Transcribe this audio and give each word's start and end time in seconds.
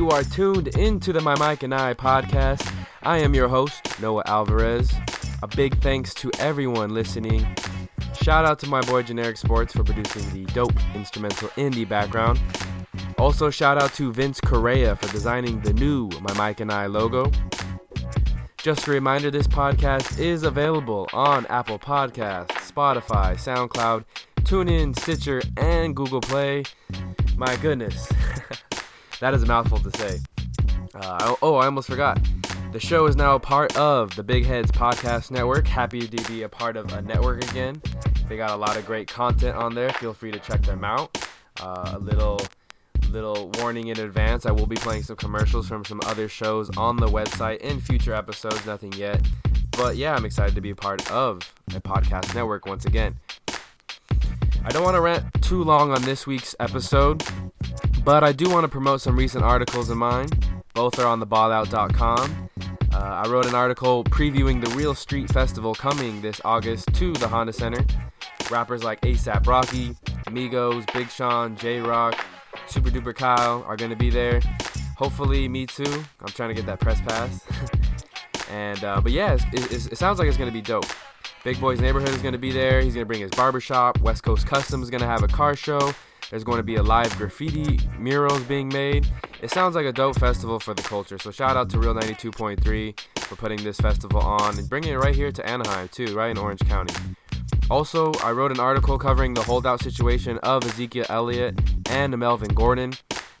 You 0.00 0.08
are 0.08 0.22
tuned 0.22 0.68
into 0.78 1.12
the 1.12 1.20
My 1.20 1.34
Mike 1.38 1.62
and 1.62 1.74
I 1.74 1.92
podcast. 1.92 2.74
I 3.02 3.18
am 3.18 3.34
your 3.34 3.48
host, 3.48 4.00
Noah 4.00 4.22
Alvarez. 4.24 4.90
A 5.42 5.46
big 5.46 5.78
thanks 5.82 6.14
to 6.14 6.30
everyone 6.38 6.94
listening. 6.94 7.46
Shout 8.14 8.46
out 8.46 8.58
to 8.60 8.66
my 8.66 8.80
boy 8.80 9.02
Generic 9.02 9.36
Sports 9.36 9.74
for 9.74 9.84
producing 9.84 10.26
the 10.32 10.50
dope 10.54 10.72
instrumental 10.94 11.50
indie 11.50 11.86
background. 11.86 12.40
Also, 13.18 13.50
shout 13.50 13.76
out 13.76 13.92
to 13.92 14.10
Vince 14.10 14.40
Correa 14.40 14.96
for 14.96 15.06
designing 15.12 15.60
the 15.60 15.74
new 15.74 16.08
My 16.22 16.32
Mike 16.32 16.60
and 16.60 16.72
I 16.72 16.86
logo. 16.86 17.30
Just 18.56 18.88
a 18.88 18.90
reminder 18.90 19.30
this 19.30 19.46
podcast 19.46 20.18
is 20.18 20.44
available 20.44 21.10
on 21.12 21.44
Apple 21.48 21.78
Podcasts, 21.78 22.52
Spotify, 22.52 23.34
SoundCloud, 23.34 24.06
TuneIn, 24.44 24.98
Stitcher, 24.98 25.42
and 25.58 25.94
Google 25.94 26.22
Play. 26.22 26.64
My 27.36 27.54
goodness, 27.56 28.10
that 29.20 29.34
is 29.34 29.42
a 29.42 29.46
mouthful 29.46 29.78
to 29.78 29.90
say. 29.98 30.18
Uh, 30.94 31.36
oh, 31.42 31.56
I 31.56 31.66
almost 31.66 31.88
forgot. 31.88 32.20
The 32.72 32.80
show 32.80 33.06
is 33.06 33.16
now 33.16 33.34
a 33.34 33.40
part 33.40 33.76
of 33.76 34.14
the 34.16 34.22
Big 34.22 34.46
Heads 34.46 34.70
Podcast 34.70 35.30
Network. 35.30 35.66
Happy 35.66 36.06
to 36.06 36.28
be 36.30 36.42
a 36.42 36.48
part 36.48 36.76
of 36.76 36.92
a 36.92 37.02
network 37.02 37.44
again. 37.50 37.80
They 38.28 38.36
got 38.36 38.50
a 38.50 38.56
lot 38.56 38.76
of 38.76 38.86
great 38.86 39.08
content 39.08 39.56
on 39.56 39.74
there. 39.74 39.90
Feel 39.90 40.14
free 40.14 40.30
to 40.30 40.38
check 40.38 40.62
them 40.62 40.84
out. 40.84 41.18
Uh, 41.60 41.92
a 41.94 41.98
little 41.98 42.40
little 43.10 43.50
warning 43.58 43.88
in 43.88 43.98
advance. 43.98 44.46
I 44.46 44.52
will 44.52 44.66
be 44.66 44.76
playing 44.76 45.02
some 45.02 45.16
commercials 45.16 45.66
from 45.66 45.84
some 45.84 46.00
other 46.06 46.28
shows 46.28 46.74
on 46.76 46.96
the 46.96 47.08
website 47.08 47.58
in 47.58 47.80
future 47.80 48.14
episodes. 48.14 48.64
Nothing 48.64 48.92
yet. 48.92 49.20
But 49.72 49.96
yeah, 49.96 50.14
I'm 50.14 50.24
excited 50.24 50.54
to 50.54 50.60
be 50.60 50.70
a 50.70 50.76
part 50.76 51.10
of 51.10 51.52
a 51.74 51.80
podcast 51.80 52.34
network 52.34 52.66
once 52.66 52.84
again. 52.84 53.16
I 54.62 54.68
don't 54.68 54.84
want 54.84 54.94
to 54.94 55.00
rant 55.00 55.24
too 55.42 55.64
long 55.64 55.90
on 55.90 56.02
this 56.02 56.26
week's 56.26 56.54
episode, 56.60 57.24
but 58.04 58.24
I 58.24 58.32
do 58.32 58.48
want 58.50 58.64
to 58.64 58.68
promote 58.68 59.00
some 59.00 59.16
recent 59.16 59.44
articles 59.44 59.90
of 59.90 59.96
mine. 59.96 60.28
Both 60.74 60.98
are 60.98 61.06
on 61.06 61.20
theballout.com. 61.20 62.50
Uh, 62.92 63.22
I 63.24 63.28
wrote 63.28 63.46
an 63.46 63.54
article 63.54 64.04
previewing 64.04 64.64
the 64.64 64.70
Real 64.76 64.94
Street 64.94 65.30
Festival 65.32 65.74
coming 65.74 66.20
this 66.20 66.40
August 66.44 66.92
to 66.94 67.12
the 67.14 67.28
Honda 67.28 67.52
Center. 67.52 67.84
Rappers 68.50 68.82
like 68.82 69.00
ASAP 69.02 69.46
Rocky, 69.46 69.96
Migos, 70.26 70.92
Big 70.92 71.08
Sean, 71.08 71.56
Jay 71.56 71.80
Rock, 71.80 72.18
Super 72.66 72.90
Duper 72.90 73.14
Kyle 73.14 73.64
are 73.66 73.76
going 73.76 73.90
to 73.90 73.96
be 73.96 74.10
there. 74.10 74.40
Hopefully, 74.96 75.48
me 75.48 75.66
too. 75.66 76.04
I'm 76.20 76.28
trying 76.28 76.50
to 76.50 76.54
get 76.54 76.66
that 76.66 76.80
press 76.80 77.00
pass. 77.00 77.44
and 78.50 78.82
uh, 78.84 79.00
but 79.00 79.12
yeah, 79.12 79.36
it 79.52 79.96
sounds 79.96 80.18
like 80.18 80.28
it's 80.28 80.36
going 80.36 80.50
to 80.50 80.54
be 80.54 80.62
dope. 80.62 80.86
Big 81.42 81.58
Boy's 81.58 81.80
Neighborhood 81.80 82.10
is 82.10 82.20
going 82.20 82.32
to 82.32 82.38
be 82.38 82.52
there. 82.52 82.82
He's 82.82 82.94
going 82.94 83.04
to 83.04 83.08
bring 83.08 83.20
his 83.20 83.30
barbershop. 83.30 83.98
West 84.00 84.22
Coast 84.22 84.46
Customs 84.46 84.84
is 84.84 84.90
going 84.90 85.00
to 85.00 85.06
have 85.06 85.22
a 85.22 85.28
car 85.28 85.56
show. 85.56 85.92
There's 86.28 86.44
going 86.44 86.58
to 86.58 86.62
be 86.62 86.76
a 86.76 86.82
live 86.82 87.16
graffiti 87.16 87.80
murals 87.98 88.42
being 88.42 88.68
made. 88.68 89.08
It 89.40 89.50
sounds 89.50 89.74
like 89.74 89.86
a 89.86 89.92
dope 89.92 90.18
festival 90.18 90.60
for 90.60 90.74
the 90.74 90.82
culture. 90.82 91.18
So 91.18 91.30
shout 91.30 91.56
out 91.56 91.70
to 91.70 91.78
Real 91.78 91.94
92.3 91.94 93.00
for 93.20 93.36
putting 93.36 93.64
this 93.64 93.78
festival 93.78 94.20
on 94.20 94.58
and 94.58 94.68
bringing 94.68 94.92
it 94.92 94.96
right 94.96 95.14
here 95.14 95.32
to 95.32 95.48
Anaheim 95.48 95.88
too, 95.88 96.14
right 96.14 96.30
in 96.30 96.36
Orange 96.36 96.60
County. 96.68 96.94
Also, 97.70 98.12
I 98.22 98.32
wrote 98.32 98.50
an 98.50 98.60
article 98.60 98.98
covering 98.98 99.32
the 99.32 99.42
holdout 99.42 99.82
situation 99.82 100.38
of 100.38 100.64
Ezekiel 100.64 101.06
Elliott 101.08 101.58
and 101.88 102.16
Melvin 102.18 102.52
Gordon. 102.52 102.92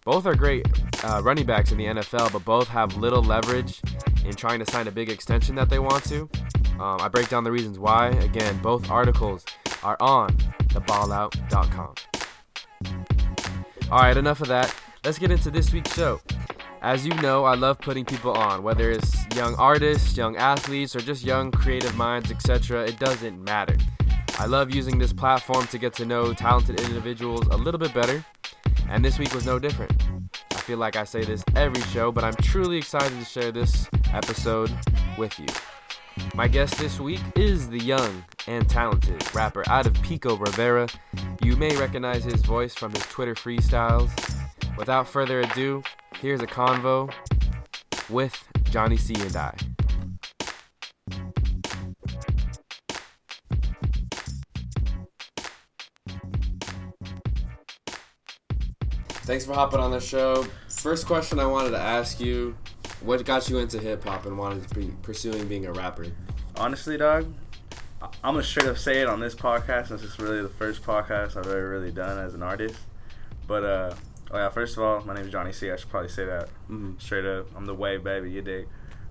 Both 0.04 0.26
are 0.26 0.34
great 0.34 0.66
uh, 1.04 1.20
running 1.22 1.46
backs 1.46 1.72
in 1.72 1.78
the 1.78 1.84
NFL, 1.84 2.32
but 2.32 2.44
both 2.44 2.68
have 2.68 2.96
little 2.96 3.22
leverage 3.22 3.80
in 4.24 4.34
trying 4.34 4.58
to 4.60 4.70
sign 4.70 4.88
a 4.88 4.90
big 4.90 5.10
extension 5.10 5.54
that 5.56 5.68
they 5.68 5.78
want 5.78 6.04
to. 6.04 6.28
Um, 6.80 6.98
I 7.00 7.08
break 7.08 7.28
down 7.28 7.44
the 7.44 7.52
reasons 7.52 7.78
why. 7.78 8.08
Again, 8.08 8.58
both 8.62 8.90
articles 8.90 9.44
are 9.82 9.98
on 10.00 10.34
theballout.com. 10.68 11.94
All 13.90 13.98
right, 13.98 14.16
enough 14.16 14.40
of 14.40 14.48
that. 14.48 14.74
Let's 15.04 15.18
get 15.18 15.30
into 15.30 15.50
this 15.50 15.72
week's 15.72 15.94
show. 15.94 16.20
As 16.80 17.06
you 17.06 17.12
know, 17.16 17.44
I 17.44 17.54
love 17.54 17.78
putting 17.78 18.06
people 18.06 18.32
on, 18.32 18.62
whether 18.62 18.90
it's 18.90 19.26
young 19.34 19.54
artists, 19.56 20.16
young 20.16 20.36
athletes, 20.36 20.96
or 20.96 21.00
just 21.00 21.22
young 21.22 21.50
creative 21.50 21.94
minds, 21.96 22.30
etc. 22.30 22.86
It 22.86 22.98
doesn't 22.98 23.42
matter. 23.44 23.76
I 24.38 24.46
love 24.46 24.74
using 24.74 24.98
this 24.98 25.12
platform 25.12 25.66
to 25.66 25.76
get 25.76 25.92
to 25.94 26.06
know 26.06 26.32
talented 26.32 26.80
individuals 26.80 27.46
a 27.48 27.56
little 27.56 27.78
bit 27.78 27.92
better, 27.92 28.24
and 28.88 29.04
this 29.04 29.18
week 29.18 29.34
was 29.34 29.46
no 29.46 29.58
different. 29.58 29.92
I 30.52 30.56
feel 30.56 30.78
like 30.78 30.96
I 30.96 31.04
say 31.04 31.24
this 31.24 31.44
every 31.56 31.82
show, 31.82 32.12
but 32.12 32.24
I'm 32.24 32.34
truly 32.34 32.78
excited 32.78 33.18
to 33.18 33.24
share 33.24 33.52
this 33.52 33.88
episode 34.12 34.70
with 35.18 35.38
you. 35.38 35.46
My 36.34 36.48
guest 36.48 36.78
this 36.78 37.00
week 37.00 37.20
is 37.36 37.68
the 37.68 37.78
young 37.78 38.24
and 38.46 38.68
talented 38.68 39.22
rapper 39.34 39.62
out 39.68 39.86
of 39.86 39.94
Pico 40.02 40.36
Rivera. 40.36 40.88
You 41.42 41.56
may 41.56 41.76
recognize 41.76 42.24
his 42.24 42.42
voice 42.42 42.74
from 42.74 42.92
his 42.92 43.04
Twitter 43.06 43.34
freestyles. 43.34 44.10
Without 44.76 45.08
further 45.08 45.40
ado, 45.40 45.82
here's 46.20 46.40
a 46.40 46.46
convo 46.46 47.12
with 48.08 48.42
Johnny 48.64 48.96
C 48.96 49.14
and 49.14 49.36
I. 49.36 49.54
Thanks 59.30 59.46
for 59.46 59.54
hopping 59.54 59.78
on 59.78 59.92
the 59.92 60.00
show. 60.00 60.44
First 60.66 61.06
question 61.06 61.38
I 61.38 61.46
wanted 61.46 61.70
to 61.70 61.78
ask 61.78 62.18
you 62.18 62.56
what 63.00 63.24
got 63.24 63.48
you 63.48 63.58
into 63.58 63.78
hip 63.78 64.02
hop 64.02 64.26
and 64.26 64.36
wanted 64.36 64.66
to 64.66 64.74
be 64.74 64.92
pursuing 65.02 65.46
being 65.46 65.66
a 65.66 65.72
rapper? 65.72 66.06
Honestly, 66.56 66.98
dog, 66.98 67.32
I'm 68.02 68.34
gonna 68.34 68.42
straight 68.42 68.66
up 68.66 68.76
say 68.76 69.02
it 69.02 69.06
on 69.06 69.20
this 69.20 69.36
podcast 69.36 69.86
since 69.86 70.02
it's 70.02 70.18
really 70.18 70.42
the 70.42 70.48
first 70.48 70.82
podcast 70.82 71.36
I've 71.36 71.46
ever 71.46 71.70
really 71.70 71.92
done 71.92 72.18
as 72.18 72.34
an 72.34 72.42
artist. 72.42 72.74
But 73.46 73.62
uh, 73.62 73.94
oh 74.32 74.36
yeah, 74.36 74.48
first 74.48 74.76
of 74.76 74.82
all, 74.82 75.00
my 75.02 75.14
name 75.14 75.26
is 75.26 75.30
Johnny 75.30 75.52
C. 75.52 75.70
I 75.70 75.76
should 75.76 75.90
probably 75.90 76.08
say 76.08 76.24
that 76.24 76.48
mm-hmm. 76.68 76.94
straight 76.98 77.24
up. 77.24 77.46
I'm 77.56 77.66
the 77.66 77.74
wave 77.76 78.02
baby, 78.02 78.32
you 78.32 78.42
dig? 78.42 78.66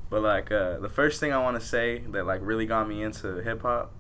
But 0.10 0.22
like 0.22 0.52
uh, 0.52 0.80
the 0.80 0.90
first 0.90 1.22
thing 1.22 1.32
I 1.32 1.42
want 1.42 1.58
to 1.58 1.66
say 1.66 2.00
that 2.10 2.26
like 2.26 2.42
really 2.44 2.66
got 2.66 2.90
me 2.90 3.04
into 3.04 3.36
hip 3.36 3.62
hop 3.62 3.94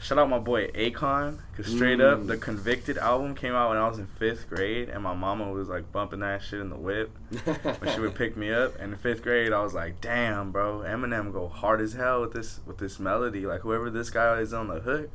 Shout 0.00 0.16
out 0.16 0.30
my 0.30 0.38
boy 0.38 0.68
Akon, 0.68 1.40
cause 1.54 1.66
straight 1.66 1.98
mm. 1.98 2.12
up, 2.12 2.26
the 2.26 2.38
mm. 2.38 2.40
Konvicted 2.40 2.96
album 2.96 3.34
came 3.34 3.52
out 3.52 3.68
when 3.68 3.76
I 3.76 3.86
was 3.86 3.98
in 3.98 4.06
fifth 4.06 4.48
grade, 4.48 4.88
and 4.88 5.02
my 5.02 5.12
mama 5.12 5.52
was 5.52 5.68
like 5.68 5.92
bumping 5.92 6.20
that 6.20 6.42
shit 6.42 6.58
in 6.58 6.70
the 6.70 6.76
whip 6.76 7.10
when 7.44 7.94
she 7.94 8.00
would 8.00 8.14
pick 8.16 8.34
me 8.34 8.50
up. 8.50 8.80
And 8.80 8.94
in 8.94 8.98
fifth 8.98 9.22
grade, 9.22 9.52
I 9.52 9.62
was 9.62 9.74
like, 9.74 10.00
"Damn, 10.00 10.52
bro, 10.52 10.78
Eminem 10.78 11.34
go 11.34 11.48
hard 11.48 11.82
as 11.82 11.92
hell 11.92 12.22
with 12.22 12.32
this 12.32 12.60
with 12.64 12.78
this 12.78 12.98
melody. 12.98 13.44
Like 13.44 13.60
whoever 13.60 13.90
this 13.90 14.08
guy 14.08 14.40
is 14.40 14.54
on 14.54 14.68
the 14.68 14.80
hook, 14.80 15.10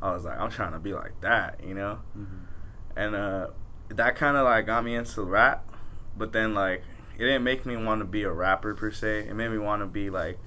I 0.00 0.12
was 0.12 0.24
like, 0.24 0.40
I'm 0.40 0.50
trying 0.50 0.72
to 0.72 0.78
be 0.78 0.94
like 0.94 1.20
that, 1.20 1.60
you 1.62 1.74
know." 1.74 1.98
Mm-hmm. 2.16 2.98
And 2.98 3.14
uh, 3.14 3.46
that 3.88 4.16
kind 4.16 4.38
of 4.38 4.44
like 4.44 4.64
got 4.64 4.82
me 4.82 4.94
into 4.94 5.22
rap, 5.22 5.68
but 6.16 6.32
then 6.32 6.54
like 6.54 6.84
it 7.18 7.24
didn't 7.24 7.44
make 7.44 7.66
me 7.66 7.76
want 7.76 8.00
to 8.00 8.06
be 8.06 8.22
a 8.22 8.30
rapper 8.30 8.74
per 8.74 8.92
se. 8.92 9.26
It 9.28 9.34
made 9.34 9.50
me 9.50 9.58
want 9.58 9.82
to 9.82 9.86
be 9.86 10.08
like 10.08 10.38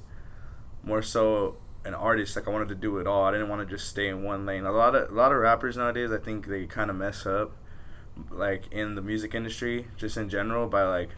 more 0.83 1.03
so 1.03 1.57
an 1.85 1.93
artist. 1.93 2.35
Like 2.35 2.47
I 2.47 2.51
wanted 2.51 2.69
to 2.69 2.75
do 2.75 2.97
it 2.97 3.07
all. 3.07 3.23
I 3.23 3.31
didn't 3.31 3.49
want 3.49 3.67
to 3.67 3.75
just 3.75 3.87
stay 3.87 4.07
in 4.07 4.23
one 4.23 4.45
lane. 4.45 4.65
A 4.65 4.71
lot 4.71 4.95
of 4.95 5.11
a 5.11 5.13
lot 5.13 5.31
of 5.31 5.37
rappers 5.37 5.77
nowadays, 5.77 6.11
I 6.11 6.17
think 6.17 6.47
they 6.47 6.65
kind 6.65 6.89
of 6.89 6.95
mess 6.95 7.25
up, 7.25 7.55
like 8.29 8.71
in 8.71 8.95
the 8.95 9.01
music 9.01 9.33
industry, 9.33 9.87
just 9.97 10.17
in 10.17 10.29
general, 10.29 10.67
by 10.67 10.83
like 10.83 11.09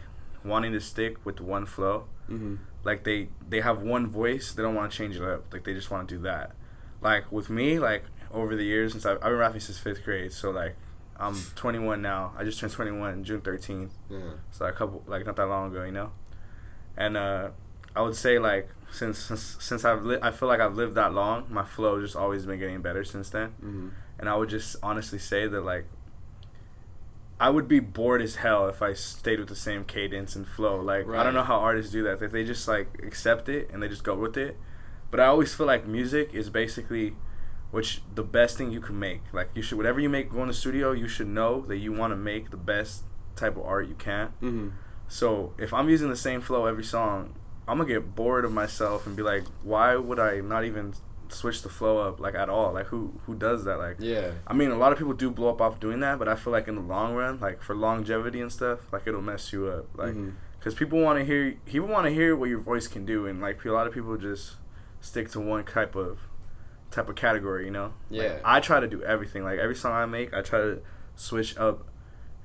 wanting 0.44 0.72
to 0.72 0.80
stick 0.80 1.24
with 1.24 1.40
one 1.40 1.66
flow. 1.66 2.04
Mm-hmm. 2.30 2.56
Like 2.84 3.04
they 3.04 3.28
they 3.48 3.60
have 3.60 3.82
one 3.82 4.06
voice, 4.08 4.52
they 4.52 4.62
don't 4.62 4.74
want 4.74 4.90
to 4.90 4.96
change 4.96 5.16
it 5.16 5.22
up. 5.22 5.52
Like 5.52 5.64
they 5.64 5.74
just 5.74 5.90
want 5.90 6.08
to 6.08 6.14
do 6.16 6.22
that. 6.22 6.52
Like 7.00 7.30
with 7.32 7.50
me, 7.50 7.78
like 7.78 8.04
over 8.30 8.54
the 8.54 8.64
years 8.64 8.92
since 8.92 9.06
I've, 9.06 9.16
I've 9.18 9.30
been 9.30 9.38
rapping 9.38 9.60
since 9.60 9.78
fifth 9.78 10.04
grade, 10.04 10.32
so 10.32 10.50
like 10.50 10.76
I'm 11.18 11.34
21 11.56 12.00
now. 12.00 12.32
I 12.36 12.44
just 12.44 12.60
turned 12.60 12.72
21 12.72 13.24
June 13.24 13.40
13th. 13.40 13.90
Yeah. 14.08 14.18
So 14.52 14.64
like 14.64 14.74
a 14.74 14.76
couple, 14.76 15.02
like 15.06 15.26
not 15.26 15.36
that 15.36 15.46
long 15.46 15.72
ago, 15.72 15.84
you 15.84 15.92
know. 15.92 16.12
And 16.96 17.16
uh, 17.16 17.50
I 17.96 18.02
would 18.02 18.14
say 18.14 18.38
like 18.38 18.68
since 18.90 19.18
since, 19.18 19.56
since 19.60 19.84
I've 19.84 20.04
li- 20.04 20.18
I 20.22 20.30
feel 20.30 20.48
like 20.48 20.60
I've 20.60 20.76
lived 20.76 20.94
that 20.94 21.12
long, 21.12 21.46
my 21.50 21.64
flow 21.64 22.00
just 22.00 22.16
always 22.16 22.46
been 22.46 22.58
getting 22.58 22.80
better 22.80 23.04
since 23.04 23.30
then. 23.30 23.48
Mm-hmm. 23.62 23.88
And 24.18 24.28
I 24.28 24.36
would 24.36 24.48
just 24.48 24.76
honestly 24.82 25.18
say 25.18 25.46
that 25.46 25.60
like 25.60 25.86
I 27.40 27.50
would 27.50 27.68
be 27.68 27.80
bored 27.80 28.20
as 28.20 28.36
hell 28.36 28.68
if 28.68 28.82
I 28.82 28.94
stayed 28.94 29.38
with 29.38 29.48
the 29.48 29.56
same 29.56 29.84
cadence 29.84 30.34
and 30.34 30.46
flow. 30.46 30.80
Like 30.80 31.06
right. 31.06 31.20
I 31.20 31.22
don't 31.22 31.34
know 31.34 31.44
how 31.44 31.58
artists 31.58 31.92
do 31.92 32.02
that. 32.04 32.20
If 32.22 32.32
they 32.32 32.44
just 32.44 32.66
like 32.66 33.00
accept 33.02 33.48
it 33.48 33.70
and 33.72 33.82
they 33.82 33.88
just 33.88 34.04
go 34.04 34.14
with 34.14 34.36
it. 34.36 34.56
But 35.10 35.20
I 35.20 35.26
always 35.26 35.54
feel 35.54 35.66
like 35.66 35.86
music 35.86 36.34
is 36.34 36.50
basically 36.50 37.14
which 37.70 38.02
the 38.14 38.22
best 38.22 38.58
thing 38.58 38.72
you 38.72 38.80
can 38.80 38.98
make. 38.98 39.22
Like 39.32 39.50
you 39.54 39.62
should 39.62 39.76
whatever 39.76 40.00
you 40.00 40.08
make 40.08 40.30
go 40.30 40.42
in 40.42 40.48
the 40.48 40.54
studio, 40.54 40.92
you 40.92 41.08
should 41.08 41.28
know 41.28 41.64
that 41.66 41.76
you 41.76 41.92
want 41.92 42.12
to 42.12 42.16
make 42.16 42.50
the 42.50 42.56
best 42.56 43.04
type 43.36 43.56
of 43.56 43.62
art 43.62 43.88
you 43.88 43.94
can. 43.94 44.28
Mm-hmm. 44.42 44.68
So 45.06 45.54
if 45.58 45.72
I'm 45.72 45.88
using 45.88 46.10
the 46.10 46.16
same 46.16 46.40
flow 46.40 46.66
every 46.66 46.84
song, 46.84 47.34
I'm 47.68 47.78
gonna 47.78 47.88
get 47.88 48.14
bored 48.14 48.44
of 48.44 48.52
myself 48.52 49.06
and 49.06 49.16
be 49.16 49.22
like, 49.22 49.44
why 49.62 49.96
would 49.96 50.18
I 50.18 50.40
not 50.40 50.64
even 50.64 50.94
switch 51.32 51.62
the 51.62 51.68
flow 51.68 51.98
up 51.98 52.20
like 52.20 52.34
at 52.34 52.48
all? 52.48 52.72
Like 52.72 52.86
who 52.86 53.20
who 53.26 53.34
does 53.34 53.64
that? 53.64 53.78
Like 53.78 53.96
yeah. 53.98 54.32
I 54.46 54.54
mean, 54.54 54.70
a 54.70 54.76
lot 54.76 54.92
of 54.92 54.98
people 54.98 55.14
do 55.14 55.30
blow 55.30 55.50
up 55.50 55.60
off 55.60 55.80
doing 55.80 56.00
that, 56.00 56.18
but 56.18 56.28
I 56.28 56.34
feel 56.34 56.52
like 56.52 56.68
in 56.68 56.76
the 56.76 56.80
long 56.80 57.14
run, 57.14 57.40
like 57.40 57.62
for 57.62 57.74
longevity 57.74 58.40
and 58.40 58.52
stuff, 58.52 58.80
like 58.92 59.06
it'll 59.06 59.22
mess 59.22 59.52
you 59.52 59.66
up. 59.68 59.86
Like 59.96 60.14
because 60.58 60.74
mm-hmm. 60.74 60.78
people 60.78 61.00
want 61.00 61.18
to 61.18 61.24
hear 61.24 61.56
people 61.66 61.88
want 61.88 62.06
to 62.06 62.10
hear 62.10 62.34
what 62.36 62.48
your 62.48 62.60
voice 62.60 62.88
can 62.88 63.04
do, 63.04 63.26
and 63.26 63.40
like 63.40 63.64
a 63.64 63.70
lot 63.70 63.86
of 63.86 63.94
people 63.94 64.16
just 64.16 64.56
stick 65.00 65.30
to 65.30 65.40
one 65.40 65.64
type 65.64 65.94
of 65.94 66.18
type 66.90 67.08
of 67.08 67.16
category. 67.16 67.64
You 67.66 67.70
know? 67.70 67.92
Yeah. 68.10 68.34
Like, 68.34 68.42
I 68.44 68.60
try 68.60 68.80
to 68.80 68.88
do 68.88 69.02
everything. 69.02 69.44
Like 69.44 69.58
every 69.58 69.76
song 69.76 69.92
I 69.92 70.06
make, 70.06 70.32
I 70.34 70.42
try 70.42 70.58
to 70.58 70.80
switch 71.16 71.56
up 71.58 71.86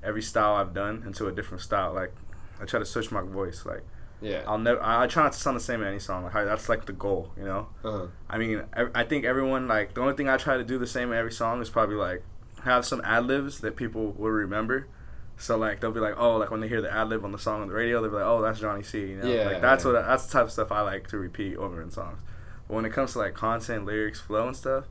every 0.02 0.22
style 0.22 0.56
I've 0.56 0.74
done 0.74 1.02
into 1.06 1.26
a 1.26 1.32
different 1.32 1.62
style. 1.62 1.94
Like 1.94 2.12
I 2.60 2.64
try 2.66 2.78
to 2.78 2.86
switch 2.86 3.10
my 3.10 3.22
voice. 3.22 3.64
Like 3.64 3.84
Yeah. 4.20 4.42
I'll 4.46 4.58
never. 4.58 4.82
I, 4.82 5.04
I 5.04 5.06
try 5.06 5.24
not 5.24 5.32
to 5.32 5.38
sound 5.38 5.56
the 5.56 5.60
same 5.60 5.82
in 5.82 5.88
any 5.88 5.98
song. 5.98 6.24
Like 6.24 6.34
I- 6.34 6.44
that's 6.44 6.68
like 6.68 6.86
the 6.86 6.92
goal, 6.92 7.32
you 7.36 7.44
know. 7.44 7.68
Uh-huh. 7.84 8.06
I 8.28 8.38
mean, 8.38 8.62
I, 8.74 8.86
I 8.94 9.04
think 9.04 9.24
everyone 9.24 9.68
like 9.68 9.94
the 9.94 10.00
only 10.00 10.14
thing 10.14 10.28
I 10.28 10.36
try 10.36 10.56
to 10.56 10.64
do 10.64 10.78
the 10.78 10.86
same 10.86 11.12
in 11.12 11.18
every 11.18 11.32
song 11.32 11.60
is 11.60 11.68
probably 11.70 11.96
like 11.96 12.22
have 12.64 12.86
some 12.86 13.00
ad 13.04 13.26
libs 13.26 13.60
that 13.60 13.76
people 13.76 14.12
will 14.12 14.30
remember. 14.30 14.88
So 15.36 15.56
like 15.58 15.80
they'll 15.80 15.90
be 15.92 16.00
like, 16.00 16.14
oh, 16.16 16.36
like 16.36 16.50
when 16.50 16.60
they 16.60 16.68
hear 16.68 16.80
the 16.80 16.92
ad 16.92 17.08
lib 17.08 17.24
on 17.24 17.32
the 17.32 17.38
song 17.38 17.60
on 17.62 17.68
the 17.68 17.74
radio, 17.74 18.00
they'll 18.00 18.10
be 18.10 18.16
like, 18.16 18.24
oh, 18.24 18.40
that's 18.40 18.60
Johnny 18.60 18.82
C. 18.82 19.00
You 19.00 19.16
know, 19.16 19.26
Yeah, 19.32 19.44
like 19.46 19.60
that's 19.60 19.84
yeah. 19.84 19.92
what 19.92 20.06
that's 20.06 20.26
the 20.26 20.32
type 20.32 20.44
of 20.44 20.52
stuff 20.52 20.70
I 20.72 20.80
like 20.82 21.08
to 21.08 21.18
repeat 21.18 21.56
over 21.56 21.82
in 21.82 21.90
songs. 21.90 22.20
But 22.68 22.74
when 22.74 22.84
it 22.84 22.92
comes 22.92 23.12
to 23.12 23.18
like 23.18 23.34
content, 23.34 23.84
lyrics, 23.84 24.20
flow, 24.20 24.46
and 24.46 24.56
stuff, 24.56 24.84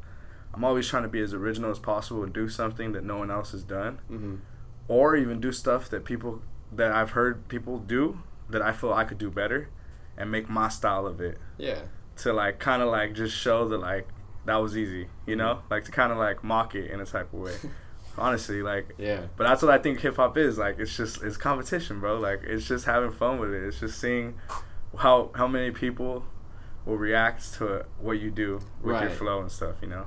I'm 0.54 0.64
always 0.64 0.88
trying 0.88 1.04
to 1.04 1.10
be 1.10 1.22
as 1.22 1.34
original 1.34 1.72
as 1.72 1.80
possible 1.80 2.22
and 2.24 2.32
do 2.34 2.48
something 2.50 2.92
that 2.92 3.04
no 3.04 3.18
one 3.18 3.32
else 3.32 3.54
has 3.54 3.64
done, 3.64 4.00
Mm-hmm. 4.12 4.36
or 4.88 5.16
even 5.16 5.40
do 5.40 5.52
stuff 5.52 5.90
that 5.90 6.06
people 6.06 6.42
that 6.72 6.92
I've 6.92 7.12
heard 7.12 7.48
people 7.48 7.80
do 7.80 8.20
that 8.54 8.62
I 8.62 8.72
feel 8.72 8.94
I 8.94 9.04
could 9.04 9.18
do 9.18 9.30
better, 9.30 9.70
and 10.18 10.32
make 10.32 10.50
my 10.50 10.70
style 10.70 11.06
of 11.06 11.20
it 11.22 11.38
Yeah. 11.58 11.82
to 12.18 12.32
like 12.34 12.60
kind 12.60 12.82
of 12.82 12.90
like 12.90 13.14
just 13.14 13.36
show 13.36 13.68
that 13.70 13.80
like 13.80 14.08
that 14.46 14.56
was 14.58 14.78
easy, 14.78 15.08
you 15.26 15.36
know, 15.36 15.56
Mm-hmm. 15.56 15.74
like 15.74 15.84
to 15.86 15.92
kind 15.92 16.12
of 16.12 16.18
like 16.18 16.44
mock 16.44 16.74
it 16.76 16.90
in 16.92 17.00
a 17.02 17.06
type 17.06 17.32
of 17.34 17.40
way. 17.40 17.56
Honestly, 18.18 18.62
like, 18.62 18.94
Yeah. 19.00 19.22
but 19.38 19.46
that's 19.46 19.62
what 19.64 19.72
I 19.72 19.80
think 19.80 20.00
hip 20.02 20.18
hop 20.18 20.38
is. 20.38 20.58
Like, 20.60 20.78
it's 20.80 20.96
just 20.96 21.24
it's 21.24 21.36
competition, 21.38 22.00
bro. 22.00 22.20
Like, 22.20 22.42
it's 22.44 22.68
just 22.68 22.86
having 22.86 23.12
fun 23.12 23.40
with 23.40 23.52
it. 23.54 23.64
It's 23.64 23.80
just 23.80 24.00
seeing 24.00 24.36
how 24.98 25.32
how 25.36 25.48
many 25.48 25.72
people 25.72 26.24
will 26.86 26.98
react 26.98 27.54
to 27.56 27.86
what 28.00 28.20
you 28.20 28.30
do 28.30 28.60
with 28.84 29.02
your 29.02 29.10
flow 29.10 29.40
and 29.42 29.52
stuff, 29.52 29.78
you 29.82 29.88
know. 29.88 30.06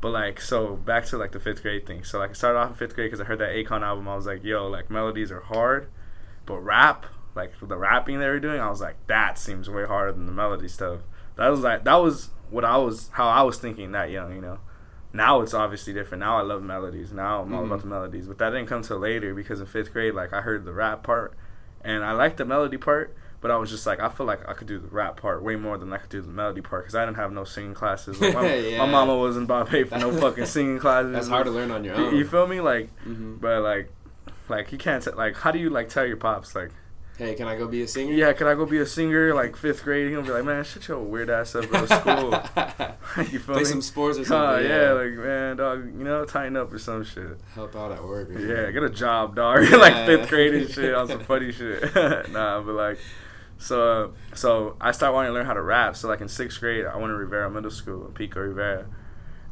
But 0.00 0.10
like, 0.10 0.40
so 0.40 0.76
back 0.76 1.06
to 1.06 1.18
like 1.18 1.32
the 1.32 1.40
fifth 1.40 1.62
grade 1.62 1.86
thing. 1.86 2.04
So 2.04 2.20
like, 2.20 2.30
I 2.30 2.32
started 2.34 2.58
off 2.60 2.68
in 2.70 2.76
fifth 2.76 2.94
grade 2.94 3.06
because 3.10 3.20
I 3.20 3.24
heard 3.24 3.40
that 3.40 3.48
Akon 3.50 3.82
album. 3.82 4.06
I 4.06 4.14
was 4.14 4.26
like, 4.26 4.44
yo, 4.44 4.68
like 4.68 4.88
melodies 4.90 5.32
are 5.32 5.40
hard, 5.40 5.88
but 6.46 6.58
rap, 6.60 7.04
like 7.38 7.52
the 7.62 7.76
rapping 7.78 8.18
they 8.18 8.28
were 8.28 8.38
doing, 8.40 8.60
I 8.60 8.68
was 8.68 8.80
like, 8.82 8.96
that 9.06 9.38
seems 9.38 9.70
way 9.70 9.86
harder 9.86 10.12
than 10.12 10.26
the 10.26 10.32
melody 10.32 10.68
stuff. 10.68 11.00
That 11.36 11.48
was 11.48 11.60
like 11.60 11.84
that 11.84 11.96
was 11.96 12.30
what 12.50 12.64
I 12.66 12.76
was 12.76 13.08
how 13.12 13.28
I 13.28 13.40
was 13.42 13.58
thinking 13.58 13.92
that 13.92 14.10
young, 14.10 14.34
you 14.34 14.42
know. 14.42 14.58
Now 15.12 15.40
it's 15.40 15.54
obviously 15.54 15.94
different. 15.94 16.20
Now 16.20 16.36
I 16.38 16.42
love 16.42 16.62
melodies. 16.62 17.12
Now 17.12 17.40
I'm 17.40 17.54
all 17.54 17.62
Mhm. 17.62 17.66
about 17.68 17.80
the 17.80 17.86
melodies. 17.86 18.26
But 18.28 18.36
that 18.38 18.50
didn't 18.50 18.66
come 18.66 18.82
till 18.82 18.98
later 18.98 19.34
because 19.34 19.58
in 19.60 19.66
fifth 19.66 19.92
grade, 19.94 20.12
like 20.14 20.34
I 20.34 20.42
heard 20.42 20.66
the 20.66 20.72
rap 20.74 21.02
part, 21.02 21.32
and 21.82 22.04
I 22.04 22.12
liked 22.12 22.36
the 22.36 22.44
melody 22.44 22.76
part. 22.76 23.16
But 23.40 23.52
I 23.52 23.56
was 23.56 23.70
just 23.70 23.86
like, 23.86 24.00
I 24.00 24.08
feel 24.08 24.26
like 24.26 24.46
I 24.48 24.52
could 24.52 24.66
do 24.66 24.80
the 24.80 24.88
rap 24.88 25.16
part 25.20 25.44
way 25.44 25.54
more 25.54 25.78
than 25.78 25.92
I 25.92 25.98
could 25.98 26.10
do 26.10 26.20
the 26.20 26.26
melody 26.28 26.60
part 26.60 26.82
because 26.82 26.96
I 26.96 27.04
didn't 27.04 27.18
have 27.18 27.30
no 27.30 27.44
singing 27.44 27.72
classes. 27.72 28.20
Like, 28.20 28.34
my, 28.40 28.52
Yeah. 28.52 28.78
my 28.78 28.86
mama 28.90 29.16
wasn't 29.16 29.44
about 29.44 29.66
to 29.66 29.70
pay 29.70 29.84
for 29.84 29.96
no 29.96 30.10
fucking 30.10 30.44
singing 30.56 30.80
classes. 30.80 31.12
That's 31.12 31.28
hard 31.28 31.46
to 31.46 31.52
learn 31.52 31.70
on 31.70 31.84
your 31.84 31.94
own. 31.94 32.16
you 32.16 32.26
feel 32.26 32.48
me? 32.48 32.60
Like, 32.60 32.90
hmm 33.04 33.36
but 33.36 33.62
like, 33.62 33.92
like 34.48 34.72
you 34.72 34.78
can't 34.78 35.04
t- 35.04 35.12
like. 35.12 35.36
How 35.36 35.52
do 35.52 35.58
you 35.60 35.70
like 35.70 35.88
tell 35.88 36.04
your 36.04 36.16
pops 36.16 36.54
like, 36.56 36.72
Hey, 37.18 37.34
can 37.34 37.48
I 37.48 37.56
go 37.56 37.66
be 37.66 37.82
a 37.82 37.88
singer? 37.88 38.12
yeah, 38.14 38.32
can 38.32 38.46
I 38.46 38.54
go 38.54 38.64
be 38.64 38.78
a 38.78 38.86
singer? 38.86 39.34
Like 39.34 39.56
fifth 39.56 39.82
grade, 39.82 40.08
he'll 40.08 40.22
be 40.22 40.30
like, 40.30 40.44
man, 40.44 40.62
shut 40.62 40.86
your 40.86 41.00
weird 41.00 41.28
ass 41.30 41.52
up. 41.56 41.68
Go 41.68 41.84
to 41.84 42.00
school. 42.00 42.30
you 43.32 43.40
feel 43.40 43.54
Play 43.54 43.62
me? 43.62 43.64
some 43.64 43.82
sports 43.82 44.18
or 44.18 44.20
Oh, 44.20 44.24
something. 44.24 44.66
yeah, 44.70 44.92
like 44.92 45.12
man, 45.14 45.56
dog, 45.56 45.84
you 45.98 46.04
know, 46.04 46.24
tighten 46.24 46.56
up 46.56 46.72
or 46.72 46.78
some 46.78 47.02
shit. 47.02 47.36
help 47.54 47.74
out 47.74 47.90
at 47.90 48.04
work. 48.04 48.30
Or 48.30 48.38
Yeah, 48.38 48.54
something. 48.56 48.72
get 48.74 48.82
a 48.84 48.90
job, 48.90 49.34
dog. 49.34 49.68
like 49.72 50.06
fifth 50.06 50.28
grade 50.28 50.54
and 50.54 50.70
shit 50.70 50.94
on 50.94 51.08
some 51.08 51.20
funny 51.24 51.50
shit. 51.50 51.82
nah, 52.30 52.60
but 52.62 52.74
like, 52.74 52.98
so 53.58 53.82
uh, 54.30 54.36
so 54.36 54.76
I 54.80 54.92
started 54.92 55.14
wanting 55.14 55.30
to 55.30 55.34
learn 55.34 55.46
how 55.46 55.54
to 55.54 55.62
rap. 55.62 55.96
So 55.96 56.06
like 56.06 56.20
in 56.20 56.28
sixth 56.28 56.60
grade, 56.60 56.86
I 56.86 56.94
went 56.96 57.08
to 57.10 57.14
Rivera 57.14 57.50
Middle 57.50 57.72
School, 57.72 58.12
Pico 58.14 58.38
Rivera, 58.40 58.86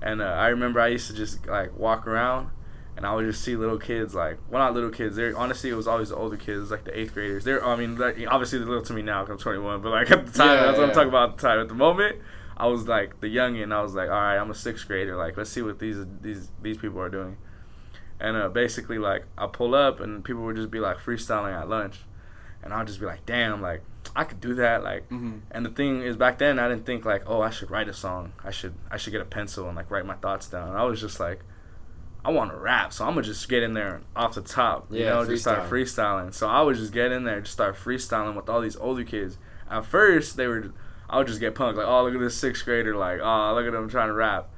and 0.00 0.22
uh, 0.22 0.26
I 0.26 0.48
remember 0.48 0.78
I 0.80 0.86
used 0.86 1.08
to 1.08 1.14
just 1.16 1.44
like 1.48 1.76
walk 1.76 2.06
around. 2.06 2.50
And 2.96 3.04
I 3.04 3.14
would 3.14 3.26
just 3.26 3.42
see 3.42 3.56
little 3.56 3.78
kids, 3.78 4.14
like, 4.14 4.38
well, 4.50 4.60
not 4.62 4.72
little 4.72 4.88
kids. 4.90 5.16
They're 5.16 5.36
honestly, 5.36 5.68
it 5.68 5.74
was 5.74 5.86
always 5.86 6.08
the 6.08 6.16
older 6.16 6.36
kids, 6.38 6.70
like 6.70 6.84
the 6.84 6.98
eighth 6.98 7.12
graders. 7.12 7.44
They're, 7.44 7.62
I 7.62 7.76
mean, 7.76 7.96
like, 7.96 8.16
obviously 8.26 8.58
they're 8.58 8.66
little 8.68 8.84
to 8.84 8.94
me 8.94 9.02
now 9.02 9.22
because 9.22 9.34
I'm 9.34 9.42
21, 9.42 9.82
but 9.82 9.90
like 9.90 10.10
at 10.10 10.26
the 10.26 10.32
time, 10.32 10.48
Yeah, 10.56 10.62
that's 10.66 10.78
what 10.78 10.88
I'm 10.88 10.94
talking 10.94 11.08
about. 11.10 11.30
At 11.32 11.36
the 11.36 11.42
time, 11.42 11.60
at 11.60 11.68
the 11.68 11.74
moment, 11.74 12.16
I 12.56 12.68
was 12.68 12.88
like 12.88 13.20
the 13.20 13.26
youngin. 13.26 13.70
I 13.72 13.82
was 13.82 13.94
like, 13.94 14.08
all 14.08 14.14
right, 14.14 14.38
I'm 14.38 14.50
a 14.50 14.54
sixth 14.54 14.86
grader. 14.88 15.14
Like, 15.14 15.36
let's 15.36 15.50
see 15.50 15.60
what 15.60 15.78
these 15.78 15.98
these 16.22 16.48
these 16.62 16.78
people 16.78 16.98
are 17.00 17.10
doing. 17.10 17.36
And 18.18 18.34
uh, 18.34 18.48
basically, 18.48 18.96
like, 18.96 19.24
I 19.36 19.46
pull 19.46 19.74
up 19.74 20.00
and 20.00 20.24
people 20.24 20.42
would 20.44 20.56
just 20.56 20.70
be 20.70 20.80
like 20.80 20.96
freestyling 20.96 21.52
at 21.54 21.68
lunch, 21.68 21.98
and 22.62 22.72
I'll 22.72 22.86
just 22.86 22.98
be 22.98 23.04
like, 23.04 23.26
damn, 23.26 23.60
like 23.60 23.82
I 24.14 24.24
could 24.24 24.40
do 24.40 24.54
that. 24.54 24.82
Like, 24.82 25.06
Mhm. 25.10 25.40
and 25.50 25.66
the 25.66 25.70
thing 25.70 26.00
is, 26.00 26.16
back 26.16 26.38
then 26.38 26.58
I 26.58 26.66
didn't 26.66 26.86
think 26.86 27.04
like, 27.04 27.24
oh, 27.26 27.42
I 27.42 27.50
should 27.50 27.70
write 27.70 27.88
a 27.90 27.92
song. 27.92 28.32
I 28.42 28.50
should 28.52 28.72
I 28.90 28.96
should 28.96 29.10
get 29.12 29.20
a 29.20 29.26
pencil 29.26 29.66
and 29.66 29.76
like 29.76 29.90
write 29.90 30.06
my 30.06 30.14
thoughts 30.14 30.48
down. 30.48 30.74
I 30.74 30.84
was 30.84 30.98
just 30.98 31.20
like, 31.20 31.40
I 32.26 32.30
want 32.30 32.50
to 32.50 32.56
rap, 32.56 32.92
so 32.92 33.04
I'm 33.04 33.12
gonna 33.14 33.22
just 33.22 33.48
get 33.48 33.62
in 33.62 33.72
there 33.74 34.00
off 34.16 34.34
the 34.34 34.40
top. 34.40 34.90
You 34.90 35.04
Yeah, 35.04 35.10
know, 35.10 35.24
just 35.26 35.44
start 35.44 35.70
freestyling. 35.70 36.34
So 36.34 36.48
I 36.48 36.60
would 36.60 36.74
just 36.76 36.92
get 36.92 37.12
in 37.12 37.22
there, 37.22 37.40
just 37.40 37.52
start 37.52 37.76
freestyling 37.76 38.34
with 38.34 38.48
all 38.48 38.60
these 38.60 38.76
older 38.76 39.04
kids. 39.04 39.38
At 39.70 39.84
first, 39.86 40.36
they 40.36 40.48
were, 40.48 40.72
I 41.08 41.18
would 41.18 41.28
just 41.28 41.38
get 41.38 41.54
punked 41.54 41.76
like, 41.76 41.86
oh, 41.86 42.02
look 42.04 42.14
at 42.14 42.20
this 42.20 42.36
sixth 42.36 42.64
grader, 42.64 42.96
like, 42.96 43.20
oh, 43.22 43.54
look 43.54 43.66
at 43.66 43.72
him 43.74 43.88
trying 43.88 44.08
to 44.08 44.12
rap. 44.14 44.48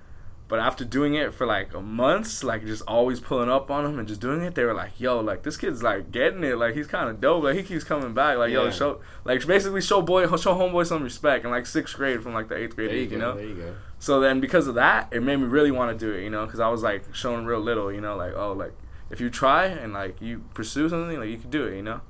But 0.48 0.60
after 0.60 0.82
doing 0.82 1.12
it 1.12 1.34
for 1.34 1.46
like 1.46 1.74
months, 1.78 2.42
like 2.42 2.64
just 2.64 2.82
always 2.88 3.20
pulling 3.20 3.50
up 3.50 3.70
on 3.70 3.84
him 3.84 3.98
and 3.98 4.08
just 4.08 4.22
doing 4.22 4.40
it, 4.40 4.54
they 4.54 4.64
were 4.64 4.72
like, 4.72 4.98
"Yo, 4.98 5.20
like 5.20 5.42
this 5.42 5.58
kid's 5.58 5.82
like 5.82 6.10
getting 6.10 6.42
it. 6.42 6.56
Like 6.56 6.74
he's 6.74 6.86
kind 6.86 7.10
of 7.10 7.20
dope. 7.20 7.44
Like 7.44 7.56
he 7.56 7.62
keeps 7.62 7.84
coming 7.84 8.14
back. 8.14 8.38
Like 8.38 8.50
yo, 8.50 8.70
show 8.70 9.02
like 9.26 9.46
basically 9.46 9.82
show 9.82 10.00
boy, 10.00 10.22
show 10.38 10.54
homeboy 10.54 10.86
some 10.86 11.02
respect." 11.02 11.44
And 11.44 11.52
like 11.52 11.66
sixth 11.66 11.94
grade 11.96 12.22
from 12.22 12.32
like 12.32 12.48
the 12.48 12.56
eighth 12.56 12.76
grade, 12.76 12.88
There 12.88 12.96
you 12.96 13.06
go. 13.08 13.12
you 13.12 13.18
know. 13.20 13.34
There 13.36 13.44
you 13.46 13.54
go. 13.56 13.74
So 13.98 14.20
then 14.20 14.40
because 14.40 14.66
of 14.66 14.74
that, 14.76 15.08
it 15.10 15.22
made 15.22 15.36
me 15.36 15.46
really 15.46 15.70
want 15.70 15.98
to 15.98 16.06
do 16.06 16.12
it, 16.12 16.22
you 16.22 16.30
know, 16.30 16.46
because 16.46 16.60
I 16.60 16.68
was 16.68 16.82
like 16.82 17.14
showing 17.14 17.44
real 17.44 17.60
little, 17.60 17.92
you 17.92 18.00
know, 18.00 18.16
like 18.16 18.32
oh, 18.34 18.52
like 18.52 18.72
if 19.10 19.20
you 19.20 19.30
try 19.30 19.66
and 19.66 19.92
like 19.92 20.20
you 20.20 20.44
pursue 20.54 20.88
something, 20.88 21.18
like 21.18 21.28
you 21.28 21.38
can 21.38 21.50
do 21.50 21.66
it, 21.66 21.76
you 21.76 21.82
know. 21.82 22.00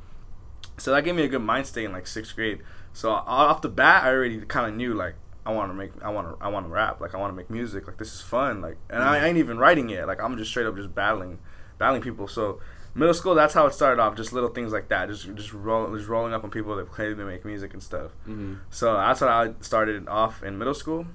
So 0.76 0.92
that 0.92 1.04
gave 1.04 1.14
me 1.14 1.22
a 1.22 1.28
good 1.28 1.42
mind 1.42 1.66
state 1.66 1.84
in 1.84 1.92
like 1.92 2.06
sixth 2.06 2.34
grade. 2.34 2.60
So 2.92 3.10
off 3.10 3.62
the 3.62 3.68
bat, 3.68 4.04
I 4.04 4.08
already 4.10 4.40
kind 4.42 4.68
of 4.70 4.74
knew 4.76 4.94
like 4.94 5.14
I 5.46 5.52
want 5.52 5.70
to 5.70 5.74
make, 5.74 5.92
I 6.02 6.10
want 6.10 6.38
to, 6.38 6.44
I 6.44 6.48
want 6.48 6.66
to 6.66 6.70
rap, 6.70 7.00
like 7.00 7.14
I 7.14 7.18
want 7.18 7.32
to 7.32 7.36
make 7.36 7.48
music, 7.48 7.86
like 7.86 7.96
this 7.96 8.12
is 8.12 8.20
fun, 8.20 8.60
like, 8.60 8.76
and 8.90 9.02
I, 9.02 9.26
ain't 9.26 9.38
even 9.38 9.56
writing 9.58 9.88
yet, 9.88 10.06
like 10.06 10.22
I'm 10.22 10.36
just 10.36 10.50
straight 10.50 10.66
up 10.66 10.76
just 10.76 10.94
battling, 10.94 11.38
battling 11.78 12.02
people. 12.02 12.28
So 12.28 12.60
middle 12.94 13.14
school, 13.14 13.34
that's 13.34 13.54
how 13.54 13.66
it 13.66 13.72
started 13.72 14.00
off, 14.00 14.14
just 14.14 14.32
little 14.34 14.50
things 14.50 14.72
like 14.72 14.88
that, 14.88 15.08
just 15.08 15.34
just 15.34 15.54
roll, 15.54 15.96
just 15.96 16.08
rolling 16.08 16.34
up 16.34 16.44
on 16.44 16.50
people 16.50 16.76
that 16.76 16.90
claim 16.90 17.16
to 17.16 17.24
make 17.24 17.46
music 17.46 17.72
and 17.72 17.82
stuff. 17.82 18.10
hmm 18.24 18.56
So 18.68 18.92
that's 18.94 19.20
how 19.20 19.28
I 19.28 19.54
started 19.60 20.06
off 20.06 20.42
in 20.42 20.58
middle 20.58 20.74
school. 20.74 21.06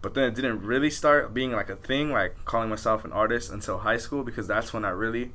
But 0.00 0.14
then 0.14 0.24
it 0.24 0.34
didn't 0.34 0.62
really 0.62 0.90
start 0.90 1.34
being 1.34 1.52
like 1.52 1.68
a 1.68 1.76
thing, 1.76 2.12
like 2.12 2.36
calling 2.44 2.68
myself 2.70 3.04
an 3.04 3.12
artist 3.12 3.50
until 3.50 3.78
high 3.78 3.96
school 3.96 4.22
because 4.22 4.46
that's 4.46 4.72
when 4.72 4.84
I 4.84 4.90
really 4.90 5.32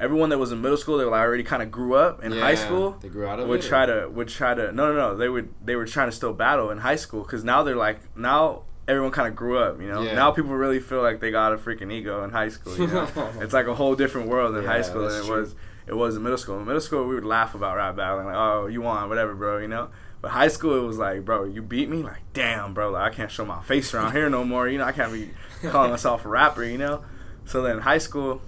everyone 0.00 0.30
that 0.30 0.38
was 0.38 0.52
in 0.52 0.62
middle 0.62 0.76
school, 0.78 0.96
they 0.96 1.04
were 1.04 1.10
like, 1.10 1.20
already 1.22 1.42
kind 1.42 1.60
of 1.62 1.70
grew 1.72 1.94
up 1.94 2.22
in 2.22 2.32
high 2.32 2.54
school. 2.54 2.92
They 3.00 3.08
grew 3.08 3.26
out 3.26 3.40
of 3.40 3.48
Would 3.48 3.64
it. 3.64 3.68
try 3.68 3.84
or- 3.84 4.02
to 4.02 4.08
would 4.08 4.28
try 4.28 4.54
to 4.54 4.72
no 4.72 4.92
no 4.92 4.94
no 4.94 5.16
they 5.16 5.28
would 5.28 5.52
they 5.64 5.76
were 5.76 5.86
trying 5.86 6.08
to 6.08 6.16
still 6.16 6.32
battle 6.32 6.70
in 6.70 6.78
high 6.78 6.96
school 6.96 7.22
because 7.22 7.44
now 7.44 7.62
they're 7.62 7.76
like 7.76 7.98
now 8.16 8.62
everyone 8.86 9.10
kind 9.12 9.28
of 9.28 9.36
grew 9.36 9.58
up 9.58 9.78
you 9.80 9.86
know 9.88 10.00
Yeah. 10.02 10.14
now 10.14 10.30
people 10.30 10.52
really 10.52 10.80
feel 10.80 11.02
like 11.02 11.20
they 11.20 11.30
got 11.30 11.52
a 11.52 11.58
freaking 11.58 11.92
ego 11.92 12.24
in 12.24 12.30
high 12.30 12.48
school 12.48 12.74
you 12.78 12.86
know 12.86 13.06
it's 13.40 13.52
like 13.52 13.66
a 13.66 13.74
whole 13.74 13.94
different 13.94 14.28
world 14.28 14.56
in 14.56 14.64
high 14.64 14.80
school 14.80 15.06
than 15.06 15.20
it 15.20 15.26
true. 15.26 15.40
was 15.40 15.54
it 15.86 15.94
was 15.94 16.16
in 16.16 16.22
middle 16.22 16.38
school 16.38 16.58
in 16.58 16.64
middle 16.64 16.80
school 16.80 17.06
we 17.06 17.14
would 17.14 17.24
laugh 17.24 17.54
about 17.54 17.76
rap 17.76 17.96
battling 17.96 18.24
like 18.24 18.34
oh 18.36 18.66
you 18.66 18.80
won 18.80 19.06
whatever 19.10 19.34
bro 19.34 19.58
you 19.58 19.68
know 19.68 19.90
but 20.20 20.30
high 20.30 20.48
school 20.48 20.76
it 20.82 20.86
was 20.86 20.98
like 20.98 21.24
bro 21.24 21.44
you 21.44 21.62
beat 21.62 21.88
me? 21.88 22.02
Like 22.02 22.22
damn 22.32 22.74
bro. 22.74 22.90
Like 22.90 23.12
I 23.12 23.14
can't 23.14 23.30
show 23.30 23.44
my 23.44 23.62
face 23.62 23.92
around 23.94 24.12
here 24.12 24.28
no 24.30 24.44
more. 24.44 24.68
You 24.68 24.78
know 24.78 24.84
I 24.84 24.92
can't 24.92 25.12
be 25.12 25.30
calling 25.68 25.90
myself 25.90 26.24
a 26.24 26.28
rapper 26.28 26.64
you 26.64 26.78
know? 26.78 27.04
So 27.44 27.62
then 27.62 27.78
high 27.78 27.98
school 27.98 28.42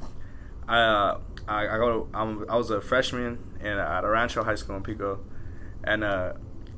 I 0.69 0.81
uh, 0.81 1.21
I, 1.49 1.65
I 1.67 1.77
go 1.79 2.05
to, 2.05 2.17
I'm, 2.17 2.49
I 2.49 2.57
was 2.57 2.71
a 2.71 2.81
freshman 2.81 3.39
in 3.61 3.67
at 3.67 4.00
Rancho 4.05 4.45
High 4.45 4.55
School 4.55 4.77
in 4.77 4.85
Pico, 4.85 5.19
and 5.83 6.05
uh, 6.05 6.35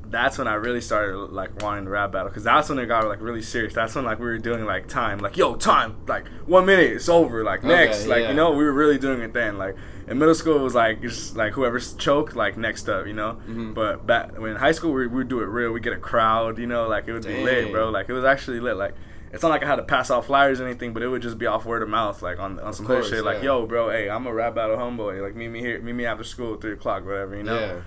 that's 0.07 0.39
when 0.39 0.49
I 0.49 0.55
really 0.55 0.81
started 0.81 1.17
like 1.17 1.63
wanting 1.63 1.85
to 1.85 1.91
rap 1.91 2.13
battle. 2.13 2.29
Because 2.29 2.45
that's 2.45 2.71
when 2.71 2.79
it 2.79 2.87
got 2.87 3.07
like 3.07 3.21
really 3.21 3.43
serious. 3.43 3.75
That's 3.75 3.95
when 3.95 4.07
like 4.07 4.19
we 4.19 4.25
were 4.25 4.39
doing 4.39 4.65
like 4.65 4.89
time, 4.89 5.19
like 5.19 5.37
yo 5.37 5.57
time, 5.57 5.97
like 6.09 6.27
one 6.47 6.65
minute 6.65 6.91
it's 6.91 7.09
over, 7.11 7.45
like 7.45 7.61
Okay, 7.61 7.69
next, 7.69 8.07
like 8.07 8.23
yeah. 8.23 8.31
you 8.31 8.35
know 8.35 8.53
we 8.53 8.65
were 8.65 8.73
really 8.73 8.99
doing 8.99 9.21
it 9.21 9.35
then. 9.35 9.59
Like 9.59 9.77
in 10.13 10.19
middle 10.19 10.35
school 10.35 10.57
it 10.57 10.63
was 10.63 10.75
like 10.75 11.01
just 11.01 11.37
like 11.37 11.55
whoever's 11.55 11.95
choked 11.95 12.37
like 12.37 12.57
next 12.57 12.89
up, 12.89 13.07
you 13.07 13.15
know. 13.15 13.39
Mhm. 13.49 13.75
But 13.75 14.07
back 14.07 14.39
when 14.39 14.51
in 14.53 14.57
high 14.57 14.73
school 14.73 14.93
we 14.93 15.07
would 15.07 15.29
do 15.29 15.41
it 15.41 15.47
real. 15.47 15.73
We 15.73 15.81
get 15.81 15.95
a 15.95 15.99
crowd, 15.99 16.59
you 16.59 16.67
know, 16.67 16.87
like 16.87 17.09
it 17.09 17.13
would 17.13 17.27
be 17.27 17.43
lit, 17.43 17.73
bro. 17.73 17.89
Like 17.91 18.09
it 18.09 18.13
was 18.13 18.25
actually 18.25 18.61
lit. 18.61 18.77
Like 18.77 18.95
it's 19.33 19.43
not 19.43 19.49
like 19.49 19.65
I 19.65 19.67
had 19.67 19.77
to 19.77 19.83
pass 19.83 20.11
out 20.11 20.27
flyers 20.27 20.61
or 20.61 20.67
anything, 20.67 20.93
but 20.93 21.03
it 21.03 21.09
would 21.09 21.23
just 21.23 21.39
be 21.39 21.47
off 21.47 21.65
word 21.65 21.83
of 21.83 21.89
mouth, 21.89 22.21
like 22.21 22.39
on 22.39 22.61
on 22.61 22.75
some 22.75 22.87
course, 22.87 23.09
shit. 23.09 23.25
Like 23.25 23.39
yeah. 23.39 23.45
yo, 23.45 23.67
bro, 23.67 23.89
hey, 23.89 24.11
I'm 24.11 24.27
a 24.27 24.35
rap 24.35 24.55
battle 24.55 24.77
homeboy. 24.77 25.23
Like 25.23 25.35
meet 25.35 25.49
me 25.49 25.61
here, 25.61 25.81
meet 25.81 25.95
me 25.95 26.05
after 26.05 26.25
school, 26.25 26.57
three 26.57 26.75
o'clock, 26.75 27.07
whatever, 27.07 27.35
you 27.35 27.43
know. 27.43 27.59
Yeah. 27.59 27.81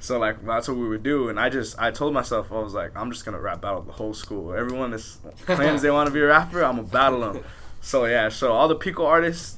So 0.00 0.18
like 0.18 0.44
that's 0.44 0.66
what 0.66 0.76
we 0.76 0.88
would 0.88 1.04
do, 1.04 1.28
and 1.28 1.38
I 1.38 1.48
just 1.48 1.78
I 1.78 1.92
told 1.92 2.12
myself 2.12 2.50
I 2.50 2.58
was 2.60 2.74
like 2.74 2.96
I'm 2.96 3.12
just 3.12 3.24
gonna 3.24 3.40
rap 3.40 3.60
battle 3.60 3.82
the 3.82 3.92
whole 3.92 4.14
school. 4.14 4.52
Everyone 4.52 4.90
that 4.90 5.04
claims 5.46 5.82
they 5.82 5.90
want 5.92 6.08
to 6.08 6.12
be 6.12 6.20
a 6.20 6.26
rapper, 6.26 6.64
I'm 6.64 6.76
gonna 6.76 6.88
battle 6.88 7.20
them. 7.20 7.44
So 7.80 8.06
yeah, 8.06 8.28
so 8.28 8.52
all 8.52 8.66
the 8.66 8.74
Pico 8.74 9.06
artists 9.06 9.57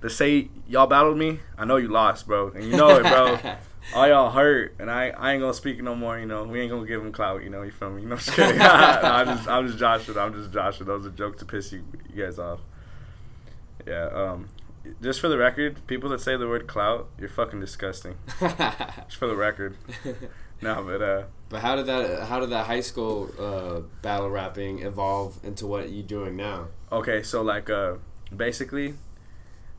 that 0.00 0.10
say 0.10 0.48
y'all 0.68 0.86
battled 0.86 1.18
me, 1.18 1.40
I 1.58 1.64
know 1.64 1.76
you 1.76 1.88
lost, 1.88 2.26
bro, 2.26 2.48
and 2.48 2.64
you 2.64 2.76
know 2.76 2.90
it, 2.90 3.02
bro. 3.02 3.38
all 3.94 4.08
y'all 4.08 4.30
hurt, 4.30 4.74
and 4.78 4.90
I, 4.90 5.10
I 5.10 5.32
ain't 5.32 5.40
gonna 5.40 5.54
speak 5.54 5.82
no 5.82 5.94
more. 5.94 6.18
You 6.18 6.26
know, 6.26 6.44
we 6.44 6.60
ain't 6.60 6.70
gonna 6.70 6.86
give 6.86 7.02
him 7.02 7.12
clout. 7.12 7.42
You 7.42 7.50
know, 7.50 7.62
you 7.62 7.70
feel 7.70 7.90
me? 7.90 8.02
You 8.02 8.08
know, 8.08 8.16
just 8.16 8.32
kidding. 8.32 8.58
no, 8.58 8.66
I'm 8.66 9.26
just 9.26 9.48
I'm 9.48 9.66
just 9.66 9.78
joshing. 9.78 10.16
I'm 10.16 10.34
just 10.34 10.52
joshing. 10.52 10.86
That 10.86 10.92
was 10.94 11.06
a 11.06 11.10
joke 11.10 11.38
to 11.38 11.44
piss 11.44 11.72
you, 11.72 11.84
you 12.12 12.24
guys 12.24 12.38
off. 12.38 12.60
Yeah. 13.86 14.08
Um. 14.08 14.48
just 15.02 15.20
for 15.20 15.28
the 15.28 15.38
record, 15.38 15.86
people 15.86 16.08
that 16.10 16.20
say 16.20 16.36
the 16.36 16.48
word 16.48 16.66
clout, 16.66 17.08
you're 17.18 17.28
fucking 17.28 17.60
disgusting. 17.60 18.16
just 18.40 19.16
for 19.16 19.26
the 19.26 19.36
record. 19.36 19.76
No, 20.62 20.82
but 20.82 21.02
uh. 21.02 21.22
But 21.48 21.62
how 21.62 21.76
did 21.76 21.86
that 21.86 22.28
how 22.28 22.40
did 22.40 22.50
that 22.50 22.66
high 22.66 22.80
school 22.80 23.30
uh, 23.38 23.80
battle 24.02 24.30
rapping 24.30 24.80
evolve 24.80 25.38
into 25.42 25.66
what 25.66 25.90
you're 25.90 26.06
doing 26.06 26.36
now? 26.36 26.68
Okay, 26.92 27.22
so 27.22 27.42
like 27.42 27.70
uh, 27.70 27.94
basically, 28.34 28.94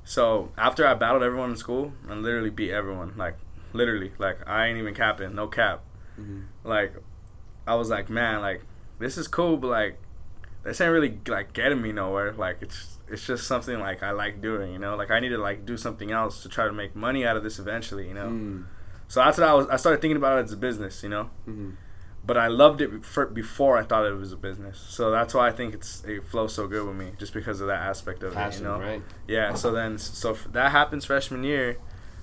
so 0.03 0.51
after 0.58 0.86
I 0.86 0.93
battled 0.93 1.24
everyone 1.24 1.51
in 1.51 1.58
school 1.58 1.93
and 2.10 2.24
literally 2.24 2.50
beat 2.50 2.72
everyone, 2.72 3.13
like 3.17 3.36
literally, 3.74 4.12
like 4.17 4.48
I 4.48 4.67
ain't 4.67 4.77
even 4.77 4.93
capping, 4.93 5.36
no 5.36 5.48
cap. 5.48 5.84
Mm-hmm. 6.20 6.41
Like, 6.63 6.93
I 7.65 7.75
was 7.75 7.89
like, 7.89 8.10
man, 8.10 8.41
like 8.41 8.63
this 9.00 9.17
is 9.17 9.27
cool, 9.27 9.58
but 9.58 9.67
like 9.67 10.00
this 10.63 10.79
ain't 10.81 10.91
really 10.91 11.20
like 11.27 11.53
getting 11.53 11.81
me 11.81 11.91
nowhere. 11.91 12.34
Like 12.34 12.58
it's 12.62 13.00
it's 13.08 13.25
just 13.25 13.48
something 13.48 13.79
like 13.79 14.03
I 14.03 14.12
like 14.12 14.41
doing, 14.41 14.74
you 14.74 14.79
know. 14.79 14.96
Like 14.96 15.12
I 15.12 15.20
need 15.20 15.29
to 15.29 15.38
like 15.38 15.65
do 15.65 15.77
something 15.77 16.12
else 16.12 16.43
to 16.43 16.50
try 16.50 16.65
to 16.65 16.74
make 16.74 16.96
money 16.96 17.25
out 17.25 17.38
of 17.38 17.43
this 17.43 17.60
eventually, 17.60 18.08
you 18.08 18.13
know. 18.13 18.27
Mm. 18.27 18.65
So 19.08 19.22
what 19.22 19.39
I 19.39 19.53
was. 19.53 19.67
I 19.67 19.75
started 19.75 20.01
thinking 20.01 20.17
about 20.17 20.39
it 20.39 20.46
as 20.46 20.53
a 20.53 20.58
business, 20.58 21.03
you 21.03 21.10
know. 21.10 21.29
Mm-hmm. 21.48 21.72
But 22.24 22.38
I 22.38 22.48
loved 22.48 22.82
it 22.82 22.92
before 23.34 23.78
I 23.78 23.84
thought 23.84 24.06
it 24.06 24.13
was 24.13 24.32
a 24.32 24.38
business. 24.38 24.80
So 24.80 25.10
that's 25.10 25.34
why 25.34 25.48
I 25.48 25.51
think 25.51 25.74
it's 25.74 26.04
it 26.06 26.24
flows 26.24 26.54
so 26.54 26.68
good 26.68 26.86
with 26.86 26.96
me, 26.96 27.13
just 27.18 27.34
because 27.34 27.62
of 27.62 27.68
that 27.68 27.82
aspect 27.82 28.22
of 28.22 28.34
Passion, 28.34 28.66
it, 28.66 28.70
you 28.70 28.75
know. 28.75 28.80
Right. 28.80 29.01
Yeah. 29.28 29.54
So 29.56 29.72
then, 29.72 29.98
so 29.98 30.34
that 30.51 30.72
happens 30.72 31.06
freshman 31.06 31.44
year. 31.44 31.78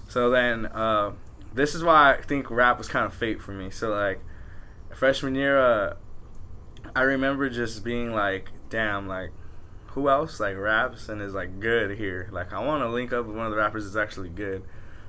So 0.08 0.30
then, 0.30 0.66
uh, 0.66 1.12
this 1.52 1.74
is 1.74 1.82
why 1.82 2.14
I 2.14 2.22
think 2.22 2.50
rap 2.50 2.78
was 2.78 2.88
kind 2.88 3.06
of 3.06 3.12
fate 3.12 3.42
for 3.42 3.52
me. 3.52 3.70
So 3.70 3.90
like, 3.90 4.20
freshman 4.94 5.34
year, 5.34 5.58
uh, 5.58 5.96
I 6.94 7.02
remember 7.02 7.50
just 7.50 7.82
being 7.82 8.12
like, 8.12 8.50
damn, 8.70 9.08
like 9.08 9.32
who 9.88 10.08
else 10.08 10.38
like 10.38 10.56
raps 10.56 11.08
and 11.08 11.20
is 11.20 11.34
like 11.34 11.58
good 11.60 11.98
here? 11.98 12.28
Like 12.30 12.52
I 12.52 12.64
want 12.64 12.82
to 12.84 12.88
link 12.88 13.12
up 13.12 13.26
with 13.26 13.36
one 13.36 13.46
of 13.46 13.50
the 13.50 13.58
rappers 13.58 13.84
that's 13.84 13.96
actually 13.96 14.28
good. 14.28 14.62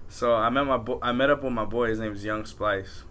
So 0.07 0.33
I 0.33 0.49
met 0.49 0.65
my 0.65 0.77
bo- 0.77 0.99
I 1.01 1.11
met 1.11 1.29
up 1.29 1.43
with 1.43 1.53
my 1.53 1.65
boy. 1.65 1.89
His 1.89 1.99
name 1.99 2.13
is 2.13 2.25
Young 2.25 2.45
Splice, 2.45 3.03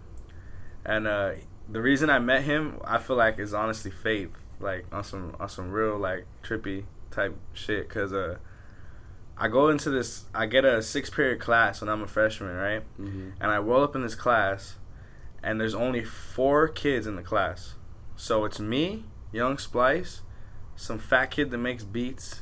and 0.85 1.07
uh, 1.07 1.31
the 1.71 1.81
reason 1.81 2.09
I 2.09 2.19
met 2.19 2.43
him, 2.43 2.79
I 2.83 2.97
feel 2.97 3.15
like 3.15 3.39
is 3.39 3.53
honestly 3.53 3.91
faith, 3.91 4.31
Like 4.59 4.85
on 4.91 5.03
some 5.03 5.35
on 5.39 5.49
some 5.49 5.71
real 5.71 5.97
like 5.97 6.25
trippy 6.43 6.85
type 7.11 7.35
shit. 7.53 7.89
Cause 7.89 8.13
uh, 8.13 8.37
I 9.37 9.47
go 9.47 9.69
into 9.69 9.89
this. 9.89 10.25
I 10.33 10.45
get 10.47 10.65
a 10.65 10.81
six 10.81 11.09
period 11.09 11.39
class 11.39 11.81
when 11.81 11.89
I'm 11.89 12.01
a 12.01 12.07
freshman, 12.07 12.55
right? 12.55 12.81
Mm-hmm. 12.99 13.29
And 13.39 13.51
I 13.51 13.57
roll 13.57 13.83
up 13.83 13.95
in 13.95 14.01
this 14.01 14.15
class, 14.15 14.75
and 15.41 15.61
there's 15.61 15.75
only 15.75 16.03
four 16.03 16.67
kids 16.67 17.07
in 17.07 17.15
the 17.15 17.23
class. 17.23 17.75
So 18.15 18.43
it's 18.43 18.59
me, 18.59 19.05
Young 19.31 19.57
Splice, 19.57 20.23
some 20.75 20.99
fat 20.99 21.27
kid 21.27 21.51
that 21.51 21.57
makes 21.57 21.83
beats, 21.83 22.41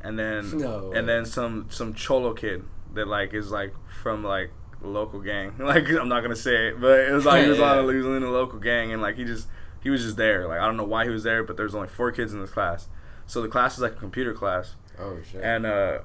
and 0.00 0.18
then 0.18 0.58
no 0.58 0.92
and 0.92 1.08
then 1.08 1.26
some 1.26 1.66
some 1.70 1.92
cholo 1.92 2.32
kid 2.32 2.64
that 2.94 3.06
like 3.08 3.34
is 3.34 3.50
like 3.50 3.74
from 4.02 4.24
like 4.24 4.50
local 4.86 5.20
gang. 5.20 5.54
Like 5.58 5.88
I'm 5.88 6.08
not 6.08 6.22
gonna 6.22 6.36
say 6.36 6.68
it, 6.68 6.80
but 6.80 7.00
it 7.00 7.12
was 7.12 7.24
like 7.24 7.44
he 7.44 7.50
was 7.50 7.60
on 7.60 7.88
he 7.88 7.96
was 7.96 8.06
in 8.06 8.22
a 8.22 8.30
local 8.30 8.58
gang 8.58 8.92
and 8.92 9.00
like 9.00 9.16
he 9.16 9.24
just 9.24 9.48
he 9.82 9.90
was 9.90 10.02
just 10.02 10.16
there. 10.16 10.46
Like 10.48 10.60
I 10.60 10.66
don't 10.66 10.76
know 10.76 10.84
why 10.84 11.04
he 11.04 11.10
was 11.10 11.22
there, 11.22 11.42
but 11.42 11.56
there's 11.56 11.74
only 11.74 11.88
four 11.88 12.12
kids 12.12 12.32
in 12.32 12.40
this 12.40 12.50
class. 12.50 12.88
So 13.26 13.42
the 13.42 13.48
class 13.48 13.74
is 13.74 13.80
like 13.80 13.92
a 13.92 13.96
computer 13.96 14.34
class. 14.34 14.74
Oh 14.98 15.18
shit. 15.30 15.42
And 15.42 15.66
uh 15.66 15.98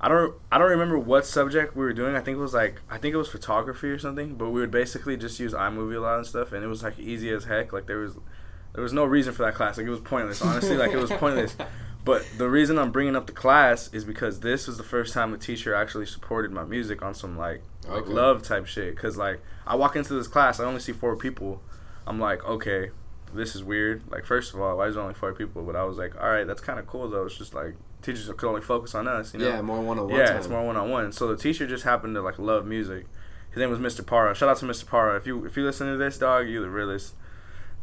I 0.00 0.08
don't 0.08 0.34
I 0.52 0.58
don't 0.58 0.70
remember 0.70 0.98
what 0.98 1.26
subject 1.26 1.74
we 1.76 1.84
were 1.84 1.92
doing. 1.92 2.14
I 2.14 2.20
think 2.20 2.36
it 2.36 2.40
was 2.40 2.54
like 2.54 2.80
I 2.90 2.98
think 2.98 3.14
it 3.14 3.18
was 3.18 3.28
photography 3.28 3.88
or 3.88 3.98
something, 3.98 4.34
but 4.34 4.50
we 4.50 4.60
would 4.60 4.70
basically 4.70 5.16
just 5.16 5.40
use 5.40 5.52
iMovie 5.52 5.96
a 5.96 6.00
lot 6.00 6.18
and 6.18 6.26
stuff 6.26 6.52
and 6.52 6.62
it 6.64 6.68
was 6.68 6.82
like 6.82 6.98
easy 6.98 7.30
as 7.30 7.44
heck. 7.44 7.72
Like 7.72 7.86
there 7.86 7.98
was 7.98 8.16
there 8.74 8.82
was 8.82 8.92
no 8.92 9.04
reason 9.04 9.32
for 9.32 9.44
that 9.44 9.54
class. 9.54 9.78
Like 9.78 9.86
it 9.86 9.90
was 9.90 10.00
pointless. 10.00 10.42
Honestly, 10.42 10.76
like 10.76 10.92
it 10.92 10.98
was 10.98 11.10
pointless. 11.10 11.56
But 12.04 12.26
the 12.36 12.50
reason 12.50 12.78
I'm 12.78 12.92
bringing 12.92 13.16
up 13.16 13.26
the 13.26 13.32
class 13.32 13.92
is 13.92 14.04
because 14.04 14.40
this 14.40 14.66
was 14.66 14.76
the 14.76 14.82
first 14.82 15.14
time 15.14 15.30
the 15.30 15.38
teacher 15.38 15.74
actually 15.74 16.06
supported 16.06 16.52
my 16.52 16.64
music 16.64 17.02
on 17.02 17.14
some 17.14 17.38
like, 17.38 17.62
okay. 17.86 17.94
like 17.94 18.08
love 18.08 18.42
type 18.42 18.66
shit. 18.66 18.96
Cause 18.96 19.16
like 19.16 19.40
I 19.66 19.74
walk 19.76 19.96
into 19.96 20.12
this 20.12 20.28
class, 20.28 20.60
I 20.60 20.64
only 20.64 20.80
see 20.80 20.92
four 20.92 21.16
people. 21.16 21.62
I'm 22.06 22.20
like, 22.20 22.44
okay, 22.44 22.90
this 23.32 23.56
is 23.56 23.64
weird. 23.64 24.02
Like 24.10 24.26
first 24.26 24.52
of 24.52 24.60
all, 24.60 24.76
why 24.76 24.88
is 24.88 24.94
there 24.94 25.02
only 25.02 25.14
four 25.14 25.32
people? 25.32 25.62
But 25.62 25.76
I 25.76 25.84
was 25.84 25.96
like, 25.96 26.14
all 26.20 26.28
right, 26.28 26.46
that's 26.46 26.60
kind 26.60 26.78
of 26.78 26.86
cool 26.86 27.08
though. 27.08 27.24
It's 27.24 27.38
just 27.38 27.54
like 27.54 27.74
teachers 28.02 28.30
could 28.36 28.48
only 28.48 28.60
focus 28.60 28.94
on 28.94 29.08
us. 29.08 29.32
You 29.32 29.40
know? 29.40 29.48
Yeah, 29.48 29.62
more 29.62 29.80
one 29.80 29.98
on 29.98 30.08
one. 30.08 30.18
Yeah, 30.18 30.26
time. 30.26 30.36
it's 30.36 30.48
more 30.48 30.64
one 30.64 30.76
on 30.76 30.90
one. 30.90 31.10
So 31.10 31.28
the 31.28 31.36
teacher 31.36 31.66
just 31.66 31.84
happened 31.84 32.14
to 32.16 32.22
like 32.22 32.38
love 32.38 32.66
music. 32.66 33.06
His 33.50 33.60
name 33.60 33.70
was 33.70 33.78
Mr. 33.78 34.04
Para. 34.04 34.34
Shout 34.34 34.48
out 34.48 34.58
to 34.58 34.66
Mr. 34.66 34.86
Para. 34.86 35.16
If 35.16 35.26
you 35.26 35.46
if 35.46 35.56
you 35.56 35.64
listen 35.64 35.86
to 35.86 35.96
this 35.96 36.18
dog, 36.18 36.48
you 36.48 36.60
the 36.60 36.68
realest 36.68 37.14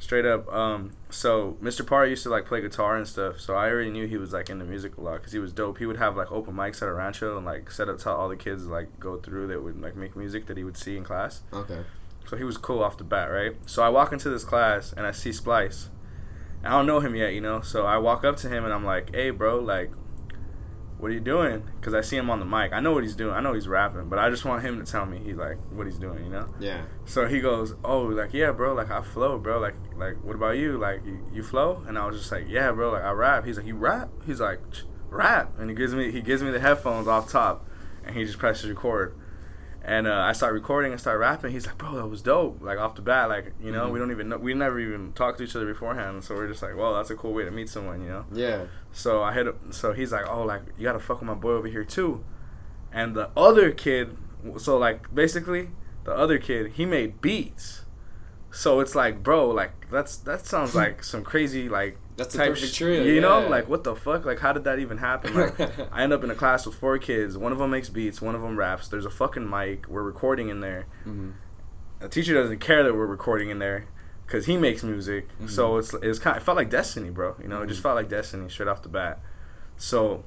straight 0.02 0.26
up. 0.26 0.52
Um, 0.52 0.92
so 1.10 1.58
Mr. 1.62 1.86
Parr 1.86 2.08
used 2.08 2.24
to 2.24 2.30
like 2.30 2.46
play 2.46 2.60
guitar 2.60 2.98
and 2.98 3.08
stuff. 3.08 3.40
So 3.40 3.56
I 3.56 3.70
already 3.70 3.92
knew 3.92 4.08
he 4.08 4.18
was 4.18 4.34
like 4.34 4.50
into 4.50 4.66
music 4.66 4.98
a 4.98 5.02
lot 5.02 5.18
because 5.18 5.32
he 5.32 5.40
was 5.40 5.54
dope. 5.54 5.78
He 5.78 5.86
would 5.86 5.98
have 5.98 6.18
like 6.18 6.32
open 6.32 6.56
mics 6.56 6.82
at 6.82 6.90
a 6.90 6.94
rancho 6.94 7.38
and 7.38 7.46
like 7.46 7.72
set 7.72 7.88
up 7.88 8.00
to 8.00 8.10
all 8.10 8.28
the 8.28 8.36
kids 8.36 8.66
like 8.66 9.00
go 9.00 9.18
through 9.18 9.48
that 9.48 9.64
would 9.64 9.80
like 9.80 9.96
make 9.96 10.16
music 10.16 10.48
that 10.48 10.58
he 10.58 10.64
would 10.64 10.76
see 10.76 10.98
in 10.98 11.04
class. 11.04 11.42
Okay. 11.54 11.84
So 12.26 12.36
he 12.36 12.44
was 12.44 12.58
cool 12.58 12.84
off 12.84 12.98
the 12.98 13.04
bat, 13.04 13.32
right? 13.32 13.56
So 13.68 13.84
I 13.84 13.90
walk 13.90 14.12
into 14.12 14.30
this 14.30 14.44
class 14.44 14.92
and 14.92 15.06
I 15.06 15.12
see 15.12 15.32
Splice. 15.32 15.90
I 16.64 16.70
don't 16.70 16.88
know 16.88 17.00
him 17.00 17.16
yet, 17.16 17.34
you 17.34 17.42
know. 17.42 17.62
So 17.62 17.86
I 17.86 17.98
walk 17.98 18.24
up 18.24 18.38
to 18.38 18.50
him 18.50 18.66
and 18.66 18.74
I'm 18.74 18.86
like, 18.86 19.14
"Hey, 19.16 19.30
bro, 19.32 19.60
like, 19.60 19.92
what 21.02 21.10
are 21.10 21.14
you 21.16 21.20
doing? 21.20 21.64
Because 21.80 21.96
I 21.96 22.02
see 22.02 22.16
him 22.16 22.30
on 22.30 22.40
the 22.40 22.46
mic. 22.46 22.74
I 22.74 22.80
know 22.80 22.92
what 22.92 23.04
he's 23.04 23.16
doing. 23.16 23.34
I 23.34 23.42
know 23.42 23.54
he's 23.54 23.68
rapping, 23.68 24.08
but 24.08 24.20
I 24.20 24.30
just 24.30 24.46
want 24.46 24.62
him 24.62 24.84
to 24.84 24.90
tell 24.90 25.06
me 25.08 25.20
he's 25.24 25.36
like 25.36 25.58
what 25.72 25.88
he's 25.88 25.98
doing, 25.98 26.24
you 26.24 26.30
know? 26.30 26.48
Yeah. 26.60 26.84
So 27.06 27.28
he 27.28 27.40
goes, 27.40 27.74
oh, 27.84 28.04
like 28.04 28.34
yeah, 28.34 28.52
bro, 28.52 28.76
like 28.76 28.92
I 28.92 29.02
flow, 29.02 29.40
bro, 29.40 29.60
like 29.60 29.74
like 29.98 30.24
what 30.24 30.36
about 30.36 30.58
you? 30.58 30.78
Like 30.78 31.04
you, 31.04 31.20
you 31.34 31.42
flow? 31.42 31.84
And 31.88 31.98
I 31.98 32.06
was 32.06 32.18
just 32.20 32.32
like, 32.32 32.46
yeah, 32.48 32.72
bro, 32.72 32.92
like 32.92 33.04
I 33.04 33.12
rap. 33.12 33.46
He's 33.46 33.58
like, 33.58 33.66
you 33.66 33.76
rap? 33.76 34.10
He's 34.28 34.40
like, 34.40 34.60
rap, 35.10 35.54
and 35.58 35.72
he 35.72 35.76
gives 35.76 35.96
me 35.96 36.12
he 36.12 36.22
gives 36.22 36.44
me 36.44 36.52
the 36.52 36.60
headphones 36.60 37.08
off 37.08 37.32
top, 37.32 37.68
and 38.06 38.16
he 38.16 38.24
just 38.24 38.38
presses 38.38 38.70
record. 38.70 39.16
And 39.84 40.06
uh, 40.06 40.14
I 40.14 40.34
start 40.34 40.54
recording 40.54 40.92
and 40.92 41.02
start 41.02 41.20
rapping. 41.20 41.52
He's 41.52 41.66
like, 41.66 41.78
"Bro, 41.78 41.96
that 41.96 42.08
was 42.08 42.22
dope!" 42.22 42.62
Like 42.62 42.78
off 42.78 42.96
the 42.96 43.02
bat, 43.02 43.30
like 43.30 43.54
you 43.60 43.72
know, 43.72 43.86
mm-hmm. 43.86 43.94
we 43.94 44.00
don't 44.00 44.12
even 44.12 44.30
know, 44.30 44.38
we 44.38 44.54
never 44.54 44.80
even 44.80 45.12
talked 45.14 45.40
to 45.40 45.44
each 45.44 45.56
other 45.56 45.66
beforehand. 45.66 46.24
So 46.24 46.36
we're 46.36 46.48
just 46.48 46.62
like, 46.62 46.78
"Well, 46.78 46.94
that's 46.94 47.10
a 47.10 47.16
cool 47.16 47.34
way 47.34 47.46
to 47.46 47.52
meet 47.52 47.68
someone," 47.68 48.02
you 48.02 48.10
know? 48.10 48.26
Yeah. 48.32 48.66
So 48.92 49.24
I 49.24 49.34
hit. 49.34 49.48
So 49.72 49.94
he's 49.94 50.12
like, 50.12 50.30
"Oh, 50.30 50.44
like 50.44 50.62
you 50.78 50.84
gotta 50.84 51.00
fuck 51.00 51.20
with 51.20 51.28
my 51.28 51.34
boy 51.34 51.54
over 51.54 51.68
here 51.68 51.84
too," 51.84 52.24
and 52.92 53.16
the 53.16 53.32
other 53.36 53.72
kid. 53.72 54.18
So 54.58 54.78
like 54.78 55.14
basically, 55.14 55.70
the 56.04 56.14
other 56.14 56.38
kid 56.38 56.74
he 56.74 56.86
made 56.86 57.20
beats. 57.20 57.86
So 58.52 58.82
it's 58.82 58.94
like, 58.94 59.24
bro, 59.24 59.50
like 59.50 59.90
that's 59.90 60.16
that 60.18 60.46
sounds 60.46 60.76
like 60.84 61.04
some 61.04 61.24
crazy 61.24 61.68
like 61.68 61.98
that's 62.24 62.36
type 62.36 62.50
perfect 62.50 62.76
trio. 62.76 63.04
You 63.04 63.14
yeah. 63.16 63.22
know, 63.22 63.48
like 63.48 63.68
what 63.68 63.84
the 63.84 63.96
fuck? 63.96 64.26
Like 64.26 64.40
how 64.40 64.54
did 64.54 64.64
that 64.66 64.80
even 64.80 64.98
happen? 64.98 65.34
Like 65.34 65.60
I 65.92 66.04
end 66.04 66.14
up 66.14 66.24
in 66.24 66.32
a 66.32 66.36
class 66.36 66.66
with 66.66 66.76
four 66.76 66.98
kids. 66.98 67.38
One 67.38 67.52
of 67.52 67.58
them 67.58 67.72
makes 67.72 67.90
beats. 67.90 68.22
One 68.22 68.36
of 68.36 68.42
them 68.42 68.58
raps. 68.58 68.88
There's 68.88 69.06
a 69.06 69.10
fucking 69.10 69.50
mic. 69.50 69.88
We're 69.88 70.04
recording 70.04 70.50
in 70.50 70.60
there. 70.60 70.88
Mm-hmm. 71.02 71.32
The 72.00 72.10
teacher 72.10 72.34
doesn't 72.34 72.60
care 72.60 72.84
that 72.84 72.94
we're 72.94 73.06
recording 73.06 73.50
in 73.50 73.60
there 73.60 73.88
because 74.26 74.46
he 74.46 74.58
makes 74.58 74.84
music. 74.84 75.28
Mm-hmm. 75.30 75.48
So 75.48 75.78
it's 75.78 75.94
it's 75.96 76.20
kind. 76.20 76.38
Of, 76.38 76.44
it 76.44 76.46
felt 76.46 76.58
like 76.58 76.70
destiny, 76.70 77.10
bro. 77.10 77.36
You 77.42 77.48
know, 77.48 77.56
mm-hmm. 77.56 77.64
it 77.64 77.68
just 77.68 77.80
mm-hmm. 77.80 77.90
felt 77.90 77.96
like 77.96 78.10
destiny 78.10 78.50
straight 78.50 78.70
off 78.70 78.82
the 78.82 78.90
bat. 78.90 79.20
So 79.78 80.24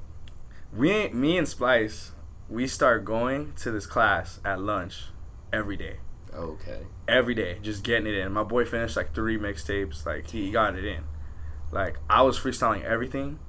we, 0.73 1.07
me 1.09 1.37
and 1.37 1.47
Splice, 1.47 2.11
we 2.49 2.67
start 2.67 3.05
going 3.05 3.53
to 3.57 3.71
this 3.71 3.85
class 3.85 4.39
at 4.43 4.59
lunch 4.59 5.05
every 5.53 5.77
day. 5.77 5.97
Okay. 6.33 6.81
Every 7.07 7.33
day, 7.33 7.59
just 7.61 7.83
getting 7.83 8.07
it 8.07 8.15
in. 8.15 8.31
My 8.33 8.43
boy 8.43 8.65
finished 8.65 8.97
like 8.97 9.13
three 9.15 9.37
mixtapes. 9.37 10.05
Like 10.05 10.29
he 10.31 10.51
got 10.51 10.75
it 10.75 10.83
in. 10.83 11.03
Like 11.71 11.97
I 12.09 12.21
was 12.21 12.37
freestyling 12.39 12.83
everything. 12.83 13.39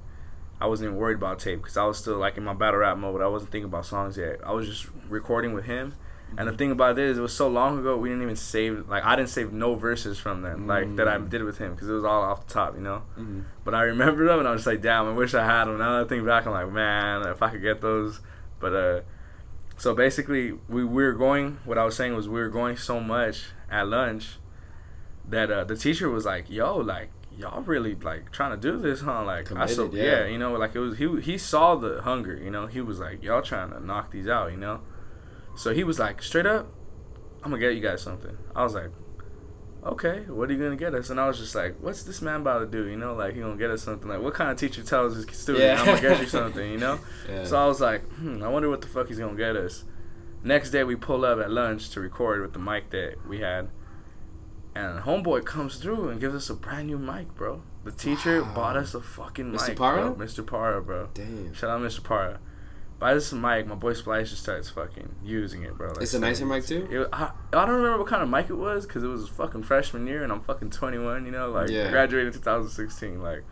I 0.60 0.66
wasn't 0.66 0.88
even 0.88 0.98
worried 0.98 1.18
about 1.18 1.38
tape 1.38 1.60
because 1.60 1.76
I 1.76 1.84
was 1.84 1.98
still 1.98 2.16
like 2.16 2.36
in 2.36 2.44
my 2.44 2.54
battle 2.54 2.80
rap 2.80 2.96
mode. 2.96 3.20
I 3.20 3.26
wasn't 3.28 3.52
thinking 3.52 3.66
about 3.66 3.86
songs 3.86 4.16
yet. 4.16 4.40
I 4.44 4.52
was 4.52 4.66
just 4.66 4.88
recording 5.08 5.52
with 5.52 5.66
him. 5.66 5.94
Mm-hmm. 6.28 6.38
And 6.38 6.48
the 6.48 6.52
thing 6.52 6.70
about 6.70 6.96
this, 6.96 7.18
it 7.18 7.20
was 7.20 7.34
so 7.34 7.46
long 7.46 7.78
ago. 7.78 7.96
We 7.96 8.08
didn't 8.08 8.22
even 8.22 8.36
save 8.36 8.88
like 8.88 9.04
I 9.04 9.16
didn't 9.16 9.28
save 9.28 9.52
no 9.52 9.74
verses 9.74 10.18
from 10.18 10.42
them 10.42 10.60
mm-hmm. 10.60 10.68
like 10.68 10.96
that 10.96 11.08
I 11.08 11.18
mm. 11.18 11.28
did 11.28 11.44
with 11.44 11.58
him 11.58 11.74
because 11.74 11.88
it 11.88 11.92
was 11.92 12.04
all 12.04 12.22
off 12.22 12.46
the 12.46 12.52
top, 12.54 12.74
you 12.74 12.80
know. 12.80 13.02
Mm-hmm. 13.18 13.42
But 13.64 13.74
I 13.74 13.82
remember 13.82 14.26
them 14.26 14.38
and 14.38 14.48
I 14.48 14.52
was 14.52 14.66
like, 14.66 14.80
damn, 14.80 15.06
I 15.06 15.12
wish 15.12 15.34
I 15.34 15.44
had 15.44 15.66
them. 15.66 15.78
Now 15.78 15.98
that 15.98 16.06
I 16.06 16.08
think 16.08 16.26
back, 16.26 16.46
I'm 16.46 16.52
like, 16.52 16.72
man, 16.72 17.26
if 17.28 17.42
I 17.42 17.50
could 17.50 17.62
get 17.62 17.80
those. 17.80 18.20
But 18.58 18.74
uh, 18.74 19.00
so 19.76 19.94
basically, 19.94 20.52
we, 20.68 20.84
we 20.84 21.04
were 21.04 21.12
going. 21.12 21.58
What 21.64 21.76
I 21.76 21.84
was 21.84 21.94
saying 21.96 22.16
was 22.16 22.28
we 22.28 22.40
were 22.40 22.48
going 22.48 22.76
so 22.76 22.98
much 22.98 23.44
at 23.70 23.86
lunch 23.86 24.38
that 25.28 25.50
uh, 25.50 25.64
the 25.64 25.76
teacher 25.76 26.08
was 26.08 26.24
like, 26.24 26.48
yo, 26.48 26.76
like 26.76 27.10
y'all 27.38 27.62
really 27.62 27.94
like 27.94 28.32
trying 28.32 28.50
to 28.52 28.56
do 28.56 28.78
this, 28.78 29.00
huh? 29.00 29.24
Like 29.24 29.46
Committed, 29.46 29.70
I 29.70 29.74
so 29.74 29.90
yeah. 29.92 30.02
yeah, 30.02 30.26
you 30.26 30.38
know, 30.38 30.52
like 30.54 30.74
it 30.74 30.80
was 30.80 30.98
he 30.98 31.20
he 31.20 31.38
saw 31.38 31.74
the 31.74 32.02
hunger, 32.02 32.36
you 32.36 32.50
know. 32.50 32.66
He 32.66 32.80
was 32.80 32.98
like, 32.98 33.22
y'all 33.22 33.42
trying 33.42 33.70
to 33.70 33.80
knock 33.80 34.10
these 34.10 34.28
out, 34.28 34.50
you 34.50 34.56
know. 34.56 34.80
So 35.56 35.72
he 35.72 35.84
was 35.84 35.98
like, 35.98 36.22
straight 36.22 36.46
up, 36.46 36.72
I'm 37.42 37.50
gonna 37.50 37.60
get 37.60 37.74
you 37.74 37.80
guys 37.80 38.02
something. 38.02 38.36
I 38.54 38.62
was 38.62 38.74
like, 38.74 38.90
okay, 39.84 40.20
what 40.28 40.50
are 40.50 40.52
you 40.52 40.58
gonna 40.58 40.76
get 40.76 40.94
us? 40.94 41.10
And 41.10 41.20
I 41.20 41.28
was 41.28 41.38
just 41.38 41.54
like, 41.54 41.76
what's 41.80 42.02
this 42.02 42.20
man 42.20 42.40
about 42.40 42.58
to 42.58 42.66
do? 42.66 42.88
You 42.88 42.96
know, 42.96 43.14
like 43.14 43.34
he 43.34 43.40
gonna 43.40 43.56
get 43.56 43.70
us 43.70 43.82
something. 43.82 44.08
Like 44.08 44.20
what 44.20 44.34
kind 44.34 44.50
of 44.50 44.58
teacher 44.58 44.82
tells 44.82 45.16
his 45.16 45.26
student, 45.36 45.64
yeah. 45.64 45.80
I'm 45.80 45.86
gonna 45.86 46.00
get 46.00 46.20
you 46.20 46.26
something? 46.26 46.70
You 46.70 46.78
know. 46.78 46.98
Yeah. 47.28 47.44
So 47.44 47.56
I 47.56 47.66
was 47.66 47.80
like, 47.80 48.02
hmm, 48.14 48.42
I 48.42 48.48
wonder 48.48 48.68
what 48.68 48.80
the 48.80 48.88
fuck 48.88 49.08
he's 49.08 49.18
gonna 49.18 49.36
get 49.36 49.56
us. 49.56 49.84
Next 50.42 50.70
day 50.70 50.84
we 50.84 50.96
pull 50.96 51.24
up 51.24 51.40
at 51.40 51.50
lunch 51.50 51.90
to 51.90 52.00
record 52.00 52.40
with 52.40 52.52
the 52.52 52.58
mic 52.58 52.90
that 52.90 53.16
we 53.26 53.40
had 53.40 53.68
and 54.76 55.04
homeboy 55.04 55.44
comes 55.44 55.76
through 55.76 56.08
and 56.08 56.20
gives 56.20 56.34
us 56.34 56.50
a 56.50 56.54
brand 56.54 56.86
new 56.88 56.98
mic, 56.98 57.34
bro. 57.34 57.62
The 57.84 57.92
teacher 57.92 58.42
wow. 58.42 58.54
bought 58.54 58.76
us 58.76 58.94
a 58.94 59.00
fucking 59.00 59.52
Mr. 59.52 59.68
mic, 59.68 59.78
Para? 59.78 60.10
bro. 60.10 60.26
Mr. 60.26 60.46
Para, 60.46 60.80
bro. 60.82 61.08
Damn. 61.14 61.54
Shout 61.54 61.70
out 61.70 61.80
Mr. 61.80 62.02
Para. 62.02 62.38
buy 62.98 63.14
this 63.14 63.32
mic. 63.32 63.66
My 63.66 63.74
boy 63.74 63.92
Splice 63.92 64.30
just 64.30 64.42
starts 64.42 64.70
fucking 64.70 65.14
using 65.22 65.62
it, 65.62 65.76
bro. 65.76 65.88
Like, 65.88 66.02
It's 66.02 66.14
a 66.14 66.18
nicer 66.18 66.46
mic 66.46 66.64
too. 66.66 66.88
It, 66.90 67.08
I, 67.12 67.30
I 67.52 67.64
don't 67.66 67.74
remember 67.76 67.98
what 67.98 68.06
kind 68.08 68.22
of 68.22 68.28
mic 68.28 68.48
it 68.50 68.54
was 68.54 68.86
because 68.86 69.02
it 69.04 69.08
was 69.08 69.28
fucking 69.28 69.62
freshman 69.64 70.06
year 70.06 70.22
and 70.24 70.32
I'm 70.32 70.40
fucking 70.42 70.70
21. 70.70 71.26
You 71.26 71.30
know, 71.32 71.50
like 71.50 71.68
Yeah. 71.70 71.90
graduated 71.90 72.32
2016. 72.34 73.20
Like, 73.20 73.44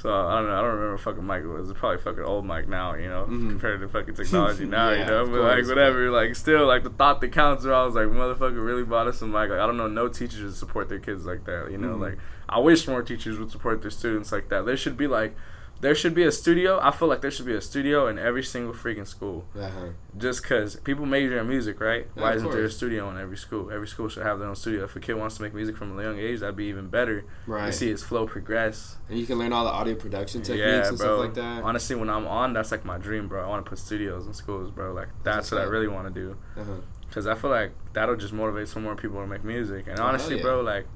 so 0.00 0.08
I 0.12 0.36
don't 0.36 0.48
know. 0.48 0.58
I 0.58 0.60
don't 0.62 0.74
remember 0.76 0.98
fucking 0.98 1.26
mic. 1.26 1.42
it 1.42 1.46
was. 1.46 1.72
Probably 1.72 1.98
fucking 1.98 2.24
old 2.24 2.46
mic 2.46 2.68
now. 2.68 2.94
You 2.94 3.08
know, 3.08 3.26
Mhm. 3.28 3.50
compared 3.50 3.80
to 3.80 3.88
fucking 3.88 4.14
technology 4.14 4.64
now. 4.66 4.90
Yeah, 4.90 5.00
you 5.00 5.04
know, 5.06 5.26
but 5.26 5.40
like 5.40 5.54
course, 5.56 5.68
whatever. 5.68 6.10
Like 6.10 6.34
still, 6.36 6.66
like 6.66 6.82
the 6.84 6.90
thought 6.90 7.20
that 7.20 7.32
counts. 7.32 7.64
Or 7.64 7.74
I 7.74 7.84
was 7.84 7.94
like, 7.94 8.06
motherfucker, 8.06 8.64
really 8.64 8.84
bought 8.84 9.06
us 9.08 9.18
some 9.18 9.30
mic. 9.30 9.50
Like 9.50 9.60
I 9.60 9.66
don't 9.66 9.76
know, 9.76 9.88
no 9.88 10.08
teachers 10.08 10.42
would 10.42 10.54
support 10.54 10.88
their 10.88 10.98
kids 10.98 11.26
like 11.26 11.44
that. 11.44 11.70
You 11.70 11.78
know, 11.78 11.96
Mhm. 11.96 12.00
like 12.00 12.18
I 12.48 12.58
wish 12.58 12.86
more 12.88 13.02
teachers 13.02 13.38
would 13.38 13.50
support 13.50 13.82
their 13.82 13.90
students 13.90 14.32
like 14.32 14.48
that. 14.48 14.66
There 14.66 14.76
should 14.76 14.96
be 14.96 15.06
like. 15.06 15.36
There 15.80 15.94
should 15.94 16.14
be 16.14 16.24
a 16.24 16.30
studio. 16.32 16.78
I 16.82 16.90
feel 16.90 17.08
like 17.08 17.22
there 17.22 17.30
should 17.30 17.46
be 17.46 17.54
a 17.54 17.60
studio 17.62 18.06
in 18.06 18.18
every 18.18 18.42
single 18.42 18.74
freaking 18.74 19.06
school 19.06 19.46
Uh-huh. 19.58 19.86
just 20.18 20.42
because 20.42 20.76
people 20.76 21.06
major 21.06 21.38
in 21.38 21.48
music, 21.48 21.80
right? 21.80 22.06
Yeah, 22.14 22.22
Why 22.22 22.34
isn't 22.34 22.50
there 22.50 22.64
a 22.64 22.70
studio 22.70 23.08
in 23.10 23.16
every 23.16 23.38
school? 23.38 23.70
Every 23.70 23.88
school 23.88 24.08
should 24.10 24.24
have 24.24 24.38
their 24.38 24.48
own 24.48 24.56
studio. 24.56 24.84
If 24.84 24.94
a 24.96 25.00
kid 25.00 25.14
wants 25.14 25.36
to 25.38 25.42
make 25.42 25.54
music 25.54 25.78
from 25.78 25.98
a 25.98 26.02
young 26.02 26.18
age, 26.18 26.40
that'd 26.40 26.54
be 26.54 26.66
even 26.66 26.88
better. 26.88 27.24
Right. 27.46 27.66
You 27.66 27.72
see 27.72 27.88
his 27.88 28.02
flow 28.02 28.26
progress. 28.26 28.96
And 29.08 29.18
you 29.18 29.24
can 29.26 29.38
learn 29.38 29.54
all 29.54 29.64
the 29.64 29.70
audio 29.70 29.94
production 29.94 30.42
techniques 30.42 30.66
yeah, 30.66 30.88
and 30.88 30.98
bro. 30.98 31.06
stuff 31.06 31.18
like 31.18 31.34
that. 31.34 31.62
Honestly, 31.64 31.96
when 31.96 32.10
I'm 32.10 32.26
on, 32.26 32.52
that's 32.52 32.70
like 32.72 32.84
my 32.84 32.98
dream, 32.98 33.26
bro. 33.26 33.42
I 33.42 33.48
want 33.48 33.64
to 33.64 33.68
put 33.70 33.78
studios 33.78 34.26
in 34.26 34.34
schools, 34.34 34.70
bro. 34.70 34.92
Like 34.92 35.08
that's 35.24 35.48
That's 35.48 35.52
what 35.52 35.60
I 35.62 35.64
really 35.64 35.88
want 35.88 36.12
to 36.12 36.20
do. 36.20 36.36
Uh-huh. 36.58 36.72
Cause 37.10 37.26
I 37.26 37.34
feel 37.34 37.50
like 37.50 37.72
that'll 37.94 38.14
just 38.16 38.32
motivate 38.34 38.68
some 38.68 38.82
more 38.84 38.94
people 38.94 39.18
to 39.20 39.26
make 39.26 39.42
music. 39.44 39.86
And 39.88 39.98
Oh, 39.98 40.04
honestly, 40.04 40.36
yeah. 40.36 40.42
bro, 40.42 40.60
like 40.60 40.86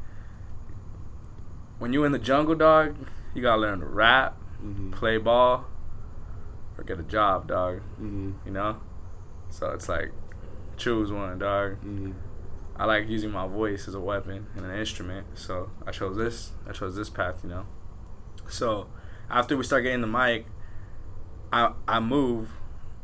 when 1.79 1.93
you 1.93 2.05
in 2.05 2.13
the 2.13 2.19
jungle, 2.19 2.55
dog, 2.55 2.97
you 3.35 3.43
gotta 3.43 3.61
learn 3.61 3.81
to 3.81 3.87
rap, 3.87 4.37
Mhm. 4.63 4.93
play 4.93 5.17
ball, 5.19 5.67
or 6.77 6.85
get 6.85 6.99
a 6.99 7.03
job, 7.03 7.47
dog. 7.49 7.81
Mhm. 8.01 8.35
You 8.45 8.53
know. 8.53 8.81
So 9.51 9.71
it's 9.71 9.89
like 9.89 10.13
choose 10.77 11.13
one, 11.13 11.39
dog. 11.39 11.81
Mhm. 11.83 12.15
I 12.77 12.87
like 12.87 13.09
using 13.09 13.31
my 13.31 13.47
voice 13.47 13.87
as 13.87 13.95
a 13.95 14.01
weapon 14.01 14.49
and 14.57 14.65
an 14.67 14.77
instrument, 14.77 15.27
so 15.39 15.71
I 15.87 15.93
chose 15.93 16.17
this. 16.17 16.53
I 16.69 16.73
chose 16.73 16.97
this 16.97 17.09
path, 17.09 17.45
you 17.45 17.51
know. 17.51 17.67
So 18.49 18.89
after 19.31 19.57
we 19.57 19.63
start 19.65 19.85
getting 19.85 20.01
the 20.01 20.07
mic, 20.09 20.47
I 21.53 21.73
I 21.87 22.01
move, 22.01 22.51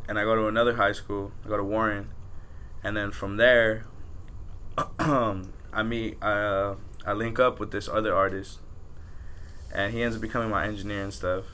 and 0.09 0.19
I 0.19 0.25
go 0.25 0.35
to 0.35 0.47
another 0.49 0.75
high 0.75 0.93
school. 0.93 1.31
I 1.45 1.49
go 1.49 1.57
to 1.57 1.63
Warren, 1.65 2.11
and 2.83 2.97
then 2.97 3.13
from 3.13 3.37
there, 3.37 3.85
I 4.99 5.83
meet 5.85 6.21
uh, 6.23 6.75
I 7.07 7.13
link 7.13 7.39
up 7.39 7.61
with 7.61 7.71
this 7.71 7.89
other 7.89 8.15
artist, 8.15 8.59
and 9.73 9.93
he 9.93 10.03
ends 10.03 10.17
up 10.17 10.23
becoming 10.23 10.51
my 10.51 10.67
engineer 10.67 11.03
and 11.03 11.13
stuff. 11.13 11.45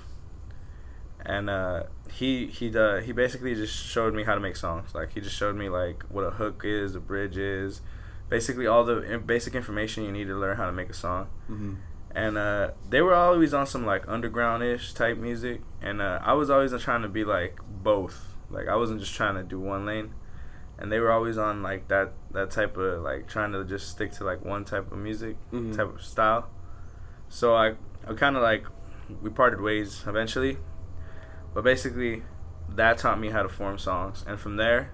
And 1.24 1.50
uh, 1.50 1.84
he 2.12 2.46
he 2.46 2.76
uh, 2.76 3.00
he 3.00 3.12
basically 3.12 3.54
just 3.54 3.74
showed 3.74 4.14
me 4.14 4.22
how 4.24 4.34
to 4.34 4.40
make 4.40 4.56
songs. 4.56 4.94
Like 4.94 5.12
he 5.14 5.20
just 5.20 5.36
showed 5.36 5.56
me 5.56 5.68
like 5.68 6.04
what 6.08 6.22
a 6.22 6.30
hook 6.30 6.62
is, 6.64 6.94
a 6.94 7.00
bridge 7.00 7.36
is, 7.36 7.80
basically 8.28 8.66
all 8.66 8.84
the 8.84 9.20
basic 9.24 9.54
information 9.54 10.04
you 10.04 10.12
need 10.12 10.26
to 10.28 10.36
learn 10.36 10.56
how 10.56 10.66
to 10.66 10.72
make 10.72 10.88
a 10.88 10.94
song. 10.94 11.28
Mhm. 11.50 11.76
And 12.14 12.38
uh, 12.38 12.70
they 12.88 13.02
were 13.02 13.14
always 13.14 13.52
on 13.52 13.66
some 13.66 13.84
like 13.84 14.04
underground-ish 14.08 14.94
type 14.94 15.18
music, 15.18 15.60
and 15.82 16.00
uh, 16.00 16.20
I 16.22 16.32
was 16.34 16.48
always 16.48 16.72
trying 16.80 17.02
to 17.02 17.08
be 17.08 17.24
like 17.24 17.58
both. 17.68 18.34
Like 18.48 18.68
I 18.68 18.76
wasn't 18.76 19.00
just 19.00 19.14
trying 19.14 19.34
to 19.34 19.42
do 19.42 19.58
one 19.60 19.84
lane, 19.84 20.14
and 20.78 20.90
they 20.92 21.00
were 21.00 21.10
always 21.10 21.36
on 21.36 21.62
like 21.62 21.88
that 21.88 22.12
that 22.30 22.52
type 22.52 22.76
of 22.76 23.02
like 23.02 23.26
trying 23.26 23.50
to 23.52 23.64
just 23.64 23.88
stick 23.90 24.12
to 24.12 24.24
like 24.24 24.44
one 24.44 24.64
type 24.64 24.92
of 24.92 24.98
music 24.98 25.36
Mhm. 25.52 25.76
type 25.76 25.92
of 25.94 26.02
style. 26.02 26.48
So 27.28 27.54
I 27.56 27.74
I 28.06 28.14
kind 28.14 28.36
of 28.36 28.42
like 28.42 28.64
we 29.22 29.30
parted 29.30 29.60
ways 29.60 30.04
eventually, 30.06 30.58
but 31.54 31.64
basically 31.64 32.22
that 32.68 32.98
taught 32.98 33.18
me 33.20 33.30
how 33.30 33.42
to 33.42 33.48
form 33.48 33.78
songs, 33.78 34.24
and 34.26 34.38
from 34.38 34.56
there, 34.56 34.92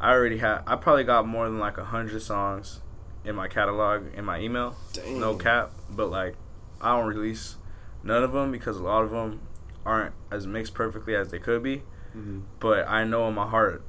I 0.00 0.12
already 0.12 0.38
had 0.38 0.62
I 0.66 0.76
probably 0.76 1.04
got 1.04 1.26
more 1.26 1.46
than 1.48 1.58
like 1.58 1.78
a 1.78 1.84
hundred 1.84 2.20
songs 2.22 2.80
in 3.24 3.34
my 3.36 3.48
catalog 3.48 4.12
in 4.14 4.24
my 4.24 4.38
email. 4.40 4.76
Dang. 4.92 5.20
No 5.20 5.36
cap, 5.36 5.70
but 5.90 6.10
like 6.10 6.36
I 6.80 6.96
don't 6.96 7.06
release 7.06 7.56
none 8.02 8.22
of 8.22 8.32
them 8.32 8.50
because 8.50 8.76
a 8.76 8.82
lot 8.82 9.04
of 9.04 9.10
them 9.10 9.40
aren't 9.84 10.14
as 10.30 10.46
mixed 10.46 10.74
perfectly 10.74 11.14
as 11.14 11.30
they 11.30 11.38
could 11.38 11.62
be. 11.62 11.82
Mhm. 12.16 12.42
But 12.60 12.88
I 12.88 13.04
know 13.04 13.26
in 13.28 13.34
my 13.34 13.46
heart 13.48 13.82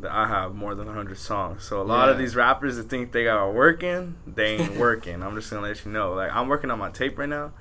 that 0.00 0.10
I 0.12 0.28
have 0.28 0.54
more 0.54 0.74
than 0.76 0.86
100 0.86 1.18
songs. 1.18 1.64
So 1.64 1.80
a 1.80 1.82
lot 1.82 2.08
of 2.08 2.18
these 2.18 2.36
rappers 2.36 2.76
that 2.76 2.84
think 2.84 3.10
they 3.10 3.26
are 3.26 3.50
working, 3.50 4.16
they 4.26 4.56
ain't 4.56 4.76
working. 4.78 5.22
I'm 5.22 5.34
just 5.34 5.50
gonna 5.50 5.62
let 5.66 5.84
you 5.84 5.90
know. 5.90 6.12
Like 6.14 6.32
I'm 6.32 6.46
working 6.48 6.70
on 6.70 6.78
my 6.78 6.90
tape 6.90 7.18
right 7.18 7.28
now, 7.28 7.52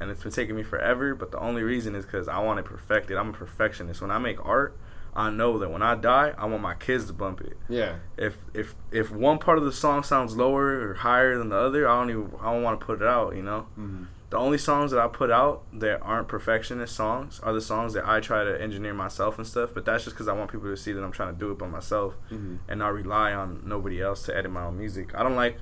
and 0.00 0.10
it's 0.10 0.22
been 0.22 0.32
taking 0.32 0.56
me 0.56 0.62
forever. 0.62 1.14
But 1.14 1.30
the 1.32 1.38
only 1.38 1.62
reason 1.62 1.94
is 1.94 2.04
because 2.04 2.28
I 2.28 2.38
want 2.40 2.58
it 2.60 2.64
perfected. 2.64 3.16
I'm 3.16 3.30
a 3.30 3.32
perfectionist. 3.32 4.00
When 4.02 4.10
I 4.10 4.18
make 4.18 4.44
art, 4.44 4.76
I 5.16 5.30
know 5.30 5.58
that 5.58 5.70
when 5.70 5.82
I 5.82 5.94
die, 5.94 6.34
I 6.36 6.46
want 6.46 6.62
my 6.62 6.74
kids 6.74 7.06
to 7.06 7.12
bump 7.12 7.40
it. 7.40 7.56
Yeah. 7.68 7.96
If 8.16 8.36
if 8.52 8.74
if 8.90 9.10
one 9.10 9.38
part 9.38 9.58
of 9.58 9.64
the 9.64 9.72
song 9.72 10.02
sounds 10.02 10.36
lower 10.36 10.88
or 10.90 10.94
higher 10.94 11.38
than 11.38 11.50
the 11.50 11.56
other, 11.56 11.88
I 11.88 12.00
don't 12.00 12.10
even 12.10 12.32
I 12.40 12.52
don't 12.52 12.62
want 12.62 12.80
to 12.80 12.84
put 12.86 13.00
it 13.00 13.06
out. 13.06 13.34
You 13.36 13.42
know. 13.42 13.66
Mhm. 13.78 14.06
The 14.30 14.38
only 14.40 14.58
songs 14.58 14.90
that 14.90 14.98
I 14.98 15.06
put 15.06 15.30
out 15.30 15.62
that 15.74 16.00
aren't 16.02 16.26
perfectionist 16.26 16.96
songs 16.96 17.38
are 17.44 17.52
the 17.52 17.60
songs 17.60 17.92
that 17.92 18.04
I 18.08 18.18
try 18.18 18.42
to 18.42 18.60
engineer 18.60 18.92
myself 18.92 19.38
and 19.38 19.46
stuff. 19.46 19.70
But 19.72 19.84
that's 19.84 20.02
just 20.02 20.16
because 20.16 20.26
I 20.26 20.32
want 20.32 20.50
people 20.50 20.66
to 20.70 20.76
see 20.76 20.92
that 20.92 21.04
I'm 21.04 21.12
trying 21.12 21.32
to 21.32 21.38
do 21.38 21.52
it 21.52 21.58
by 21.58 21.68
myself 21.68 22.14
Mhm. 22.32 22.58
and 22.68 22.80
not 22.80 22.92
rely 22.92 23.32
on 23.32 23.62
nobody 23.64 24.02
else 24.02 24.24
to 24.24 24.36
edit 24.36 24.50
my 24.50 24.64
own 24.64 24.76
music. 24.76 25.14
I 25.14 25.22
don't 25.22 25.36
like, 25.36 25.58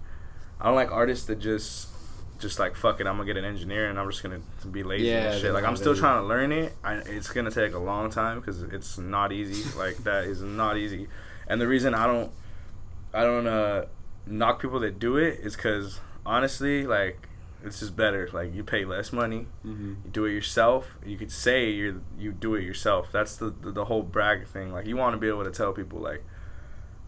I 0.59 0.67
don't 0.67 0.75
like 0.77 0.91
artists 0.91 1.27
that 1.27 1.39
just, 1.39 1.91
just 2.43 2.59
like 2.59 2.77
fuck 2.77 3.01
it. 3.01 3.07
I'm 3.07 3.15
gonna 3.17 3.25
get 3.27 3.37
an 3.39 3.45
engineer 3.45 3.89
and 3.89 3.99
I'm 3.99 4.11
just 4.11 4.23
gonna 4.23 4.41
be 4.71 4.83
lazy 4.83 5.07
Yeah, 5.07 5.33
and 5.33 5.41
shit. 5.41 5.53
Like 5.55 5.65
I'm 5.65 5.77
still 5.77 5.97
trying 5.97 6.21
to 6.21 6.27
learn 6.27 6.53
it. 6.53 6.75
I, 6.85 6.95
it's 6.97 7.31
gonna 7.31 7.51
take 7.51 7.73
a 7.73 7.79
long 7.79 8.11
time 8.11 8.41
because 8.41 8.63
it's 8.63 8.99
not 8.99 9.33
easy. 9.33 9.77
like 9.79 9.97
that 10.05 10.25
is 10.25 10.43
not 10.43 10.77
easy. 10.77 11.09
And 11.49 11.61
the 11.61 11.67
reason 11.69 11.95
I 11.95 12.07
don't, 12.07 12.31
I 13.15 13.23
don't 13.25 13.47
uh 13.47 13.87
knock 14.27 14.61
people 14.61 14.81
that 14.81 14.99
do 14.99 15.17
it 15.17 15.41
is 15.41 15.57
because 15.57 16.01
honestly, 16.27 16.87
like 16.87 17.29
it's 17.65 17.79
just 17.81 17.95
better. 17.97 18.29
Like 18.33 18.53
you 18.55 18.65
pay 18.65 18.85
less 18.85 19.13
money, 19.13 19.47
Mhm. 19.65 19.97
you 20.05 20.11
do 20.11 20.25
it 20.25 20.33
yourself. 20.33 20.97
You 21.07 21.17
could 21.17 21.31
say 21.33 21.71
you 21.71 22.03
you 22.19 22.33
do 22.33 22.55
it 22.57 22.63
yourself. 22.65 23.09
That's 23.13 23.37
the, 23.37 23.51
the 23.51 23.71
the 23.71 23.85
whole 23.87 24.03
brag 24.03 24.47
thing. 24.47 24.73
Like 24.73 24.87
you 24.87 24.97
want 24.97 25.15
to 25.15 25.19
be 25.19 25.29
able 25.29 25.45
to 25.45 25.51
tell 25.51 25.73
people 25.73 26.01
like, 26.01 26.25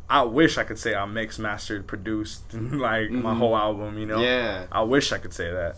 I 0.09 0.23
wish 0.23 0.59
I 0.59 0.65
could 0.65 0.79
say 0.79 0.95
I 0.95 1.07
mixed, 1.07 1.39
mastered, 1.39 1.87
produced 1.87 2.53
like 2.55 3.11
my 3.11 3.33
Mhm. 3.33 3.39
whole 3.39 3.57
album. 3.57 3.99
You 3.99 4.07
know, 4.07 4.21
Yeah. 4.21 4.67
I 4.71 4.83
wish 4.83 5.13
I 5.13 5.19
could 5.19 5.33
say 5.33 5.51
that. 5.51 5.77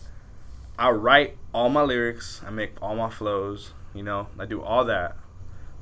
I 0.78 0.90
write 0.90 1.36
all 1.54 1.68
my 1.68 1.82
lyrics. 1.82 2.42
I 2.46 2.50
make 2.50 2.74
all 2.82 2.96
my 2.96 3.08
flows. 3.08 3.72
You 3.94 4.02
know, 4.02 4.26
I 4.38 4.44
do 4.44 4.60
all 4.62 4.84
that. 4.84 5.16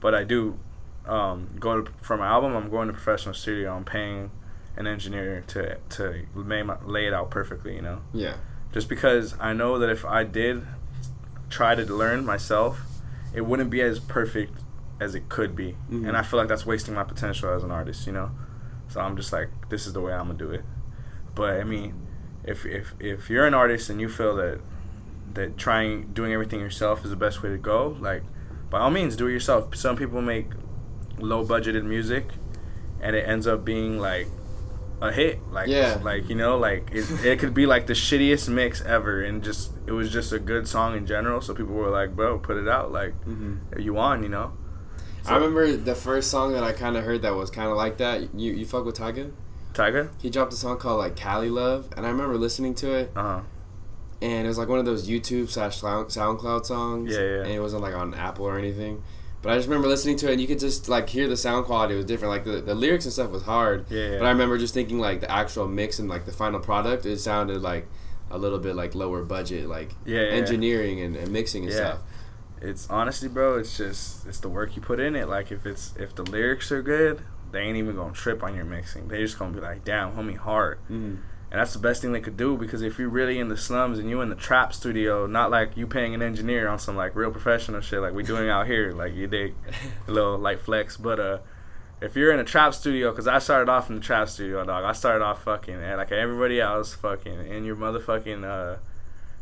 But 0.00 0.14
I 0.14 0.24
do 0.24 0.58
um, 1.06 1.48
go 1.60 1.82
to 1.82 1.92
for 2.00 2.16
my 2.16 2.26
album. 2.26 2.54
I'm 2.56 2.70
going 2.70 2.86
to 2.88 2.94
professional 2.94 3.34
studio. 3.34 3.74
I'm 3.76 3.84
paying 3.84 4.30
an 4.76 4.86
engineer 4.86 5.44
to 5.48 5.76
to 5.96 6.26
lay, 6.34 6.62
my, 6.62 6.76
lay 6.84 7.06
it 7.06 7.12
out 7.14 7.30
perfectly. 7.30 7.74
You 7.76 7.82
know 7.82 7.98
Yeah. 8.12 8.34
just 8.72 8.88
because 8.88 9.34
I 9.40 9.52
know 9.52 9.78
that 9.78 9.90
if 9.90 10.04
I 10.04 10.24
did 10.24 10.66
try 11.50 11.74
to 11.74 11.82
learn 11.84 12.24
myself, 12.24 12.80
it 13.34 13.42
wouldn't 13.42 13.70
be 13.70 13.80
as 13.82 13.98
perfect 14.00 14.52
as 15.00 15.14
it 15.14 15.28
could 15.28 15.54
be, 15.56 15.76
Mhm. 15.90 16.06
and 16.08 16.16
I 16.16 16.22
feel 16.22 16.38
like 16.38 16.48
that's 16.48 16.64
wasting 16.66 16.94
my 16.94 17.04
potential 17.04 17.52
as 17.52 17.62
an 17.64 17.70
artist, 17.70 18.06
you 18.06 18.12
know. 18.12 18.30
So 18.88 19.00
I'm 19.00 19.16
just 19.16 19.32
like, 19.32 19.48
this 19.70 19.86
is 19.86 19.92
the 19.92 20.00
way 20.00 20.12
I'm 20.12 20.26
gonna 20.26 20.38
do 20.38 20.50
it. 20.50 20.62
But 21.34 21.60
I 21.60 21.64
mean, 21.64 21.94
if 22.44 22.64
if 22.66 22.94
if 23.00 23.28
you're 23.30 23.46
an 23.46 23.54
artist 23.54 23.90
and 23.90 24.00
you 24.00 24.08
feel 24.08 24.36
that 24.36 24.60
that 25.34 25.56
trying 25.58 26.12
doing 26.12 26.32
everything 26.32 26.60
yourself 26.60 27.04
is 27.04 27.10
the 27.10 27.16
best 27.16 27.42
way 27.42 27.50
to 27.50 27.58
go, 27.58 27.96
like 28.00 28.22
by 28.70 28.78
all 28.78 28.90
means 28.90 29.16
do 29.16 29.26
it 29.26 29.32
yourself. 29.32 29.74
Some 29.74 29.96
people 29.96 30.20
make 30.22 30.50
low 31.18 31.44
budgeted 31.44 31.84
music, 31.84 32.28
and 33.00 33.16
it 33.16 33.26
ends 33.26 33.46
up 33.46 33.64
being 33.64 33.98
like 33.98 34.28
a 35.00 35.10
hit. 35.10 35.40
Like 35.50 35.68
Yeah. 35.68 35.98
like 36.04 36.28
you 36.28 36.36
know, 36.36 36.56
like 36.56 36.90
it, 36.92 37.24
it 37.24 37.38
could 37.40 37.52
be 37.54 37.66
like 37.66 37.86
the 37.88 37.94
shittiest 37.94 38.48
mix 38.48 38.80
ever, 38.82 39.22
and 39.22 39.42
just 39.42 39.72
it 39.86 39.92
was 39.92 40.10
just 40.12 40.32
a 40.32 40.38
good 40.38 40.68
song 40.68 40.96
in 40.96 41.04
general. 41.06 41.40
So 41.40 41.52
people 41.54 41.74
were 41.74 41.90
like, 41.90 42.14
"Bro, 42.14 42.38
put 42.40 42.56
it 42.56 42.68
out." 42.68 42.92
Like 42.92 43.14
Mhm. 43.26 43.80
you 43.82 43.98
on, 43.98 44.22
you 44.22 44.28
know. 44.28 44.52
I 45.26 45.34
remember 45.36 45.76
the 45.76 45.94
first 45.94 46.30
song 46.30 46.52
that 46.52 46.62
I 46.62 46.72
kind 46.72 46.96
of 46.96 47.04
heard 47.04 47.22
that 47.22 47.34
was 47.34 47.50
kind 47.50 47.70
of 47.70 47.76
like 47.76 47.96
that. 47.98 48.34
You 48.34 48.52
you 48.52 48.66
fuck 48.66 48.84
with 48.84 48.96
Tyga? 48.98 49.32
Tyga. 49.72 50.10
He 50.20 50.30
dropped 50.30 50.52
a 50.52 50.56
song 50.56 50.78
called 50.78 50.98
like 50.98 51.16
Cali 51.16 51.50
Love, 51.50 51.88
and 51.96 52.06
I 52.06 52.10
remember 52.10 52.36
listening 52.36 52.74
to 52.76 52.92
it, 52.92 53.10
Uh 53.16 53.22
huh. 53.22 53.40
and 54.22 54.44
it 54.44 54.48
was 54.48 54.58
like 54.58 54.68
one 54.68 54.78
of 54.78 54.84
those 54.84 55.08
YouTube 55.08 55.48
slash 55.50 55.80
SoundCloud 55.80 56.64
songs. 56.66 57.12
Yeah, 57.12 57.20
yeah. 57.20 57.40
And 57.42 57.50
it 57.50 57.60
wasn't 57.60 57.82
like 57.82 57.94
on 57.94 58.14
Apple 58.14 58.44
or 58.46 58.58
anything. 58.58 59.02
But 59.42 59.52
I 59.52 59.56
just 59.56 59.68
remember 59.68 59.88
listening 59.88 60.16
to 60.18 60.28
it, 60.28 60.32
and 60.32 60.40
you 60.40 60.46
could 60.46 60.58
just 60.58 60.88
like 60.88 61.08
hear 61.08 61.28
the 61.28 61.36
sound 61.36 61.66
quality 61.66 61.94
was 61.94 62.04
different. 62.06 62.30
Like 62.32 62.44
the, 62.44 62.60
the 62.62 62.74
lyrics 62.74 63.04
and 63.04 63.12
stuff 63.12 63.30
was 63.30 63.42
hard. 63.42 63.86
Yeah, 63.90 64.10
yeah. 64.12 64.18
But 64.18 64.24
I 64.26 64.30
remember 64.30 64.56
just 64.58 64.72
thinking 64.74 64.98
like 64.98 65.20
the 65.20 65.30
actual 65.30 65.68
mix 65.68 65.98
and 65.98 66.08
like 66.08 66.24
the 66.24 66.32
final 66.32 66.60
product, 66.60 67.04
it 67.04 67.18
sounded 67.18 67.60
like 67.60 67.86
a 68.30 68.38
little 68.38 68.58
bit 68.58 68.74
like 68.74 68.94
lower 68.94 69.22
budget, 69.22 69.68
like 69.68 69.90
Yeah, 70.06 70.20
yeah, 70.20 70.26
yeah. 70.28 70.32
engineering 70.32 71.00
and, 71.00 71.14
and 71.16 71.30
mixing 71.30 71.64
and 71.64 71.72
Yeah. 71.72 71.78
stuff. 71.78 71.98
It's 72.64 72.88
honestly, 72.88 73.28
bro. 73.28 73.58
It's 73.58 73.76
just 73.76 74.26
it's 74.26 74.40
the 74.40 74.48
work 74.48 74.74
you 74.76 74.82
put 74.82 74.98
in 74.98 75.14
it. 75.14 75.28
Like 75.28 75.52
if 75.52 75.66
it's 75.66 75.94
if 75.96 76.14
the 76.14 76.22
lyrics 76.22 76.72
are 76.72 76.82
good, 76.82 77.22
they 77.52 77.60
ain't 77.60 77.76
even 77.76 77.94
gonna 77.94 78.14
trip 78.14 78.42
on 78.42 78.54
your 78.54 78.64
mixing. 78.64 79.08
They 79.08 79.18
just 79.18 79.38
gonna 79.38 79.52
be 79.52 79.60
like, 79.60 79.84
"Damn, 79.84 80.12
homie, 80.12 80.36
hard." 80.36 80.78
Mm-hmm. 80.84 81.16
And 81.50 81.60
that's 81.60 81.72
the 81.72 81.78
best 81.78 82.02
thing 82.02 82.10
they 82.10 82.20
could 82.20 82.36
do 82.36 82.56
because 82.56 82.82
if 82.82 82.98
you're 82.98 83.08
really 83.08 83.38
in 83.38 83.48
the 83.48 83.56
slums 83.56 84.00
and 84.00 84.10
you 84.10 84.20
in 84.22 84.28
the 84.28 84.34
trap 84.34 84.72
studio, 84.72 85.26
not 85.26 85.52
like 85.52 85.76
you 85.76 85.86
paying 85.86 86.12
an 86.12 86.20
engineer 86.20 86.66
on 86.66 86.80
some 86.80 86.96
like 86.96 87.14
real 87.14 87.30
professional 87.30 87.80
shit 87.80 88.00
like 88.00 88.12
we 88.12 88.24
doing 88.24 88.48
out 88.48 88.66
here, 88.66 88.90
like 88.90 89.14
you 89.14 89.28
dig, 89.28 89.54
a 90.08 90.10
little 90.10 90.36
light 90.36 90.60
flex. 90.60 90.96
But 90.96 91.20
uh, 91.20 91.38
if 92.00 92.16
you're 92.16 92.32
in 92.32 92.40
a 92.40 92.44
trap 92.44 92.74
studio, 92.74 93.10
because 93.12 93.28
I 93.28 93.38
started 93.38 93.70
off 93.70 93.88
in 93.88 93.94
the 93.94 94.00
trap 94.00 94.28
studio, 94.28 94.64
dog. 94.64 94.84
I 94.84 94.92
started 94.92 95.24
off 95.24 95.44
fucking 95.44 95.74
and 95.74 95.96
like 95.96 96.10
everybody 96.10 96.60
else, 96.60 96.94
fucking 96.94 97.46
in 97.46 97.64
your 97.64 97.76
motherfucking 97.76 98.42
uh, 98.42 98.78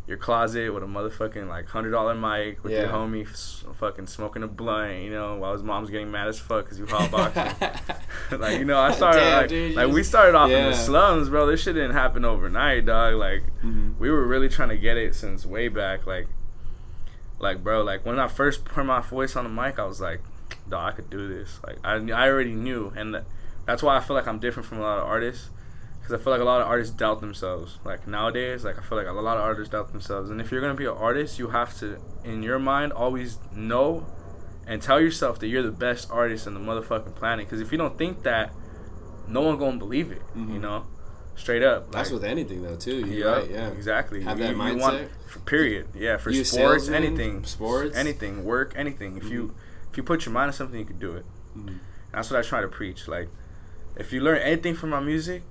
your 0.06 0.16
closet 0.16 0.74
with 0.74 0.82
a 0.82 0.86
motherfucking 0.86 1.48
like 1.48 1.66
hundred 1.68 1.92
dollar 1.92 2.14
mic 2.14 2.62
with 2.64 2.72
your 2.72 2.88
homie 2.88 3.28
s- 3.30 3.64
fucking 3.78 4.06
smoking 4.08 4.42
a 4.42 4.48
blunt, 4.48 5.02
you 5.04 5.10
know, 5.10 5.36
while 5.36 5.52
his 5.52 5.62
mom's 5.62 5.90
getting 5.90 6.10
mad 6.10 6.26
as 6.28 6.38
fuck 6.40 6.64
because 6.64 6.78
you 6.78 6.86
hotboxing. 6.86 8.00
like 8.40 8.58
you 8.58 8.64
know, 8.64 8.80
I 8.80 8.92
started 8.92 9.20
Damn, 9.20 9.36
like, 9.38 9.48
dude, 9.48 9.74
like 9.76 9.92
we 9.92 10.02
started 10.02 10.34
off 10.34 10.50
in 10.50 10.70
the 10.70 10.74
slums, 10.76 11.28
bro. 11.28 11.46
This 11.46 11.62
shit 11.62 11.74
didn't 11.74 11.92
happen 11.92 12.24
overnight, 12.24 12.84
dog. 12.86 13.14
Like 13.14 13.42
Mhm. 13.62 13.96
we 13.98 14.10
were 14.10 14.26
really 14.26 14.48
trying 14.48 14.70
to 14.70 14.76
get 14.76 14.96
it 14.96 15.14
since 15.14 15.46
way 15.46 15.68
back. 15.68 16.04
Like, 16.06 16.26
like 17.38 17.62
bro, 17.62 17.82
like 17.82 18.04
when 18.04 18.18
I 18.18 18.28
first 18.28 18.64
put 18.64 18.84
my 18.84 19.00
voice 19.00 19.36
on 19.36 19.44
the 19.44 19.50
mic, 19.50 19.78
I 19.78 19.84
was 19.84 20.00
like, 20.00 20.20
dog, 20.68 20.92
I 20.92 20.96
could 20.96 21.10
do 21.10 21.28
this. 21.28 21.60
Like 21.66 21.78
I, 21.84 21.94
I 21.96 22.28
already 22.28 22.52
knew, 22.54 22.92
and 22.96 23.14
th- 23.14 23.24
that's 23.66 23.82
why 23.82 23.96
I 23.96 24.00
feel 24.00 24.16
like 24.16 24.26
I'm 24.26 24.38
different 24.40 24.68
from 24.68 24.78
a 24.78 24.82
lot 24.82 24.98
of 24.98 25.04
artists. 25.04 25.50
Because 26.02 26.20
I 26.20 26.22
feel 26.24 26.32
like 26.32 26.42
a 26.42 26.44
lot 26.44 26.60
of 26.60 26.66
artists 26.66 26.92
doubt 26.94 27.20
themselves. 27.20 27.78
Like 27.84 28.06
nowadays, 28.08 28.64
like 28.64 28.76
I 28.76 28.82
feel 28.82 28.98
like 28.98 29.06
a 29.06 29.12
lot 29.12 29.36
of 29.36 29.44
artists 29.44 29.70
doubt 29.72 29.92
themselves. 29.92 30.30
And 30.30 30.40
if 30.40 30.50
you're 30.50 30.60
gonna 30.60 30.74
be 30.74 30.84
an 30.86 30.90
artist, 30.96 31.38
you 31.38 31.48
have 31.50 31.78
to, 31.78 31.98
in 32.24 32.42
your 32.42 32.58
mind, 32.58 32.92
always 32.92 33.38
know 33.54 34.06
and 34.66 34.82
tell 34.82 35.00
yourself 35.00 35.38
that 35.40 35.46
you're 35.48 35.62
the 35.62 35.70
best 35.70 36.10
artist 36.10 36.46
in 36.46 36.54
the 36.54 36.60
motherfucking 36.60 37.14
planet. 37.14 37.46
Because 37.46 37.60
if 37.60 37.70
you 37.72 37.78
don't 37.78 37.96
think 37.96 38.24
that, 38.24 38.52
no 39.28 39.42
one 39.42 39.58
gonna 39.58 39.76
believe 39.78 40.10
it. 40.10 40.22
You 40.34 40.42
Mhm. 40.42 40.60
know, 40.60 40.86
straight 41.36 41.62
up. 41.62 41.92
That's 41.92 42.10
Like, 42.10 42.20
with 42.20 42.28
anything 42.30 42.62
though 42.62 42.76
too. 42.76 42.96
You're 43.06 43.06
yeah, 43.06 43.24
right. 43.38 43.50
Yeah. 43.50 43.68
exactly. 43.68 44.22
Have 44.22 44.38
You- 44.40 44.46
that 44.46 44.50
you 44.56 44.58
mindset. 44.60 44.80
want- 44.80 45.08
for- 45.26 45.38
period. 45.40 45.86
Yeah, 45.94 46.16
for 46.16 46.30
You 46.30 46.42
sports, 46.44 46.88
anything, 46.88 47.44
sports. 47.44 47.96
anything, 47.96 48.44
work, 48.44 48.72
anything. 48.76 49.16
If 49.16 49.28
you 49.30 49.54
if 49.90 49.96
you 49.98 50.02
put 50.02 50.24
your 50.26 50.32
mind 50.32 50.50
to 50.50 50.56
something, 50.56 50.78
you 50.80 50.86
can 50.86 50.98
do 50.98 51.12
it. 51.14 51.24
Mhm. 51.56 51.78
That's 52.12 52.30
what 52.30 52.38
I 52.38 52.42
try 52.42 52.60
to 52.62 52.68
preach. 52.68 53.06
Like, 53.08 53.28
if 53.96 54.10
you 54.12 54.20
learn 54.22 54.38
anything 54.38 54.74
from 54.74 54.88
my 54.90 55.00
music, 55.00 55.42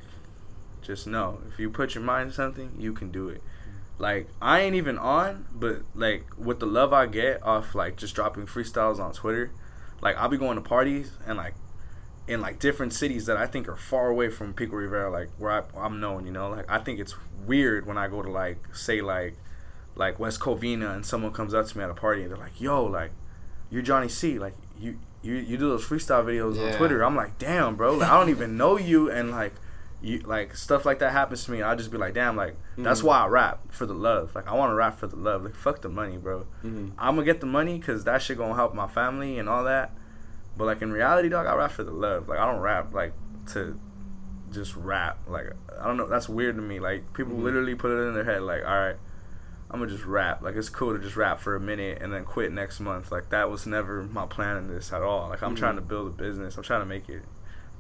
just 0.82 1.08
know 1.08 1.40
if 1.48 1.60
you 1.60 1.70
put 1.70 1.96
your 1.96 2.04
mind 2.04 2.32
to 2.32 2.36
something, 2.36 2.72
you 2.78 2.94
can 2.94 3.12
do 3.12 3.30
it. 3.30 3.42
Like 3.98 4.28
I 4.42 4.62
ain't 4.62 4.76
even 4.76 4.98
on, 4.98 5.46
but 5.54 5.84
like 5.94 6.26
with 6.38 6.60
the 6.60 6.66
love 6.66 6.92
I 6.92 7.06
get 7.06 7.44
off 7.44 7.76
like 7.76 7.98
just 7.98 8.16
dropping 8.16 8.48
freestyles 8.48 9.00
on 9.00 9.14
Twitter, 9.14 9.52
like 10.02 10.18
I'll 10.18 10.30
be 10.30 10.38
going 10.38 10.56
to 10.56 10.62
parties 10.62 11.12
and 11.28 11.38
like 11.38 11.54
in 12.28 12.42
like 12.42 12.60
different 12.60 12.94
cities 12.94 13.26
that 13.26 13.38
I 13.38 13.46
think 13.46 13.68
are 13.68 13.76
far 13.76 14.10
away 14.10 14.30
from 14.30 14.54
Pico 14.54 14.76
Rivera, 14.76 15.12
like 15.12 15.30
where 15.38 15.52
I, 15.52 15.64
I'm 15.78 16.00
known. 16.00 16.26
You 16.26 16.32
know, 16.32 16.50
like 16.50 16.70
I 16.70 16.80
think 16.80 17.00
it's 17.00 17.16
weird 17.46 17.86
when 17.86 17.98
I 17.98 18.08
go 18.08 18.22
to 18.22 18.30
like 18.30 18.76
say 18.76 19.02
like 19.02 19.36
like 19.96 20.20
West 20.20 20.40
Covina 20.40 20.96
and 20.96 21.06
someone 21.06 21.32
comes 21.32 21.54
up 21.54 21.68
to 21.68 21.78
me 21.78 21.84
at 21.84 21.90
a 21.90 21.94
party 21.94 22.24
and 22.24 22.32
they're 22.32 22.38
like, 22.38 22.60
"Yo, 22.60 22.84
like 22.84 23.12
you're 23.70 23.82
Johnny 23.82 24.10
C, 24.10 24.40
like 24.40 24.56
you 24.80 24.98
you 25.22 25.36
you 25.36 25.58
do 25.58 25.70
those 25.70 25.86
freestyle 25.86 26.26
videos 26.26 26.60
on 26.60 26.76
Twitter." 26.78 27.04
I'm 27.04 27.16
like, 27.16 27.38
"Damn, 27.38 27.76
bro, 27.76 27.96
like, 27.96 28.10
I 28.10 28.18
don't 28.20 28.30
even 28.30 28.58
know 28.58 28.78
you," 28.78 29.12
and 29.12 29.32
like 29.32 29.54
you 30.02 30.20
like 30.20 30.56
stuff 30.56 30.86
like 30.86 31.00
that 31.00 31.12
happens 31.12 31.44
to 31.46 31.52
me. 31.52 31.62
I 31.62 31.76
just 31.76 31.92
be 31.92 31.98
like, 31.98 32.14
"Damn, 32.16 32.36
like 32.36 32.56
that's 32.78 33.02
Mhm. 33.02 33.06
why 33.06 33.20
I 33.20 33.28
rap 33.28 33.60
for 33.72 33.86
the 33.86 33.94
love. 33.94 34.34
Like 34.34 34.48
I 34.48 34.54
want 34.56 34.72
to 34.72 34.76
rap 34.76 34.98
for 34.98 35.08
the 35.08 35.16
love. 35.16 35.44
Like 35.44 35.56
fuck 35.56 35.82
the 35.82 35.90
money, 35.90 36.18
bro. 36.18 36.46
Mhm. 36.64 36.92
I'm 36.98 37.16
gonna 37.16 37.26
get 37.26 37.40
the 37.40 37.46
money 37.46 37.78
because 37.78 38.04
that 38.06 38.22
shit 38.22 38.38
gonna 38.38 38.56
help 38.56 38.74
my 38.74 38.88
family 38.88 39.38
and 39.38 39.48
all 39.48 39.64
that. 39.66 39.92
But 40.58 40.66
like 40.66 40.82
in 40.82 40.92
reality, 40.92 41.30
dog, 41.30 41.46
I 41.46 41.56
rap 41.56 41.72
for 41.72 41.84
the 41.84 41.92
love. 41.92 42.28
Like 42.28 42.40
I 42.40 42.52
don't 42.52 42.62
rap 42.62 42.94
like 42.94 43.14
to 43.54 43.80
just 44.52 44.76
rap. 44.76 45.20
Like 45.28 45.52
I 45.80 45.86
don't 45.88 45.98
know. 45.98 46.08
That's 46.08 46.28
weird 46.28 46.56
to 46.56 46.62
me. 46.62 46.80
Like 46.80 47.14
people 47.14 47.36
Mhm. 47.36 47.44
literally 47.44 47.76
put 47.76 47.92
it 47.92 48.02
in 48.08 48.14
their 48.16 48.24
head. 48.24 48.42
Like 48.42 48.64
all 48.66 48.74
right, 48.78 48.98
I'm 49.70 49.80
gonna 49.80 49.92
just 49.92 50.06
rap. 50.06 50.42
Like 50.42 50.56
it's 50.56 50.70
cool 50.70 50.94
to 50.94 51.00
just 51.00 51.16
rap 51.16 51.40
for 51.40 51.56
a 51.56 51.60
minute 51.60 52.00
and 52.02 52.12
then 52.12 52.26
quit 52.26 52.52
next 52.52 52.80
month. 52.80 53.12
Like 53.12 53.30
that 53.30 53.52
was 53.52 53.68
never 53.68 54.02
my 54.04 54.26
plan 54.26 54.58
in 54.58 54.68
this 54.68 54.92
at 54.92 55.04
all. 55.04 55.30
Like 55.30 55.44
I'm 55.44 55.54
Mhm. 55.56 55.60
trying 55.60 55.76
to 55.76 55.82
build 55.82 56.08
a 56.08 56.10
business. 56.12 56.58
I'm 56.58 56.64
trying 56.64 56.82
to 56.82 56.88
make 56.88 57.08
it 57.08 57.24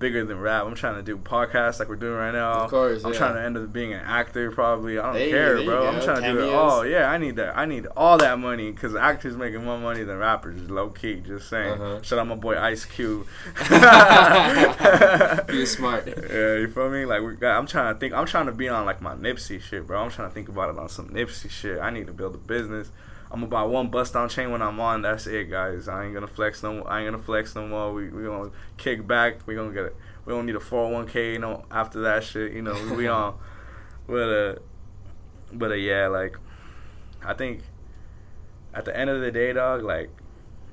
bigger 0.01 0.25
than 0.25 0.39
rap. 0.39 0.65
I'm 0.65 0.75
trying 0.75 0.95
to 0.95 1.03
do 1.03 1.15
podcasts 1.17 1.79
like 1.79 1.87
we're 1.87 1.95
doing 1.95 2.17
right 2.17 2.31
now. 2.33 2.63
Of 2.63 2.71
course, 2.71 3.05
I'm 3.05 3.13
yeah. 3.13 3.17
trying 3.17 3.35
to 3.35 3.41
end 3.41 3.55
up 3.57 3.71
being 3.71 3.93
an 3.93 4.01
actor 4.01 4.51
probably. 4.51 4.99
I 4.99 5.03
don't 5.03 5.15
Hey, 5.15 5.29
care, 5.29 5.63
bro. 5.63 5.87
I'm 5.87 6.01
trying 6.01 6.23
to 6.23 6.31
do 6.33 6.39
it 6.49 6.53
all. 6.53 6.85
Yeah, 6.85 7.09
I 7.09 7.17
need 7.17 7.37
that. 7.37 7.57
I 7.57 7.65
need 7.65 7.87
all 7.95 8.17
that 8.17 8.37
money 8.39 8.71
because 8.71 8.95
actors 8.95 9.37
making 9.37 9.63
more 9.63 9.77
money 9.77 10.03
than 10.03 10.17
rappers. 10.17 10.69
Low 10.69 10.89
key, 10.89 11.21
just 11.25 11.47
saying. 11.47 11.73
Uh-huh. 11.79 12.01
Shout 12.01 12.19
out 12.19 12.27
my 12.27 12.35
boy 12.35 12.59
Ice 12.59 12.83
Cube. 12.83 13.25
You 15.51 15.65
smart. 15.65 16.07
Yeah, 16.31 16.55
you 16.55 16.67
feel 16.69 16.89
me? 16.89 17.05
Like 17.05 17.21
we 17.21 17.35
got, 17.35 17.57
I'm 17.57 17.67
trying 17.67 17.93
to 17.93 17.99
think. 17.99 18.13
I'm 18.13 18.25
trying 18.25 18.47
to 18.47 18.51
be 18.51 18.67
on 18.67 18.85
like 18.85 19.01
my 19.01 19.13
Nipsey 19.13 19.61
shit, 19.61 19.85
bro. 19.85 20.01
I'm 20.01 20.09
trying 20.09 20.29
to 20.29 20.33
think 20.33 20.49
about 20.49 20.69
it 20.69 20.77
on 20.79 20.89
some 20.89 21.09
Nipsey 21.09 21.49
shit. 21.49 21.79
I 21.79 21.89
need 21.91 22.07
to 22.07 22.13
build 22.13 22.33
a 22.35 22.37
business. 22.39 22.89
I'm 23.31 23.39
gonna 23.39 23.47
buy 23.47 23.63
one 23.63 23.87
bust 23.89 24.13
down 24.13 24.27
chain 24.27 24.51
when 24.51 24.61
I'm 24.61 24.79
on. 24.81 25.01
That's 25.03 25.25
it, 25.25 25.49
guys. 25.49 25.87
I 25.87 26.03
ain't 26.03 26.13
gonna 26.13 26.27
flex 26.27 26.61
no. 26.63 26.83
I 26.83 26.99
ain't 26.99 27.11
gonna 27.11 27.23
flex 27.23 27.55
no 27.55 27.65
more. 27.65 27.93
We 27.93 28.09
we 28.09 28.23
gonna 28.23 28.51
kick 28.77 29.07
back. 29.07 29.47
We 29.47 29.55
gonna 29.55 29.71
get 29.71 29.85
it. 29.85 29.95
We 30.25 30.33
don't 30.33 30.45
need 30.45 30.55
a 30.55 30.59
401k. 30.59 31.33
You 31.33 31.39
know, 31.39 31.65
after 31.71 32.01
that 32.01 32.25
shit, 32.25 32.51
you 32.51 32.61
know, 32.61 32.73
we, 32.95 33.07
on. 33.07 33.37
But 34.05 34.13
uh, 34.13 34.55
but 35.53 35.71
uh, 35.71 35.75
yeah, 35.75 36.07
like, 36.07 36.37
I 37.23 37.33
think 37.33 37.61
at 38.73 38.83
the 38.83 38.95
end 38.95 39.09
of 39.09 39.21
the 39.21 39.31
day, 39.31 39.53
dog, 39.53 39.83
like, 39.83 40.09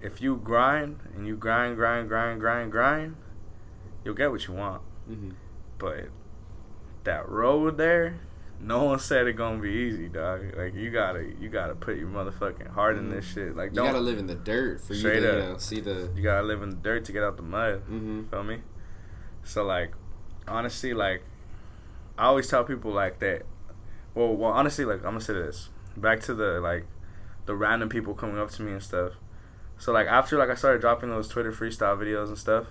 if 0.03 0.21
you 0.21 0.37
grind 0.37 0.99
and 1.15 1.27
you 1.27 1.37
grind, 1.37 1.77
grind, 1.77 2.09
grind, 2.09 2.41
grind, 2.41 2.73
grind, 2.73 3.17
you'll 4.05 4.15
get 4.15 4.33
what 4.33 4.47
you 4.49 4.55
want. 4.55 4.83
Mhm. 5.09 5.35
But 5.79 6.09
that 7.05 7.29
road 7.29 7.79
there, 7.79 8.19
no 8.61 8.85
one 8.85 8.99
said 8.99 9.27
it 9.27 9.35
gonna 9.35 9.61
be 9.61 9.71
easy, 9.71 10.09
dog. 10.09 10.55
Like 10.57 10.75
you 10.75 10.91
gotta, 10.91 11.25
you 11.41 11.49
gotta 11.49 11.75
put 11.75 11.97
your 11.97 12.09
motherfucking 12.09 12.69
heart 12.71 12.97
in 12.97 13.11
this 13.11 13.25
shit. 13.25 13.57
Like 13.57 13.71
You 13.71 13.83
gotta 13.83 14.01
live 14.01 14.19
in 14.19 14.27
the 14.27 14.35
dirt 14.35 14.81
for 14.81 14.95
you 14.95 15.03
to 15.03 15.15
you 15.17 15.21
know, 15.21 15.57
see 15.59 15.81
the. 15.81 16.11
you 16.15 16.23
gotta 16.23 16.47
live 16.47 16.63
in 16.63 16.71
the 16.71 16.77
dirt 16.77 17.05
to 17.07 17.13
get 17.13 17.23
out 17.23 17.37
the 17.37 17.43
mud. 17.43 17.81
hmm 17.83 18.25
Feel 18.31 18.43
me? 18.45 18.59
So 19.45 19.65
like, 19.65 19.93
honestly, 20.47 20.93
like, 20.93 21.23
I 22.19 22.25
always 22.27 22.49
tell 22.49 22.65
people 22.65 22.93
like 22.93 23.19
that. 23.21 23.43
Well, 24.15 24.35
well, 24.35 24.51
honestly, 24.51 24.85
like 24.85 24.99
I'm 24.99 25.13
gonna 25.13 25.21
say 25.21 25.35
this. 25.35 25.69
Back 25.97 26.21
to 26.23 26.35
the 26.35 26.61
like, 26.61 26.87
the 27.47 27.55
random 27.55 27.89
people 27.89 28.15
coming 28.15 28.39
up 28.39 28.51
to 28.53 28.63
me 28.63 28.73
and 28.73 28.83
stuff. 28.83 29.13
So 29.79 29.93
like 29.93 30.07
after 30.09 30.37
like 30.37 30.51
I 30.51 30.55
started 30.55 30.81
dropping 30.81 31.11
those 31.11 31.29
Twitter 31.29 31.53
freestyle 31.53 31.97
videos 31.97 32.29
and 32.29 32.37
stuff, 32.39 32.67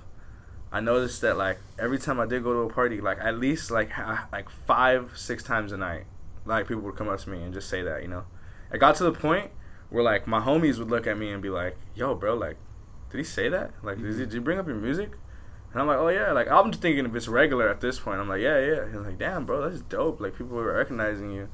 I 0.72 0.80
noticed 0.82 1.22
that 1.22 1.38
like 1.38 1.60
every 1.80 1.98
time 1.98 2.20
I 2.20 2.26
did 2.26 2.44
go 2.44 2.54
to 2.54 2.60
a 2.60 2.74
party, 2.74 3.00
like 3.00 3.20
at 3.22 3.38
least 3.40 3.72
like 3.72 3.92
ha- 3.92 4.28
like 4.32 4.50
five 4.50 5.12
six 5.16 5.44
times 5.44 5.72
a 5.72 5.78
night, 5.78 6.06
like 6.46 6.68
people 6.68 6.84
would 6.84 6.96
come 6.96 7.08
up 7.10 7.20
to 7.20 7.30
me 7.30 7.42
and 7.42 7.54
just 7.54 7.70
say 7.70 7.82
that, 7.84 8.02
you 8.02 8.08
know. 8.08 8.26
It 8.72 8.80
got 8.80 8.96
to 8.98 9.04
the 9.06 9.14
point 9.14 9.52
where 9.90 10.04
like 10.04 10.28
my 10.28 10.42
homies 10.42 10.78
would 10.78 10.90
look 10.90 11.08
at 11.08 11.18
me 11.18 11.32
and 11.32 11.42
be 11.42 11.50
like, 11.50 11.78
"Yo, 11.96 12.16
bro, 12.16 12.36
like, 12.36 12.58
did 13.10 13.18
he 13.18 13.24
say 13.24 13.48
that? 13.50 13.72
Like, 13.82 14.02
did, 14.02 14.18
did 14.18 14.34
you 14.34 14.42
bring 14.42 14.60
up 14.60 14.68
your 14.68 14.76
music?" 14.76 15.12
And 15.72 15.82
I'm 15.82 15.88
like, 15.88 15.98
"Oh 15.98 16.10
yeah." 16.10 16.34
Like 16.34 16.50
I'm 16.50 16.72
just 16.72 16.82
thinking 16.82 17.06
if 17.06 17.16
it's 17.16 17.30
regular 17.30 17.70
at 17.70 17.80
this 17.80 18.00
point. 18.00 18.20
I'm 18.20 18.28
like, 18.28 18.42
"Yeah, 18.42 18.60
yeah." 18.60 18.86
He's 18.88 18.96
like, 18.96 19.18
"Damn, 19.18 19.46
bro, 19.46 19.70
that's 19.70 19.82
dope. 19.84 20.20
Like 20.20 20.38
people 20.38 20.60
are 20.60 20.74
recognizing 20.74 21.32
you." 21.32 21.48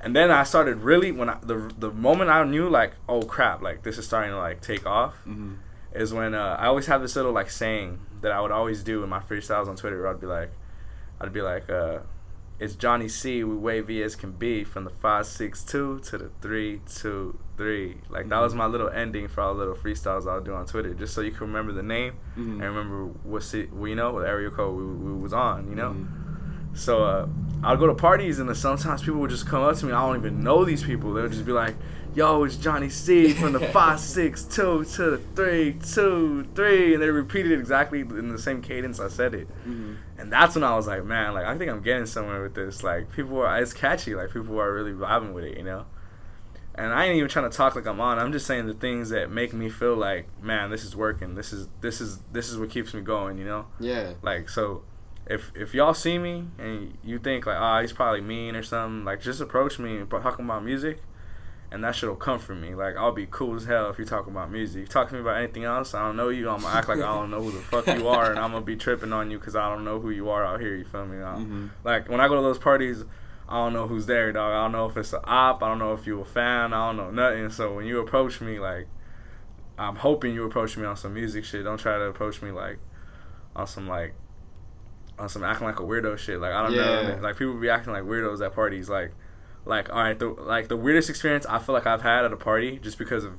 And 0.00 0.14
then 0.14 0.30
I 0.30 0.44
started 0.44 0.78
really 0.78 1.12
when 1.12 1.28
I, 1.28 1.38
the 1.42 1.72
the 1.78 1.92
moment 1.92 2.30
I 2.30 2.42
knew 2.44 2.68
like, 2.68 2.94
"Oh 3.08 3.22
crap! 3.22 3.62
Like 3.62 3.84
this 3.84 3.98
is 3.98 4.06
starting 4.06 4.32
to 4.32 4.38
like 4.38 4.60
take 4.60 4.84
off." 4.84 5.14
hmm 5.18 5.54
is 5.94 6.12
when 6.12 6.34
uh, 6.34 6.56
I 6.58 6.66
always 6.66 6.86
have 6.86 7.00
this 7.02 7.16
little 7.16 7.32
like 7.32 7.50
saying 7.50 7.98
that 8.20 8.32
I 8.32 8.40
would 8.40 8.50
always 8.50 8.82
do 8.82 9.02
in 9.02 9.08
my 9.08 9.20
freestyles 9.20 9.68
on 9.68 9.76
Twitter. 9.76 10.06
I'd 10.06 10.20
be 10.20 10.26
like, 10.26 10.50
I'd 11.20 11.32
be 11.32 11.40
like, 11.42 11.68
uh, 11.70 12.00
"It's 12.58 12.74
Johnny 12.74 13.08
C. 13.08 13.42
We 13.44 13.56
wavy 13.56 14.02
as 14.02 14.14
can 14.16 14.32
be 14.32 14.64
from 14.64 14.84
the 14.84 14.90
five 14.90 15.26
six 15.26 15.64
two 15.64 16.00
to 16.00 16.18
the 16.18 16.30
three 16.42 16.80
two 16.86 17.38
three. 17.56 17.98
Like 18.08 18.28
that 18.28 18.40
was 18.40 18.54
my 18.54 18.66
little 18.66 18.88
ending 18.88 19.28
for 19.28 19.40
all 19.40 19.54
the 19.54 19.58
little 19.60 19.74
freestyles 19.74 20.30
I'll 20.30 20.40
do 20.40 20.54
on 20.54 20.66
Twitter, 20.66 20.94
just 20.94 21.14
so 21.14 21.20
you 21.22 21.30
can 21.32 21.46
remember 21.48 21.72
the 21.72 21.82
name 21.82 22.14
hmm 22.34 22.60
and 22.60 22.62
remember 22.62 23.06
what 23.24 23.42
city, 23.42 23.68
we 23.72 23.90
you 23.90 23.96
know 23.96 24.12
what 24.12 24.26
area 24.26 24.50
code 24.50 24.76
we, 24.76 24.84
we 25.12 25.12
was 25.20 25.32
on. 25.32 25.68
You 25.68 25.74
know. 25.76 25.90
Mhm. 25.90 26.06
So 26.76 27.02
uh, 27.02 27.26
I'd 27.64 27.78
go 27.80 27.88
to 27.88 27.94
parties 27.94 28.38
and 28.38 28.48
then 28.48 28.54
sometimes 28.54 29.02
people 29.02 29.18
would 29.20 29.30
just 29.30 29.46
come 29.48 29.62
up 29.62 29.76
to 29.78 29.86
me. 29.86 29.92
I 29.92 30.06
don't 30.06 30.16
even 30.16 30.44
know 30.44 30.64
these 30.64 30.84
people. 30.84 31.12
They 31.12 31.22
would 31.22 31.32
just 31.32 31.46
be 31.46 31.50
like, 31.50 31.74
"Yo, 32.14 32.44
it's 32.44 32.56
Johnny 32.56 32.88
C 32.88 33.32
from 33.32 33.52
the 33.52 33.60
five 33.72 34.00
six 34.00 34.44
two 34.44 34.84
to 34.84 35.10
the 35.10 35.18
three 35.36 35.74
two 35.74 36.46
three, 36.54 36.94
and 36.94 37.02
they 37.02 37.08
repeated 37.10 37.52
it 37.52 37.58
exactly 37.60 38.00
in 38.00 38.28
the 38.28 38.38
same 38.38 38.62
cadence 38.62 38.98
I 39.00 39.08
said 39.08 39.34
it. 39.34 39.48
Mhm. 39.66 39.96
And 40.18 40.32
that's 40.32 40.54
when 40.56 40.64
I 40.64 40.74
was 40.74 40.86
like, 40.86 41.04
man, 41.04 41.34
like 41.34 41.46
I 41.46 41.56
think 41.56 41.70
I'm 41.70 41.80
getting 41.82 42.06
somewhere 42.06 42.42
with 42.42 42.54
this. 42.54 42.82
Like 42.82 43.12
people 43.12 43.40
are, 43.40 43.60
it's 43.62 43.72
catchy. 43.72 44.14
Like 44.14 44.32
people 44.32 44.58
are 44.60 44.72
really 44.72 44.92
vibing 44.92 45.32
with 45.32 45.44
it, 45.44 45.56
you 45.56 45.62
know. 45.64 45.86
And 46.74 46.92
I 46.92 47.06
ain't 47.06 47.16
even 47.16 47.28
trying 47.28 47.50
to 47.50 47.56
talk 47.56 47.74
like 47.74 47.86
I'm 47.86 48.00
on. 48.00 48.18
I'm 48.20 48.30
just 48.32 48.46
saying 48.46 48.66
the 48.66 48.74
things 48.74 49.10
that 49.10 49.30
make 49.32 49.52
me 49.52 49.68
feel 49.68 49.96
like, 49.96 50.28
man, 50.42 50.70
this 50.70 50.84
is 50.84 50.94
working. 50.94 51.34
This 51.34 51.52
is 51.52 51.68
this 51.80 52.00
is 52.00 52.20
this 52.32 52.48
is 52.48 52.56
what 52.58 52.70
keeps 52.70 52.94
me 52.94 53.00
going, 53.00 53.36
you 53.38 53.44
know. 53.44 53.66
Yeah. 53.80 54.12
Like 54.22 54.48
so, 54.48 54.82
if 55.26 55.50
if 55.56 55.74
y'all 55.74 55.94
see 55.94 56.18
me 56.18 56.46
and 56.58 56.96
you 57.04 57.18
think 57.18 57.46
like, 57.46 57.56
oh, 57.58 57.80
he's 57.80 57.92
probably 57.92 58.20
mean 58.20 58.54
or 58.56 58.62
something, 58.62 59.04
like 59.04 59.20
just 59.20 59.40
approach 59.40 59.78
me 59.78 59.96
and 59.98 60.08
talk 60.10 60.38
about 60.38 60.64
music, 60.64 61.00
and 61.70 61.84
that 61.84 61.94
shit'll 61.94 62.16
come 62.16 62.38
comfort 62.38 62.54
me. 62.56 62.74
Like 62.74 62.96
I'll 62.96 63.12
be 63.12 63.26
cool 63.30 63.54
as 63.56 63.64
hell 63.64 63.90
if 63.90 63.98
you 63.98 64.04
talk 64.04 64.26
about 64.26 64.50
music. 64.50 64.80
You 64.80 64.86
talk 64.86 65.08
to 65.08 65.14
me 65.14 65.20
about 65.20 65.36
anything 65.38 65.64
else, 65.64 65.94
I 65.94 66.00
don't 66.06 66.16
know 66.16 66.28
you. 66.30 66.48
I'm 66.48 66.60
gonna 66.62 66.74
act 66.74 66.88
like 66.88 66.98
I 66.98 67.14
don't 67.14 67.30
know 67.30 67.42
who 67.42 67.50
the 67.52 67.60
fuck 67.60 67.86
you 67.86 68.08
are, 68.08 68.30
and 68.30 68.38
I'm 68.38 68.52
gonna 68.52 68.64
be 68.64 68.76
tripping 68.76 69.12
on 69.12 69.30
you 69.30 69.38
because 69.38 69.56
I 69.56 69.68
don't 69.68 69.84
know 69.84 70.00
who 70.00 70.10
you 70.10 70.30
are 70.30 70.44
out 70.44 70.60
here. 70.60 70.74
You 70.76 70.84
feel 70.84 71.06
me? 71.06 71.16
Mm-hmm. 71.16 71.66
Like 71.84 72.08
when 72.08 72.20
I 72.20 72.28
go 72.28 72.36
to 72.36 72.42
those 72.42 72.58
parties, 72.58 73.04
I 73.48 73.54
don't 73.56 73.72
know 73.72 73.86
who's 73.86 74.06
there, 74.06 74.32
dog. 74.32 74.52
I 74.52 74.62
don't 74.62 74.72
know 74.72 74.86
if 74.86 74.96
it's 74.96 75.12
an 75.12 75.20
op. 75.24 75.62
I 75.62 75.68
don't 75.68 75.78
know 75.78 75.92
if 75.94 76.06
you 76.06 76.20
a 76.20 76.24
fan. 76.24 76.72
I 76.72 76.88
don't 76.88 76.96
know 76.96 77.10
nothing. 77.10 77.50
So 77.50 77.74
when 77.74 77.86
you 77.86 78.00
approach 78.00 78.40
me, 78.40 78.58
like 78.58 78.86
I'm 79.78 79.96
hoping 79.96 80.34
you 80.34 80.44
approach 80.44 80.76
me 80.76 80.84
on 80.86 80.96
some 80.96 81.14
music 81.14 81.44
shit. 81.44 81.64
Don't 81.64 81.78
try 81.78 81.98
to 81.98 82.04
approach 82.04 82.42
me 82.42 82.50
like 82.50 82.78
on 83.56 83.66
some 83.66 83.86
like 83.88 84.14
on 85.18 85.28
some 85.28 85.42
acting 85.44 85.66
like 85.66 85.80
a 85.80 85.82
weirdo 85.82 86.16
shit. 86.18 86.40
Like 86.40 86.52
I 86.52 86.62
don't 86.62 86.72
Yeah. 86.72 87.16
know. 87.16 87.18
Like 87.22 87.36
people 87.36 87.54
be 87.54 87.68
acting 87.70 87.92
like 87.92 88.04
weirdos 88.04 88.44
at 88.44 88.54
parties. 88.54 88.88
Like 88.88 89.12
like 89.64 89.90
all 89.92 90.02
right, 90.02 90.18
the, 90.18 90.28
like 90.28 90.68
the 90.68 90.76
weirdest 90.76 91.10
experience 91.10 91.44
I 91.46 91.58
feel 91.58 91.74
like 91.74 91.86
I've 91.86 92.02
had 92.02 92.24
at 92.24 92.32
a 92.32 92.36
party 92.36 92.78
just 92.78 92.98
because 92.98 93.24
of 93.24 93.32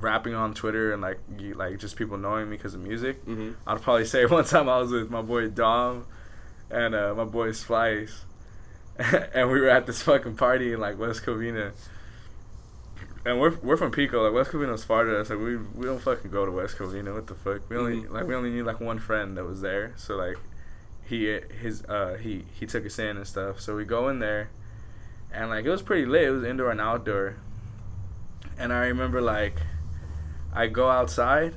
rapping 0.00 0.34
on 0.34 0.52
Twitter 0.54 0.92
and 0.92 1.00
like 1.02 1.18
you, 1.38 1.54
like 1.54 1.78
just 1.78 1.96
people 1.96 2.16
knowing 2.18 2.50
me 2.50 2.56
because 2.56 2.74
of 2.74 2.80
music. 2.80 3.24
Mm-hmm. 3.24 3.52
I'd 3.66 3.82
probably 3.82 4.04
say 4.04 4.24
one 4.38 4.44
time 4.44 4.68
I 4.68 4.78
was 4.78 4.90
with 4.92 5.10
my 5.10 5.22
boy 5.22 5.48
Dom 5.48 6.06
and 6.70 6.94
uh, 6.94 7.14
my 7.14 7.24
boy 7.24 7.52
Splice, 7.52 8.24
and 8.98 9.50
we 9.50 9.60
were 9.60 9.68
at 9.68 9.86
this 9.86 10.02
fucking 10.02 10.36
party 10.36 10.72
in 10.72 10.80
like 10.80 10.98
West 10.98 11.24
Covina. 11.24 11.72
And 13.26 13.40
we're 13.40 13.56
we're 13.62 13.78
from 13.78 13.90
Pico, 13.90 14.22
like 14.22 14.34
West 14.34 14.50
Covina's 14.50 14.84
far 14.84 15.04
to 15.04 15.18
us. 15.18 15.30
Like 15.30 15.38
we 15.38 15.56
we 15.56 15.86
don't 15.86 16.00
fucking 16.00 16.30
go 16.30 16.44
to 16.44 16.52
West 16.52 16.76
Covina. 16.76 17.14
What 17.14 17.26
the 17.26 17.34
fuck? 17.34 17.68
We 17.70 17.76
only 17.76 18.02
Mhm. 18.02 18.10
like 18.10 18.26
we 18.26 18.34
only 18.34 18.50
need 18.50 18.62
like 18.62 18.80
one 18.80 18.98
friend 18.98 19.36
that 19.38 19.44
was 19.44 19.62
there. 19.62 19.94
So 19.96 20.16
like 20.16 20.36
he 21.06 21.24
his 21.60 21.82
uh 21.86 22.18
he 22.20 22.44
he 22.52 22.66
took 22.66 22.84
us 22.84 22.98
in 22.98 23.16
and 23.16 23.26
stuff. 23.26 23.60
So 23.60 23.74
we 23.76 23.86
go 23.86 24.08
in 24.10 24.18
there, 24.18 24.50
and 25.34 25.50
like 25.50 25.64
it 25.64 25.70
was 25.70 25.82
pretty 25.82 26.06
lit. 26.06 26.22
It 26.22 26.30
was 26.30 26.44
indoor 26.44 26.70
and 26.70 26.80
outdoor. 26.80 27.36
And 28.58 28.72
I 28.72 28.86
remember 28.86 29.20
like 29.20 29.60
I 30.52 30.68
go 30.68 30.88
outside, 30.88 31.54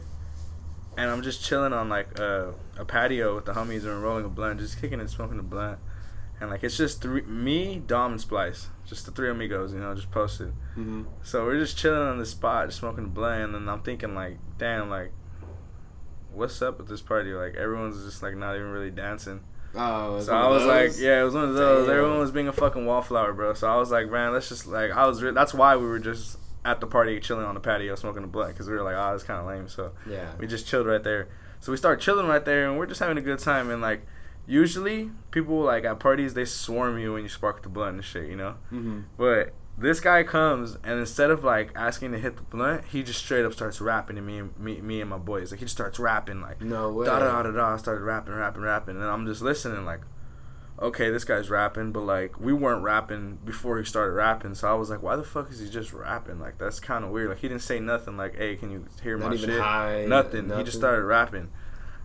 and 0.97 1.09
I'm 1.09 1.21
just 1.21 1.43
chilling 1.43 1.73
on 1.73 1.89
like 1.89 2.19
uh, 2.19 2.51
a 2.77 2.85
patio 2.85 3.35
with 3.35 3.45
the 3.45 3.53
homies 3.53 3.83
and 3.83 4.01
rolling 4.01 4.25
a 4.25 4.29
blunt, 4.29 4.59
just 4.59 4.81
kicking 4.81 4.99
and 4.99 5.09
smoking 5.09 5.39
a 5.39 5.43
blunt. 5.43 5.79
And 6.39 6.49
like 6.49 6.63
it's 6.63 6.77
just 6.77 7.01
three, 7.01 7.21
me, 7.21 7.81
Dom, 7.85 8.13
and 8.13 8.21
Splice, 8.21 8.67
just 8.85 9.05
the 9.05 9.11
three 9.11 9.29
amigos, 9.29 9.73
you 9.73 9.79
know, 9.79 9.93
just 9.95 10.11
posted. 10.11 10.49
Mm-hmm. 10.71 11.03
So 11.23 11.45
we're 11.45 11.59
just 11.59 11.77
chilling 11.77 12.07
on 12.07 12.19
the 12.19 12.25
spot, 12.25 12.67
just 12.67 12.79
smoking 12.79 13.05
a 13.05 13.07
blunt, 13.07 13.43
and 13.43 13.55
then 13.55 13.69
I'm 13.69 13.81
thinking 13.81 14.13
like, 14.15 14.37
damn, 14.57 14.89
like, 14.89 15.11
what's 16.33 16.61
up 16.61 16.77
with 16.77 16.87
this 16.87 17.01
party? 17.01 17.33
Like 17.33 17.55
everyone's 17.55 18.03
just 18.03 18.21
like 18.21 18.35
not 18.35 18.55
even 18.55 18.69
really 18.69 18.91
dancing. 18.91 19.41
Oh, 19.77 20.19
So 20.19 20.33
I 20.33 20.47
was 20.47 20.65
like, 20.65 20.91
yeah, 20.99 21.21
it 21.21 21.23
was 21.23 21.33
one 21.33 21.45
of 21.45 21.53
those. 21.53 21.87
Damn. 21.87 21.97
Everyone 21.97 22.19
was 22.19 22.31
being 22.31 22.47
a 22.47 22.53
fucking 22.53 22.85
wallflower, 22.85 23.33
bro. 23.33 23.53
So 23.53 23.67
I 23.67 23.77
was 23.77 23.91
like, 23.91 24.09
man, 24.09 24.33
let's 24.33 24.49
just 24.49 24.67
like, 24.67 24.91
I 24.91 25.05
was. 25.05 25.21
Re- 25.21 25.31
that's 25.31 25.53
why 25.53 25.75
we 25.75 25.85
were 25.85 25.99
just 25.99 26.37
at 26.65 26.81
the 26.81 26.87
party, 26.87 27.19
chilling 27.19 27.45
on 27.45 27.53
the 27.53 27.61
patio, 27.61 27.95
smoking 27.95 28.23
a 28.23 28.27
blunt, 28.27 28.53
because 28.53 28.67
we 28.67 28.75
were 28.75 28.83
like, 28.83 28.95
oh, 28.95 29.13
it's 29.13 29.23
kind 29.23 29.39
of 29.39 29.45
lame. 29.45 29.67
So 29.69 29.91
yeah. 30.09 30.31
we 30.37 30.47
just 30.47 30.67
chilled 30.67 30.87
right 30.87 31.03
there. 31.03 31.29
So 31.59 31.71
we 31.71 31.77
start 31.77 32.01
chilling 32.01 32.27
right 32.27 32.43
there, 32.43 32.69
and 32.69 32.77
we're 32.77 32.85
just 32.85 32.99
having 32.99 33.17
a 33.17 33.21
good 33.21 33.39
time. 33.39 33.69
And 33.69 33.81
like, 33.81 34.05
usually 34.47 35.11
people 35.31 35.59
like 35.61 35.83
at 35.83 35.99
parties 35.99 36.33
they 36.33 36.45
swarm 36.45 36.97
you 36.97 37.13
when 37.13 37.23
you 37.23 37.29
spark 37.29 37.63
the 37.63 37.69
blunt 37.69 37.95
and 37.95 38.05
shit, 38.05 38.27
you 38.29 38.35
know. 38.35 38.55
Mm-hmm. 38.71 39.01
But 39.17 39.53
this 39.77 39.99
guy 39.99 40.23
comes 40.23 40.75
and 40.83 40.99
instead 40.99 41.29
of 41.29 41.43
like 41.43 41.71
asking 41.75 42.11
to 42.13 42.17
hit 42.17 42.35
the 42.35 42.41
blunt, 42.43 42.85
he 42.85 43.03
just 43.03 43.19
straight 43.19 43.45
up 43.45 43.53
starts 43.53 43.79
rapping 43.79 44.15
to 44.15 44.21
me 44.21 44.39
and 44.39 44.57
me, 44.57 44.81
me 44.81 45.01
and 45.01 45.09
my 45.09 45.17
boys. 45.17 45.51
Like 45.51 45.59
he 45.59 45.65
just 45.65 45.75
starts 45.75 45.99
rapping 45.99 46.41
like 46.41 46.61
No 46.61 46.91
way. 46.91 47.05
da 47.05 47.19
da 47.19 47.43
da 47.43 47.51
da. 47.51 47.73
I 47.73 47.77
started 47.77 48.03
rapping, 48.03 48.33
rapping, 48.33 48.63
rapping, 48.63 48.95
and 48.95 49.05
I'm 49.05 49.25
just 49.27 49.41
listening 49.41 49.85
like, 49.85 50.01
okay, 50.81 51.09
this 51.11 51.23
guy's 51.23 51.49
rapping, 51.49 51.91
but 51.91 52.01
like 52.01 52.39
we 52.39 52.53
weren't 52.53 52.81
rapping 52.83 53.37
before 53.45 53.77
he 53.77 53.85
started 53.85 54.13
rapping, 54.13 54.55
so 54.55 54.67
I 54.67 54.73
was 54.73 54.89
like, 54.89 55.01
why 55.03 55.15
the 55.15 55.23
fuck 55.23 55.51
is 55.51 55.59
he 55.59 55.69
just 55.69 55.93
rapping? 55.93 56.39
Like 56.39 56.57
that's 56.57 56.79
kind 56.79 57.03
of 57.05 57.11
weird. 57.11 57.29
Like 57.29 57.39
he 57.39 57.47
didn't 57.47 57.61
say 57.61 57.79
nothing. 57.79 58.17
Like, 58.17 58.35
hey, 58.35 58.55
can 58.55 58.71
you 58.71 58.85
hear 59.03 59.17
Not 59.17 59.29
my 59.31 59.35
shit? 59.37 59.59
high. 59.61 60.05
nothing. 60.07 60.49
He 60.55 60.63
just 60.63 60.77
started 60.77 61.03
rapping. 61.03 61.49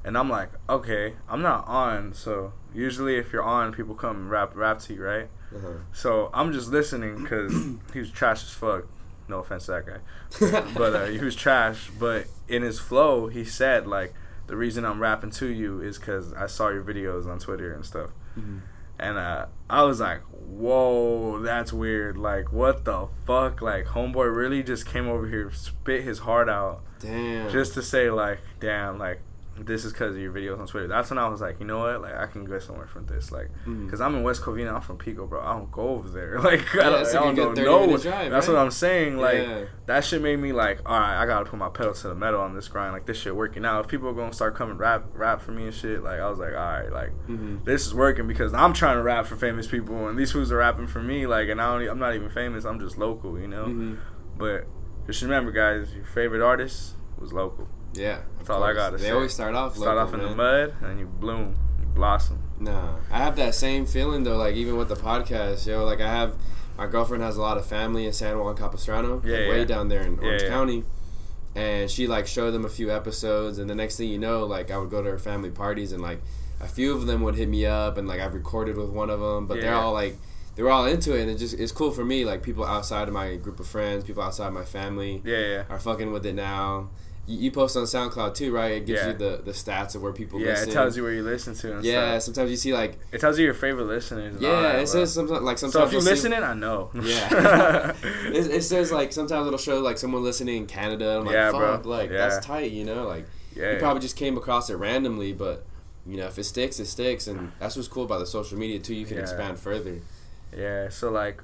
And 0.04 0.18
I'm 0.18 0.28
like, 0.28 0.50
okay, 0.68 1.14
I'm 1.28 1.42
not 1.42 1.66
on, 1.68 2.12
so 2.12 2.52
usually 2.74 3.16
if 3.16 3.32
you're 3.32 3.44
on, 3.44 3.72
people 3.72 3.94
come 3.94 4.28
rap 4.28 4.50
rap 4.56 4.80
to 4.80 4.94
you, 4.94 5.02
right? 5.02 5.28
Uh-huh. 5.54 5.68
So 5.92 6.30
I'm 6.32 6.52
just 6.52 6.70
listening 6.70 7.22
because 7.22 7.52
he 7.92 7.98
was 8.00 8.10
trash 8.10 8.42
as 8.44 8.50
fuck. 8.50 8.84
No 9.28 9.38
offense 9.38 9.66
to 9.66 9.72
that 9.72 9.86
guy, 9.86 10.60
but 10.76 10.94
uh, 10.94 11.06
he 11.06 11.18
was 11.18 11.34
trash. 11.36 11.90
But 11.98 12.26
in 12.48 12.62
his 12.62 12.78
flow, 12.78 13.28
he 13.28 13.44
said 13.44 13.86
like, 13.86 14.14
the 14.48 14.56
reason 14.56 14.84
I'm 14.84 15.00
rapping 15.00 15.30
to 15.32 15.46
you 15.46 15.80
is 15.80 15.98
because 15.98 16.32
I 16.34 16.46
saw 16.48 16.68
your 16.68 16.82
videos 16.82 17.26
on 17.26 17.38
Twitter 17.38 17.72
and 17.72 17.84
stuff. 17.84 18.10
Mhm. 18.38 18.60
And 18.98 19.18
uh, 19.18 19.46
I 19.70 19.82
was 19.84 20.00
like, 20.00 20.20
whoa, 20.62 21.40
that's 21.40 21.72
weird. 21.72 22.16
Like, 22.16 22.52
what 22.52 22.84
the 22.84 23.08
fuck? 23.26 23.60
Like, 23.62 23.86
homeboy 23.86 24.34
really 24.34 24.62
just 24.62 24.86
came 24.86 25.08
over 25.08 25.26
here, 25.26 25.50
spit 25.52 26.04
his 26.04 26.20
heart 26.20 26.48
out 26.48 26.82
Damn. 27.00 27.50
just 27.50 27.74
to 27.74 27.82
say 27.82 28.10
like, 28.10 28.40
damn, 28.60 28.98
like 28.98 29.20
this 29.58 29.84
is 29.84 29.92
because 29.92 30.16
of 30.16 30.20
your 30.22 30.32
videos 30.32 30.58
on 30.58 30.66
Twitter. 30.66 30.88
That's 30.88 31.10
when 31.10 31.18
I 31.18 31.28
was 31.28 31.40
like, 31.42 31.60
you 31.60 31.66
know 31.66 31.78
what, 31.80 32.00
like 32.00 32.14
I 32.14 32.26
can 32.26 32.44
go 32.44 32.58
somewhere 32.58 32.86
from 32.86 33.04
this, 33.06 33.30
like, 33.30 33.50
because 33.66 34.00
I'm 34.00 34.14
in 34.14 34.22
West 34.22 34.40
Covina, 34.42 34.72
I'm 34.74 34.80
from 34.80 34.96
Pico, 34.96 35.26
bro. 35.26 35.42
I 35.42 35.52
don't 35.52 35.70
go 35.70 35.88
over 35.90 36.08
there, 36.08 36.40
like 36.40 36.60
Yeah, 36.74 36.86
I 36.86 36.90
don't, 36.90 37.02
it's 37.02 37.14
I 37.14 37.20
don't 37.20 37.36
know. 37.36 37.54
30 37.54 37.60
minute 37.62 37.90
what- 37.90 38.02
drive, 38.02 38.30
that's 38.30 38.48
right? 38.48 38.54
what 38.54 38.62
I'm 38.62 38.70
saying. 38.70 39.18
Like 39.18 39.38
Yeah. 39.38 39.64
that 39.86 40.04
shit 40.06 40.22
made 40.22 40.36
me 40.38 40.52
like, 40.52 40.80
all 40.86 40.98
right, 40.98 41.22
I 41.22 41.26
gotta 41.26 41.44
put 41.44 41.58
my 41.58 41.68
pedal 41.68 41.92
to 41.92 42.08
the 42.08 42.14
metal 42.14 42.40
on 42.40 42.54
this 42.54 42.66
grind. 42.68 42.92
Like 42.94 43.04
this 43.06 43.18
shit 43.18 43.36
working 43.36 43.64
out. 43.66 43.84
If 43.84 43.88
people 43.90 44.08
are 44.08 44.14
gonna 44.14 44.32
start 44.32 44.54
coming 44.54 44.78
rap 44.78 45.04
rap 45.12 45.42
for 45.42 45.52
me 45.52 45.64
and 45.64 45.74
shit, 45.74 46.02
like 46.02 46.18
I 46.18 46.28
was 46.30 46.38
like, 46.38 46.54
all 46.54 46.56
right, 46.56 46.90
like 46.90 47.10
Mhm. 47.28 47.62
this 47.64 47.86
is 47.86 47.94
working 47.94 48.26
because 48.26 48.54
I'm 48.54 48.72
trying 48.72 48.96
to 48.96 49.02
rap 49.02 49.26
for 49.26 49.36
famous 49.36 49.66
people, 49.66 50.08
and 50.08 50.18
these 50.18 50.32
fools 50.32 50.50
are 50.50 50.56
rapping 50.56 50.86
for 50.86 51.02
me. 51.02 51.26
Like, 51.26 51.48
and 51.50 51.60
I 51.60 51.78
don't, 51.78 51.88
I'm 51.88 51.98
not 51.98 52.14
even 52.14 52.30
famous. 52.30 52.64
I'm 52.64 52.80
just 52.80 52.96
local, 52.96 53.38
you 53.38 53.48
know. 53.48 53.66
Mhm. 53.66 53.98
But 54.38 54.66
just 55.06 55.20
remember, 55.22 55.52
guys, 55.52 55.94
your 55.94 56.04
favorite 56.06 56.42
artist 56.42 56.94
was 57.18 57.32
local. 57.34 57.68
Yeah. 57.94 58.18
That's 58.38 58.50
all 58.50 58.62
I 58.62 58.72
gotta 58.72 58.96
they 58.96 59.04
say. 59.04 59.10
always 59.10 59.32
start 59.32 59.54
off 59.54 59.76
Start 59.76 59.96
local, 59.96 60.08
off 60.08 60.14
in 60.14 60.20
the 60.28 60.34
mud 60.34 60.74
and 60.82 60.98
you 61.00 61.06
bloom, 61.06 61.54
you 61.80 61.86
blossom. 61.86 62.38
Nah, 62.58 62.96
I 63.10 63.18
have 63.18 63.36
that 63.36 63.54
same 63.54 63.86
feeling 63.86 64.24
though. 64.24 64.36
Like 64.36 64.54
even 64.56 64.76
with 64.76 64.88
the 64.88 64.94
podcast, 64.96 65.66
yo, 65.66 65.84
like 65.84 66.00
I 66.00 66.08
have 66.08 66.34
my 66.78 66.86
girlfriend 66.86 67.22
has 67.22 67.36
a 67.36 67.40
lot 67.42 67.58
of 67.58 67.66
family 67.66 68.06
in 68.06 68.12
San 68.12 68.38
Juan 68.38 68.56
Capistrano, 68.56 69.16
like, 69.16 69.24
Yeah, 69.26 69.48
way 69.48 69.58
yeah. 69.58 69.64
down 69.64 69.88
there 69.88 70.02
in 70.02 70.18
Orange 70.18 70.42
yeah. 70.42 70.48
County, 70.48 70.84
and 71.54 71.90
she 71.90 72.06
like 72.06 72.26
showed 72.26 72.52
them 72.52 72.64
a 72.64 72.68
few 72.68 72.90
episodes, 72.90 73.58
and 73.58 73.68
the 73.68 73.74
next 73.74 73.96
thing 73.96 74.08
you 74.08 74.18
know, 74.18 74.46
like 74.46 74.70
I 74.70 74.78
would 74.78 74.90
go 74.90 75.02
to 75.02 75.10
her 75.10 75.18
family 75.18 75.50
parties, 75.50 75.92
and 75.92 76.00
like 76.02 76.20
a 76.60 76.66
few 76.68 76.94
of 76.94 77.06
them 77.06 77.22
would 77.22 77.34
hit 77.34 77.48
me 77.48 77.66
up, 77.66 77.98
and 77.98 78.08
like 78.08 78.20
I've 78.20 78.34
recorded 78.34 78.76
with 78.76 78.88
one 78.90 79.10
of 79.10 79.20
them, 79.20 79.46
but 79.46 79.60
they're 79.60 79.74
all 79.74 79.92
like. 79.92 80.16
They're 80.54 80.68
all 80.68 80.84
into 80.84 81.16
it, 81.16 81.22
and 81.22 81.30
it 81.30 81.36
just 81.38 81.58
it's 81.58 81.72
cool 81.72 81.92
for 81.92 82.04
me. 82.04 82.26
Like 82.26 82.42
people 82.42 82.62
outside 82.62 83.08
of 83.08 83.14
my 83.14 83.36
group 83.36 83.58
of 83.58 83.66
friends, 83.66 84.04
people 84.04 84.22
outside 84.22 84.52
my 84.52 84.66
family, 84.66 85.22
Yeah, 85.24 85.38
yeah. 85.38 85.62
are 85.70 85.78
fucking 85.78 86.12
with 86.12 86.26
it 86.26 86.34
now. 86.34 86.90
You, 87.24 87.52
post 87.52 87.76
on 87.76 87.84
SoundCloud 87.84 88.34
too, 88.34 88.52
right? 88.52 88.72
It 88.72 88.86
gives 88.86 89.00
Yeah. 89.00 89.08
you 89.12 89.14
the, 89.16 89.40
the 89.44 89.52
stats 89.52 89.94
of 89.94 90.02
where 90.02 90.12
people 90.12 90.40
Yeah, 90.40 90.48
listen. 90.48 90.68
it 90.70 90.72
tells 90.72 90.96
you 90.96 91.04
where 91.04 91.12
you 91.12 91.22
listen 91.22 91.54
to 91.54 91.76
and 91.76 91.84
Yeah, 91.84 92.10
stuff. 92.18 92.22
sometimes 92.24 92.50
you 92.50 92.56
see 92.56 92.72
like 92.74 92.98
It 93.12 93.20
tells 93.20 93.38
you 93.38 93.44
your 93.44 93.54
favorite 93.54 93.84
listeners. 93.86 94.40
yeah, 94.40 94.60
that, 94.62 94.80
it 94.80 94.88
says 94.88 95.14
sometimes 95.14 95.42
like 95.42 95.56
sometimes 95.58 95.72
So 95.72 95.84
if 95.84 95.92
you 95.92 95.98
you'll 95.98 96.02
see- 96.04 96.10
listening, 96.10 96.42
I 96.42 96.54
know. 96.54 96.90
Yeah. 96.94 97.92
it, 98.02 98.46
it 98.50 98.62
says 98.64 98.90
like 98.90 99.12
sometimes 99.12 99.46
it'll 99.46 99.58
show 99.58 99.78
like 99.80 99.98
someone 99.98 100.24
listening 100.24 100.56
in 100.56 100.66
Canada. 100.66 101.18
I'm 101.18 101.24
like, 101.24 101.34
Yeah, 101.34 101.50
bro. 101.52 101.80
like 101.84 102.10
Yeah. 102.10 102.28
that's 102.28 102.44
tight, 102.44 102.72
you 102.72 102.84
know? 102.84 103.06
Like 103.06 103.26
yeah. 103.54 103.72
you 103.74 103.78
probably 103.78 104.00
just 104.00 104.16
came 104.16 104.36
across 104.36 104.68
it 104.68 104.74
randomly, 104.74 105.32
but 105.32 105.64
you 106.04 106.16
know, 106.16 106.26
if 106.26 106.36
it 106.38 106.44
sticks, 106.44 106.80
it 106.80 106.86
sticks, 106.86 107.28
and 107.28 107.52
that's 107.60 107.76
what's 107.76 107.86
cool 107.86 108.02
about 108.02 108.18
the 108.18 108.26
social 108.26 108.58
media 108.58 108.80
too. 108.80 108.94
You 108.96 109.06
can 109.06 109.18
expand 109.18 109.60
further. 109.60 110.00
Yeah, 110.56 110.88
so 110.88 111.10
like 111.12 111.40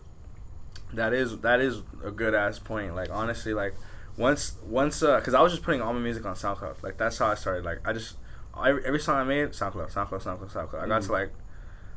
that 0.93 1.13
is 1.13 1.39
that 1.41 1.61
is 1.61 1.83
a 2.03 2.11
good 2.11 2.35
ass 2.35 2.59
point. 2.59 2.97
Like 2.97 3.11
honestly, 3.13 3.55
like 3.55 3.75
once 4.19 4.57
once 4.67 5.03
uh, 5.03 5.19
cause 5.21 5.33
I 5.33 5.41
was 5.41 5.53
just 5.53 5.65
putting 5.65 5.81
all 5.81 5.93
my 5.95 6.01
music 6.01 6.27
on 6.27 6.35
SoundCloud. 6.35 6.83
Like 6.83 6.99
that's 6.99 7.17
how 7.19 7.29
I 7.29 7.35
started. 7.37 7.65
Like 7.65 7.79
I 7.87 7.93
just 7.93 8.17
every, 8.63 8.85
every 8.85 9.01
song 9.01 9.17
I 9.17 9.25
made 9.25 9.51
SoundCloud, 9.51 9.93
SoundCloud, 9.93 10.23
SoundCloud, 10.23 10.53
SoundCloud. 10.53 10.83
I 10.83 10.87
got 10.89 11.03
to 11.03 11.13
like 11.13 11.31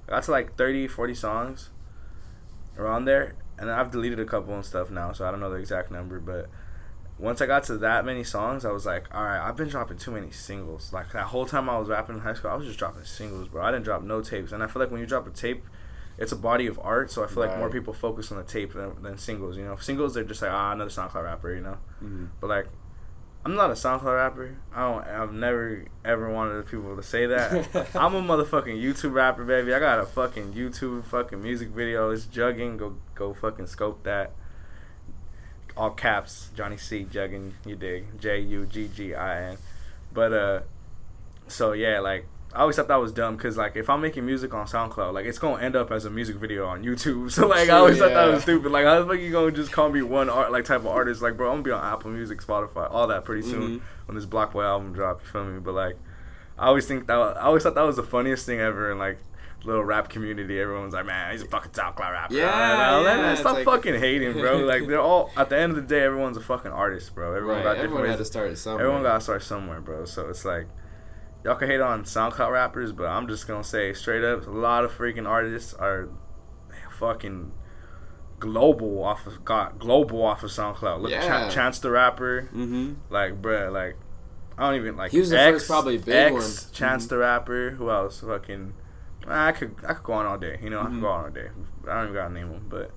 I 0.07 0.11
got 0.11 0.23
to 0.23 0.31
like 0.31 0.55
30, 0.55 0.87
40 0.87 1.15
songs 1.15 1.69
around 2.77 3.05
there, 3.05 3.35
and 3.57 3.69
I've 3.69 3.91
deleted 3.91 4.19
a 4.19 4.25
couple 4.25 4.53
and 4.53 4.63
stuff 4.63 4.91
now, 4.91 5.11
so 5.11 5.27
I 5.27 5.31
don't 5.31 5.39
know 5.39 5.49
the 5.49 5.57
exact 5.57 5.91
number, 5.91 6.19
but. 6.19 6.47
Once 7.19 7.39
I 7.39 7.45
got 7.45 7.63
to 7.65 7.77
that 7.77 8.03
many 8.03 8.23
songs, 8.23 8.65
I 8.65 8.71
was 8.71 8.87
like, 8.87 9.05
all 9.13 9.23
right, 9.23 9.47
I've 9.47 9.55
been 9.55 9.67
dropping 9.67 9.97
too 9.97 10.09
many 10.09 10.31
singles. 10.31 10.91
Like 10.91 11.11
that 11.11 11.25
whole 11.25 11.45
time 11.45 11.69
I 11.69 11.77
was 11.77 11.87
rapping 11.87 12.15
in 12.15 12.21
high 12.21 12.33
school, 12.33 12.49
I 12.49 12.55
was 12.55 12.65
just 12.65 12.79
dropping 12.79 13.03
singles, 13.03 13.47
bro. 13.47 13.63
I 13.63 13.69
didn't 13.69 13.83
drop 13.83 14.01
no 14.01 14.21
tapes, 14.21 14.51
and 14.51 14.63
I 14.63 14.65
feel 14.65 14.81
like 14.81 14.89
when 14.89 14.99
you 14.99 15.05
drop 15.05 15.27
a 15.27 15.29
tape, 15.29 15.63
it's 16.21 16.31
a 16.31 16.35
body 16.37 16.67
of 16.67 16.79
art. 16.83 17.11
So 17.11 17.23
I 17.23 17.27
feel 17.27 17.43
like 17.45 17.57
more 17.57 17.69
people 17.69 17.93
focus 17.93 18.31
on 18.31 18.37
the 18.37 18.43
tape 18.43 18.73
than, 18.73 19.01
than 19.01 19.17
singles. 19.17 19.57
You 19.57 19.65
know, 19.65 19.75
singles 19.77 20.13
they're 20.13 20.23
just 20.23 20.41
like 20.41 20.51
ah 20.51 20.71
another 20.71 20.89
SoundCloud 20.91 21.23
rapper. 21.23 21.53
You 21.53 21.61
know, 21.61 21.77
Mm-hmm. 22.03 22.25
but 22.39 22.47
like 22.49 22.67
I'm 23.43 23.55
not 23.55 23.71
a 23.71 23.73
SoundCloud 23.73 24.15
rapper. 24.15 24.55
I 24.75 24.79
don't. 24.81 25.03
I've 25.07 25.33
never 25.33 25.85
ever 26.05 26.29
wanted 26.31 26.65
people 26.67 26.95
to 26.95 27.01
say 27.03 27.25
that. 27.25 27.51
I'm 27.95 28.13
a 28.15 28.21
motherfucking 28.21 28.79
YouTube 28.81 29.13
rapper, 29.13 29.43
baby. 29.43 29.73
I 29.73 29.79
got 29.79 29.99
a 29.99 30.05
fucking 30.05 30.53
YouTube 30.53 31.03
fucking 31.05 31.41
music 31.41 31.69
video. 31.69 32.11
It's 32.11 32.25
jugging. 32.25 32.77
Go 32.77 32.97
go 33.15 33.33
fucking 33.33 33.65
scope 33.67 34.03
that. 34.03 34.31
All 35.75 35.89
caps, 35.91 36.49
Johnny 36.53 36.77
C 36.77 37.05
jugging. 37.09 37.53
You 37.65 37.75
dig? 37.75 38.19
J 38.19 38.41
U 38.41 38.65
G 38.67 38.89
G 38.93 39.15
I 39.15 39.51
N. 39.51 39.57
But 40.13 40.33
uh, 40.33 40.59
so 41.47 41.71
yeah, 41.71 41.99
like 41.99 42.25
I 42.53 42.59
always 42.61 42.75
thought 42.75 42.89
that 42.89 42.97
was 42.97 43.11
dumb 43.13 43.37
because 43.37 43.55
like 43.57 43.75
if 43.77 43.89
I'm 43.89 44.01
making 44.01 44.25
music 44.25 44.53
on 44.53 44.65
SoundCloud, 44.67 45.13
like 45.13 45.25
it's 45.25 45.39
gonna 45.39 45.61
end 45.63 45.75
up 45.75 45.89
as 45.91 46.03
a 46.05 46.09
music 46.09 46.35
video 46.35 46.65
on 46.67 46.83
YouTube. 46.83 47.31
So 47.31 47.47
like 47.47 47.69
I 47.69 47.77
always 47.77 47.97
thought 47.97 48.09
that 48.13 48.25
was 48.27 48.43
stupid. 48.43 48.71
Like 48.71 48.85
how 48.85 48.99
the 49.01 49.05
fuck 49.05 49.19
you 49.21 49.31
gonna 49.31 49.51
just 49.51 49.71
call 49.71 49.89
me 49.89 50.01
one 50.01 50.29
art 50.29 50.51
like 50.51 50.65
type 50.65 50.81
of 50.81 50.87
artist? 50.87 51.21
Like 51.21 51.37
bro, 51.37 51.47
I'm 51.49 51.63
gonna 51.63 51.63
be 51.63 51.71
on 51.71 51.93
Apple 51.93 52.11
Music, 52.11 52.41
Spotify, 52.41 52.91
all 52.91 53.07
that 53.07 53.23
pretty 53.25 53.41
soon 53.43 53.61
Mhm. 53.79 53.81
when 54.05 54.15
this 54.15 54.25
Block 54.25 54.51
Boy 54.53 54.63
album 54.63 54.91
drop. 54.93 55.21
You 55.23 55.27
feel 55.31 55.45
me? 55.45 55.59
But 55.59 55.73
like 55.75 55.95
I 56.59 56.67
always 56.67 56.85
think 56.85 57.07
that 57.07 57.15
I 57.17 57.41
always 57.41 57.63
thought 57.63 57.75
that 57.75 57.81
was 57.85 57.95
the 57.95 58.03
funniest 58.03 58.45
thing 58.45 58.59
ever 58.59 58.91
in 58.91 58.97
like 58.99 59.17
little 59.63 59.83
rap 59.83 60.09
community. 60.09 60.59
Everyone's 60.59 60.93
like, 60.93 61.05
man, 61.05 61.31
he's 61.31 61.43
a 61.43 61.45
fucking 61.45 61.71
SoundCloud 61.71 62.11
rapper. 62.11 62.33
Yeah, 62.33 62.97
like, 62.97 63.05
yeah, 63.05 63.21
man, 63.21 63.37
stop 63.37 63.53
like- 63.57 63.65
fucking 63.65 63.95
hating, 63.95 64.33
bro. 64.33 64.57
Like 64.65 64.87
they're 64.87 64.99
all 64.99 65.31
at 65.37 65.49
the 65.49 65.57
end 65.57 65.71
of 65.71 65.75
the 65.77 65.83
day, 65.83 66.01
everyone's 66.01 66.35
a 66.35 66.41
fucking 66.41 66.71
artist, 66.71 67.15
bro. 67.15 67.33
Everyone 67.33 67.57
Right. 67.57 67.63
got 67.63 67.73
different 67.75 67.93
Everyone 67.93 68.09
ways 68.09 68.17
to 68.17 68.25
start 68.25 68.57
somewhere. 68.57 68.81
Everyone 68.83 69.03
gotta 69.03 69.21
start 69.21 69.43
somewhere, 69.43 69.79
bro. 69.79 70.03
So 70.05 70.27
it's 70.29 70.43
like 70.43 70.67
y'all 71.43 71.55
can 71.55 71.67
hate 71.69 71.81
on 71.81 72.03
SoundCloud 72.03 72.51
rappers, 72.51 72.91
but 72.91 73.05
I'm 73.07 73.27
just 73.27 73.47
gonna 73.47 73.63
say 73.63 73.93
straight 73.93 74.23
up, 74.23 74.45
a 74.47 74.51
lot 74.51 74.83
of 74.85 74.91
freaking 74.91 75.27
artists 75.27 75.73
are 75.73 76.09
fucking 76.99 77.51
global 78.39 79.03
off 79.03 79.27
of 79.27 79.43
got 79.45 79.77
global 79.79 80.23
off 80.23 80.43
of 80.43 80.49
SoundCloud. 80.51 81.01
Look 81.01 81.11
Yeah. 81.11 81.47
Ch- 81.49 81.53
Chance 81.53 81.79
the 81.79 81.91
Rapper, 81.91 82.49
Mm-hmm. 82.53 82.93
like 83.09 83.41
bruh, 83.41 83.71
like 83.71 83.97
I 84.57 84.65
don't 84.69 84.75
even 84.79 84.97
like 84.97 85.11
He 85.11 85.19
was 85.19 85.29
the 85.29 85.39
X, 85.39 85.55
first 85.55 85.67
probably 85.67 85.97
big 85.97 86.33
X, 86.33 86.33
one. 86.33 86.73
Chance 86.73 87.05
Mhm. 87.05 87.09
the 87.09 87.17
Rapper. 87.19 87.69
Who 87.71 87.89
else? 87.89 88.21
Fucking 88.21 88.73
I 89.27 89.51
could 89.51 89.75
I 89.87 89.93
could 89.93 90.03
go 90.03 90.13
on 90.13 90.25
all 90.25 90.37
day. 90.37 90.59
You 90.61 90.69
know, 90.71 90.79
I 90.81 90.85
could 90.85 90.93
Mhm. 90.93 91.01
go 91.01 91.07
on 91.09 91.25
all 91.25 91.29
day. 91.31 91.49
I 91.87 91.93
don't 91.93 92.03
even 92.03 92.13
gotta 92.15 92.33
name 92.33 92.49
them, 92.51 92.65
but 92.69 92.91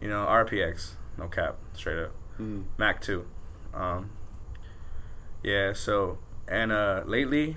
you 0.00 0.08
know, 0.08 0.26
RPX, 0.26 0.96
no 1.18 1.28
cap, 1.28 1.56
straight 1.74 1.98
up. 1.98 2.12
Mm-hmm. 2.34 2.62
Mac 2.78 3.00
two. 3.00 3.26
Um, 3.74 4.10
yeah. 5.42 5.72
So 5.72 6.18
and 6.48 6.72
uh, 6.72 7.02
lately, 7.06 7.56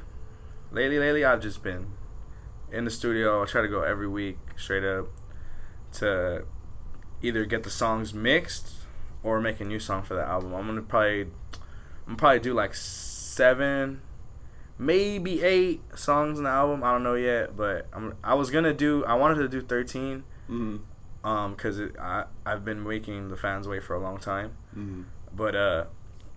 lately, 0.76 1.00
lately, 1.00 1.26
I've 1.26 1.42
just 1.42 1.64
been 1.64 1.88
in 2.72 2.86
the 2.86 2.92
studio. 2.92 3.42
I 3.42 3.46
try 3.46 3.62
to 3.62 3.68
go 3.68 3.82
every 3.82 4.08
week, 4.08 4.38
straight 4.58 4.84
up, 4.84 5.08
to 5.94 6.46
either 7.22 7.46
get 7.46 7.64
the 7.64 7.70
songs 7.70 8.14
mixed 8.14 8.74
or 9.24 9.40
make 9.40 9.60
a 9.60 9.66
new 9.66 9.80
song 9.80 10.04
for 10.04 10.14
the 10.14 10.22
album. 10.22 10.54
I'm 10.54 10.68
gonna 10.68 10.82
probably, 10.82 11.28
I'm 12.08 12.16
probably 12.16 12.40
do 12.40 12.54
like 12.54 12.76
seven, 12.76 14.02
maybe 14.78 15.42
eight 15.42 15.82
songs 15.96 16.38
in 16.38 16.44
the 16.44 16.52
album. 16.52 16.84
I 16.84 16.92
don't 16.92 17.04
know 17.04 17.16
yet, 17.16 17.56
but 17.56 17.88
I'm. 17.94 18.16
I 18.24 18.36
was 18.36 18.52
gonna 18.52 18.74
do. 18.74 19.06
I 19.06 19.16
wanted 19.16 19.36
to 19.36 19.48
do 19.48 19.62
thirteen. 19.62 20.24
Mm-hmm. 20.50 20.78
Um, 21.28 21.56
cause 21.56 21.80
it, 21.80 21.96
I 22.00 22.26
I've 22.46 22.64
been 22.64 22.88
making 22.88 23.30
the 23.30 23.38
fans 23.38 23.68
wait 23.68 23.84
for 23.84 23.96
a 23.96 24.00
long 24.00 24.20
time. 24.20 24.58
Mm-hmm. 24.78 25.04
But 25.34 25.56
uh, 25.56 25.86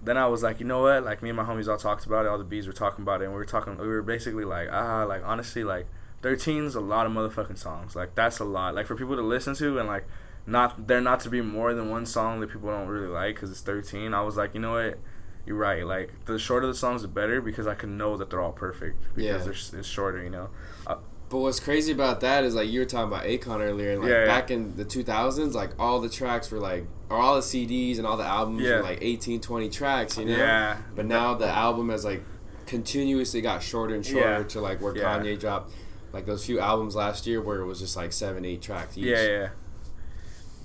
then 0.02 0.16
I 0.16 0.26
was 0.26 0.42
like, 0.42 0.60
you 0.60 0.66
know 0.66 0.82
what? 0.82 1.04
Like 1.04 1.22
me 1.22 1.28
and 1.30 1.36
my 1.36 1.44
homies 1.44 1.68
all 1.68 1.76
talked 1.76 2.06
about 2.06 2.24
it. 2.24 2.28
All 2.28 2.38
the 2.38 2.44
bees 2.44 2.66
were 2.66 2.72
talking 2.72 3.02
about 3.02 3.20
it, 3.20 3.24
and 3.24 3.32
we 3.32 3.38
were 3.38 3.44
talking. 3.44 3.76
We 3.78 3.86
were 3.88 4.02
basically 4.02 4.44
like, 4.44 4.68
ah, 4.70 5.04
like 5.04 5.22
honestly, 5.24 5.64
like 5.64 5.86
13's 6.22 6.74
a 6.74 6.80
lot 6.80 7.06
of 7.06 7.12
motherfucking 7.12 7.58
songs. 7.58 7.94
Like 7.96 8.14
that's 8.14 8.38
a 8.38 8.44
lot. 8.44 8.74
Like 8.74 8.86
for 8.86 8.94
people 8.96 9.16
to 9.16 9.22
listen 9.22 9.54
to 9.56 9.78
and 9.78 9.88
like 9.88 10.06
not 10.46 10.86
there 10.86 11.00
not 11.00 11.20
to 11.20 11.30
be 11.30 11.40
more 11.42 11.74
than 11.74 11.90
one 11.90 12.06
song 12.06 12.40
that 12.40 12.50
people 12.50 12.70
don't 12.70 12.88
really 12.88 13.08
like 13.08 13.34
because 13.34 13.50
it's 13.50 13.60
13. 13.60 14.14
I 14.14 14.22
was 14.22 14.36
like, 14.36 14.54
you 14.54 14.60
know 14.60 14.72
what? 14.72 14.98
You're 15.46 15.56
right. 15.56 15.84
Like 15.86 16.24
the 16.26 16.38
shorter 16.38 16.66
the 16.66 16.74
songs, 16.74 17.02
the 17.02 17.08
better 17.08 17.40
because 17.40 17.66
I 17.66 17.74
can 17.74 17.96
know 17.96 18.16
that 18.16 18.30
they're 18.30 18.40
all 18.40 18.52
perfect 18.52 19.02
because 19.14 19.24
Yeah. 19.46 19.52
they're, 19.52 19.80
it's 19.80 19.88
shorter. 19.88 20.22
You 20.22 20.30
know. 20.30 20.50
Uh, 20.86 20.96
But 21.30 21.38
what's 21.38 21.60
crazy 21.60 21.92
about 21.92 22.20
that 22.20 22.44
is 22.44 22.54
like 22.54 22.68
you 22.70 22.80
were 22.80 22.86
talking 22.86 23.08
about 23.12 23.24
Akon 23.24 23.60
earlier, 23.60 23.92
and 23.92 24.00
like 24.00 24.10
Yeah, 24.10 24.20
yeah. 24.20 24.26
back 24.26 24.50
in 24.50 24.76
the 24.76 24.84
2000s, 24.84 25.52
like 25.54 25.70
all 25.78 26.00
the 26.00 26.08
tracks 26.08 26.50
were 26.50 26.58
like, 26.58 26.86
or 27.10 27.18
all 27.18 27.34
the 27.36 27.42
CDs 27.42 27.98
and 27.98 28.06
all 28.06 28.16
the 28.16 28.24
albums 28.24 28.62
Yeah. 28.62 28.76
were 28.76 28.82
like 28.82 28.98
18, 29.02 29.40
20 29.40 29.68
tracks, 29.68 30.16
you 30.16 30.24
know. 30.24 30.36
Yeah. 30.36 30.78
But 30.96 31.04
now 31.06 31.34
the 31.34 31.46
album 31.48 31.90
has 31.90 32.04
like 32.04 32.22
continuously 32.66 33.40
got 33.42 33.62
shorter 33.62 33.94
and 33.94 34.04
shorter 34.04 34.44
to 34.44 34.60
like 34.60 34.80
where. 34.80 34.94
Kanye 34.94 35.38
dropped 35.38 35.72
like 36.14 36.24
those 36.24 36.46
few 36.46 36.60
albums 36.60 36.96
last 36.96 37.26
year 37.26 37.42
where 37.42 37.60
it 37.60 37.66
was 37.66 37.78
just 37.80 37.94
like 37.96 38.12
seven, 38.12 38.46
eight 38.46 38.62
tracks 38.62 38.96
each. 38.96 39.04
Yeah, 39.04 39.22
yeah. 39.26 39.48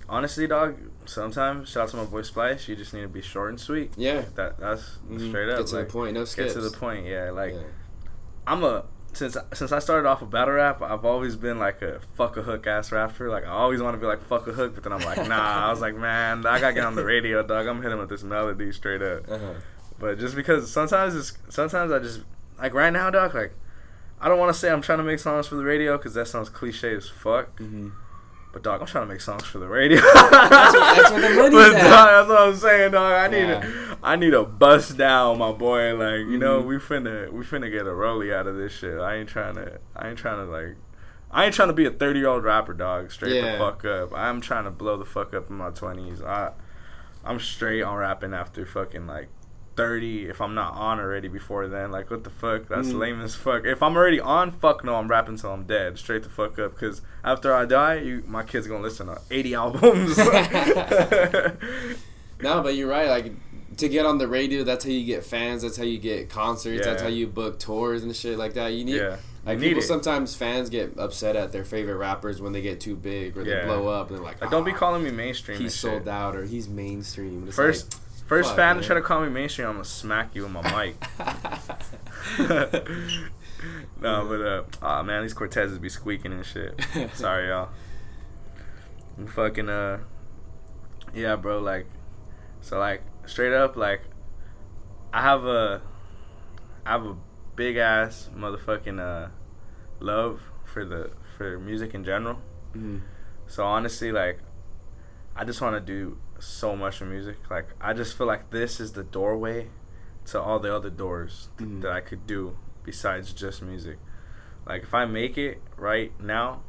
Honestly, 0.07 0.47
dog. 0.47 0.77
Sometimes, 1.05 1.69
shout 1.69 1.83
out 1.83 1.89
to 1.89 1.97
my 1.97 2.05
boy 2.05 2.21
Splice. 2.21 2.67
You 2.69 2.75
just 2.77 2.93
need 2.93 3.01
to 3.01 3.07
be 3.09 3.21
short 3.21 3.49
and 3.49 3.59
sweet. 3.59 3.91
Yeah. 3.97 4.23
That 4.35 4.57
that's 4.59 4.97
Mhm. 5.09 5.29
straight 5.29 5.49
up. 5.49 5.57
Get 5.59 5.67
to 5.67 5.75
like, 5.75 5.87
the 5.87 5.91
point, 5.93 6.13
no 6.13 6.25
Get 6.25 6.51
to 6.53 6.61
the 6.61 6.69
point. 6.71 7.05
Yeah, 7.05 7.31
like. 7.31 7.55
I'm 8.45 8.63
a 8.63 8.83
since 9.13 9.37
since 9.53 9.71
I 9.71 9.79
started 9.79 10.07
off 10.07 10.21
with 10.21 10.31
battle 10.31 10.53
rap, 10.53 10.81
I've 10.81 11.05
always 11.05 11.35
been 11.35 11.59
like 11.59 11.81
a 11.81 11.99
fuck 12.15 12.37
a 12.37 12.41
hook 12.41 12.67
ass 12.67 12.91
rapper. 12.91 13.29
Like 13.29 13.45
I 13.45 13.49
always 13.49 13.81
want 13.81 13.95
to 13.95 13.99
be 13.99 14.05
like 14.05 14.23
fuck 14.25 14.47
a 14.47 14.53
hook, 14.53 14.75
but 14.75 14.83
then 14.83 14.93
I'm 14.93 15.01
like 15.01 15.27
nah. 15.27 15.67
I 15.67 15.69
was 15.71 15.81
like 15.81 15.95
man, 15.95 16.45
I 16.45 16.59
gotta 16.59 16.73
get 16.73 16.83
on 16.83 16.95
the 16.95 17.05
radio, 17.05 17.43
dog. 17.43 17.67
I'm 17.67 17.81
hitting 17.81 17.99
with 17.99 18.09
this 18.09 18.23
melody 18.23 18.71
straight 18.71 19.01
up. 19.01 19.29
Uh-huh. 19.29 19.53
But 19.99 20.19
just 20.19 20.35
because 20.35 20.71
sometimes 20.71 21.15
it's 21.15 21.33
sometimes 21.49 21.91
I 21.91 21.99
just 21.99 22.21
like 22.59 22.73
right 22.73 22.91
now, 22.91 23.09
dog. 23.09 23.33
Like 23.33 23.53
I 24.19 24.29
don't 24.29 24.39
want 24.39 24.53
to 24.53 24.59
say 24.59 24.69
I'm 24.69 24.81
trying 24.81 24.99
to 24.99 25.03
make 25.03 25.19
songs 25.19 25.47
for 25.47 25.55
the 25.55 25.63
radio 25.63 25.97
because 25.97 26.13
that 26.13 26.27
sounds 26.27 26.49
cliche 26.49 26.95
as 26.95 27.09
fuck. 27.09 27.57
hmm 27.57 27.89
But 28.53 28.61
dog, 28.63 28.79
I'm 28.81 28.87
trying 28.87 29.07
to 29.07 29.11
make 29.11 29.19
songs 29.19 29.43
for 29.43 29.57
the 29.59 29.67
radio. 29.67 29.99
what- 29.99 30.31
that's 30.31 31.11
where 31.11 31.21
the 31.21 31.35
money's 31.41 31.73
at. 31.75 31.81
dog, 31.81 32.07
that's 32.07 32.29
what 32.29 32.41
I'm 32.41 32.55
saying, 32.55 32.91
dog. 32.91 33.11
I 33.13 33.27
need 33.27 33.47
Yeah. 33.49 33.59
to, 33.61 33.97
I 34.03 34.15
need 34.15 34.31
to 34.31 34.43
bust 34.43 34.95
down, 34.95 35.39
my 35.39 35.51
boy. 35.51 35.95
Like 35.95 36.27
you 36.31 36.37
know, 36.37 36.61
Mhm. 36.61 36.65
we 36.67 36.75
finna, 36.77 37.31
we 37.31 37.43
finna 37.43 37.69
get 37.71 37.81
a 37.87 37.91
rollie 37.91 38.33
out 38.33 38.47
of 38.47 38.55
this 38.55 38.71
shit. 38.71 38.99
I 38.99 39.15
ain't 39.15 39.27
trying 39.29 39.55
to, 39.55 39.79
I 39.95 40.09
ain't 40.09 40.17
trying 40.19 40.37
to 40.45 40.51
like, 40.51 40.75
I 41.31 41.45
ain't 41.45 41.55
trying 41.55 41.69
to 41.69 41.73
be 41.73 41.85
a 41.87 41.91
30 41.91 42.19
year 42.19 42.29
old 42.29 42.43
rapper, 42.43 42.73
dog. 42.73 43.11
Straight 43.11 43.33
Yeah. 43.43 43.53
the 43.53 43.57
fuck 43.57 43.83
up. 43.85 44.13
I'm 44.15 44.39
trying 44.39 44.65
to 44.65 44.71
blow 44.71 44.97
the 44.97 45.05
fuck 45.05 45.33
up 45.33 45.49
in 45.49 45.55
my 45.57 45.71
20s. 45.71 46.21
I, 46.23 46.51
I'm 47.25 47.39
straight 47.39 47.81
on 47.81 47.95
rapping 47.97 48.33
after 48.35 48.65
fucking 48.67 49.07
like 49.07 49.29
30 49.75 50.25
if 50.25 50.39
I'm 50.41 50.53
not 50.55 50.73
on 50.73 50.99
already 50.99 51.27
before 51.27 51.67
then. 51.67 51.91
Like, 51.91 52.11
what 52.11 52.23
the 52.23 52.29
fuck? 52.29 52.67
That's 52.67 52.89
Mhm. 52.89 52.99
lame 52.99 53.21
as 53.21 53.35
fuck. 53.35 53.65
If 53.65 53.81
I'm 53.81 53.95
already 53.95 54.19
on, 54.19 54.51
fuck 54.51 54.83
no, 54.83 54.95
I'm 54.95 55.07
rapping 55.07 55.37
till 55.37 55.51
I'm 55.51 55.63
dead. 55.63 55.97
Straight 55.97 56.23
the 56.23 56.29
fuck 56.29 56.59
up. 56.59 56.73
Because 56.73 57.01
after 57.23 57.53
I 57.53 57.65
die, 57.65 57.95
you, 57.95 58.23
my 58.27 58.43
kid's 58.43 58.67
gonna 58.67 58.83
listen 58.83 59.07
to 59.07 59.19
80 59.31 59.53
albums. 59.55 60.17
No, 62.41 62.61
but 62.61 62.75
you're 62.75 62.89
right. 62.89 63.07
Like 63.07 63.31
to 63.77 63.87
get 63.87 64.05
on 64.05 64.17
the 64.17 64.27
radio, 64.27 64.63
that's 64.63 64.83
how 64.83 64.91
you 64.91 65.05
get 65.05 65.23
fans. 65.23 65.61
That's 65.61 65.77
how 65.77 65.83
you 65.83 65.97
get 65.97 66.29
concerts. 66.29 66.85
That's 66.85 67.01
how 67.01 67.07
you 67.07 67.25
book 67.27 67.57
tours 67.57 68.03
and 68.03 68.13
shit 68.15 68.37
like 68.37 68.53
that. 68.55 68.73
You 68.73 68.83
need. 68.85 68.95
yeah. 68.97 69.17
Like 69.45 69.59
need 69.59 69.67
people, 69.69 69.83
it. 69.83 69.87
sometimes 69.87 70.35
fans 70.35 70.69
get 70.69 70.97
upset 70.97 71.35
at 71.35 71.51
their 71.51 71.65
favorite 71.65 71.95
rappers 71.97 72.41
when 72.41 72.53
they 72.53 72.61
get 72.61 72.79
too 72.79 72.95
big 72.95 73.37
or 73.37 73.43
they 73.43 73.61
blow 73.65 73.87
up 73.89 74.07
and 74.09 74.17
they're 74.17 74.23
like, 74.23 74.39
Like, 74.41 74.51
don't 74.51 74.63
be 74.63 74.71
"Ah, 74.71 74.77
calling 74.77 75.03
me 75.03 75.11
mainstream. 75.11 75.57
He's 75.57 75.65
and 75.65 75.71
shit. 75.73 75.79
sold 76.03 76.07
out 76.07 76.35
or 76.37 76.45
he's 76.45 76.69
mainstream. 76.69 77.45
It's 77.47 77.55
First, 77.55 77.99
first 78.25 78.49
fuck, 78.49 78.57
fan 78.57 78.75
man. 78.75 78.81
to 78.81 78.87
try 78.87 78.95
to 78.95 79.01
call 79.01 79.21
me 79.21 79.29
mainstream, 79.29 79.67
I'm 79.67 79.73
gonna 79.75 79.85
smack 79.85 80.35
you 80.35 80.43
with 80.43 80.51
my 80.51 80.85
mic. 80.85 80.95
no, 84.01 84.25
but 84.27 84.41
uh, 84.41 84.63
ah 84.81 85.03
man, 85.03 85.23
these 85.23 85.33
Cortezes 85.33 85.79
be 85.79 85.89
squeaking 85.89 86.33
and 86.33 86.45
shit. 86.45 86.79
Sorry, 87.13 87.47
y'all. 87.47 87.69
I'm 89.17 89.27
fucking 89.27 89.69
uh, 89.69 89.99
yeah, 91.13 91.35
bro. 91.35 91.59
Like, 91.59 91.85
so 92.61 92.79
like 92.79 93.03
straight 93.25 93.53
up, 93.53 93.75
like, 93.75 94.01
I 95.11 95.21
have 95.21 95.45
a, 95.45 95.81
I 96.85 96.91
have 96.91 97.05
a 97.05 97.15
big 97.55 97.77
ass 97.77 98.29
motherfucking 98.35 98.99
uh, 98.99 99.29
love 99.99 100.41
for 100.65 100.85
the 100.85 101.11
for 101.37 101.59
music 101.59 101.93
in 101.93 102.03
general. 102.03 102.39
Mhm. 102.73 103.01
So 103.47 103.63
honestly, 103.65 104.11
like, 104.11 104.39
I 105.35 105.43
just 105.45 105.61
want 105.61 105.75
to 105.75 105.79
do 105.79 106.17
so 106.43 106.75
much 106.75 106.99
with 106.99 107.09
music. 107.09 107.37
Like, 107.49 107.69
I 107.81 107.93
just 107.93 108.17
feel 108.17 108.27
like 108.27 108.49
this 108.51 108.79
is 108.79 108.93
the 108.93 109.03
doorway 109.03 109.69
to 110.25 110.41
all 110.41 110.59
the 110.59 110.73
other 110.75 110.89
doors 110.89 111.49
th- 111.57 111.69
Mhm. 111.69 111.81
that 111.81 111.91
I 111.91 112.01
could 112.01 112.25
do 112.27 112.57
besides 112.83 113.33
just 113.33 113.61
music. 113.61 113.97
Like, 114.65 114.83
if 114.83 114.93
I 114.93 115.05
make 115.05 115.37
it 115.37 115.61
right 115.77 116.11
now, 116.19 116.61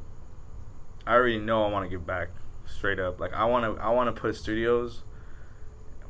I 1.06 1.14
already 1.14 1.38
know 1.38 1.64
I 1.64 1.70
want 1.70 1.84
to 1.84 1.90
give 1.90 2.06
back 2.06 2.28
straight 2.66 2.98
up. 2.98 3.20
Like, 3.20 3.32
I 3.34 3.44
want 3.44 3.76
to, 3.76 3.82
I 3.82 3.90
want 3.90 4.14
to 4.14 4.20
put 4.20 4.36
studios. 4.36 5.02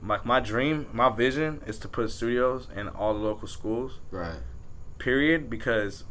Like 0.03 0.27
my 0.27 0.39
dream, 0.41 0.87
my 0.93 1.09
vision 1.09 1.63
is 1.67 1.79
to 1.79 1.89
put 1.89 2.11
studios 2.11 2.69
in 2.77 2.89
all 2.89 3.15
the 3.15 3.21
local 3.21 3.49
schools 3.49 4.01
right. 4.11 4.41
period 4.99 5.49
because 5.49 6.05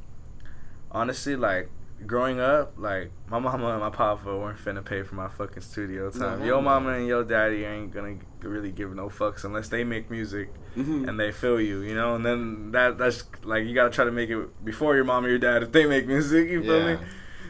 honestly 0.92 1.36
like 1.36 1.70
growing 2.08 2.40
up 2.40 2.74
like 2.78 3.12
my 3.30 3.40
mama 3.40 3.68
and 3.72 3.80
my 3.80 3.90
papa 3.90 4.26
weren't 4.38 4.58
finna 4.58 4.84
pay 4.84 5.04
for 5.04 5.16
my 5.16 5.28
fucking 5.30 5.62
studio 5.64 6.10
time. 6.10 6.40
No, 6.40 6.46
yo 6.46 6.62
mama 6.62 6.90
and 6.92 7.08
yo 7.08 7.24
daddy 7.24 7.64
ain't 7.66 7.94
gonna 7.94 8.18
really 8.42 8.72
give 8.72 8.94
no 8.96 9.10
fucks 9.10 9.44
unless 9.44 9.70
they 9.70 9.84
make 9.84 10.10
music 10.12 10.50
Mhm. 10.76 11.08
and 11.08 11.20
they 11.20 11.32
feel 11.32 11.60
you 11.62 11.82
you 11.82 11.96
know? 11.96 12.16
And 12.16 12.26
then 12.26 12.72
that 12.72 12.98
that's 12.98 13.24
like 13.44 13.66
you 13.66 13.74
gotta 13.74 13.90
try 13.90 14.06
to 14.06 14.12
make 14.12 14.30
it 14.30 14.66
before 14.66 14.96
your 14.96 15.06
mom 15.06 15.26
or 15.26 15.30
your 15.30 15.40
dad 15.40 15.64
if 15.64 15.72
they 15.72 15.86
make 15.86 16.08
music 16.08 16.50
you 16.50 16.62
feel 16.64 16.80
Yeah. 16.80 16.96
me 16.96 17.02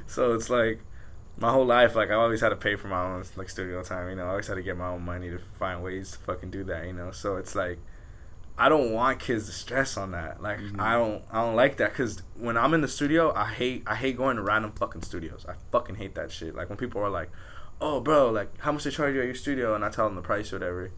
so 0.05 0.33
it's 0.33 0.49
like 0.49 0.79
my 1.37 1.49
whole 1.51 1.65
life 1.65 1.95
like 1.95 2.11
i 2.11 2.13
always 2.13 2.41
had 2.41 2.49
to 2.49 2.55
pay 2.55 2.75
for 2.75 2.87
my 2.89 3.03
own 3.03 3.23
like 3.35 3.49
studio 3.49 3.81
time 3.83 4.09
you 4.09 4.15
know? 4.15 4.25
I 4.25 4.29
always 4.29 4.47
had 4.47 4.55
to 4.55 4.61
get 4.61 4.77
my 4.77 4.89
own 4.89 5.01
money 5.03 5.29
to 5.29 5.39
find 5.59 5.81
ways 5.83 6.11
to 6.11 6.17
fucking 6.19 6.51
do 6.51 6.63
that 6.65 6.85
you 6.85 6.93
know? 6.93 7.11
So 7.11 7.37
it's 7.37 7.55
like 7.55 7.79
I 8.57 8.69
don't 8.69 8.91
want 8.91 9.19
kids 9.19 9.47
to 9.47 9.51
stress 9.51 9.97
on 9.97 10.11
that. 10.11 10.41
Like 10.41 10.59
Mhm. 10.59 10.79
I 10.79 10.93
don't 10.93 11.23
I 11.31 11.41
don't 11.41 11.55
like 11.55 11.77
that 11.77 11.89
because 11.91 12.21
when 12.35 12.55
I'm 12.57 12.73
in 12.73 12.81
the 12.81 12.87
studio, 12.87 13.33
I 13.35 13.47
hate 13.47 13.83
I 13.87 13.95
hate 13.95 14.15
going 14.17 14.35
to 14.37 14.43
random 14.43 14.71
fucking 14.73 15.01
studios. 15.01 15.45
I 15.49 15.53
fucking 15.71 15.95
hate 15.95 16.15
that 16.15 16.31
shit. 16.31 16.53
Like 16.55 16.69
when 16.69 16.77
people 16.77 17.01
are 17.01 17.09
like, 17.09 17.31
"Oh, 17.81 17.99
bro, 17.99 18.29
like 18.29 18.59
how 18.59 18.71
much 18.71 18.83
they 18.83 18.91
charge 18.91 19.15
you 19.15 19.21
at 19.21 19.25
your 19.25 19.35
studio?" 19.35 19.73
and 19.75 19.83
I 19.83 19.89
tell 19.89 20.05
them 20.05 20.15
the 20.15 20.21
price 20.21 20.53
or 20.53 20.57
whatever. 20.57 20.91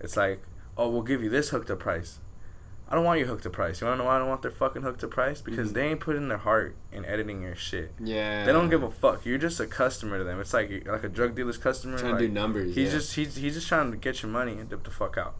It's 0.00 0.16
like, 0.16 0.42
"Oh, 0.76 0.88
we'll 0.88 1.02
give 1.02 1.22
you 1.22 1.30
this 1.30 1.50
hooked 1.50 1.70
up 1.70 1.78
price." 1.78 2.18
I 2.90 2.94
don't 2.94 3.04
want 3.04 3.20
you 3.20 3.26
hooked 3.26 3.42
to 3.42 3.50
price. 3.50 3.80
You 3.82 3.86
wanna 3.86 3.98
know 3.98 4.04
why 4.04 4.16
I 4.16 4.18
don't 4.18 4.28
want 4.28 4.40
their 4.40 4.50
fucking 4.50 4.80
hooked 4.80 5.00
to 5.00 5.08
price? 5.08 5.42
Because 5.42 5.70
Mhm. 5.70 5.74
they 5.74 5.82
ain't 5.88 6.00
putting 6.00 6.28
their 6.28 6.38
heart 6.38 6.74
in 6.90 7.04
editing 7.04 7.42
your 7.42 7.54
shit. 7.54 7.92
Yeah. 8.02 8.46
They 8.46 8.52
don't 8.52 8.70
give 8.70 8.82
a 8.82 8.90
fuck. 8.90 9.26
You're 9.26 9.36
just 9.36 9.60
a 9.60 9.66
customer 9.66 10.16
to 10.16 10.24
them. 10.24 10.40
It's 10.40 10.54
like 10.54 10.84
like 10.86 11.04
a 11.04 11.08
drug 11.10 11.34
dealer's 11.36 11.58
customer. 11.58 11.98
trying 11.98 12.12
like, 12.12 12.20
to 12.22 12.26
do 12.28 12.32
numbers. 12.32 12.74
He's 12.74 12.88
yeah. 12.88 12.98
just 12.98 13.14
he's 13.14 13.36
he's 13.36 13.54
just 13.54 13.68
trying 13.68 13.90
to 13.90 13.96
get 13.98 14.22
your 14.22 14.32
money 14.32 14.58
and 14.58 14.68
dip 14.70 14.82
the 14.84 14.90
fuck 14.90 15.16
out. 15.18 15.34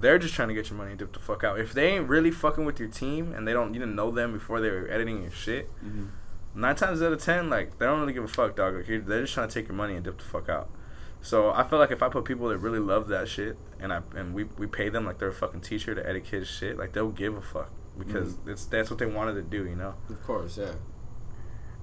They're 0.00 0.18
just 0.18 0.34
trying 0.34 0.48
to 0.48 0.54
get 0.54 0.70
your 0.70 0.76
money 0.78 0.90
and 0.90 0.98
dip 0.98 1.12
the 1.12 1.18
fuck 1.18 1.44
out. 1.44 1.60
If 1.60 1.72
they 1.72 1.88
ain't 1.88 2.08
really 2.08 2.30
fucking 2.30 2.64
with 2.64 2.80
your 2.80 2.88
team 2.88 3.32
and 3.32 3.46
they 3.46 3.52
don't 3.52 3.74
you 3.74 3.80
didn't 3.80 3.94
know 3.94 4.10
them 4.10 4.32
before 4.32 4.60
they 4.60 4.70
were 4.70 4.88
editing 4.88 5.22
your 5.22 5.30
shit, 5.30 5.68
Mhm. 5.84 6.08
nine 6.54 6.74
times 6.76 7.02
out 7.02 7.12
of 7.12 7.22
ten, 7.22 7.50
like 7.50 7.78
they 7.78 7.86
don't 7.86 8.00
really 8.00 8.12
give 8.12 8.24
a 8.24 8.28
fuck, 8.28 8.56
dog. 8.56 8.74
Like, 8.74 8.88
you're- 8.88 9.04
they're 9.04 9.20
just 9.22 9.34
trying 9.34 9.48
to 9.48 9.54
take 9.54 9.68
your 9.68 9.76
money 9.76 9.94
and 9.94 10.04
dip 10.04 10.18
the 10.18 10.24
fuck 10.24 10.48
out. 10.48 10.70
So 11.22 11.50
I 11.50 11.64
feel 11.68 11.78
like 11.78 11.90
if 11.90 12.02
I 12.02 12.08
put 12.08 12.24
people 12.24 12.48
that 12.48 12.58
really 12.58 12.78
love 12.78 13.08
that 13.08 13.28
shit 13.28 13.58
and 13.78 13.92
I 13.92 14.00
and 14.16 14.32
we, 14.34 14.44
we 14.44 14.66
pay 14.66 14.88
them 14.88 15.04
like 15.04 15.18
they're 15.18 15.28
a 15.28 15.32
fucking 15.34 15.60
teacher 15.60 15.94
to 15.94 16.08
edit 16.08 16.24
kids 16.24 16.48
shit, 16.48 16.78
like 16.78 16.92
they'll 16.92 17.10
give 17.10 17.36
a 17.36 17.42
fuck 17.42 17.70
because 17.98 18.38
it's 18.46 18.64
that's 18.64 18.88
what 18.88 18.98
they 18.98 19.06
wanted 19.06 19.34
to 19.34 19.42
do, 19.42 19.66
you 19.68 19.76
know. 19.76 19.94
Of 20.08 20.22
course, 20.24 20.56
yeah. 20.56 20.72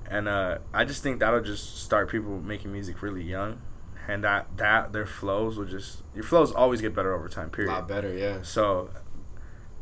And 0.09 0.27
uh, 0.27 0.59
I 0.73 0.85
just 0.85 1.03
think 1.03 1.19
that'll 1.19 1.41
just 1.41 1.83
start 1.83 2.09
people 2.09 2.39
making 2.39 2.71
music 2.71 3.01
really 3.01 3.21
young, 3.23 3.61
and 4.07 4.23
that 4.23 4.47
that 4.57 4.93
their 4.93 5.05
flows 5.05 5.57
will 5.57 5.65
just 5.65 6.03
your 6.15 6.23
flows 6.23 6.51
always 6.51 6.81
get 6.81 6.95
better 6.95 7.13
over 7.13 7.27
time. 7.29 7.49
Period. 7.49 7.71
A 7.71 7.73
lot 7.73 7.87
better, 7.87 8.13
yeah. 8.13 8.41
So, 8.41 8.89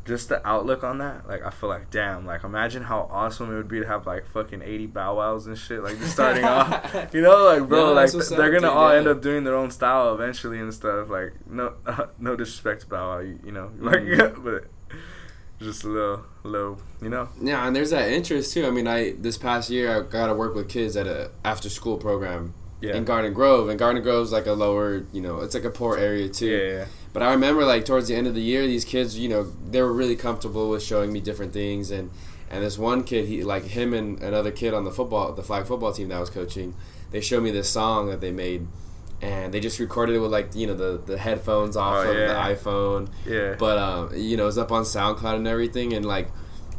just 0.04 0.28
the 0.28 0.46
outlook 0.46 0.84
on 0.84 0.98
that, 0.98 1.26
like 1.28 1.44
I 1.44 1.50
feel 1.50 1.68
like, 1.68 1.90
damn, 1.90 2.26
like 2.26 2.44
imagine 2.44 2.82
how 2.84 3.08
awesome 3.10 3.52
it 3.52 3.56
would 3.56 3.68
be 3.68 3.80
to 3.80 3.86
have 3.86 4.06
like 4.06 4.26
fucking 4.28 4.62
eighty 4.62 4.86
bow 4.86 5.16
wows 5.16 5.46
and 5.46 5.56
shit, 5.58 5.82
like 5.82 5.98
just 5.98 6.12
starting 6.12 6.44
off, 6.56 7.08
you 7.12 7.22
know, 7.22 7.44
like 7.44 7.68
bro, 7.68 7.86
No, 7.86 7.92
like 7.92 8.12
what's 8.14 8.28
they're 8.30 8.50
gonna 8.52 8.70
all 8.70 8.92
yeah. 8.92 8.98
end 8.98 9.08
up 9.08 9.20
doing 9.22 9.44
their 9.44 9.54
own 9.56 9.70
style 9.70 10.14
eventually 10.14 10.58
and 10.60 10.72
stuff. 10.74 11.08
Like 11.08 11.32
no, 11.48 11.74
no 12.18 12.36
disrespect 12.36 12.82
to 12.82 12.86
bow 12.88 13.08
wow, 13.16 13.18
you, 13.20 13.38
you 13.44 13.52
know, 13.52 13.70
like 13.78 14.00
Mhm. 14.00 14.44
but 14.44 14.64
just 15.58 15.84
a 15.84 15.88
little, 15.88 16.22
little, 16.44 16.78
you 17.00 17.08
know, 17.08 17.28
Yeah, 17.40 17.66
and 17.66 17.74
there's 17.74 17.88
that 17.90 18.10
interest 18.10 18.52
too. 18.52 18.66
I 18.66 18.70
mean, 18.70 18.86
I 18.86 19.12
this 19.12 19.38
past 19.38 19.70
year 19.70 19.90
I 19.96 20.02
got 20.02 20.26
to 20.26 20.34
work 20.34 20.54
with 20.54 20.68
kids 20.68 20.96
at 20.98 21.06
a 21.06 21.30
after 21.44 21.68
school 21.70 21.96
program 21.96 22.52
yeah, 22.80 22.94
in 22.96 23.04
Garden 23.04 23.32
Grove, 23.32 23.68
and 23.68 23.78
Garden 23.78 24.02
Grove's 24.02 24.32
like 24.32 24.46
a 24.46 24.52
lower, 24.52 25.04
you 25.12 25.20
know, 25.20 25.40
it's 25.40 25.54
like 25.54 25.64
a 25.64 25.70
poor 25.70 25.96
area 25.96 26.28
too. 26.28 26.46
yeah, 26.46 26.72
yeah, 26.78 26.84
But 27.12 27.22
I 27.22 27.30
remember 27.32 27.64
like 27.64 27.84
towards 27.84 28.08
the 28.08 28.14
end 28.14 28.26
of 28.26 28.34
the 28.34 28.42
year, 28.42 28.66
these 28.66 28.84
kids, 28.84 29.18
you 29.18 29.28
know, 29.28 29.44
they 29.70 29.80
were 29.82 29.92
really 29.92 30.16
comfortable 30.16 30.68
with 30.70 30.82
showing 30.82 31.12
me 31.12 31.20
different 31.20 31.52
things, 31.52 31.90
and 31.90 32.10
and 32.50 32.62
this 32.62 32.78
one 32.78 33.02
kid, 33.02 33.26
he 33.26 33.42
like 33.42 33.64
him 33.64 33.92
and 33.94 34.22
another 34.22 34.50
kid 34.52 34.72
on 34.74 34.84
the 34.84 34.90
football, 34.92 35.32
the 35.32 35.42
flag 35.42 35.66
football 35.66 35.92
team 35.92 36.08
that 36.08 36.16
I 36.16 36.20
was 36.20 36.30
coaching, 36.30 36.74
they 37.10 37.20
showed 37.20 37.42
me 37.42 37.50
this 37.50 37.68
song 37.68 38.08
that 38.08 38.20
they 38.20 38.30
made, 38.30 38.66
and 39.22 39.52
they 39.54 39.58
just 39.60 39.78
recorded 39.80 40.14
it 40.14 40.18
with 40.20 40.30
like 40.30 40.54
you 40.54 40.66
know 40.66 40.74
the 40.74 40.98
the 41.04 41.18
headphones 41.18 41.76
off 41.76 42.04
Oh, 42.06 42.10
of 42.10 42.16
yeah. 42.16 42.26
the 42.48 42.54
iPhone, 42.54 43.08
yeah. 43.26 43.56
but 43.58 43.78
um, 43.78 44.10
you 44.14 44.36
know, 44.36 44.44
it 44.44 44.46
was 44.46 44.58
up 44.58 44.70
on 44.70 44.82
SoundCloud 44.84 45.36
and 45.36 45.48
everything, 45.48 45.92
and 45.94 46.04
like, 46.04 46.28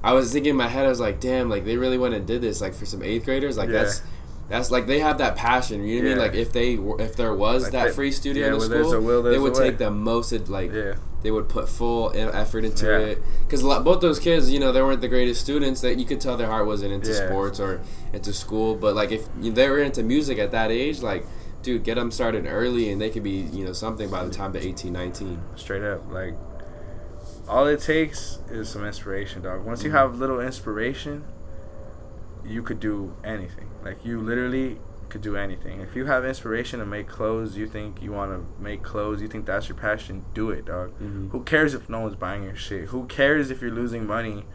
I 0.03 0.13
was 0.13 0.31
thinking 0.31 0.51
in 0.51 0.55
my 0.55 0.67
head, 0.67 0.85
I 0.85 0.89
was 0.89 0.99
like, 0.99 1.19
damn, 1.19 1.49
like 1.49 1.65
they 1.65 1.75
really 1.75 1.97
went 1.97 2.13
and 2.13 2.25
did 2.27 2.41
this, 2.41 2.61
like 2.61 2.73
for 2.75 2.85
some 2.85 3.01
eighth 3.03 3.25
graders, 3.25 3.57
like 3.57 3.69
Yeah. 3.69 3.83
that's. 3.83 4.01
That's 4.49 4.71
like 4.71 4.87
they 4.87 4.99
have 4.99 5.17
that 5.17 5.35
passion, 5.35 5.83
you 5.85 6.01
know 6.01 6.09
what 6.09 6.19
I 6.19 6.23
mean? 6.23 6.27
Like 6.29 6.35
if 6.35 6.53
they 6.53 6.73
if 7.03 7.15
there 7.17 7.33
was 7.33 7.63
Like 7.63 7.71
that 7.73 7.93
free 7.93 8.11
studio 8.11 8.47
yeah, 8.47 8.53
in 8.53 8.59
the 8.59 8.65
school, 8.65 9.01
will, 9.01 9.21
they 9.23 9.37
would 9.37 9.55
a 9.55 9.59
way. 9.59 9.69
take 9.69 9.77
the 9.77 9.91
most 9.91 10.31
like 10.47 10.71
yeah. 10.71 10.93
they 11.21 11.31
would 11.31 11.49
put 11.49 11.67
full 11.67 12.11
effort 12.15 12.63
into 12.63 12.85
Yeah. 12.85 12.97
it 12.99 13.23
because 13.41 13.61
both 13.61 13.99
those 13.99 14.19
kids 14.19 14.49
you 14.49 14.59
know 14.59 14.71
they 14.71 14.81
weren't 14.81 15.01
the 15.01 15.09
greatest 15.09 15.41
students 15.41 15.81
that 15.81 15.99
you 15.99 16.05
could 16.05 16.21
tell 16.21 16.37
their 16.37 16.47
heart 16.47 16.65
wasn't 16.65 16.93
into 16.93 17.11
Yeah. 17.11 17.27
sports 17.27 17.59
or 17.59 17.81
into 18.13 18.31
school 18.31 18.75
but 18.75 18.95
like 18.95 19.11
if 19.11 19.27
they 19.35 19.67
were 19.69 19.79
into 19.79 20.01
music 20.01 20.37
at 20.39 20.51
that 20.51 20.71
age 20.71 21.01
like 21.01 21.25
dude 21.61 21.83
get 21.83 21.95
them 21.95 22.09
started 22.11 22.45
early 22.47 22.89
and 22.89 23.01
they 23.01 23.09
could 23.09 23.23
be 23.23 23.41
you 23.51 23.65
know 23.65 23.73
something 23.73 24.09
by 24.09 24.23
the 24.23 24.31
time 24.31 24.53
they're 24.53 24.61
18 24.61 24.93
19 24.93 25.41
straight 25.57 25.83
up 25.83 26.09
like 26.09 26.35
all 27.49 27.65
it 27.67 27.81
takes 27.81 28.39
is 28.49 28.69
some 28.69 28.85
inspiration 28.85 29.41
dog 29.41 29.65
once 29.65 29.83
you 29.83 29.89
Mhm. 29.89 29.93
have 29.93 30.19
little 30.19 30.39
inspiration 30.39 31.23
you 32.47 32.63
could 32.63 32.79
do 32.79 33.15
anything. 33.23 33.69
Like 33.83 34.05
you 34.05 34.19
literally 34.21 34.79
could 35.09 35.21
do 35.21 35.37
anything. 35.37 35.79
If 35.81 35.95
you 35.95 36.05
have 36.05 36.25
inspiration 36.25 36.79
to 36.79 36.85
make 36.85 37.07
clothes 37.07 37.55
you 37.57 37.65
think 37.67 38.01
you 38.01 38.11
want 38.11 38.31
to 38.31 38.61
make 38.61 38.83
clothes 38.83 39.21
you 39.21 39.27
think 39.27 39.45
that's 39.45 39.69
your 39.69 39.77
passion 39.77 40.25
do 40.33 40.49
it 40.49 40.65
dog. 40.65 40.91
Mhm. 40.99 41.31
who 41.31 41.43
cares 41.43 41.73
if 41.73 41.87
no 41.89 42.01
one's 42.01 42.15
buying 42.15 42.43
your 42.43 42.55
shit? 42.55 42.89
Who 42.89 43.05
cares 43.05 43.49
if 43.49 43.61
you're 43.61 43.71
losing 43.71 44.05
money 44.05 44.45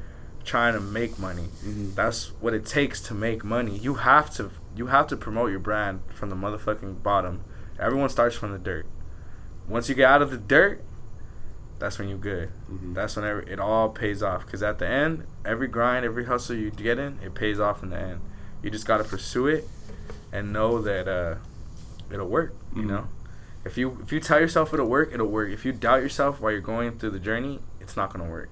trying 0.44 0.74
to 0.74 0.80
make 0.80 1.18
money? 1.18 1.48
Mhm. 1.64 1.94
that's 1.94 2.32
what 2.40 2.52
it 2.52 2.66
takes 2.66 3.00
to 3.02 3.14
make 3.14 3.44
money. 3.44 3.78
You 3.78 3.94
have 3.94 4.30
to 4.36 4.50
you 4.74 4.86
have 4.88 5.06
to 5.08 5.16
promote 5.16 5.50
your 5.50 5.60
brand 5.60 6.00
from 6.12 6.28
the 6.30 6.36
motherfucking 6.36 7.02
bottom. 7.02 7.40
Everyone 7.78 8.08
starts 8.08 8.36
from 8.36 8.52
the 8.52 8.58
dirt. 8.58 8.86
Once 9.68 9.88
you 9.88 9.94
get 9.94 10.10
out 10.10 10.20
of 10.22 10.30
the 10.30 10.36
dirt 10.38 10.82
that's 11.82 11.98
when 11.98 12.08
you're 12.08 12.16
good. 12.18 12.50
Mhm. 12.70 12.94
that's 12.94 13.16
when 13.16 13.24
every, 13.24 13.44
it 13.52 13.58
all 13.58 13.88
pays 13.90 14.22
off 14.22 14.46
because 14.46 14.62
at 14.62 14.78
the 14.78 14.86
end 14.88 15.26
every 15.44 15.66
grind 15.68 16.04
every 16.06 16.24
hustle 16.26 16.54
you 16.56 16.70
get 16.70 16.98
in 16.98 17.18
it 17.22 17.34
pays 17.34 17.58
off 17.60 17.82
in 17.82 17.90
the 17.90 17.98
end. 17.98 18.20
You 18.62 18.70
just 18.70 18.86
got 18.86 18.98
to 18.98 19.04
pursue 19.04 19.48
it 19.48 19.68
and 20.32 20.52
know 20.52 20.80
that 20.80 21.08
uh, 21.08 21.34
it'll 22.12 22.28
work 22.28 22.54
you 22.74 22.82
Mhm. 22.82 22.86
know? 22.88 23.08
If 23.64 23.76
you 23.76 23.98
if 24.02 24.12
you 24.12 24.20
tell 24.20 24.40
yourself 24.40 24.72
it'll 24.72 24.88
work 24.88 25.10
it'll 25.12 25.26
work. 25.26 25.50
If 25.50 25.64
you 25.64 25.72
doubt 25.72 26.02
yourself 26.02 26.40
while 26.40 26.52
you're 26.52 26.60
going 26.60 26.98
through 26.98 27.10
the 27.10 27.18
journey 27.20 27.60
it's 27.80 27.96
not 27.96 28.12
gonna 28.12 28.30
work. 28.30 28.50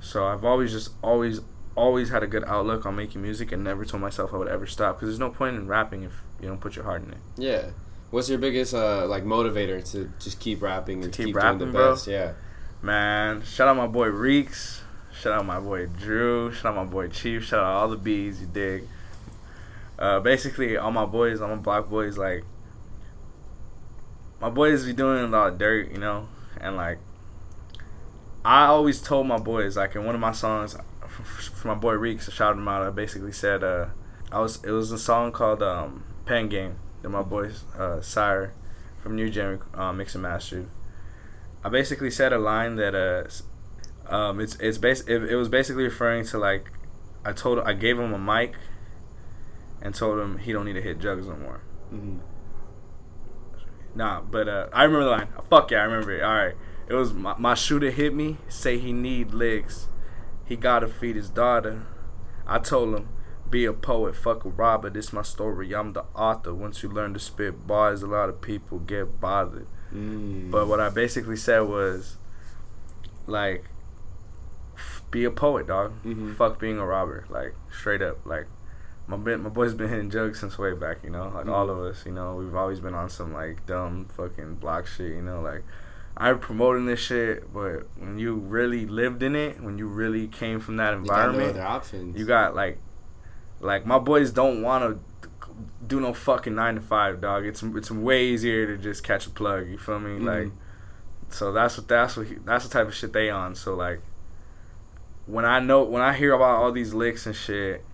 So 0.00 0.26
i've 0.26 0.44
always 0.44 0.72
just 0.72 0.90
always 1.02 1.40
always 1.74 2.10
had 2.10 2.22
a 2.22 2.26
good 2.26 2.44
outlook 2.44 2.84
on 2.86 2.94
making 2.94 3.22
music 3.22 3.50
and 3.50 3.64
never 3.64 3.84
told 3.84 4.00
myself 4.02 4.32
i 4.34 4.36
would 4.36 4.48
ever 4.48 4.66
stop 4.66 4.96
because 4.96 5.08
there's 5.08 5.18
no 5.18 5.30
point 5.30 5.56
in 5.56 5.66
rapping 5.66 6.02
if 6.02 6.12
you 6.40 6.46
don't 6.48 6.60
put 6.60 6.76
your 6.76 6.84
heart 6.84 7.02
in 7.02 7.10
it. 7.12 7.18
Yeah 7.36 7.70
what's 8.12 8.28
your 8.28 8.38
biggest 8.38 8.72
uh 8.72 9.04
like 9.08 9.24
motivator 9.24 9.82
to 9.90 10.12
just 10.20 10.38
keep 10.38 10.62
rapping 10.62 11.02
and 11.02 11.12
keep 11.12 11.26
keep, 11.26 11.36
rapping, 11.36 11.58
doing 11.58 11.72
the 11.72 11.78
bro? 11.78 11.92
best 11.94 12.06
yeah 12.06 12.34
Man, 12.82 13.44
shout 13.44 13.68
out 13.68 13.76
my 13.76 13.86
boy 13.86 14.08
Reeks. 14.08 14.82
Shout 15.12 15.34
out 15.34 15.46
my 15.46 15.60
boy 15.60 15.86
Drew. 15.86 16.50
Shout 16.50 16.76
out 16.76 16.84
my 16.84 16.90
boy 16.90 17.06
Chief. 17.06 17.44
Shout 17.44 17.60
out 17.60 17.74
all 17.74 17.88
the 17.88 17.96
bees, 17.96 18.40
you 18.40 18.48
dig. 18.48 18.88
Uh, 19.96 20.18
basically, 20.18 20.76
all 20.76 20.90
my 20.90 21.04
boys, 21.04 21.40
all 21.40 21.48
my 21.48 21.54
block 21.62 21.88
boys, 21.88 22.18
like, 22.18 22.42
my 24.40 24.50
boys 24.50 24.84
be 24.84 24.92
doing 24.92 25.22
a 25.22 25.28
lot 25.28 25.52
of 25.52 25.58
dirt, 25.58 25.92
you 25.92 25.98
know? 25.98 26.26
And, 26.60 26.74
like, 26.74 26.98
I 28.44 28.64
always 28.64 29.00
told 29.00 29.28
my 29.28 29.38
boys, 29.38 29.76
like, 29.76 29.94
in 29.94 30.04
one 30.04 30.16
of 30.16 30.20
my 30.20 30.32
songs, 30.32 30.76
for 31.06 31.68
my 31.68 31.74
boy 31.74 31.92
Reeks, 31.92 32.28
I 32.28 32.32
shouted 32.32 32.58
him 32.58 32.66
out, 32.66 32.82
I 32.82 32.90
basically 32.90 33.30
said, 33.30 33.62
uh, 33.62 33.90
I 34.32 34.40
was, 34.40 34.64
it 34.64 34.72
was 34.72 34.90
a 34.90 34.98
song 34.98 35.30
called, 35.30 35.62
um, 35.62 36.02
Pen 36.26 36.48
Game 36.48 36.78
that 37.02 37.08
my 37.08 37.22
boys, 37.22 37.64
uh, 37.78 38.00
Sire 38.00 38.52
from 39.02 39.16
New 39.16 39.28
Gen, 39.30 39.60
uh, 39.74 39.92
mix 39.92 40.14
and 40.14 40.22
mastered. 40.22 40.68
I 41.64 41.68
basically 41.68 42.10
said 42.10 42.32
a 42.32 42.38
line 42.38 42.76
that 42.76 42.94
uh, 42.94 44.12
um, 44.14 44.40
it's 44.40 44.56
it's 44.56 44.78
bas- 44.78 45.02
it, 45.06 45.22
it 45.24 45.36
was 45.36 45.48
basically 45.48 45.84
referring 45.84 46.24
to 46.26 46.38
like, 46.38 46.70
I 47.24 47.32
told 47.32 47.58
I 47.60 47.72
gave 47.72 47.98
him 47.98 48.12
a 48.12 48.18
mic, 48.18 48.54
and 49.80 49.94
told 49.94 50.18
him 50.18 50.38
he 50.38 50.52
don't 50.52 50.64
need 50.64 50.74
to 50.74 50.82
hit 50.82 50.98
jugs 50.98 51.26
no 51.26 51.36
more. 51.36 51.60
Mhm. 51.92 52.20
Nah, 53.94 54.20
but 54.22 54.48
uh, 54.48 54.68
I 54.72 54.84
remember 54.84 55.04
the 55.04 55.10
line. 55.10 55.28
Fuck 55.50 55.70
yeah, 55.70 55.80
I 55.80 55.84
remember 55.84 56.12
it. 56.12 56.22
All 56.22 56.34
right, 56.34 56.54
it 56.88 56.94
was 56.94 57.12
my, 57.12 57.34
my 57.38 57.54
shooter 57.54 57.90
hit 57.90 58.14
me. 58.14 58.38
Say 58.48 58.78
he 58.78 58.92
need 58.92 59.34
legs. 59.34 59.88
He 60.44 60.56
gotta 60.56 60.88
feed 60.88 61.16
his 61.16 61.28
daughter. 61.28 61.82
I 62.46 62.58
told 62.58 62.94
him, 62.94 63.08
be 63.52 63.64
a 63.66 63.72
poet, 63.72 64.16
fuck 64.16 64.44
a 64.44 64.48
robber. 64.48 64.90
This 64.90 65.12
my 65.12 65.22
story. 65.22 65.72
I'm 65.72 65.92
the 65.92 66.02
author. 66.16 66.52
Once 66.52 66.82
you 66.82 66.88
learn 66.88 67.14
to 67.14 67.20
spit 67.20 67.66
bars, 67.68 68.02
a 68.02 68.08
lot 68.08 68.28
of 68.28 68.40
people 68.40 68.80
get 68.80 69.20
bothered. 69.20 69.68
Mm. 69.94 70.50
But 70.50 70.66
what 70.66 70.80
I 70.80 70.88
basically 70.88 71.36
said 71.36 71.60
was, 71.60 72.16
like, 73.26 73.66
f- 74.74 75.02
be 75.12 75.24
a 75.24 75.30
poet, 75.30 75.68
dog. 75.68 75.92
Mhm. 76.02 76.34
Fuck 76.34 76.58
being 76.58 76.78
a 76.78 76.86
robber. 76.86 77.26
Like 77.28 77.54
straight 77.70 78.02
up. 78.02 78.24
Like 78.26 78.46
my 79.06 79.16
my 79.16 79.48
boy's 79.50 79.74
been 79.74 79.88
hitting 79.90 80.10
jugs 80.10 80.40
since 80.40 80.58
way 80.58 80.72
back. 80.72 81.04
You 81.04 81.10
know, 81.10 81.30
like 81.34 81.46
all 81.46 81.70
of 81.70 81.78
us. 81.78 82.04
You 82.06 82.12
know, 82.12 82.34
we've 82.34 82.54
always 82.54 82.80
been 82.80 82.94
on 82.94 83.10
some 83.10 83.32
like 83.32 83.66
dumb 83.66 84.06
fucking 84.16 84.56
block 84.56 84.86
shit. 84.88 85.12
You 85.12 85.22
know, 85.22 85.40
like. 85.40 85.62
I'm 86.14 86.40
promoting 86.40 86.84
this 86.84 87.00
shit, 87.00 87.50
but 87.54 87.88
when 87.96 88.18
you 88.18 88.34
really 88.34 88.84
lived 88.84 89.22
in 89.22 89.34
it, 89.34 89.62
when 89.62 89.78
you 89.78 89.86
really 89.86 90.28
came 90.28 90.60
from 90.60 90.76
that 90.76 90.92
you 90.92 91.06
got 91.06 91.32
no 91.32 91.38
environment, 91.40 92.18
you 92.18 92.26
got 92.26 92.54
like, 92.54 92.78
like 93.62 93.86
my 93.86 93.98
boys 93.98 94.30
don't 94.30 94.60
want 94.62 94.84
to 94.84 95.28
do 95.86 96.00
no 96.00 96.12
fucking 96.12 96.54
nine 96.54 96.74
to 96.74 96.80
five, 96.80 97.20
dog. 97.20 97.46
It's 97.46 97.62
it's 97.62 97.90
way 97.90 98.26
easier 98.26 98.66
to 98.66 98.76
just 98.76 99.02
catch 99.02 99.26
a 99.26 99.30
plug. 99.30 99.68
You 99.68 99.78
feel 99.78 99.98
me? 99.98 100.18
Mhm. 100.18 100.24
Like, 100.26 100.52
so 101.30 101.52
that's 101.52 101.78
what 101.78 101.88
that's 101.88 102.16
what 102.16 102.26
he, 102.26 102.34
that's 102.44 102.64
the 102.66 102.70
type 102.70 102.86
of 102.88 102.94
shit 102.94 103.12
they 103.12 103.30
on. 103.30 103.54
So 103.54 103.74
like, 103.74 104.00
when 105.26 105.44
I 105.44 105.60
know 105.60 105.82
when 105.84 106.02
I 106.02 106.12
hear 106.12 106.32
about 106.34 106.60
all 106.62 106.72
these 106.72 106.92
licks 106.94 107.26
and 107.26 107.34
shit, 107.34 107.84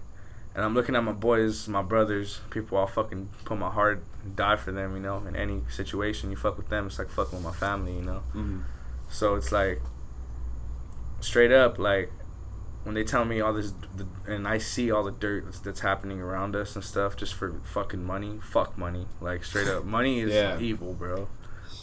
and 0.55 0.65
I'm 0.65 0.75
looking 0.75 0.97
at 0.97 1.05
my 1.05 1.13
boys, 1.13 1.69
my 1.69 1.83
brothers, 1.83 2.41
people 2.51 2.79
I'll 2.79 2.87
fucking 2.87 3.29
put 3.45 3.59
my 3.59 3.71
heart 3.71 4.03
and 4.25 4.35
die 4.35 4.57
for 4.57 4.73
them. 4.73 4.95
You 4.97 5.01
know, 5.03 5.23
in 5.27 5.37
any 5.37 5.63
situation, 5.69 6.31
you 6.31 6.37
fuck 6.37 6.57
with 6.57 6.69
them, 6.69 6.87
it's 6.87 6.99
like 6.99 7.11
fucking 7.11 7.39
with 7.39 7.45
my 7.45 7.53
family. 7.53 7.95
You 7.95 8.03
know. 8.03 8.23
Mhm. 8.35 8.63
So 9.11 9.35
it's 9.37 9.53
like 9.53 9.81
straight 11.21 11.53
up 11.53 11.79
like 11.79 12.11
when 12.89 12.95
they 12.95 13.05
tell 13.05 13.25
me 13.27 13.41
all 13.41 13.53
this 13.53 13.75
and 14.27 14.49
I 14.49 14.57
see 14.59 14.91
all 14.91 15.05
the 15.05 15.11
dirt 15.13 15.45
that's, 15.45 15.61
that's 15.61 15.81
happening 15.81 16.21
around 16.21 16.57
us 16.57 16.75
and 16.75 16.83
stuff 16.83 17.17
just 17.17 17.35
for 17.35 17.61
fucking 17.65 18.03
money, 18.03 18.41
fuck 18.43 18.79
money. 18.79 19.07
Like 19.21 19.45
straight 19.45 19.69
up, 19.69 19.85
money 19.85 20.21
is 20.21 20.33
Yeah. 20.35 20.59
evil, 20.59 20.95
bro. 20.95 21.29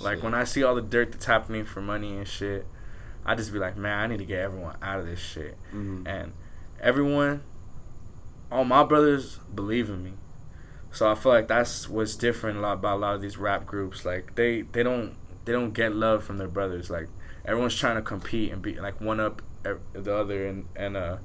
Like 0.02 0.24
when 0.24 0.34
I 0.34 0.44
see 0.46 0.64
all 0.64 0.74
the 0.74 0.82
dirt 0.82 1.12
that's 1.12 1.26
happening 1.26 1.64
for 1.64 1.80
money 1.82 2.18
and 2.18 2.28
shit, 2.28 2.66
I 3.24 3.36
just 3.36 3.54
be 3.54 3.60
like, 3.60 3.78
man, 3.78 4.00
I 4.00 4.08
need 4.08 4.18
to 4.18 4.26
get 4.26 4.40
everyone 4.40 4.78
out 4.82 5.00
of 5.00 5.06
this 5.06 5.20
shit. 5.20 5.56
Mhm. 5.72 6.08
And 6.08 6.34
everyone, 6.82 7.44
all 8.52 8.66
my 8.66 8.84
brothers 8.84 9.40
believe 9.54 9.90
in 9.90 10.04
me. 10.04 10.14
So 10.92 11.10
I 11.12 11.14
feel 11.16 11.32
like 11.32 11.48
that's 11.48 11.88
what's 11.88 12.16
different 12.16 12.58
a 12.58 12.62
lot 12.62 12.74
about 12.74 12.96
a 12.98 13.00
lot 13.00 13.16
of 13.16 13.22
these 13.22 13.38
rap 13.38 13.66
groups. 13.66 14.06
Like 14.06 14.36
they 14.36 14.62
they 14.64 14.82
don't 14.82 15.16
they 15.46 15.52
don't 15.52 15.74
get 15.74 15.94
love 15.96 16.24
from 16.24 16.38
their 16.38 16.48
brothers. 16.48 16.90
Like 16.90 17.10
everyone's 17.46 17.76
trying 17.76 17.96
to 17.98 18.02
compete 18.02 18.52
and 18.52 18.62
be 18.62 18.74
like 18.80 19.00
one 19.02 19.20
up 19.20 19.42
the 19.94 20.16
other, 20.16 20.46
and 20.48 20.66
and 20.76 20.96
uh, 20.98 21.18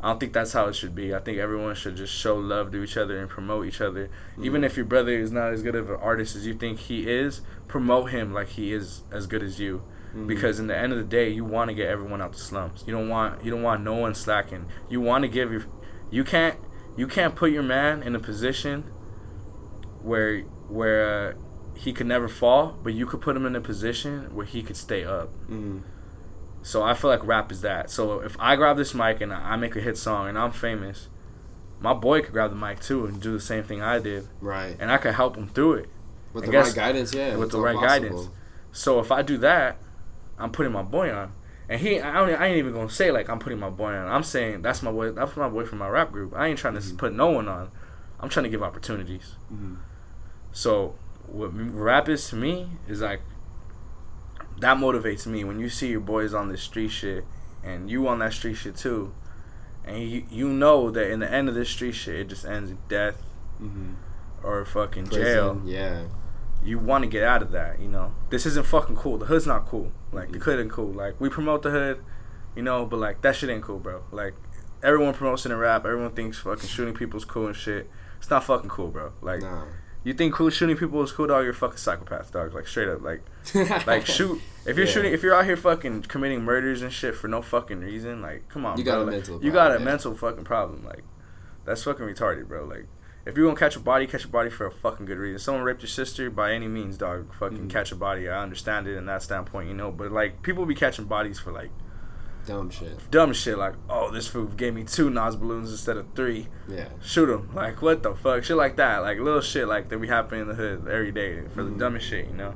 I 0.00 0.08
don't 0.08 0.18
think 0.20 0.32
that's 0.32 0.52
how 0.52 0.66
it 0.66 0.74
should 0.74 0.94
be. 0.94 1.14
I 1.14 1.20
think 1.20 1.38
everyone 1.38 1.74
should 1.74 1.96
just 1.96 2.12
show 2.14 2.36
love 2.36 2.72
to 2.72 2.82
each 2.82 2.96
other 2.96 3.18
and 3.18 3.28
promote 3.28 3.66
each 3.66 3.80
other. 3.80 4.10
Even 4.42 4.64
if 4.64 4.76
your 4.76 4.86
brother 4.86 5.12
is 5.12 5.30
not 5.30 5.52
as 5.52 5.62
good 5.62 5.74
of 5.76 5.90
an 5.90 5.96
artist 5.96 6.34
as 6.36 6.46
you 6.46 6.54
think 6.54 6.78
he 6.80 7.08
is, 7.08 7.40
promote 7.68 8.10
him 8.10 8.32
like 8.32 8.48
he 8.48 8.72
is 8.72 9.02
as 9.12 9.26
good 9.26 9.42
as 9.42 9.60
you. 9.60 9.82
Because 10.26 10.58
in 10.60 10.66
the 10.66 10.76
end 10.76 10.92
of 10.92 10.98
the 10.98 11.04
day, 11.04 11.30
you 11.30 11.42
want 11.42 11.68
to 11.70 11.74
get 11.74 11.88
everyone 11.88 12.20
out 12.20 12.32
the 12.32 12.38
slums. 12.38 12.84
You 12.86 12.92
don't 12.92 13.08
want 13.08 13.42
you 13.44 13.50
don't 13.50 13.62
want 13.62 13.82
no 13.82 13.94
one 13.94 14.14
slacking. 14.14 14.66
You 14.90 15.00
want 15.00 15.22
to 15.22 15.28
give 15.28 15.50
your 15.50 15.64
you 16.10 16.22
can't 16.22 16.58
you 16.98 17.06
can't 17.06 17.34
put 17.34 17.50
your 17.50 17.62
man 17.62 18.02
in 18.02 18.14
a 18.14 18.18
position 18.18 18.84
where 20.02 20.40
where 20.68 21.30
uh, 21.30 21.32
he 21.78 21.92
could 21.94 22.06
never 22.06 22.28
fall, 22.28 22.78
but 22.82 22.92
you 22.92 23.06
could 23.06 23.20
put 23.22 23.36
him 23.36 23.46
in 23.46 23.56
a 23.56 23.60
position 23.60 24.34
where 24.34 24.44
he 24.46 24.62
could 24.62 24.76
stay 24.76 25.04
up. 25.04 25.30
Mhm. 25.48 25.82
So 26.62 26.82
I 26.82 26.94
feel 26.94 27.10
like 27.10 27.24
rap 27.26 27.50
is 27.50 27.60
that. 27.62 27.90
So 27.90 28.20
if 28.20 28.36
I 28.38 28.54
grab 28.56 28.76
this 28.76 28.94
mic 28.94 29.20
and 29.20 29.32
I 29.32 29.56
make 29.56 29.74
a 29.76 29.80
hit 29.80 29.96
song 29.98 30.28
and 30.28 30.38
I'm 30.38 30.52
famous, 30.52 31.08
my 31.80 31.92
boy 31.92 32.22
could 32.22 32.32
grab 32.32 32.50
the 32.50 32.56
mic 32.56 32.80
too 32.80 33.06
and 33.06 33.20
do 33.20 33.32
the 33.32 33.40
same 33.40 33.64
thing 33.64 33.82
I 33.82 33.98
did, 33.98 34.28
Right. 34.40 34.76
and 34.78 34.90
I 34.90 34.98
could 34.98 35.14
help 35.14 35.36
him 35.36 35.48
through 35.48 35.74
it. 35.74 35.88
With 36.32 36.44
I 36.44 36.46
the 36.46 36.52
right 36.58 36.74
guidance, 36.74 37.12
yeah. 37.12 37.36
with 37.36 37.50
the 37.50 37.60
right 37.60 37.74
possible. 37.74 38.08
guidance. 38.08 38.28
So 38.70 39.00
if 39.00 39.10
I 39.10 39.22
do 39.22 39.36
that, 39.38 39.76
I'm 40.38 40.50
putting 40.52 40.72
my 40.72 40.82
boy 40.82 41.12
on. 41.12 41.32
And 41.68 41.80
he, 41.80 42.00
I, 42.00 42.12
don't, 42.14 42.40
I 42.40 42.46
ain't 42.46 42.58
even 42.58 42.72
gonna 42.74 42.88
say 42.90 43.10
like 43.10 43.28
I'm 43.28 43.38
putting 43.38 43.58
my 43.58 43.70
boy 43.70 43.92
on. 43.92 44.06
I'm 44.08 44.22
saying 44.22 44.62
that's 44.62 44.82
my 44.82 44.90
boy. 44.92 45.10
That's 45.12 45.36
my 45.36 45.48
boy 45.48 45.64
from 45.64 45.78
my 45.78 45.88
rap 45.88 46.12
group. 46.12 46.32
I 46.34 46.46
ain't 46.46 46.58
trying 46.58 46.74
to 46.74 46.80
Mhm. 46.80 46.96
put 46.98 47.12
no 47.12 47.30
one 47.30 47.48
on. 47.48 47.70
I'm 48.20 48.28
trying 48.28 48.44
to 48.44 48.50
give 48.50 48.62
opportunities. 48.62 49.34
Mhm. 49.52 49.78
So 50.52 50.94
what 51.26 51.50
rap 51.54 52.08
is 52.08 52.28
to 52.28 52.36
me 52.36 52.68
is 52.88 53.00
like 53.00 53.20
that 54.60 54.76
motivates 54.76 55.26
me 55.26 55.44
when 55.44 55.58
you 55.60 55.68
see 55.68 55.88
your 55.88 56.00
boys 56.00 56.34
on 56.34 56.48
this 56.48 56.62
street 56.62 56.90
shit 56.90 57.24
and 57.64 57.90
you 57.90 58.06
on 58.08 58.18
that 58.20 58.32
street 58.32 58.54
shit 58.54 58.76
too, 58.76 59.12
and 59.84 59.98
you 60.02 60.24
you 60.30 60.48
know 60.48 60.90
that 60.90 61.10
in 61.10 61.20
the 61.20 61.30
end 61.32 61.48
of 61.48 61.54
this 61.54 61.68
street 61.70 61.92
shit 61.94 62.14
it 62.20 62.28
just 62.28 62.44
ends 62.44 62.70
in 62.70 62.78
death 62.88 63.22
Mhm. 63.60 63.94
or 64.42 64.64
fucking 64.64 65.06
Prison, 65.06 65.22
jail. 65.24 65.62
Yeah. 65.64 66.02
You 66.64 66.78
want 66.78 67.02
to 67.02 67.10
get 67.10 67.24
out 67.24 67.42
of 67.42 67.50
that, 67.52 67.80
you 67.80 67.88
know. 67.88 68.12
This 68.30 68.46
isn't 68.46 68.66
fucking 68.66 68.94
cool. 68.96 69.18
The 69.18 69.26
hood's 69.26 69.46
not 69.48 69.66
cool. 69.66 69.90
Like 70.12 70.30
the 70.32 70.38
Mhm. 70.38 70.42
hood 70.44 70.60
ain't 70.60 70.70
cool. 70.70 70.92
Like 70.92 71.20
we 71.20 71.28
promote 71.28 71.62
the 71.62 71.70
hood, 71.70 71.98
you 72.54 72.62
know, 72.62 72.86
but 72.86 72.98
like 72.98 73.22
that 73.22 73.34
shit 73.36 73.50
ain't 73.50 73.62
cool, 73.64 73.78
bro. 73.78 74.02
Like 74.12 74.34
everyone 74.82 75.14
promotes 75.14 75.44
it 75.46 75.52
in 75.52 75.58
rap. 75.58 75.84
Everyone 75.84 76.10
thinks 76.12 76.38
fucking 76.38 76.68
shooting 76.68 76.94
people's 76.94 77.24
cool 77.24 77.46
and 77.46 77.56
shit. 77.56 77.88
It's 78.18 78.30
not 78.30 78.44
fucking 78.44 78.70
cool, 78.70 78.88
bro. 78.88 79.12
Like 79.20 79.42
Nah. 79.42 79.64
You 80.04 80.12
think 80.14 80.34
cool 80.34 80.50
shooting 80.50 80.76
people 80.76 81.02
is 81.02 81.12
cool, 81.12 81.26
dog? 81.28 81.44
You're 81.44 81.52
fucking 81.52 81.76
psychopath, 81.78 82.32
dog. 82.32 82.54
Like 82.54 82.66
straight 82.66 82.88
up, 82.88 83.02
like 83.02 83.22
like 83.86 84.06
shoot. 84.16 84.40
If 84.66 84.76
you're 84.76 84.86
Yeah. 84.86 84.92
shooting, 84.92 85.12
if 85.12 85.22
you're 85.22 85.34
out 85.34 85.44
here 85.44 85.56
fucking 85.56 86.02
committing 86.02 86.42
murders 86.42 86.82
and 86.82 86.92
shit 86.92 87.14
for 87.14 87.28
no 87.28 87.42
fucking 87.42 87.80
reason, 87.80 88.22
like 88.22 88.48
come 88.48 88.64
on, 88.66 88.78
You 88.78 88.84
bro. 88.84 88.92
got 88.94 88.98
a 89.00 89.04
Like, 89.04 89.12
mental 89.12 89.44
You 89.44 89.52
got 89.52 89.76
a 89.76 89.80
mental 89.80 90.14
fucking 90.14 90.44
problem. 90.44 90.84
Like 90.84 91.04
that's 91.64 91.82
fucking 91.84 92.04
retarded, 92.06 92.48
bro. 92.48 92.64
Like 92.64 92.86
if 93.24 93.36
you're 93.36 93.46
gonna 93.46 93.56
catch 93.58 93.76
a 93.76 93.80
body, 93.80 94.06
catch 94.08 94.24
a 94.24 94.28
body 94.28 94.50
for 94.50 94.66
a 94.66 94.70
fucking 94.72 95.06
good 95.06 95.18
reason. 95.18 95.38
Someone 95.38 95.62
raped 95.62 95.82
your 95.82 95.88
sister 95.88 96.28
by 96.30 96.52
any 96.52 96.66
means, 96.68 96.96
dog. 96.98 97.32
Fucking 97.38 97.68
Mhm. 97.68 97.70
catch 97.70 97.92
a 97.92 97.96
body. 97.96 98.28
I 98.28 98.42
understand 98.42 98.88
it 98.88 98.96
in 98.96 99.06
that 99.06 99.22
standpoint, 99.22 99.68
you 99.68 99.74
know. 99.74 99.92
But 99.92 100.10
like 100.10 100.42
people 100.42 100.66
be 100.66 100.74
catching 100.74 101.04
bodies 101.04 101.38
for 101.38 101.52
like 101.52 101.70
Dumb 102.46 102.70
shit. 102.70 103.10
dumb 103.10 103.32
shit, 103.32 103.56
like 103.56 103.74
oh 103.88 104.10
this 104.10 104.26
fool 104.26 104.46
gave 104.46 104.74
me 104.74 104.82
two 104.84 105.10
Nas 105.10 105.36
balloons 105.36 105.70
instead 105.70 105.96
of 105.96 106.06
three 106.14 106.48
Yeah. 106.68 106.88
shoot 107.00 107.28
him. 107.30 107.50
Like 107.54 107.80
what 107.82 108.02
the 108.02 108.14
fuck, 108.14 108.42
shit 108.44 108.56
like 108.56 108.76
that, 108.76 108.98
like 108.98 109.18
little 109.18 109.40
shit 109.40 109.68
like 109.68 109.88
that 109.90 109.98
we 109.98 110.08
happen 110.08 110.40
in 110.40 110.48
the 110.48 110.54
hood 110.54 110.88
every 110.88 111.12
day 111.12 111.42
for 111.54 111.62
Mhm. 111.62 111.72
the 111.74 111.78
dumbest 111.78 112.06
shit, 112.06 112.26
you 112.26 112.34
know. 112.34 112.54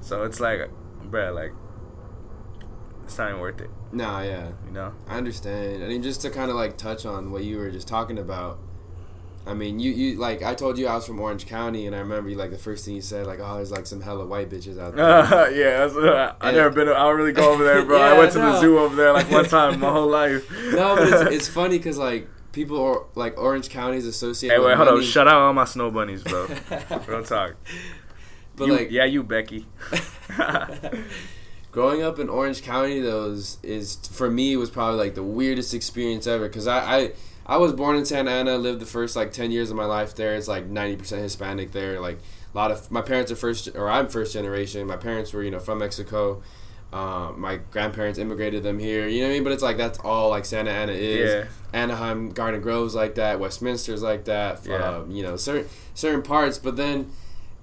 So 0.00 0.24
it's 0.24 0.40
like, 0.40 0.68
bruh, 1.08 1.32
like 1.34 1.52
it's 3.04 3.16
not 3.18 3.28
even 3.28 3.40
worth 3.40 3.60
it, 3.60 3.70
Nah, 3.92 4.22
yeah. 4.22 4.48
you 4.64 4.72
know. 4.72 4.92
I 5.08 5.16
understand. 5.18 5.84
I 5.84 5.88
mean, 5.88 6.02
just 6.02 6.20
to 6.22 6.30
kind 6.30 6.50
of 6.50 6.56
like 6.56 6.76
touch 6.76 7.04
on 7.06 7.30
what 7.30 7.44
you 7.44 7.58
were 7.58 7.70
just 7.70 7.86
talking 7.88 8.18
about. 8.18 8.58
I 9.44 9.54
mean, 9.54 9.80
you, 9.80 9.90
you 9.90 10.18
like 10.18 10.42
I 10.42 10.54
told 10.54 10.78
you 10.78 10.86
I 10.86 10.94
was 10.94 11.04
from 11.06 11.18
Orange 11.18 11.46
County, 11.46 11.86
and 11.86 11.96
I 11.96 11.98
remember 11.98 12.30
you 12.30 12.36
like 12.36 12.50
the 12.52 12.58
first 12.58 12.84
thing 12.84 12.94
you 12.94 13.00
said 13.02 13.26
like, 13.26 13.40
oh, 13.42 13.56
there's 13.56 13.72
like 13.72 13.86
some 13.86 14.00
hella 14.00 14.24
white 14.24 14.48
bitches 14.48 14.78
out 14.78 14.94
there. 14.94 15.50
yeah, 15.52 15.78
that's, 15.86 15.96
uh, 15.96 16.34
I 16.40 16.48
And- 16.48 16.56
never 16.56 16.70
been. 16.70 16.88
I 16.88 16.92
don't 16.94 17.16
really 17.16 17.32
go 17.32 17.52
over 17.52 17.64
there, 17.64 17.84
bro. 17.84 18.00
I 18.00 18.12
went 18.18 18.32
to 18.32 18.38
the 18.38 18.60
zoo 18.60 18.78
over 18.78 18.94
there 18.94 19.12
like 19.12 19.30
one 19.30 19.44
time 19.46 19.80
my 19.80 19.90
whole 19.92 20.08
life. 20.08 20.48
no, 20.72 20.94
but 20.96 21.08
it's, 21.08 21.34
it's 21.34 21.48
funny 21.48 21.76
because 21.78 21.98
like 21.98 22.28
people 22.52 22.80
are 22.82 23.04
like 23.16 23.36
Orange 23.36 23.68
County 23.68 23.96
is 23.96 24.06
associated. 24.06 24.54
hey, 24.54 24.60
wait, 24.60 24.68
with 24.70 24.76
hold 24.76 24.88
on. 24.88 24.94
money. 24.94 25.06
Shout 25.06 25.26
out 25.26 25.40
all 25.40 25.52
my 25.52 25.64
snow 25.64 25.90
bunnies, 25.90 26.22
bro. 26.22 26.46
Real 27.08 27.24
talk. 27.24 27.54
But 28.54 28.66
You- 28.68 28.76
like, 28.76 28.90
yeah, 28.92 29.06
you 29.06 29.22
Becky. 29.24 29.66
growing 31.70 32.02
up 32.02 32.18
in 32.18 32.28
Orange 32.28 32.62
County, 32.62 33.00
though, 33.00 33.30
is, 33.30 33.58
is 33.62 33.96
for 34.12 34.30
me 34.30 34.56
was 34.56 34.70
probably 34.70 34.98
like 34.98 35.14
the 35.14 35.22
weirdest 35.22 35.74
experience 35.74 36.26
ever 36.26 36.46
because 36.48 36.66
I, 36.66 36.78
I 36.98 37.12
I 37.46 37.56
was 37.56 37.72
born 37.72 37.96
in 37.96 38.04
Santa 38.04 38.30
Ana, 38.30 38.56
lived 38.56 38.80
the 38.80 38.86
first 38.86 39.16
like 39.16 39.32
ten 39.32 39.50
years 39.50 39.70
of 39.70 39.76
my 39.76 39.84
life 39.84 40.14
there. 40.14 40.34
It's 40.34 40.48
like 40.48 40.66
ninety 40.66 40.96
percent 40.96 41.22
Hispanic 41.22 41.72
there. 41.72 42.00
Like 42.00 42.18
a 42.54 42.56
lot 42.56 42.70
of 42.70 42.90
my 42.90 43.02
parents 43.02 43.32
are 43.32 43.36
first 43.36 43.68
or 43.74 43.88
I'm 43.90 44.08
first 44.08 44.32
generation. 44.32 44.86
My 44.86 44.96
parents 44.96 45.32
were 45.32 45.42
you 45.42 45.50
know 45.50 45.58
from 45.60 45.78
Mexico. 45.78 46.42
Um, 46.92 47.40
my 47.40 47.56
grandparents 47.70 48.18
immigrated 48.18 48.62
them 48.62 48.78
here. 48.78 49.08
You 49.08 49.22
know 49.22 49.28
what 49.28 49.30
I 49.30 49.34
mean? 49.36 49.44
But 49.44 49.52
it's 49.54 49.62
like 49.62 49.78
that's 49.78 49.98
all 50.00 50.28
like 50.28 50.44
Santa 50.44 50.70
Ana 50.70 50.92
is. 50.92 51.30
Yeah. 51.30 51.44
Anaheim, 51.72 52.30
Garden 52.30 52.60
Grove's 52.60 52.94
like 52.94 53.14
that. 53.14 53.40
Westminster's 53.40 54.02
like 54.02 54.26
that. 54.26 54.60
Yeah. 54.66 54.74
Um, 54.76 55.10
you 55.10 55.22
know 55.22 55.36
certain 55.36 55.68
certain 55.94 56.22
parts. 56.22 56.58
But 56.58 56.76
then, 56.76 57.10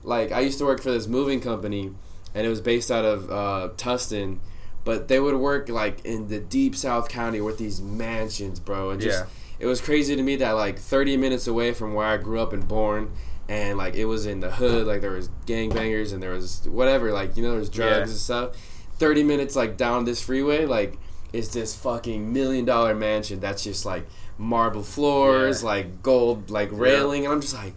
like 0.03 0.31
I 0.31 0.39
used 0.39 0.57
to 0.57 0.65
work 0.65 0.81
for 0.81 0.91
this 0.91 1.07
moving 1.07 1.41
company, 1.41 1.93
and 2.33 2.45
it 2.45 2.49
was 2.49 2.59
based 2.59 2.89
out 2.89 3.05
of 3.05 3.29
uh, 3.29 3.69
Tustin. 3.77 4.39
But 4.83 5.07
they 5.09 5.19
would 5.19 5.35
work 5.35 5.69
like 5.69 6.03
in 6.03 6.29
the 6.29 6.39
deep 6.39 6.75
South 6.75 7.07
County 7.09 7.39
with 7.39 7.59
these 7.59 7.79
mansions, 7.79 8.59
bro, 8.59 8.89
and 8.89 8.99
just 8.99 9.19
Yeah. 9.19 9.29
It 9.59 9.65
was 9.65 9.81
crazy 9.81 10.15
to 10.15 10.21
me 10.23 10.35
that 10.37 10.51
like 10.51 10.79
30 10.79 11.17
minutes 11.17 11.47
away 11.47 11.73
from 11.73 11.93
where 11.93 12.05
I 12.05 12.17
grew 12.17 12.39
up 12.39 12.53
and 12.53 12.67
born, 12.67 13.11
and 13.47 13.77
like 13.77 13.95
it 13.95 14.05
was 14.05 14.25
in 14.25 14.39
the 14.39 14.51
hood, 14.51 14.87
like 14.87 15.01
there 15.01 15.11
was 15.11 15.29
gangbangers 15.45 16.13
and 16.13 16.21
there 16.23 16.31
was 16.31 16.67
whatever, 16.69 17.11
like 17.11 17.35
you 17.37 17.43
know, 17.43 17.51
there 17.51 17.59
was 17.59 17.69
drugs 17.69 17.95
Yeah. 17.95 18.01
and 18.01 18.09
stuff. 18.11 18.57
30 18.97 19.23
minutes 19.23 19.55
like 19.55 19.77
down 19.77 20.05
this 20.05 20.21
freeway, 20.21 20.65
like 20.65 20.97
it's 21.33 21.49
this 21.49 21.75
fucking 21.75 22.31
million 22.33 22.65
dollar 22.65 22.95
mansion 22.95 23.39
that's 23.39 23.63
just 23.63 23.85
like 23.85 24.05
marble 24.37 24.83
floors, 24.83 25.61
Yeah. 25.61 25.67
like 25.69 26.01
gold, 26.03 26.49
like 26.49 26.69
railing, 26.71 27.25
and 27.25 27.33
I'm 27.33 27.41
just 27.41 27.53
like. 27.55 27.73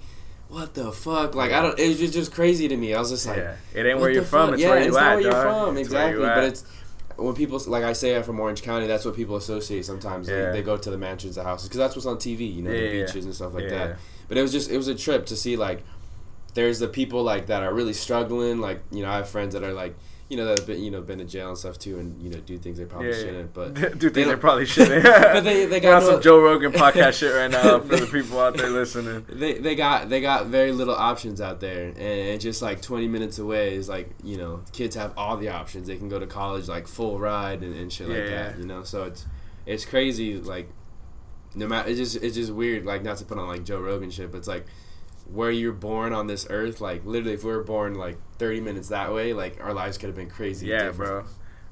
What 0.49 0.75
the 0.75 0.93
fuck? 0.93 1.35
Like 1.35 1.51
I 1.51 1.63
don't. 1.63 1.79
It 1.79 1.89
was 1.99 2.13
just, 2.13 2.31
crazy 2.31 2.69
to 2.69 2.77
me. 2.77 2.93
I 2.93 2.99
was 2.99 3.09
just 3.09 3.27
like, 3.27 3.39
yeah, 3.39 3.57
it 3.73 3.87
ain't 3.87 3.99
where 3.99 4.11
you're 4.11 4.21
the 4.21 4.29
from. 4.29 4.53
It's 4.53 4.61
yeah, 4.61 4.69
where 4.69 4.83
you 4.83 4.89
it's 4.89 4.97
at, 4.99 5.01
not 5.01 5.15
where 5.15 5.21
you're 5.23 5.33
from. 5.33 5.77
It's 5.79 5.87
exactly. 5.89 6.23
But 6.23 6.39
at. 6.39 6.45
it's 6.45 6.65
when 7.17 7.35
people 7.35 7.61
like 7.67 7.85
I 7.85 7.93
say 7.93 8.17
I'm 8.17 8.23
from 8.23 8.39
Orange 8.41 8.63
County. 8.63 8.87
That's 8.87 9.05
what 9.05 9.15
people 9.17 9.37
associate 9.37 9.85
sometimes. 9.85 10.27
They- 10.27 10.39
Yeah. 10.41 10.53
They, 10.53 10.63
go 10.63 10.77
to 10.77 10.91
the 10.91 10.99
mansions, 10.99 11.35
the 11.37 11.43
houses, 11.45 11.69
because 11.69 11.79
that's 11.79 11.95
what's 11.97 12.07
on 12.07 12.17
TV. 12.17 12.55
You 12.55 12.63
know, 12.63 12.71
Yeah, 12.71 12.81
the 12.81 12.85
yeah, 12.87 12.93
yeah. 12.93 13.07
beaches 13.07 13.25
and 13.25 13.35
stuff 13.35 13.55
like 13.55 13.69
that. 13.69 13.99
But 14.29 14.39
it 14.39 14.43
was 14.43 14.53
just 14.53 14.71
it 14.71 14.77
was 14.77 14.89
a 14.89 14.95
trip 14.95 15.27
to 15.27 15.37
see 15.37 15.57
like 15.57 15.83
there's 16.55 16.79
the 16.79 16.89
people 16.89 17.23
like 17.23 17.47
that 17.47 17.63
are 17.63 17.73
really 17.73 17.93
struggling. 17.93 18.61
Like 18.61 18.83
you 18.91 19.03
know, 19.03 19.11
I 19.11 19.17
have 19.17 19.29
friends 19.29 19.55
that 19.55 19.63
are 19.63 19.73
like 19.73 19.95
you 20.33 20.39
know 20.39 20.47
that 20.47 20.59
have 20.61 20.67
been 20.67 20.83
you 20.83 20.91
know 20.91 21.03
been 21.03 21.19
to 21.19 21.27
jail 21.27 21.49
and 21.51 21.59
stuff 21.59 21.79
too, 21.79 21.99
and 21.99 22.21
you 22.23 22.31
know 22.31 22.39
do 22.41 22.57
things 22.57 22.79
they 22.79 22.87
probably 22.87 23.11
Yeah, 23.11 23.15
shouldn't. 23.19 23.53
But 23.53 23.75
do 23.75 23.81
they 23.81 23.89
things 23.99 24.13
they 24.15 24.25
don't- 24.25 24.41
probably 24.41 24.65
shouldn't. 24.75 25.05
but 25.05 25.45
they 25.45 25.67
they 25.67 25.79
got 25.79 26.03
some 26.03 26.23
Joe 26.23 26.41
Rogan 26.41 26.73
podcast 26.73 27.19
shit 27.19 27.35
right 27.35 27.51
now 27.51 27.81
for 27.81 27.97
the 27.97 28.07
people 28.07 28.41
out 28.41 28.57
there 28.57 28.71
listening. 28.71 29.27
they 29.29 29.55
they 29.59 29.75
got 29.75 30.09
they 30.09 30.23
got 30.23 30.47
very 30.47 30.73
little 30.73 30.95
options 30.95 31.41
out 31.43 31.61
there, 31.61 31.89
and, 31.89 31.99
and 31.99 32.41
just 32.41 32.63
like 32.63 32.81
20 32.81 33.09
minutes 33.09 33.39
away 33.39 33.75
is 33.75 33.91
like 33.91 34.09
you 34.25 34.39
know 34.39 34.63
kids 34.73 34.97
have 34.97 35.13
all 35.19 35.37
the 35.37 35.51
options. 35.51 35.87
They 35.87 35.97
can 35.99 36.09
go 36.09 36.19
to 36.19 36.27
college 36.27 36.67
like 36.67 36.87
full 36.89 37.19
ride 37.19 37.63
and, 37.63 37.77
and 37.77 37.93
shit 37.93 38.09
like 38.09 38.17
Yeah, 38.17 38.31
that. 38.53 38.59
You 38.59 38.65
know, 38.65 38.85
so 38.85 39.05
it's 39.05 39.27
it's 39.67 39.85
crazy. 39.85 40.39
Like 40.39 40.71
no 41.55 41.67
matter 41.69 41.91
it's 41.91 41.99
just 41.99 42.17
it's 42.25 42.35
just 42.37 42.53
weird. 42.53 42.87
Like 42.87 43.03
not 43.03 43.19
to 43.19 43.27
put 43.27 43.37
on 43.37 43.47
like 43.49 43.65
Joe 43.65 43.81
Rogan 43.81 44.11
shit, 44.11 44.31
but 44.33 44.39
it's 44.39 44.49
like 44.49 44.65
where 45.31 45.51
you're 45.51 45.73
born 45.73 46.13
on 46.13 46.27
this 46.27 46.47
earth. 46.51 46.81
Like 46.81 47.05
literally, 47.05 47.35
if 47.35 47.45
we 47.45 47.53
were 47.53 47.63
born 47.63 47.95
like 47.95 48.17
30 48.43 48.61
minutes 48.61 48.89
that 48.89 49.13
way, 49.15 49.33
like 49.33 49.59
our 49.63 49.73
lives 49.73 49.97
could 49.99 50.09
have 50.09 50.17
been 50.17 50.29
crazy. 50.31 50.67
Yeah, 50.67 50.85
different. 50.85 50.97
bro. 51.11 51.25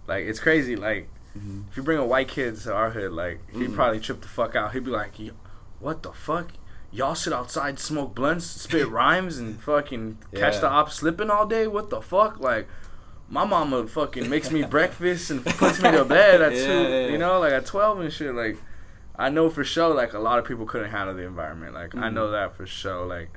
Like 0.06 0.24
it's 0.26 0.38
crazy. 0.38 0.76
Like 0.76 1.08
Mhm. 1.36 1.64
if 1.68 1.76
you 1.76 1.82
bring 1.82 1.98
a 1.98 2.04
white 2.04 2.28
kid 2.28 2.56
to 2.58 2.72
our 2.72 2.90
hood, 2.90 3.10
like 3.12 3.40
he'd 3.52 3.70
Mhm. 3.70 3.74
probably 3.74 3.98
trip 4.00 4.20
the 4.20 4.28
fuck 4.28 4.54
out. 4.54 4.72
He'd 4.72 4.84
be 4.84 4.90
like, 4.92 5.18
"Yo, 5.18 5.32
"What 5.80 6.02
the 6.04 6.12
fuck? 6.12 6.48
Y'all 6.92 7.14
sit 7.16 7.32
outside, 7.32 7.78
smoke 7.80 8.14
blunts, 8.14 8.46
spit 8.46 8.88
rhymes, 9.00 9.38
and 9.38 9.60
fucking 9.60 10.18
catch 10.34 10.60
the 10.60 10.68
ops 10.68 10.94
slipping 10.96 11.28
all 11.30 11.46
day? 11.46 11.66
What 11.66 11.90
the 11.90 12.00
fuck? 12.00 12.38
Like." 12.40 12.68
My 13.32 13.44
mama 13.44 13.86
fucking 13.86 14.28
makes 14.28 14.50
me 14.50 14.64
breakfast 14.64 15.30
and 15.30 15.44
puts 15.46 15.80
me 15.80 15.92
to 15.92 16.04
bed 16.04 16.40
at 16.42 16.52
Yeah, 16.56 16.66
two, 16.66 16.82
yeah. 16.88 17.06
you 17.12 17.16
know, 17.18 17.38
like 17.38 17.52
at 17.52 17.64
twelve 17.64 18.00
and 18.00 18.12
shit. 18.12 18.34
Like, 18.34 18.56
I 19.16 19.28
know 19.28 19.48
for 19.50 19.62
sure, 19.62 19.94
like 19.94 20.12
a 20.14 20.18
lot 20.18 20.40
of 20.40 20.44
people 20.44 20.66
couldn't 20.66 20.90
handle 20.90 21.14
the 21.14 21.22
environment. 21.22 21.72
Like, 21.74 21.94
I 21.94 22.08
Mhm. 22.08 22.14
know 22.14 22.30
that 22.32 22.56
for 22.56 22.66
sure. 22.66 23.06
Like, 23.06 23.30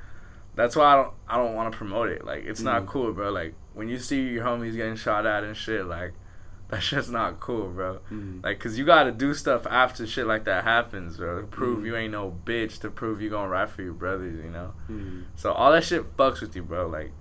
that's 0.56 0.76
why 0.76 0.84
I 0.92 0.96
don't, 0.96 1.14
I 1.28 1.36
don't 1.36 1.54
want 1.54 1.72
to 1.72 1.76
promote 1.78 2.08
it. 2.08 2.24
Like, 2.24 2.44
it's 2.44 2.60
not 2.60 2.82
Mhm. 2.84 2.86
cool, 2.88 3.12
bro. 3.12 3.30
Like, 3.30 3.54
when 3.72 3.88
you 3.88 3.98
see 3.98 4.22
your 4.28 4.44
homies 4.44 4.76
getting 4.76 4.96
shot 4.96 5.26
at 5.26 5.44
and 5.44 5.56
shit, 5.56 5.86
like, 5.86 6.12
That's 6.68 6.88
just 6.88 7.10
not 7.10 7.40
cool, 7.40 7.68
bro. 7.68 8.00
Mhm. 8.10 8.42
Like, 8.42 8.58
cause 8.58 8.78
you 8.78 8.86
gotta 8.86 9.12
do 9.12 9.34
stuff 9.34 9.66
after 9.66 10.06
shit 10.06 10.26
like 10.26 10.44
that 10.44 10.64
happens, 10.64 11.18
bro. 11.18 11.42
To 11.42 11.46
prove 11.46 11.80
Mhm. 11.80 11.86
you 11.86 11.94
ain't 11.96 12.12
no 12.12 12.36
bitch. 12.46 12.80
To 12.80 12.90
prove 12.90 13.20
you 13.20 13.28
gonna 13.28 13.50
ride 13.50 13.68
for 13.68 13.82
your 13.82 13.92
brothers, 13.92 14.42
you 14.42 14.50
know. 14.50 14.72
Mhm. 14.90 15.24
So 15.36 15.52
all 15.52 15.70
that 15.72 15.84
shit 15.84 16.16
fucks 16.16 16.40
with 16.40 16.56
you, 16.56 16.62
bro. 16.62 16.86
Like 16.88 17.12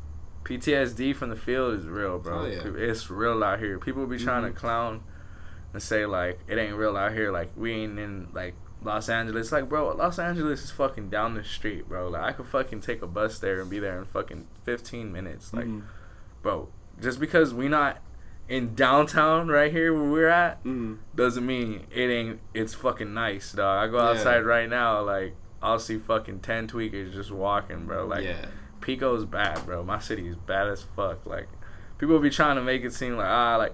PTSD 0.46 1.14
from 1.14 1.30
the 1.30 1.36
field 1.36 1.74
is 1.76 1.86
real, 1.88 2.20
bro. 2.20 2.44
Oh, 2.44 2.46
yeah. 2.46 2.64
It's 2.76 3.10
real 3.10 3.44
out 3.44 3.60
here. 3.60 3.78
People 3.80 4.08
be 4.08 4.18
trying 4.18 4.44
to 4.44 4.52
clown 4.52 5.02
and 5.74 5.82
say 5.84 6.06
like 6.06 6.40
it 6.48 6.58
ain't 6.58 6.76
real 6.78 6.96
out 6.98 7.12
here. 7.14 7.32
Like 7.32 7.52
we 7.56 7.72
ain't 7.74 8.00
in 8.00 8.30
like 8.34 8.56
Los 8.84 9.10
Angeles. 9.10 9.52
Like 9.52 9.70
bro, 9.70 9.90
Los 9.96 10.20
Angeles 10.20 10.64
is 10.64 10.72
fucking 10.72 11.10
down 11.10 11.36
the 11.36 11.44
street, 11.44 11.88
bro. 11.88 12.10
Like 12.10 12.22
I 12.24 12.32
could 12.34 12.48
fucking 12.48 12.82
take 12.82 13.02
a 13.02 13.08
bus 13.08 13.40
there 13.40 13.60
and 13.62 13.70
be 13.70 13.80
there 13.80 13.98
in 13.98 14.06
fucking 14.06 14.48
15 14.64 15.12
minutes. 15.12 15.54
Like, 15.54 15.66
Mhm. 15.66 15.84
bro, 16.42 16.70
just 17.02 17.20
because 17.20 17.54
we 17.54 17.68
not 17.68 17.98
in 18.50 18.76
downtown 18.76 19.48
right 19.48 19.72
here 19.72 19.94
where 19.94 20.10
we're 20.12 20.28
at 20.28 20.64
Mhm. 20.64 20.98
doesn't 21.16 21.46
mean 21.46 21.88
it 21.92 22.10
ain't 22.10 22.40
it's 22.54 22.74
fucking 22.74 23.14
nice, 23.14 23.54
dog. 23.54 23.88
I 23.88 23.92
go 23.92 23.98
Yeah. 23.98 24.10
outside 24.10 24.46
right 24.46 24.70
now, 24.70 25.02
like 25.02 25.36
I'll 25.62 25.80
see 25.80 25.98
fucking 25.98 26.40
ten 26.42 26.68
tweakers 26.68 27.14
just 27.14 27.32
walking, 27.32 27.86
bro. 27.86 28.06
Like 28.06 28.26
yeah. 28.26 28.46
Pico's 28.82 29.24
bad, 29.26 29.66
bro. 29.66 29.82
My 29.84 30.00
city 30.00 30.28
is 30.28 30.36
bad 30.36 30.68
as 30.68 30.84
fuck. 30.84 31.26
Like 31.26 31.48
people 31.98 32.20
be 32.20 32.30
trying 32.30 32.58
to 32.58 32.62
make 32.62 32.84
it 32.84 32.94
seem 32.94 33.16
like 33.16 33.28
ah 33.30 33.56
like 33.56 33.74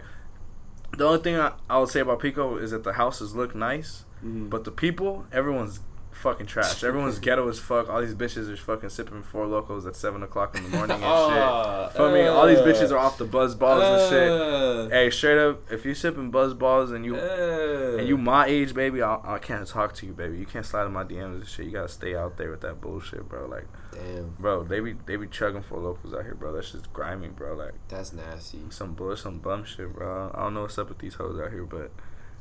the 0.98 1.06
only 1.06 1.20
thing 1.22 1.36
I, 1.40 1.54
I 1.70 1.80
would 1.80 1.90
say 1.90 2.00
about 2.00 2.20
Pico 2.20 2.58
is 2.58 2.72
that 2.72 2.84
the 2.84 2.94
houses 2.94 3.36
look 3.36 3.54
nice, 3.56 4.06
Mhm. 4.26 4.50
but 4.50 4.64
the 4.66 4.72
people, 4.72 5.26
everyone's 5.32 5.80
fucking 6.12 6.46
trash. 6.48 6.84
Everyone's 6.84 7.18
ghetto 7.28 7.48
as 7.48 7.60
fuck. 7.60 7.88
All 7.90 8.02
these 8.02 8.14
bitches 8.16 8.50
are 8.52 8.58
fucking 8.58 8.90
sipping 8.90 9.24
four 9.24 9.46
Lokos 9.46 9.88
at 9.88 9.96
seven 9.96 10.22
o'clock 10.22 10.58
in 10.58 10.64
the 10.64 10.70
morning 10.70 10.96
and 10.96 11.04
Ah, 11.06 11.88
shit. 11.88 11.96
Feel 11.98 12.12
me? 12.12 12.22
All 12.28 12.46
these 12.46 12.58
uh, 12.58 12.66
bitches 12.66 12.92
are 12.92 12.98
off 12.98 13.18
the 13.18 13.24
buzz 13.24 13.56
balls 13.56 13.82
and 13.84 14.10
shit. 14.10 14.30
uh, 14.30 14.90
Hey, 14.90 15.10
straight 15.12 15.38
up, 15.38 15.72
if 15.72 15.86
you 15.86 15.94
sipping 15.94 16.30
buzz 16.30 16.54
balls 16.54 16.92
and 16.92 17.06
you 17.06 17.16
uh. 17.16 17.96
and 18.00 18.06
you 18.08 18.18
my 18.18 18.48
age, 18.48 18.74
baby, 18.74 19.02
I, 19.02 19.18
I 19.24 19.40
can't 19.40 19.66
talk 19.66 19.94
to 19.96 20.06
you, 20.06 20.12
baby. 20.12 20.38
You 20.38 20.46
can't 20.46 20.66
slide 20.66 20.88
in 20.88 20.92
my 20.92 21.06
DMs 21.06 21.36
and 21.36 21.48
shit. 21.48 21.68
You 21.68 21.72
gotta 21.72 21.88
stay 21.88 22.16
out 22.16 22.36
there 22.36 22.52
with 22.52 22.62
that 22.62 22.82
bullshit, 22.82 23.30
bro. 23.30 23.46
Like, 23.46 23.68
Damn, 23.94 24.36
bro, 24.38 24.64
they 24.66 24.82
be 24.82 24.96
they 25.06 25.16
be 25.16 25.28
chugging 25.28 25.62
for 25.62 25.78
locals 25.80 26.14
out 26.14 26.24
here, 26.24 26.36
bro. 26.36 26.52
That's 26.52 26.72
just 26.74 26.92
grimy, 26.92 27.30
bro. 27.30 27.54
Like 27.56 27.76
that's 27.88 28.12
nasty. 28.12 28.60
some 28.72 28.94
bullshit, 28.94 29.24
some 29.24 29.40
bum 29.40 29.64
shit, 29.64 29.94
bro. 29.94 30.32
I 30.34 30.42
don't 30.42 30.54
know 30.54 30.64
what's 30.64 30.78
up 30.78 30.90
with 30.90 31.00
these 31.00 31.14
hoes 31.16 31.40
out 31.40 31.52
here, 31.52 31.64
but 31.66 31.92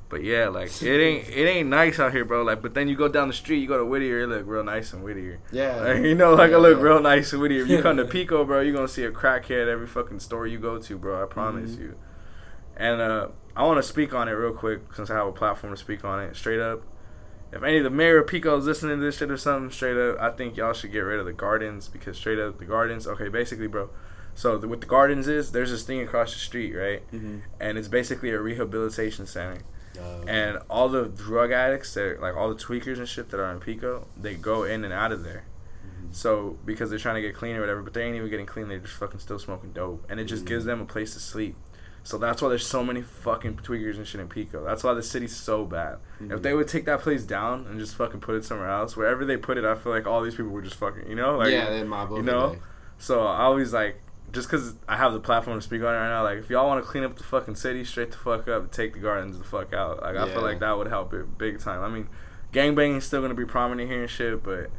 but 0.09 0.23
yeah, 0.25 0.49
like 0.49 0.71
it 0.83 1.01
ain't 1.01 1.29
it 1.29 1.45
ain't 1.47 1.69
nice 1.69 1.99
out 2.01 2.13
here, 2.13 2.25
bro. 2.25 2.43
Like, 2.43 2.63
but 2.63 2.75
then 2.75 2.89
you 2.89 2.97
go 2.97 3.09
down 3.09 3.29
the 3.29 3.35
street, 3.35 3.59
you 3.59 3.69
go 3.69 3.79
to 3.79 3.85
Whittier, 3.85 4.21
it 4.23 4.27
look 4.29 4.43
real 4.47 4.65
nice 4.65 4.93
and 4.93 5.03
Whittier. 5.05 5.39
Yeah. 5.53 5.77
Like, 5.85 6.03
you 6.03 6.15
know, 6.15 6.35
like 6.35 6.53
I 6.53 6.57
look 6.57 6.79
Yeah. 6.79 6.85
real 6.85 7.01
nice 7.01 7.33
and 7.33 7.43
Whittier. 7.43 7.63
If 7.63 7.69
you 7.69 7.83
come 7.83 7.97
to 7.99 8.05
Pico, 8.17 8.45
bro, 8.45 8.61
you 8.61 8.73
are 8.73 8.77
gonna 8.77 8.89
see 8.89 9.05
a 9.05 9.11
crackhead 9.13 9.69
every 9.69 9.87
fucking 9.87 10.21
store 10.21 10.47
you 10.47 10.59
go 10.59 10.79
to, 10.79 10.97
bro. 10.99 11.23
I 11.23 11.27
promise 11.27 11.73
Mhm. 11.73 11.81
you. 11.81 11.95
And 12.77 13.01
uh, 13.01 13.29
I 13.57 13.65
want 13.65 13.79
to 13.79 13.83
speak 13.83 14.15
on 14.15 14.29
it 14.29 14.33
real 14.33 14.53
quick 14.53 14.95
since 14.95 15.11
I 15.11 15.15
have 15.17 15.27
a 15.27 15.33
platform 15.33 15.73
to 15.73 15.77
speak 15.77 16.05
on 16.05 16.21
it. 16.23 16.37
Straight 16.37 16.61
up, 16.61 16.83
if 17.53 17.63
any 17.63 17.79
of 17.79 17.85
the 17.85 17.91
mayor 17.91 18.19
of 18.19 18.27
Pico 18.29 18.57
is 18.57 18.67
listening 18.67 18.99
to 18.99 19.05
this 19.05 19.17
shit 19.19 19.31
or 19.31 19.37
something, 19.37 19.71
straight 19.71 19.97
up, 19.97 20.21
I 20.21 20.31
think 20.31 20.57
y'all 20.57 20.73
should 20.75 20.93
get 20.93 21.01
rid 21.01 21.19
of 21.19 21.27
the 21.27 21.33
gardens 21.33 21.89
because 21.89 22.17
straight 22.17 22.39
up 22.39 22.59
the 22.59 22.65
gardens. 22.67 23.07
Okay, 23.07 23.29
basically, 23.29 23.67
bro. 23.67 23.91
So 24.35 24.57
the, 24.59 24.69
what 24.69 24.81
the 24.81 24.87
gardens 24.87 25.27
is, 25.27 25.51
there's 25.51 25.71
this 25.73 25.83
thing 25.83 26.01
across 26.01 26.33
the 26.33 26.39
street, 26.39 26.73
right? 26.73 27.03
Mhm. 27.13 27.41
And 27.59 27.77
it's 27.77 27.89
basically 27.89 28.31
a 28.31 28.41
rehabilitation 28.41 29.27
center. 29.27 29.63
And 30.27 30.59
all 30.69 30.89
the 30.89 31.05
drug 31.09 31.53
addicts, 31.53 31.95
that 31.95 32.21
like 32.21 32.37
all 32.37 32.49
the 32.49 32.55
tweakers 32.63 32.99
and 32.99 33.09
shit 33.09 33.31
that 33.31 33.41
are 33.41 33.51
in 33.53 33.61
Pico, 33.61 34.07
they 34.17 34.35
go 34.35 34.65
in 34.65 34.85
and 34.85 34.93
out 34.93 35.13
of 35.13 35.25
there. 35.25 35.45
mhm. 35.85 36.15
So 36.15 36.59
because 36.65 36.91
they're 36.91 36.99
trying 36.99 37.15
to 37.15 37.23
get 37.23 37.35
clean 37.35 37.57
or 37.57 37.61
whatever, 37.61 37.83
but 37.83 37.95
they 37.95 38.03
ain't 38.05 38.17
even 38.17 38.29
getting 38.29 38.47
clean. 38.47 38.69
They're 38.69 38.79
just 38.79 38.95
fucking 38.95 39.21
still 39.21 39.39
smoking 39.39 39.73
dope, 39.73 40.05
and 40.11 40.19
it 40.21 40.25
just 40.25 40.45
Mm. 40.45 40.49
gives 40.49 40.65
them 40.65 40.81
a 40.81 40.85
place 40.85 41.15
to 41.15 41.21
sleep. 41.21 41.57
So 42.03 42.17
that's 42.19 42.41
why 42.41 42.49
there's 42.49 42.67
so 42.67 42.83
many 42.83 43.03
fucking 43.03 43.57
tweakers 43.63 43.97
and 43.97 44.07
shit 44.07 44.21
in 44.21 44.29
Pico. 44.29 44.65
That's 44.65 44.83
why 44.83 44.95
the 44.95 45.03
city's 45.03 45.37
so 45.37 45.65
bad. 45.67 45.99
If 46.21 46.27
Mhm. 46.27 46.43
they 46.43 46.55
would 46.55 46.69
take 46.69 46.85
that 46.87 47.01
place 47.01 47.25
down 47.25 47.67
and 47.69 47.79
just 47.79 47.95
fucking 47.97 48.21
put 48.21 48.35
it 48.35 48.45
somewhere 48.45 48.69
else, 48.71 48.97
wherever 48.97 49.25
they 49.27 49.37
put 49.37 49.59
it, 49.59 49.65
I 49.65 49.75
feel 49.75 49.93
like 49.93 50.07
all 50.07 50.23
these 50.23 50.35
people 50.35 50.53
would 50.53 50.65
just 50.65 50.77
fucking, 50.77 51.07
you 51.09 51.15
know, 51.17 51.37
like 51.37 51.51
yeah, 51.53 51.69
they 51.71 51.83
mob 51.85 52.11
you 52.13 52.23
know. 52.23 52.51
there. 52.51 52.61
So 52.99 53.27
I 53.27 53.43
always 53.43 53.73
like, 53.75 54.01
just 54.33 54.49
because 54.49 54.75
I 54.89 54.97
have 54.97 55.13
the 55.13 55.21
platform 55.21 55.59
to 55.59 55.65
speak 55.65 55.83
on 55.83 55.95
it 55.95 55.99
right 55.99 56.09
now, 56.09 56.23
like 56.23 56.39
if 56.39 56.51
y'all 56.51 56.67
want 56.67 56.85
to 56.85 56.91
clean 56.91 57.05
up 57.05 57.17
the 57.17 57.25
fucking 57.25 57.55
city, 57.55 57.85
straight 57.85 58.11
the 58.11 58.17
fuck 58.19 58.49
up, 58.49 58.71
take 58.71 58.95
the 58.95 59.01
gardens 59.01 59.39
the 59.39 59.45
fuck 59.45 59.73
out. 59.73 60.03
Like 60.03 60.17
I 60.17 60.29
feel 60.29 60.43
like 60.43 60.61
that 60.61 60.77
would 60.77 60.89
help 60.89 61.15
it 61.15 61.39
big 61.39 61.61
time. 61.61 61.83
I 61.83 61.89
mean, 61.89 62.09
gangbanging 62.53 62.99
is 62.99 63.05
still 63.05 63.23
gonna 63.23 63.35
be 63.35 63.47
prominent 63.47 63.91
here 63.91 64.03
and 64.03 64.11
shit, 64.11 64.43
but 64.43 64.71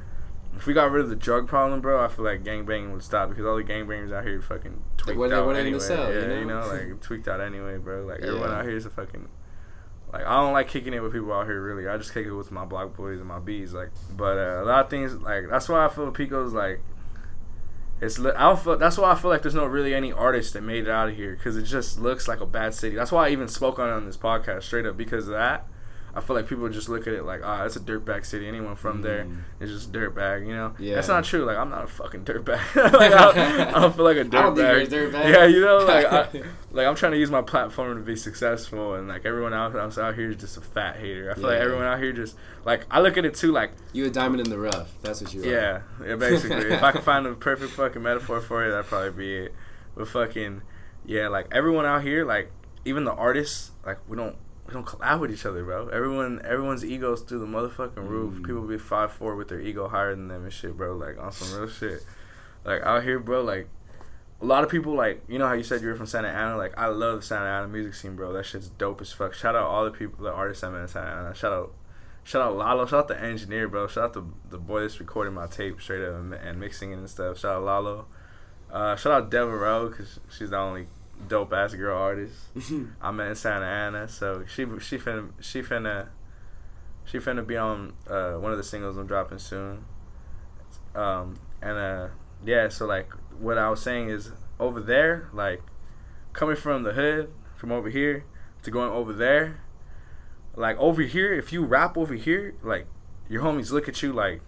if 0.56 0.66
we 0.66 0.74
got 0.74 0.92
rid 0.92 1.04
of 1.04 1.10
the 1.10 1.16
drug 1.16 1.48
problem, 1.48 1.82
bro, 1.82 2.04
I 2.04 2.08
feel 2.08 2.26
like 2.26 2.44
gangbanging 2.44 2.92
would 2.94 3.04
stop 3.04 3.30
because 3.30 3.46
all 3.46 3.56
the 3.56 3.64
gangbangers 3.64 4.14
out 4.14 4.24
here 4.24 4.42
fucking 4.42 4.82
tweaked 4.98 5.20
what 5.20 5.32
out 5.32 5.46
what 5.46 5.56
anyway. 5.56 5.80
sell, 5.80 6.14
yeah, 6.14 6.28
you 6.28 6.40
you 6.40 6.46
know, 6.46 6.62
know? 6.62 6.68
like 6.74 7.02
tweaked 7.02 7.28
out 7.28 7.42
anyway, 7.42 7.78
bro. 7.78 8.06
Like 8.06 8.22
everyone 8.22 8.52
out 8.52 8.66
here 8.66 8.76
is 8.76 8.86
a 8.86 8.90
fucking. 8.90 9.28
Like 10.12 10.26
I 10.26 10.42
don't 10.42 10.54
like 10.54 10.68
kicking 10.68 10.94
it 10.94 11.02
with 11.02 11.14
people 11.14 11.32
out 11.32 11.46
here 11.46 11.62
really. 11.62 11.88
I 11.88 11.98
just 11.98 12.14
kick 12.14 12.26
it 12.26 12.34
with 12.34 12.52
my 12.52 12.66
block 12.66 12.96
boys 12.96 13.20
and 13.20 13.28
my 13.28 13.40
bees. 13.40 13.74
Like, 13.74 13.90
but 14.16 14.38
uh, 14.38 14.64
a 14.64 14.66
lot 14.66 14.86
of 14.86 14.90
things 14.90 15.14
like 15.16 15.50
that's 15.50 15.70
why 15.70 15.86
I 15.86 15.90
feel 15.90 16.12
Pico's 16.12 16.54
like 16.54 16.82
it's 18.02 18.20
I 18.20 18.32
don't 18.32 18.60
feel 18.60 18.78
that's 18.78 18.98
why 18.98 19.12
I 19.12 19.16
feel 19.16 19.30
like 19.30 19.42
there's 19.42 19.56
no 19.56 19.66
really 19.66 19.94
any 19.94 20.12
artist 20.12 20.54
that 20.54 20.62
made 20.62 20.86
it 20.86 20.90
out 20.90 21.10
of 21.10 21.16
here 21.16 21.34
because 21.36 21.58
it 21.58 21.64
just 21.64 22.00
looks 22.00 22.28
like 22.28 22.40
a 22.40 22.46
bad 22.46 22.74
city. 22.74 22.96
That's 22.96 23.12
why 23.12 23.28
I 23.28 23.32
even 23.32 23.48
spoke 23.48 23.80
on 23.80 23.90
it 23.90 23.94
on 23.94 24.06
this 24.06 24.18
podcast 24.18 24.64
straight 24.64 24.86
up 24.86 24.96
because 24.98 25.28
of 25.28 25.34
that. 25.34 25.68
I 26.20 26.22
feel 26.22 26.36
like 26.36 26.48
people 26.48 26.68
just 26.70 26.90
look 26.90 27.08
at 27.08 27.14
it 27.14 27.24
like, 27.24 27.42
ah, 27.44 27.64
it's 27.64 27.76
a 27.78 27.80
dirtbag 27.80 28.26
city. 28.26 28.48
Anyone 28.48 28.76
from 28.76 29.02
there 29.02 29.24
Mm. 29.24 29.40
is 29.62 29.72
just 29.72 29.92
dirtbag, 29.94 30.46
you 30.46 30.54
know? 30.54 30.74
Yeah. 30.78 30.96
That's 30.96 31.08
not 31.08 31.24
true. 31.24 31.46
Like, 31.46 31.58
I'm 31.58 31.70
not 31.70 31.86
a 31.86 31.88
fucking 31.88 32.26
dirtbag. 32.26 32.76
like, 32.94 33.14
I, 33.14 33.32
don't, 33.32 33.38
I 33.38 33.80
don't 33.80 33.96
feel 33.96 34.04
like 34.06 34.18
a 34.18 34.26
dirtbag. 34.26 34.36
I 34.36 34.42
don't 34.42 34.56
think 34.56 34.92
you're 34.92 35.08
a 35.08 35.10
dirtbag. 35.12 35.34
Yeah, 35.34 35.46
you 35.46 35.62
know, 35.62 35.78
like, 35.78 36.06
I, 36.06 36.28
like 36.72 36.88
I'm 36.88 36.96
trying 36.96 37.14
to 37.14 37.18
use 37.18 37.32
my 37.32 37.42
platform 37.42 37.98
to 37.98 38.04
be 38.04 38.16
successful, 38.16 38.96
and 38.96 39.08
like 39.08 39.26
everyone 39.26 39.54
else, 39.54 39.98
out 39.98 40.16
here 40.16 40.30
is 40.32 40.36
just 40.38 40.58
a 40.58 40.62
fat 40.62 40.98
hater. 40.98 41.32
I 41.32 41.36
feel 41.36 41.44
like 41.46 41.60
everyone 41.60 41.86
out 41.86 42.00
here 42.00 42.12
just 42.12 42.36
like 42.66 42.86
I 42.92 43.00
look 43.00 43.18
at 43.18 43.26
it 43.26 43.34
too, 43.36 43.52
like 43.52 43.72
You 43.94 44.06
a 44.06 44.10
diamond 44.10 44.42
in 44.42 44.50
the 44.50 44.60
rough. 44.60 44.94
That's 45.02 45.22
what 45.22 45.34
you 45.34 45.42
are. 45.44 45.48
yeah, 45.48 45.82
yeah, 46.06 46.16
basically. 46.16 46.72
if 46.74 46.84
I 46.84 46.92
could 46.92 47.04
find 47.04 47.26
a 47.26 47.34
perfect 47.34 47.72
fucking 47.72 48.04
metaphor 48.04 48.42
for 48.42 48.66
it, 48.66 48.72
that'd 48.72 48.86
probably 48.88 49.12
be 49.12 49.36
it. 49.46 49.54
But 49.96 50.08
fucking, 50.10 50.62
yeah, 51.06 51.28
like 51.30 51.48
everyone 51.52 51.86
out 51.86 52.04
here, 52.04 52.26
like 52.26 52.52
even 52.86 53.04
the 53.06 53.14
artists, 53.14 53.72
like 53.86 53.98
we 54.08 54.16
don't 54.18 54.36
we 54.70 54.74
don't 54.74 54.86
collab 54.86 55.20
with 55.20 55.32
each 55.32 55.48
other, 55.48 55.64
bro. 55.64 55.88
Everyone, 55.88 56.40
everyone's 56.46 56.86
egos 56.86 57.22
through 57.22 57.40
the 57.40 57.48
motherfucking 57.48 58.08
roof. 58.08 58.36
Mm. 58.36 58.46
People 58.46 58.62
be 58.62 58.78
five 58.78 59.12
four 59.12 59.36
with 59.36 59.48
their 59.48 59.60
ego 59.60 59.88
higher 59.88 60.16
than 60.16 60.28
them 60.28 60.44
and 60.44 60.54
shit, 60.54 60.78
bro. 60.78 60.96
Like 60.96 61.18
on 61.18 61.32
some 61.32 61.60
real 61.60 61.70
shit. 61.70 62.04
Like 62.64 62.84
out 62.84 63.04
here, 63.04 63.20
bro. 63.20 63.42
Like 63.42 63.68
a 64.40 64.46
lot 64.46 64.64
of 64.64 64.70
people, 64.70 64.94
like 64.94 65.24
you 65.28 65.40
know 65.40 65.48
how 65.48 65.54
you 65.54 65.64
said 65.64 65.82
you 65.82 65.88
were 65.88 65.96
from 65.96 66.06
Santa 66.06 66.28
Ana. 66.28 66.56
Like 66.56 66.78
I 66.78 66.86
love 66.86 67.22
the 67.22 67.26
Santa 67.26 67.48
Ana 67.48 67.68
music 67.68 67.96
scene, 67.96 68.16
bro. 68.16 68.32
That 68.32 68.46
shit's 68.46 68.70
dope 68.70 69.02
as 69.02 69.12
fuck. 69.12 69.34
Shout 69.34 69.56
out 69.56 69.66
all 69.66 69.86
the 69.86 69.92
people, 69.92 70.24
the 70.24 70.32
artists 70.32 70.64
I 70.64 70.70
met 70.70 70.82
in 70.82 70.88
Santa 70.88 71.10
Ana. 71.10 71.34
Shout 71.34 71.52
out 71.52 71.74
Shout 72.24 72.44
out 72.44 72.58
Lalo. 72.58 72.86
Shout 72.86 73.00
out 73.00 73.08
the 73.08 73.20
engineer, 73.20 73.68
bro. 73.68 73.88
Shout 73.88 74.04
out 74.04 74.14
the 74.14 74.24
the 74.52 74.60
boy 74.60 74.82
that's 74.82 75.00
recording 75.00 75.34
my 75.34 75.48
tape 75.48 75.82
straight 75.82 76.04
up 76.04 76.14
and, 76.14 76.34
and 76.36 76.60
mixing 76.60 76.92
it 76.92 76.98
and 76.98 77.10
stuff. 77.10 77.40
Shout 77.40 77.56
out 77.56 77.64
Lalo. 77.64 78.06
Uh, 78.72 78.96
shout 78.96 79.14
out 79.14 79.32
Devereaux 79.32 79.90
because 79.90 80.20
she's 80.30 80.52
the 80.52 80.58
only 80.58 80.88
dope 81.28 81.54
ass 81.54 81.74
girl 81.74 81.98
artist 81.98 82.36
I 83.02 83.12
met 83.12 83.28
in 83.28 83.36
Santa 83.36 83.66
Ana. 83.66 84.08
So 84.08 84.44
she 84.48 84.66
she 84.80 84.98
finna 84.98 85.30
she 85.40 85.62
finna 85.62 86.08
she 87.06 87.18
finna 87.18 87.46
be 87.46 87.58
on 87.58 87.94
uh, 88.10 88.34
one 88.34 88.52
of 88.52 88.58
the 88.58 88.64
singles 88.64 88.98
I'm 88.98 89.08
dropping 89.08 89.40
soon. 89.40 89.86
Um, 90.96 91.40
and 91.62 91.78
uh, 91.78 92.08
yeah, 92.46 92.70
so 92.70 92.86
like 92.86 93.12
what 93.40 93.58
I 93.58 93.70
was 93.70 93.82
saying 93.82 94.10
is 94.10 94.32
over 94.60 94.80
there, 94.80 95.30
like 95.34 95.62
coming 96.34 96.56
from 96.56 96.84
the 96.84 96.94
hood, 96.94 97.32
from 97.56 97.72
over 97.72 97.90
here 97.90 98.26
to 98.64 98.72
going 98.72 98.92
over 98.92 99.14
there, 99.14 99.62
like 100.56 100.78
over 100.78 101.02
here, 101.02 101.34
if 101.34 101.52
you 101.52 101.66
rap 101.66 101.98
over 101.98 102.14
here, 102.14 102.56
like 102.62 102.86
your 103.28 103.44
homies 103.44 103.72
look 103.72 103.88
at 103.88 104.02
you 104.02 104.14
like 104.14 104.42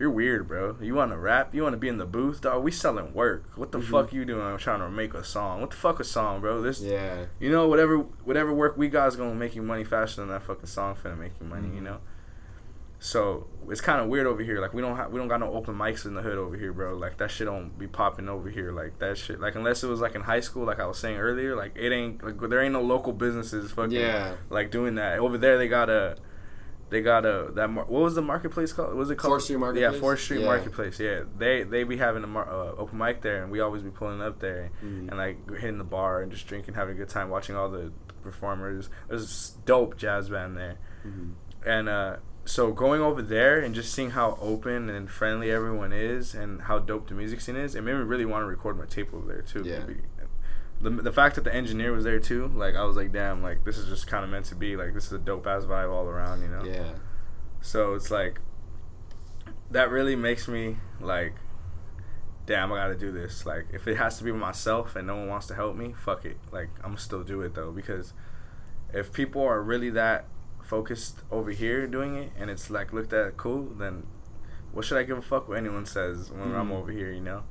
you're 0.00 0.10
weird, 0.10 0.48
bro. 0.48 0.76
You 0.80 0.94
want 0.94 1.12
to 1.12 1.18
rap? 1.18 1.54
You 1.54 1.62
want 1.62 1.74
to 1.74 1.78
be 1.78 1.86
in 1.88 1.98
the 1.98 2.06
booth, 2.06 2.40
dog? 2.40 2.64
We 2.64 2.70
selling 2.72 3.12
work. 3.14 3.44
What 3.54 3.70
the 3.70 3.78
Mhm. 3.78 3.84
fuck 3.90 4.12
you 4.12 4.24
doing? 4.24 4.40
I'm 4.40 4.58
trying 4.58 4.80
to 4.80 4.88
make 4.90 5.12
a 5.14 5.22
song. 5.22 5.60
What 5.60 5.70
the 5.70 5.76
fuck 5.76 6.00
a 6.00 6.04
song, 6.04 6.40
bro? 6.40 6.62
This, 6.62 6.80
Yeah. 6.80 7.26
you 7.38 7.50
know, 7.50 7.68
whatever 7.68 7.98
whatever 7.98 8.52
work 8.52 8.76
we 8.78 8.88
got 8.88 9.08
is 9.08 9.16
gonna 9.16 9.34
make 9.34 9.54
you 9.54 9.62
money 9.62 9.84
faster 9.84 10.22
than 10.22 10.30
that 10.30 10.42
fucking 10.42 10.66
song 10.66 10.96
finna 10.96 11.18
make 11.18 11.32
you 11.40 11.46
money. 11.46 11.68
You 11.68 11.80
Mhm. 11.80 11.84
know. 11.84 11.96
So 13.02 13.46
it's 13.70 13.80
kind 13.80 14.00
of 14.02 14.08
weird 14.08 14.26
over 14.26 14.42
here. 14.42 14.60
Like 14.60 14.74
we 14.74 14.82
don't 14.82 14.94
have 14.96 15.10
we 15.10 15.18
don't 15.18 15.28
got 15.28 15.40
no 15.40 15.52
open 15.54 15.74
mics 15.74 16.04
in 16.04 16.14
the 16.14 16.20
hood 16.22 16.36
over 16.36 16.54
here, 16.56 16.72
bro. 16.72 16.94
Like 16.96 17.16
that 17.16 17.30
shit 17.30 17.46
don't 17.46 17.78
be 17.78 17.86
popping 17.86 18.28
over 18.28 18.50
here. 18.50 18.72
Like 18.72 18.98
that 18.98 19.16
shit. 19.16 19.40
Like 19.40 19.54
unless 19.54 19.82
it 19.82 19.86
was 19.88 20.00
like 20.00 20.14
in 20.14 20.20
high 20.22 20.40
school, 20.40 20.64
like 20.66 20.80
I 20.80 20.86
was 20.86 20.98
saying 20.98 21.16
earlier. 21.18 21.56
Like 21.56 21.72
it 21.76 21.92
ain't 21.92 22.22
like 22.22 22.38
there 22.50 22.60
ain't 22.60 22.74
no 22.74 22.82
local 22.82 23.12
businesses 23.14 23.70
fucking 23.72 23.92
Yeah. 23.92 24.32
like 24.50 24.70
doing 24.70 24.96
that 24.96 25.18
over 25.18 25.38
there. 25.38 25.56
They 25.56 25.66
got 25.68 25.88
a 25.88 26.16
they 26.90 27.00
got 27.00 27.24
a 27.24 27.50
that 27.54 27.68
mar- 27.70 27.84
what 27.86 28.02
was 28.02 28.14
the 28.14 28.22
marketplace 28.22 28.72
called? 28.72 28.94
Was 28.94 29.10
it 29.10 29.16
called 29.16 29.30
Fourth 29.32 29.44
Street 29.44 29.56
Marketplace. 29.58 29.94
Yeah, 29.94 30.00
Fourth 30.00 30.20
Street 30.20 30.40
Yeah. 30.40 30.46
Marketplace. 30.46 31.00
Yeah, 31.00 31.22
they 31.38 31.62
they 31.62 31.84
be 31.84 31.96
having 31.96 32.22
a 32.24 32.26
mar- 32.26 32.50
uh, 32.50 32.72
open 32.76 32.98
mic 32.98 33.22
there, 33.22 33.42
and 33.42 33.50
we 33.50 33.60
always 33.60 33.82
be 33.82 33.90
pulling 33.90 34.20
up 34.20 34.40
there 34.40 34.70
Mhm. 34.84 35.08
and 35.08 35.16
like 35.16 35.48
hitting 35.58 35.78
the 35.78 35.84
bar 35.84 36.20
and 36.20 36.30
just 36.30 36.46
drinking, 36.46 36.74
having 36.74 36.94
a 36.96 36.98
good 36.98 37.08
time, 37.08 37.28
watching 37.30 37.56
all 37.56 37.68
the 37.70 37.92
performers. 38.22 38.90
There's 39.08 39.56
a 39.62 39.66
dope 39.66 39.96
jazz 39.96 40.28
band 40.28 40.56
there, 40.56 40.76
Mhm. 41.06 41.32
and 41.64 41.88
uh, 41.88 42.16
so 42.44 42.72
going 42.72 43.00
over 43.00 43.22
there 43.22 43.60
and 43.60 43.74
just 43.74 43.92
seeing 43.94 44.10
how 44.10 44.36
open 44.40 44.88
and 44.90 45.08
friendly 45.10 45.50
everyone 45.50 45.92
is, 45.92 46.34
and 46.34 46.62
how 46.62 46.78
dope 46.78 47.08
the 47.08 47.14
music 47.14 47.40
scene 47.40 47.56
is, 47.56 47.74
it 47.74 47.82
made 47.82 47.94
me 47.94 48.00
really 48.02 48.24
want 48.24 48.42
to 48.42 48.46
record 48.46 48.76
my 48.78 48.84
tape 48.86 49.14
over 49.14 49.26
there 49.26 49.42
too. 49.42 49.62
Yeah. 49.64 49.84
The 50.80 50.90
the 50.90 51.12
fact 51.12 51.34
that 51.34 51.44
the 51.44 51.54
engineer 51.54 51.92
was 51.92 52.04
there 52.04 52.18
too, 52.20 52.48
like 52.54 52.74
I 52.74 52.84
was 52.84 52.96
like, 52.96 53.12
damn, 53.12 53.42
like 53.42 53.64
this 53.64 53.76
is 53.76 53.88
just 53.88 54.06
kind 54.06 54.24
of 54.24 54.30
meant 54.30 54.46
to 54.46 54.54
be. 54.54 54.76
Like 54.76 54.94
this 54.94 55.06
is 55.06 55.12
a 55.12 55.18
dope 55.18 55.46
ass 55.46 55.64
vibe 55.64 55.90
all 55.92 56.06
around, 56.06 56.42
you 56.42 56.48
know. 56.48 56.64
Yeah. 56.64 56.92
So 57.60 57.94
it's 57.94 58.10
like 58.10 58.40
that 59.70 59.90
really 59.90 60.16
makes 60.16 60.48
me 60.48 60.76
like, 61.00 61.34
damn, 62.46 62.72
I 62.72 62.76
gotta 62.76 62.96
do 62.96 63.12
this. 63.12 63.44
Like 63.46 63.66
if 63.72 63.86
it 63.86 63.96
has 63.98 64.18
to 64.18 64.24
be 64.24 64.32
myself 64.32 64.96
and 64.96 65.06
no 65.06 65.16
one 65.16 65.28
wants 65.28 65.46
to 65.48 65.54
help 65.54 65.76
me, 65.76 65.94
fuck 65.96 66.24
it. 66.24 66.38
Like 66.50 66.70
I'm 66.82 66.96
still 66.96 67.22
do 67.22 67.42
it 67.42 67.54
though 67.54 67.70
because 67.72 68.12
if 68.92 69.12
people 69.12 69.42
are 69.42 69.62
really 69.62 69.90
that 69.90 70.26
focused 70.64 71.20
over 71.30 71.50
here 71.50 71.86
doing 71.86 72.16
it 72.16 72.32
and 72.38 72.48
it's 72.50 72.70
like 72.70 72.92
looked 72.92 73.12
at 73.12 73.36
cool, 73.36 73.64
then 73.78 74.06
what 74.72 74.84
should 74.84 74.98
I 74.98 75.02
give 75.02 75.18
a 75.18 75.22
fuck 75.22 75.48
what 75.48 75.58
anyone 75.58 75.84
says 75.84 76.30
when 76.30 76.54
I'm 76.54 76.68
Mhm. 76.68 76.74
over 76.74 76.92
here, 76.92 77.10
you 77.12 77.20
know? 77.20 77.42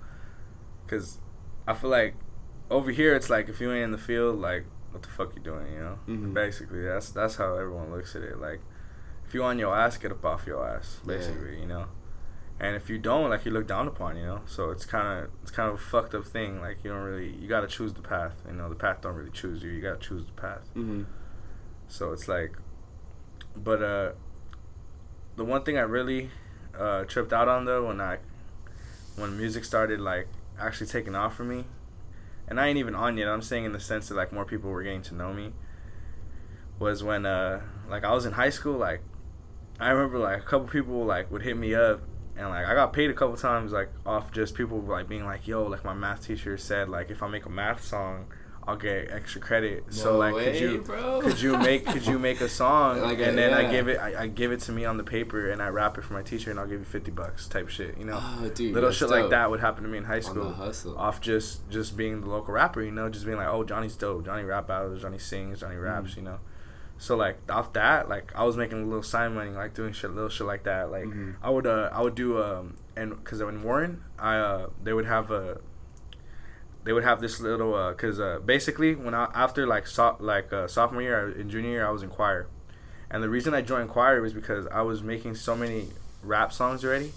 Because 0.86 1.20
I 1.68 1.74
feel 1.74 1.90
like 1.90 2.16
over 2.70 2.92
here 2.92 3.16
it's 3.16 3.30
like 3.30 3.50
if 3.50 3.60
you 3.60 3.72
ain't 3.72 3.84
in 3.86 3.92
the 3.92 3.98
field, 3.98 4.40
like 4.40 4.66
what 4.92 5.04
the 5.04 5.10
fuck 5.10 5.36
you 5.36 5.42
doing, 5.42 5.72
you 5.74 5.80
know? 5.80 6.00
Mhm. 6.08 6.34
Basically, 6.34 6.84
that's 6.84 7.10
that's 7.12 7.36
how 7.36 7.56
everyone 7.56 7.92
looks 7.92 8.16
at 8.16 8.24
it. 8.24 8.40
Like 8.40 8.62
if 9.28 9.34
you 9.34 9.44
on 9.44 9.60
your 9.60 9.76
ass, 9.76 9.98
get 9.98 10.12
up 10.12 10.26
off 10.26 10.46
your 10.48 10.68
ass, 10.68 11.00
Yeah. 11.04 11.16
basically, 11.18 11.60
you 11.60 11.68
know. 11.68 11.86
And 12.62 12.76
if 12.76 12.90
you 12.90 12.98
don't, 12.98 13.30
like 13.30 13.46
you 13.46 13.52
look 13.52 13.68
down 13.68 13.88
upon, 13.88 14.18
you 14.18 14.26
know. 14.26 14.42
So 14.46 14.70
it's 14.72 14.86
kind 14.86 15.24
of 15.26 15.32
it's 15.44 15.52
kind 15.52 15.70
of 15.70 15.76
a 15.76 15.78
fucked 15.78 16.14
up 16.16 16.26
thing. 16.26 16.60
Like 16.62 16.84
you 16.84 16.90
don't 16.92 17.04
really 17.04 17.30
you 17.30 17.48
gotta 17.48 17.68
choose 17.68 17.94
the 17.94 18.02
path. 18.02 18.34
You 18.48 18.54
know, 18.54 18.68
the 18.70 18.76
path 18.76 19.02
don't 19.02 19.16
really 19.16 19.32
choose 19.32 19.64
you. 19.64 19.70
You 19.72 19.82
gotta 19.82 20.00
choose 20.00 20.26
the 20.26 20.34
path. 20.34 20.70
Mm-hmm. 20.76 21.04
So 21.88 22.12
it's 22.12 22.28
like, 22.28 22.58
but 23.56 23.82
uh, 23.82 24.12
the 25.38 25.46
one 25.46 25.64
thing 25.64 25.78
I 25.78 25.82
really 25.82 26.30
uh, 26.78 27.04
tripped 27.06 27.32
out 27.34 27.48
on 27.48 27.66
though 27.66 27.88
when 27.88 28.02
I 28.02 28.18
when 29.16 29.38
music 29.38 29.64
started 29.66 30.00
like 30.00 30.28
actually 30.60 30.88
taking 30.88 31.16
off 31.16 31.36
for 31.36 31.44
me, 31.44 31.66
and 32.50 32.60
I 32.60 32.68
ain't 32.68 32.78
even 32.78 32.96
on 32.96 33.18
yet. 33.18 33.30
I'm 33.30 33.42
saying 33.42 33.66
in 33.66 33.72
the 33.72 33.80
sense 33.80 34.10
that 34.10 34.16
like 34.16 34.34
more 34.34 34.44
people 34.44 34.70
were 34.70 34.84
getting 34.84 35.04
to 35.04 35.16
know 35.16 35.34
me. 35.34 35.54
Was 36.80 37.04
when 37.04 37.26
uh 37.26 37.62
like 37.90 38.04
I 38.04 38.14
was 38.14 38.26
in 38.26 38.34
high 38.34 38.50
school 38.50 38.78
like 38.78 39.02
I 39.80 39.90
remember 39.90 40.18
like 40.18 40.40
a 40.40 40.46
couple 40.46 40.68
people 40.68 41.06
like 41.06 41.30
would 41.32 41.44
hit 41.44 41.58
me 41.58 41.76
up 41.76 42.02
and 42.38 42.50
like 42.50 42.66
I 42.66 42.74
got 42.74 42.94
paid 42.94 43.10
a 43.10 43.14
couple 43.14 43.36
times 43.36 43.72
like 43.72 43.90
off 44.06 44.32
just 44.32 44.56
people 44.56 44.80
like 44.82 45.08
being 45.10 45.26
like 45.26 45.48
yo 45.48 45.64
like 45.64 45.84
my 45.84 45.94
math 45.94 46.26
teacher 46.26 46.58
said 46.58 46.88
like 46.88 47.12
if 47.12 47.22
I 47.22 47.28
make 47.28 47.46
a 47.46 47.50
math 47.50 47.84
song 47.84 48.28
I'll 48.70 48.76
get 48.78 49.10
extra 49.12 49.42
credit. 49.42 49.84
So 49.94 50.14
No 50.14 50.18
like 50.20 50.34
could 50.36 50.56
you 50.60 50.78
bro. 50.86 51.22
could 51.22 51.42
you 51.42 51.58
make 51.58 51.86
could 51.86 52.06
you 52.06 52.18
make 52.20 52.40
a 52.42 52.50
song 52.50 53.02
Like, 53.10 53.20
and 53.20 53.38
then 53.38 53.54
I 53.54 53.70
give 53.70 53.88
it 53.88 53.98
I, 54.00 54.24
I 54.24 54.28
give 54.28 54.52
it 54.52 54.60
to 54.62 54.72
me 54.72 54.86
on 54.86 54.98
the 54.98 55.04
paper 55.04 55.50
and 55.50 55.62
I 55.62 55.68
wrap 55.70 55.98
it 55.98 56.04
for 56.04 56.14
my 56.14 56.22
teacher 56.22 56.52
and 56.52 56.60
I'll 56.60 56.68
give 56.68 56.80
you 56.80 56.86
50 56.86 57.12
bucks 57.12 57.48
type 57.48 57.70
shit 57.70 57.98
you 57.98 58.06
know? 58.06 58.20
Oh, 58.22 58.50
dude, 58.50 58.74
little 58.74 58.92
shit 58.92 59.10
like 59.10 59.30
that 59.32 59.50
would 59.50 59.60
happen 59.60 59.84
to 59.84 59.90
me 59.90 59.98
in 59.98 60.04
high 60.06 60.20
school 60.20 60.54
off 60.98 61.20
just 61.22 61.70
just 61.70 61.98
being 61.98 62.22
the 62.22 62.28
local 62.30 62.54
rapper 62.54 62.82
you 62.82 62.92
know? 62.92 63.10
Just 63.10 63.26
being 63.26 63.38
like 63.38 63.48
oh 63.48 63.64
Johnny's 63.64 63.96
dope. 63.96 64.26
Johnny 64.26 64.44
rap 64.44 64.68
battles 64.68 65.02
Johnny 65.02 65.18
sings 65.20 65.60
Johnny 65.62 65.76
raps 65.76 66.12
Mm-hmm. 66.12 66.20
you 66.20 66.26
know? 66.26 66.40
So 66.98 67.16
like 67.16 67.38
off 67.50 67.74
that 67.74 68.10
like 68.10 68.32
I 68.36 68.44
was 68.44 68.58
making 68.58 68.82
a 68.84 68.86
little 68.86 69.04
sign 69.04 69.34
money 69.34 69.52
like 69.52 69.74
doing 69.74 69.94
shit 69.94 70.12
little 70.14 70.30
shit 70.30 70.46
like 70.46 70.64
that. 70.64 70.92
Like 70.92 71.06
Mhm. 71.06 71.36
I 71.42 71.50
would 71.50 71.66
uh 71.66 71.90
I 71.94 72.02
would 72.02 72.16
do 72.16 72.42
um 72.44 72.76
and 72.96 73.16
because 73.18 73.40
in 73.42 73.64
Warren 73.64 74.04
I 74.20 74.36
uh 74.38 74.68
they 74.84 74.92
would 74.94 75.06
have 75.06 75.32
a 75.32 75.62
they 76.84 76.94
would 76.94 77.04
have 77.04 77.20
this 77.22 77.40
little 77.40 77.74
uh 77.76 77.92
because 77.92 78.20
uh 78.20 78.40
basically 78.46 78.96
when 78.96 79.14
I 79.14 79.30
after 79.36 79.68
like 79.68 79.86
so, 79.88 80.16
like 80.20 80.52
uh, 80.54 80.68
sophomore 80.68 81.02
year 81.02 81.28
and 81.30 81.50
junior 81.50 81.70
year 81.72 81.88
I 81.88 81.92
was 81.92 82.04
in 82.04 82.10
choir 82.10 82.48
and 83.12 83.22
the 83.24 83.30
reason 83.30 83.54
I 83.54 83.62
joined 83.62 83.90
choir 83.90 84.22
was 84.22 84.34
because 84.34 84.66
I 84.68 84.82
was 84.82 85.02
making 85.04 85.36
so 85.36 85.56
many 85.56 85.88
rap 86.24 86.52
songs 86.54 86.84
already 86.86 87.12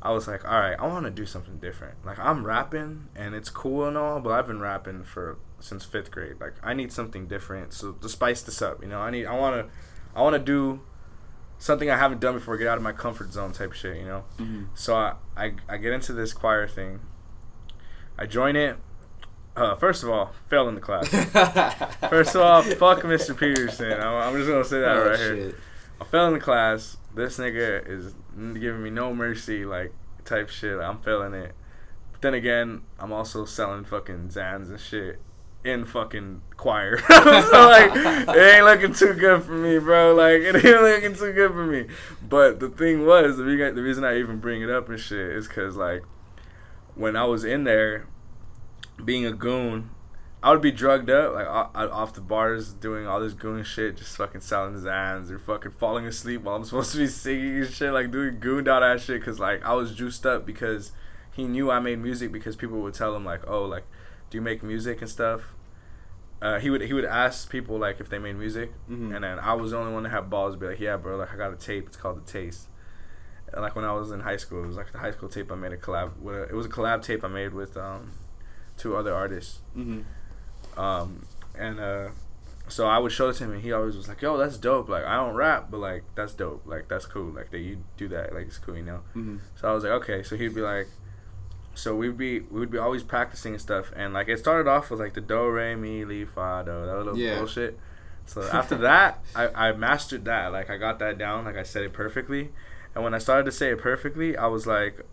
I 0.00 0.12
was 0.12 0.28
like 0.28 0.44
all 0.44 0.60
right 0.60 0.76
I 0.78 0.86
want 0.86 1.04
to 1.06 1.10
do 1.10 1.26
something 1.26 1.58
different 1.58 1.96
like 2.06 2.18
I'm 2.18 2.44
rapping 2.44 3.08
and 3.16 3.34
it's 3.34 3.50
cool 3.50 3.86
and 3.88 3.96
all 3.96 4.20
but 4.20 4.30
I've 4.30 4.46
been 4.46 4.60
rapping 4.60 5.02
for 5.04 5.38
since 5.60 5.84
fifth 5.84 6.10
grade 6.12 6.36
like 6.40 6.54
I 6.62 6.72
need 6.74 6.92
something 6.92 7.26
different 7.26 7.72
so 7.72 7.92
to 7.92 8.08
spice 8.08 8.42
this 8.42 8.62
up 8.62 8.80
you 8.82 8.88
know 8.88 9.00
I 9.00 9.10
need 9.10 9.26
I 9.26 9.36
want 9.36 9.56
to 9.66 9.72
I 10.14 10.22
want 10.22 10.34
to 10.34 10.38
do 10.38 10.80
something 11.58 11.90
I 11.90 11.96
haven't 11.96 12.20
done 12.20 12.34
before 12.34 12.56
get 12.56 12.68
out 12.68 12.76
of 12.76 12.84
my 12.84 12.92
comfort 12.92 13.32
zone 13.32 13.50
type 13.52 13.72
shit 13.72 13.96
you 13.96 14.04
know 14.06 14.24
Mhm. 14.38 14.68
so 14.74 14.94
I, 14.94 15.14
I, 15.36 15.54
I 15.68 15.76
get 15.78 15.92
into 15.92 16.12
this 16.12 16.32
choir 16.32 16.68
thing. 16.68 17.00
I 18.16 18.26
join 18.26 18.54
it. 18.56 18.76
Uh, 19.58 19.74
first 19.74 20.02
of 20.02 20.10
all, 20.10 20.32
fell 20.48 20.68
in 20.68 20.74
the 20.76 20.80
class. 20.80 21.08
First 22.10 22.34
of 22.36 22.42
all, 22.42 22.62
fuck 22.62 23.00
Mr. 23.00 23.36
Peterson. 23.36 23.92
I'm, 23.92 24.14
I'm 24.14 24.34
just 24.36 24.48
gonna 24.48 24.64
say 24.64 24.80
that 24.80 24.96
Oh, 24.96 25.08
right 25.10 25.18
here. 25.18 25.54
I 26.00 26.04
fell 26.04 26.28
in 26.28 26.34
the 26.34 26.40
class. 26.40 26.96
This 27.14 27.38
nigga 27.38 27.88
is 27.88 28.14
giving 28.36 28.82
me 28.82 28.90
no 28.90 29.12
mercy, 29.12 29.64
like 29.64 29.92
type 30.24 30.48
shit. 30.48 30.78
I'm 30.78 30.98
failing 30.98 31.34
it. 31.34 31.54
But 32.12 32.22
then 32.22 32.34
again, 32.34 32.82
I'm 33.00 33.12
also 33.12 33.44
selling 33.44 33.84
fucking 33.84 34.28
Xans 34.28 34.68
and 34.68 34.78
shit 34.78 35.20
in 35.64 35.84
fucking 35.84 36.42
choir. 36.56 36.98
so 37.08 37.68
like, 37.68 37.90
it 37.94 38.54
ain't 38.54 38.64
looking 38.64 38.94
too 38.94 39.14
good 39.14 39.42
for 39.42 39.52
me, 39.52 39.78
bro. 39.78 40.14
Like, 40.14 40.40
it 40.40 40.54
ain't 40.64 40.82
looking 40.82 41.14
too 41.14 41.32
good 41.32 41.50
for 41.50 41.66
me. 41.66 41.86
But 42.26 42.60
the 42.60 42.68
thing 42.68 43.04
was, 43.06 43.36
the 43.36 43.44
reason, 43.44 43.74
the 43.74 43.82
reason 43.82 44.04
I 44.04 44.18
even 44.18 44.38
bring 44.38 44.62
it 44.62 44.70
up 44.70 44.88
and 44.88 45.00
shit 45.00 45.18
is 45.18 45.48
because 45.48 45.76
like, 45.76 46.02
when 46.94 47.16
I 47.16 47.24
was 47.24 47.44
in 47.44 47.64
there, 47.64 48.06
being 49.04 49.24
a 49.26 49.32
goon, 49.32 49.90
I 50.42 50.52
would 50.52 50.60
be 50.62 50.70
drugged 50.70 51.10
up, 51.10 51.34
like 51.34 51.46
off 51.48 52.14
the 52.14 52.20
bars, 52.20 52.72
doing 52.72 53.06
all 53.06 53.20
this 53.20 53.32
goon 53.32 53.64
shit, 53.64 53.96
just 53.96 54.16
fucking 54.16 54.40
selling 54.40 54.74
Xans 54.74 55.30
or 55.30 55.38
fucking 55.38 55.72
falling 55.72 56.06
asleep 56.06 56.42
while 56.42 56.56
I'm 56.56 56.64
supposed 56.66 56.92
to 56.92 56.98
be 56.98 57.06
singing 57.08 57.56
and 57.62 57.68
shit, 57.70 57.92
like 57.92 58.10
doing 58.10 58.38
gooned 58.38 58.68
out 58.68 58.82
ass 58.82 59.02
shit, 59.02 59.22
cause 59.24 59.40
like 59.40 59.64
I 59.64 59.74
was 59.74 59.94
juiced 59.94 60.24
up 60.26 60.46
because 60.46 60.92
he 61.32 61.44
knew 61.44 61.70
I 61.70 61.80
made 61.80 61.98
music 61.98 62.30
because 62.32 62.56
people 62.56 62.80
would 62.82 62.94
tell 62.94 63.14
him 63.16 63.24
like, 63.24 63.42
oh, 63.48 63.64
like, 63.64 63.84
do 64.30 64.38
you 64.38 64.42
make 64.42 64.62
music 64.62 65.00
and 65.00 65.10
stuff? 65.10 65.54
Uh, 66.40 66.60
he 66.60 66.70
would 66.70 66.82
he 66.82 66.92
would 66.92 67.04
ask 67.04 67.50
people 67.50 67.78
like 67.78 67.98
if 67.98 68.08
they 68.08 68.18
made 68.20 68.36
music, 68.36 68.72
Mhm. 68.88 69.12
and 69.14 69.24
then 69.24 69.40
I 69.40 69.54
was 69.54 69.72
the 69.72 69.76
only 69.78 69.92
one 69.92 70.04
that 70.04 70.10
had 70.10 70.30
balls 70.30 70.54
to 70.54 70.60
be 70.60 70.66
like, 70.66 70.78
yeah, 70.78 70.96
bro, 70.96 71.16
like 71.16 71.32
I 71.32 71.36
got 71.36 71.52
a 71.52 71.56
tape, 71.56 71.88
it's 71.88 71.96
called 71.96 72.24
the 72.24 72.30
Taste. 72.30 72.68
And 73.52 73.60
like 73.62 73.74
when 73.74 73.84
I 73.84 73.92
was 73.92 74.12
in 74.12 74.20
high 74.20 74.36
school, 74.36 74.62
it 74.62 74.66
was 74.68 74.76
like 74.76 74.92
the 74.92 74.98
high 74.98 75.10
school 75.10 75.28
tape 75.28 75.50
I 75.50 75.56
made 75.56 75.72
a 75.72 75.76
collab. 75.76 76.16
With 76.18 76.36
a, 76.36 76.42
it 76.42 76.54
was 76.54 76.66
a 76.66 76.68
collab 76.68 77.02
tape 77.02 77.24
I 77.24 77.28
made 77.28 77.54
with 77.54 77.76
um, 77.76 78.12
two 78.78 78.96
other 78.96 79.14
artists. 79.14 79.60
Mhm. 79.76 80.04
Um, 80.76 81.22
and 81.56 81.80
uh, 81.80 82.08
so 82.68 82.86
I 82.86 82.98
would 82.98 83.12
show 83.12 83.28
it 83.30 83.34
to 83.36 83.44
him, 83.44 83.52
and 83.52 83.62
he 83.62 83.72
always 83.72 83.96
was 83.96 84.08
like, 84.08 84.22
"Yo, 84.22 84.36
that's 84.36 84.56
dope. 84.58 84.88
Like 84.88 85.04
I 85.04 85.16
don't 85.16 85.34
rap, 85.34 85.68
but 85.70 85.78
like 85.78 86.04
that's 86.14 86.32
dope. 86.34 86.62
Like 86.66 86.88
that's 86.88 87.06
cool. 87.06 87.32
Like 87.32 87.50
that 87.50 87.58
you 87.58 87.78
do 87.96 88.08
that. 88.08 88.32
Like 88.34 88.46
it's 88.46 88.58
cool, 88.58 88.76
you 88.76 88.82
know." 88.84 89.00
Mhm. 89.16 89.40
So 89.56 89.68
I 89.68 89.74
was 89.74 89.82
like, 89.84 89.92
"Okay." 90.02 90.22
So 90.22 90.36
he'd 90.36 90.54
be 90.54 90.60
like, 90.60 90.88
so 91.74 91.94
we'd 91.96 92.16
be 92.18 92.40
we 92.40 92.60
would 92.60 92.70
be 92.70 92.78
always 92.78 93.02
practicing 93.02 93.52
and 93.54 93.60
stuff, 93.60 93.92
and 93.96 94.12
like 94.14 94.28
it 94.28 94.38
started 94.38 94.68
off 94.70 94.90
with 94.90 95.00
like 95.00 95.14
the 95.14 95.20
do 95.20 95.48
re 95.48 95.74
mi 95.74 96.04
li 96.04 96.24
fa 96.24 96.62
do 96.64 96.72
that 96.86 96.96
little 96.96 97.16
Yeah. 97.18 97.38
bullshit. 97.38 97.78
So 98.26 98.42
after 98.52 98.76
that, 98.78 99.20
I, 99.34 99.68
I 99.68 99.72
mastered 99.72 100.24
that. 100.26 100.52
Like 100.52 100.70
I 100.70 100.76
got 100.76 100.98
that 101.00 101.18
down. 101.18 101.44
Like 101.46 101.56
I 101.56 101.62
said 101.64 101.82
it 101.84 101.92
perfectly, 101.92 102.52
and 102.94 103.02
when 103.02 103.14
I 103.14 103.18
started 103.18 103.44
to 103.44 103.52
say 103.52 103.70
it 103.70 103.78
perfectly, 103.78 104.36
I 104.36 104.46
was 104.46 104.66
like, 104.66 105.04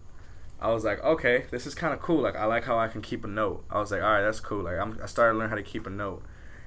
I 0.60 0.72
was 0.72 0.84
like, 0.84 1.04
okay, 1.04 1.46
this 1.52 1.66
is 1.68 1.76
kind 1.76 1.94
of 1.94 2.02
cool. 2.02 2.22
Like 2.22 2.36
I 2.36 2.46
like 2.46 2.64
how 2.64 2.78
I 2.80 2.88
can 2.88 3.02
keep 3.02 3.24
a 3.24 3.28
note. 3.28 3.64
I 3.70 3.80
was 3.80 3.92
like, 3.92 4.02
all 4.02 4.10
right, 4.12 4.22
that's 4.22 4.40
cool. 4.40 4.64
Like 4.64 4.78
I'm, 4.80 5.00
I 5.04 5.06
started 5.06 5.34
to 5.34 5.40
learn 5.40 5.50
how 5.50 5.56
to 5.56 5.64
keep 5.64 5.86
a 5.86 5.90
note, 5.90 6.24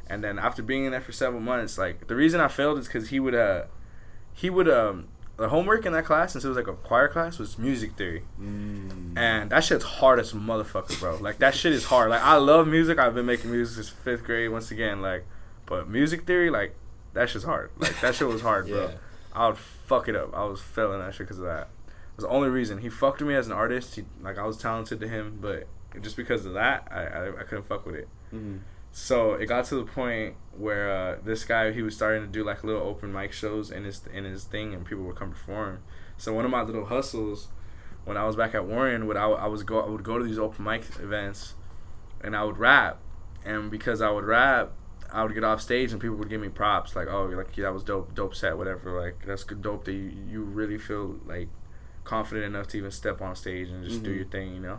and 0.09 0.23
then 0.23 0.39
after 0.39 0.63
being 0.63 0.85
in 0.85 0.93
there 0.93 1.01
for 1.01 1.13
several 1.13 1.41
months, 1.41 1.79
like 1.79 2.07
the 2.07 2.15
reason 2.15 2.41
I 2.41 2.49
failed 2.49 2.79
is 2.79 2.87
because 2.87 3.09
he 3.09 3.19
would 3.19 3.35
uh, 3.35 3.65
he 4.35 4.51
would 4.51 4.69
um, 4.69 5.09
the 5.39 5.49
homework 5.49 5.87
in 5.87 5.93
that 5.93 6.05
class 6.05 6.33
since 6.33 6.45
it 6.45 6.49
was 6.49 6.57
like 6.57 6.67
a 6.69 6.75
choir 6.75 7.09
class 7.09 7.39
was 7.39 7.59
music 7.59 7.93
theory, 7.97 8.25
Mm. 8.41 9.17
and 9.17 9.51
that 9.51 9.65
shit's 9.65 9.85
hard 9.85 10.21
as 10.21 10.33
a 10.33 10.37
motherfucker, 10.37 10.99
bro. 11.01 11.17
Like 11.17 11.39
that 11.39 11.55
shit 11.55 11.73
is 11.73 11.85
hard. 11.87 12.11
Like 12.11 12.23
I 12.23 12.37
love 12.37 12.69
music. 12.69 12.99
I've 12.99 13.15
been 13.15 13.27
making 13.27 13.51
music 13.51 13.77
since 13.77 13.89
fifth 13.89 14.23
grade. 14.25 14.51
Once 14.51 14.71
again, 14.71 15.01
like, 15.01 15.25
but 15.67 15.89
music 15.89 16.27
theory, 16.27 16.51
like 16.51 16.75
that 17.15 17.31
shit's 17.31 17.45
hard. 17.45 17.71
Like 17.79 17.99
that 18.03 18.15
shit 18.15 18.29
was 18.29 18.43
hard, 18.43 18.69
bro. 18.69 18.91
I 19.33 19.47
would 19.49 19.59
fuck 19.59 20.09
it 20.09 20.17
up. 20.17 20.37
I 20.37 20.45
was 20.45 20.61
failing 20.61 20.99
that 21.01 21.15
shit 21.15 21.27
because 21.27 21.39
of 21.39 21.45
that. 21.45 21.69
Was 22.19 22.25
the 22.25 22.31
only 22.31 22.49
reason 22.49 22.79
he 22.79 22.89
fucked 22.89 23.21
with 23.21 23.29
me 23.29 23.35
as 23.37 23.47
an 23.47 23.53
artist. 23.53 23.95
He 23.95 24.05
like 24.21 24.39
I 24.39 24.45
was 24.45 24.59
talented 24.59 24.99
to 25.01 25.09
him, 25.09 25.39
but 25.41 25.69
just 26.03 26.17
because 26.17 26.45
of 26.45 26.53
that, 26.55 26.87
I 26.91 27.03
I, 27.05 27.29
I 27.41 27.43
couldn't 27.45 27.69
fuck 27.69 27.87
with 27.87 27.95
it. 27.95 28.09
Mhm. 28.35 28.61
So 28.91 29.35
it 29.35 29.47
got 29.47 29.67
to 29.67 29.77
the 29.77 29.85
point 29.85 30.35
where 30.57 30.91
uh, 30.91 31.17
this 31.25 31.45
guy 31.45 31.71
he 31.73 31.83
was 31.83 31.95
starting 31.95 32.23
to 32.23 32.29
do 32.29 32.43
like 32.43 32.65
little 32.65 32.83
open 32.83 33.13
mic 33.13 33.33
shows 33.33 33.71
in 33.71 33.85
his 33.85 34.03
in 34.13 34.25
his 34.25 34.43
thing, 34.45 34.75
and 34.75 34.85
people 34.85 35.05
would 35.05 35.15
come 35.17 35.31
perform. 35.31 35.79
So 36.17 36.33
one 36.33 36.45
of 36.45 36.51
my 36.51 36.63
little 36.63 36.87
hustles, 36.87 37.49
when 38.05 38.17
I 38.17 38.25
was 38.27 38.35
back 38.35 38.53
at 38.55 38.67
Warren, 38.67 39.07
would 39.07 39.17
I, 39.17 39.29
I 39.29 39.47
was 39.47 39.63
go 39.63 39.81
I 39.81 39.89
would 39.89 40.03
go 40.03 40.19
to 40.19 40.25
these 40.25 40.39
open 40.41 40.65
mic 40.65 40.83
events, 41.01 41.55
and 42.21 42.35
I 42.35 42.43
would 42.43 42.59
rap, 42.59 42.99
and 43.45 43.71
because 43.71 44.03
I 44.03 44.11
would 44.11 44.25
rap, 44.25 44.73
I 45.13 45.23
would 45.23 45.35
get 45.35 45.45
off 45.45 45.61
stage 45.61 45.93
and 45.93 46.01
people 46.01 46.17
would 46.17 46.29
give 46.29 46.41
me 46.41 46.49
props 46.49 46.97
like, 46.97 47.07
oh, 47.09 47.27
like 47.27 47.57
yeah, 47.57 47.67
that 47.67 47.75
was 47.75 47.85
dope, 47.85 48.15
dope 48.17 48.35
set, 48.35 48.59
whatever. 48.59 49.01
Like 49.01 49.25
that's 49.25 49.45
good, 49.45 49.63
dope 49.63 49.85
that 49.85 49.93
you, 49.93 50.11
you 50.29 50.43
really 50.43 50.79
feel 50.79 51.21
like 51.25 51.49
confident 52.09 52.47
enough 52.47 52.67
to 52.69 52.79
even 52.79 52.91
step 52.91 53.21
on 53.21 53.37
stage 53.37 53.69
and 53.69 53.85
just 53.85 54.03
do 54.03 54.11
Mhm. 54.13 54.17
your 54.17 54.25
thing, 54.27 54.55
you 54.55 54.61
know. 54.61 54.79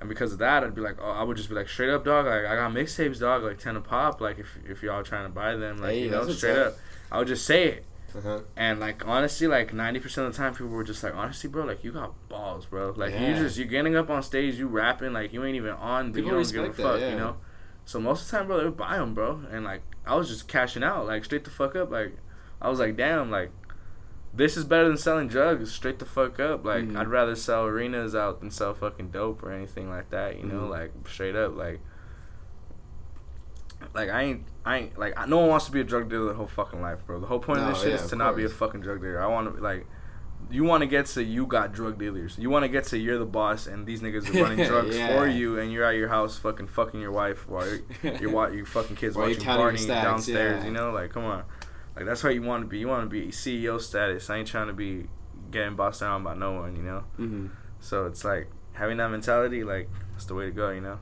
And 0.00 0.08
because 0.08 0.32
of 0.32 0.38
that, 0.38 0.62
I'd 0.62 0.74
be 0.74 0.80
like, 0.80 0.96
oh, 1.00 1.10
I 1.10 1.22
would 1.22 1.36
just 1.36 1.48
be 1.48 1.54
like, 1.54 1.68
straight 1.68 1.90
up, 1.90 2.04
dog. 2.04 2.26
Like 2.26 2.44
I 2.46 2.54
got 2.54 2.72
mixtapes, 2.72 3.18
dog. 3.20 3.42
Like 3.42 3.58
ten 3.58 3.76
a 3.76 3.80
pop. 3.80 4.20
Like 4.20 4.38
if 4.38 4.56
if 4.68 4.82
y'all 4.82 5.02
trying 5.02 5.24
to 5.24 5.32
buy 5.32 5.54
them, 5.56 5.78
like 5.78 5.92
Hey, 5.92 6.02
you 6.04 6.10
know, 6.10 6.28
straight 6.28 6.58
up. 6.58 6.74
I 7.10 7.18
would 7.18 7.28
just 7.28 7.44
say 7.46 7.68
it. 7.68 7.84
Uh-huh. 8.16 8.40
And 8.56 8.80
like 8.80 9.06
honestly, 9.06 9.46
like 9.46 9.72
ninety 9.74 10.00
percent 10.00 10.26
of 10.26 10.32
the 10.32 10.38
time, 10.38 10.52
people 10.52 10.68
were 10.68 10.84
just 10.84 11.02
like, 11.02 11.14
honestly, 11.14 11.50
bro, 11.50 11.64
like 11.64 11.82
you 11.84 11.92
got 11.92 12.14
balls, 12.28 12.64
bro. 12.66 12.94
Like 12.96 13.12
you 13.12 13.34
just 13.34 13.58
you're 13.58 13.66
getting 13.66 13.96
up 13.96 14.08
on 14.08 14.22
stage, 14.22 14.54
you 14.54 14.66
rapping, 14.68 15.12
like 15.12 15.32
you 15.32 15.44
ain't 15.44 15.56
even 15.56 15.72
on, 15.72 16.12
but 16.12 16.16
People 16.16 16.30
you 16.38 16.44
don't 16.44 16.52
give 16.52 16.64
a 16.64 16.72
fuck, 16.82 17.00
that, 17.00 17.10
you 17.10 17.16
know. 17.18 17.36
So 17.84 17.98
most 18.00 18.22
of 18.24 18.30
the 18.30 18.36
time, 18.38 18.46
bro, 18.46 18.58
they 18.58 18.64
would 18.64 18.76
buy 18.76 18.96
them, 18.98 19.14
bro, 19.14 19.42
and 19.50 19.64
like 19.64 19.82
I 20.06 20.14
was 20.14 20.28
just 20.28 20.46
cashing 20.48 20.82
out, 20.84 21.06
like 21.06 21.24
straight 21.24 21.44
the 21.44 21.50
fuck 21.50 21.74
up. 21.74 21.90
Like 21.90 22.16
I 22.62 22.68
was 22.70 22.78
like, 22.78 22.96
damn, 22.96 23.30
like 23.30 23.50
this 24.34 24.56
is 24.56 24.64
better 24.64 24.86
than 24.88 24.96
selling 24.96 25.26
drugs, 25.28 25.72
straight 25.72 25.98
the 25.98 26.04
fuck 26.04 26.38
up. 26.38 26.64
Like 26.64 26.84
Mhm. 26.84 26.96
I'd 26.96 27.08
rather 27.08 27.34
sell 27.34 27.64
arenas 27.64 28.14
out 28.14 28.40
than 28.40 28.50
sell 28.50 28.74
fucking 28.74 29.10
dope 29.10 29.42
or 29.42 29.50
anything 29.52 29.88
like 29.90 30.10
that. 30.10 30.36
You 30.38 30.44
know, 30.46 30.62
Mhm. 30.62 30.70
like 30.70 30.92
straight 31.08 31.34
up, 31.36 31.56
like. 31.56 31.80
Like 33.94 34.10
I 34.10 34.22
ain't, 34.22 34.42
I 34.64 34.76
ain't 34.78 34.98
like 34.98 35.14
I, 35.16 35.26
no 35.26 35.38
one 35.38 35.48
wants 35.50 35.66
to 35.66 35.72
be 35.72 35.80
a 35.80 35.84
drug 35.84 36.10
dealer 36.10 36.26
the 36.26 36.34
whole 36.34 36.48
fucking 36.48 36.80
life, 36.82 36.98
bro. 37.06 37.20
The 37.20 37.26
whole 37.28 37.38
point 37.38 37.60
of 37.60 37.68
this 37.68 37.78
shit 37.80 37.90
yeah, 37.90 37.94
is 37.94 38.06
to 38.10 38.16
not 38.16 38.34
be 38.36 38.44
a 38.44 38.48
fucking 38.48 38.80
drug 38.80 39.00
dealer. 39.00 39.22
I 39.22 39.26
want 39.26 39.54
to 39.56 39.62
like, 39.62 39.86
you 40.50 40.64
want 40.64 40.80
to 40.82 40.86
get 40.88 41.06
to 41.06 41.22
you 41.22 41.46
got 41.46 41.72
drug 41.72 41.96
dealers. 41.96 42.36
You 42.40 42.50
want 42.50 42.64
to 42.64 42.68
get 42.68 42.84
to 42.84 42.98
you're 42.98 43.18
the 43.18 43.24
boss 43.24 43.68
and 43.68 43.86
these 43.86 44.00
niggas 44.00 44.34
are 44.34 44.42
running 44.42 44.66
drugs 44.66 44.96
Yeah. 44.96 45.16
for 45.16 45.28
you, 45.28 45.58
and 45.60 45.72
you're 45.72 45.84
at 45.84 45.94
your 45.94 46.08
house 46.08 46.36
fucking 46.38 46.66
fucking 46.66 47.00
your 47.00 47.12
wife 47.12 47.48
while 47.48 47.68
wa- 48.22 48.48
your 48.48 48.66
fucking 48.66 48.96
kids 48.96 49.14
watching 49.16 49.44
Barney 49.44 49.78
stacks, 49.78 50.04
downstairs. 50.04 50.60
yeah. 50.62 50.66
You 50.66 50.72
know, 50.72 50.90
like 50.90 51.12
come 51.12 51.24
on, 51.24 51.44
like 51.98 52.06
that's 52.06 52.22
what 52.24 52.34
you 52.34 52.42
want 52.42 52.62
to 52.64 52.68
be. 52.68 52.78
You 52.78 52.88
want 52.88 53.04
to 53.04 53.08
be 53.08 53.28
CEO 53.28 53.80
status. 53.80 54.30
I 54.30 54.38
ain't 54.38 54.48
trying 54.48 54.68
to 54.68 54.72
be 54.72 55.06
getting 55.50 55.74
bossed 55.76 56.00
down 56.00 56.22
by 56.24 56.34
no 56.34 56.52
one. 56.52 56.76
You 56.76 56.82
know, 56.82 57.00
hmm 57.16 57.46
so 57.80 58.06
it's 58.06 58.24
like 58.24 58.48
having 58.72 58.96
that 58.96 59.10
mentality, 59.10 59.62
like 59.64 59.88
that's 60.12 60.24
the 60.26 60.34
way 60.34 60.46
to 60.46 60.50
go. 60.50 60.70
You 60.70 60.80
know. 60.80 60.98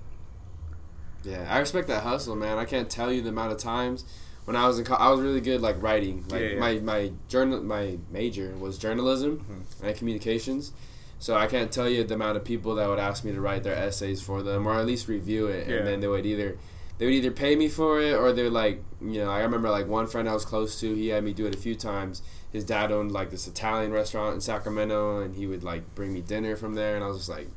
Yeah, 1.25 1.47
I 1.51 1.59
respect 1.59 1.89
that 1.89 2.03
hustle, 2.03 2.37
man. 2.37 2.59
I 2.59 2.65
can't 2.65 2.89
tell 2.89 3.11
you 3.13 3.21
the 3.23 3.31
amount 3.31 3.53
of 3.53 3.59
times 3.59 4.05
when 4.45 4.55
I 4.57 4.67
was 4.69 4.79
in, 4.79 4.85
co- 4.85 4.95
I 4.95 5.11
was 5.11 5.21
really 5.21 5.41
good 5.41 5.61
like 5.61 5.81
writing. 5.83 6.25
Like 6.29 6.41
Yeah, 6.41 6.49
yeah. 6.51 6.61
my 6.61 6.79
my 6.81 7.13
journal, 7.29 7.63
my 7.63 7.99
major 8.11 8.55
was 8.59 8.79
journalism 8.79 9.45
Mhm. 9.51 9.87
and 9.89 9.97
communications. 9.97 10.73
So 11.19 11.35
I 11.35 11.47
can't 11.47 11.73
tell 11.73 11.89
you 11.89 12.05
the 12.05 12.15
amount 12.15 12.37
of 12.37 12.45
people 12.45 12.75
that 12.75 12.89
would 12.89 12.99
ask 12.99 13.25
me 13.25 13.33
to 13.33 13.41
write 13.41 13.63
their 13.63 13.75
essays 13.75 14.21
for 14.23 14.43
them, 14.43 14.67
or 14.69 14.75
at 14.79 14.85
least 14.87 15.09
review 15.09 15.47
it, 15.47 15.67
Yeah. 15.67 15.77
and 15.77 15.87
then 15.87 16.01
they 16.01 16.09
would 16.09 16.27
either 16.27 16.59
they 16.99 17.07
would 17.07 17.15
either 17.15 17.31
pay 17.31 17.57
me 17.57 17.69
for 17.69 18.01
it, 18.01 18.15
or 18.15 18.33
they're 18.33 18.51
like, 18.51 18.83
you 19.01 19.21
know, 19.21 19.31
I 19.31 19.41
remember 19.41 19.71
like 19.71 19.87
one 19.87 20.07
friend 20.07 20.29
I 20.29 20.35
was 20.35 20.45
close 20.45 20.81
to, 20.81 20.95
he 20.95 21.09
had 21.09 21.25
me 21.25 21.33
do 21.33 21.47
it 21.47 21.55
a 21.55 21.59
few 21.59 21.75
times. 21.75 22.23
His 22.53 22.65
dad 22.65 22.91
owned 22.91 23.13
like 23.13 23.31
this 23.31 23.47
Italian 23.47 23.93
restaurant 23.93 24.35
in 24.35 24.41
Sacramento, 24.41 25.21
and 25.21 25.35
he 25.35 25.47
would 25.47 25.63
like 25.63 25.95
bring 25.95 26.13
me 26.13 26.21
dinner 26.23 26.57
from 26.57 26.75
there, 26.75 26.95
and 26.95 27.05
I 27.05 27.09
was 27.09 27.19
just 27.19 27.29
like, 27.29 27.49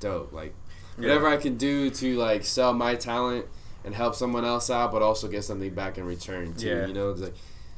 dope, 0.00 0.32
like 0.32 0.54
whatever 0.96 1.26
I 1.26 1.38
can 1.38 1.56
do 1.56 1.88
to 1.88 2.16
like 2.16 2.44
sell 2.44 2.74
my 2.74 2.94
talent 2.96 3.46
and 3.84 3.94
help 3.94 4.14
someone 4.14 4.44
else 4.44 4.68
out, 4.68 4.92
but 4.92 5.00
also 5.00 5.26
get 5.26 5.42
something 5.44 5.74
back 5.74 5.96
in 5.96 6.04
return 6.04 6.54
too. 6.54 6.68
Yeah. 6.68 6.86
You 6.86 6.92
know, 6.92 7.10
it's 7.10 7.20
like 7.20 7.34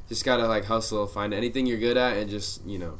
just 0.09 0.25
gotta 0.25 0.47
like 0.47 0.65
hustle, 0.65 1.07
find 1.07 1.33
anything 1.33 1.65
you're 1.65 1.79
good 1.79 1.97
at, 1.97 2.17
and 2.17 2.29
just 2.29 2.65
you 2.65 2.77
know, 2.77 2.97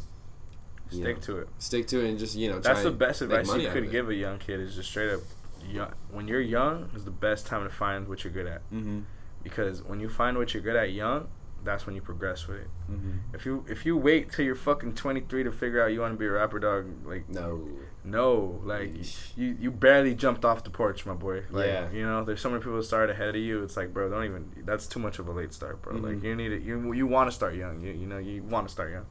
you 0.92 1.02
Stick 1.02 1.18
know, 1.18 1.22
to 1.24 1.38
it. 1.40 1.50
stick 1.58 1.88
to 1.88 2.00
it, 2.06 2.10
and 2.10 2.18
just 2.20 2.36
you 2.36 2.50
know. 2.50 2.60
That's 2.60 2.84
the 2.84 2.92
best 2.92 3.22
advice 3.22 3.54
you 3.56 3.70
could 3.70 3.92
give 3.92 4.10
a 4.10 4.16
young 4.16 4.40
kid 4.40 4.60
is 4.62 4.76
just 4.76 4.90
straight 4.90 5.12
up, 5.12 5.22
young, 5.68 5.94
when 6.12 6.28
you're 6.28 6.42
young 6.42 6.90
is 6.96 7.06
the 7.06 7.12
best 7.12 7.48
time 7.48 7.64
to 7.64 7.70
find 7.70 8.08
what 8.08 8.24
you're 8.24 8.34
good 8.34 8.48
at 8.48 8.62
Mm-hmm. 8.72 9.00
because 9.44 9.84
when 9.84 10.00
you 10.00 10.10
find 10.10 10.38
what 10.38 10.54
you're 10.54 10.64
good 10.64 10.76
at 10.76 10.92
young, 10.92 11.28
that's 11.64 11.88
when 11.88 11.96
you 11.96 12.02
progress 12.02 12.48
with 12.48 12.58
it. 12.58 12.68
Mm-hmm. 12.92 13.12
If 13.34 13.46
you 13.46 13.66
if 13.68 13.86
you 13.88 13.98
wait 13.98 14.32
till 14.32 14.46
you're 14.46 14.54
fucking 14.56 14.94
23 14.94 15.44
to 15.46 15.52
figure 15.52 15.84
out 15.84 15.88
you 15.92 16.00
want 16.02 16.14
to 16.14 16.18
be 16.18 16.26
a 16.28 16.32
rapper, 16.32 16.60
dog, 16.60 16.86
like 17.06 17.28
No. 17.28 17.68
no, 18.04 18.62
like 18.64 18.92
you 19.36 19.58
you 19.60 19.72
barely 19.72 20.14
jumped 20.14 20.46
off 20.46 20.64
the 20.64 20.70
porch, 20.70 21.06
my 21.08 21.14
boy. 21.16 21.44
Like, 21.50 21.66
Yeah. 21.66 21.90
You 21.92 22.04
know, 22.06 22.24
there's 22.24 22.40
so 22.42 22.50
many 22.50 22.62
people 22.62 22.78
that 22.78 22.84
start 22.84 23.10
ahead 23.10 23.30
of 23.30 23.36
you. 23.38 23.64
It's 23.64 23.76
like, 23.78 23.92
bro, 23.94 24.10
don't 24.10 24.26
even. 24.26 24.52
That's 24.64 24.86
too 24.86 25.00
much 25.00 25.18
of 25.18 25.28
a 25.28 25.32
late 25.32 25.54
start, 25.54 25.82
bro. 25.82 25.96
Like 25.96 26.18
Mhm. 26.18 26.24
you 26.24 26.36
need 26.36 26.52
it. 26.52 26.62
You 26.62 26.94
you 26.94 27.08
want 27.08 27.30
to 27.30 27.36
start 27.36 27.56
young. 27.56 27.82
You 27.82 27.92
you 27.94 28.06
know 28.06 28.20
you 28.20 28.44
want 28.44 28.68
to 28.68 28.72
start 28.72 28.92
young. 28.92 29.08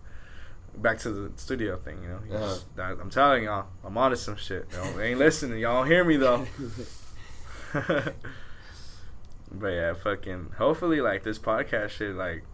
Back 0.77 0.99
to 1.01 1.11
the 1.11 1.33
studio 1.37 1.77
thing, 1.77 2.03
you 2.03 2.09
know. 2.09 2.19
You 2.29 2.35
Uh-huh. 2.35 2.47
just- 2.47 2.77
that- 2.77 2.99
I'm 3.01 3.11
telling 3.11 3.45
y'all, 3.45 3.67
I'm 3.85 3.97
onto 3.97 4.17
some 4.17 4.37
shit. 4.37 4.67
Y'all 4.73 5.01
ain't 5.01 5.19
listening. 5.19 5.59
Y'all 5.61 5.81
don't 5.83 5.87
hear 5.91 6.05
me 6.05 6.17
though. 6.17 6.47
but 9.53 9.69
yeah, 9.69 9.95
fucking. 9.95 10.53
Hopefully, 10.59 11.01
like 11.01 11.23
this 11.23 11.39
podcast 11.39 11.91
shit, 11.91 12.15
like 12.15 12.45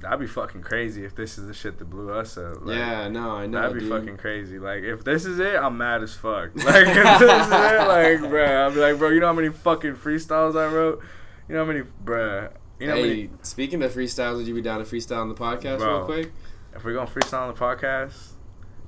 that'd 0.00 0.20
be 0.20 0.26
fucking 0.28 0.62
crazy 0.62 1.04
if 1.04 1.14
this 1.16 1.38
is 1.38 1.46
the 1.48 1.52
shit 1.54 1.78
that 1.78 1.84
blew 1.86 2.12
us 2.12 2.38
up. 2.38 2.64
Like, 2.64 2.76
yeah, 2.76 3.08
no, 3.08 3.32
I 3.32 3.46
know. 3.46 3.60
That'd 3.62 3.74
be 3.74 3.80
dude. 3.80 3.90
fucking 3.90 4.16
crazy. 4.18 4.58
Like, 4.60 4.84
if 4.84 5.02
this 5.02 5.24
is 5.24 5.40
it, 5.40 5.56
I'm 5.56 5.76
mad 5.76 6.02
as 6.02 6.14
fuck. 6.14 6.50
Like, 6.54 6.86
if 6.86 6.94
this 7.18 7.20
is 7.22 7.46
it, 7.48 7.88
like, 7.88 8.20
bruh, 8.30 8.56
I'll 8.62 8.70
be 8.72 8.78
like, 8.80 8.96
bro, 8.98 9.08
you 9.10 9.18
know 9.20 9.26
how 9.26 9.32
many 9.32 9.48
fucking 9.48 9.96
freestyles 9.96 10.56
I 10.56 10.72
wrote? 10.72 11.02
You 11.48 11.56
know 11.56 11.64
how 11.64 11.72
many, 11.72 11.84
bruh, 12.04 12.52
you 12.78 12.86
know 12.86 12.94
hey, 12.94 13.02
many, 13.08 13.30
speaking 13.42 13.82
of 13.82 13.92
freestyles, 13.92 14.36
would 14.36 14.46
you 14.46 14.54
be 14.54 14.62
down 14.62 14.78
to 14.78 14.84
freestyle 14.84 15.22
on 15.22 15.28
the 15.28 15.34
podcast 15.34 15.78
Bro. 15.78 15.96
real 15.96 16.04
quick? 16.04 16.32
If 16.78 16.84
we're 16.84 16.94
gonna 16.94 17.10
freestyle 17.10 17.48
on 17.48 17.54
the 17.54 17.60
podcast, 17.60 18.32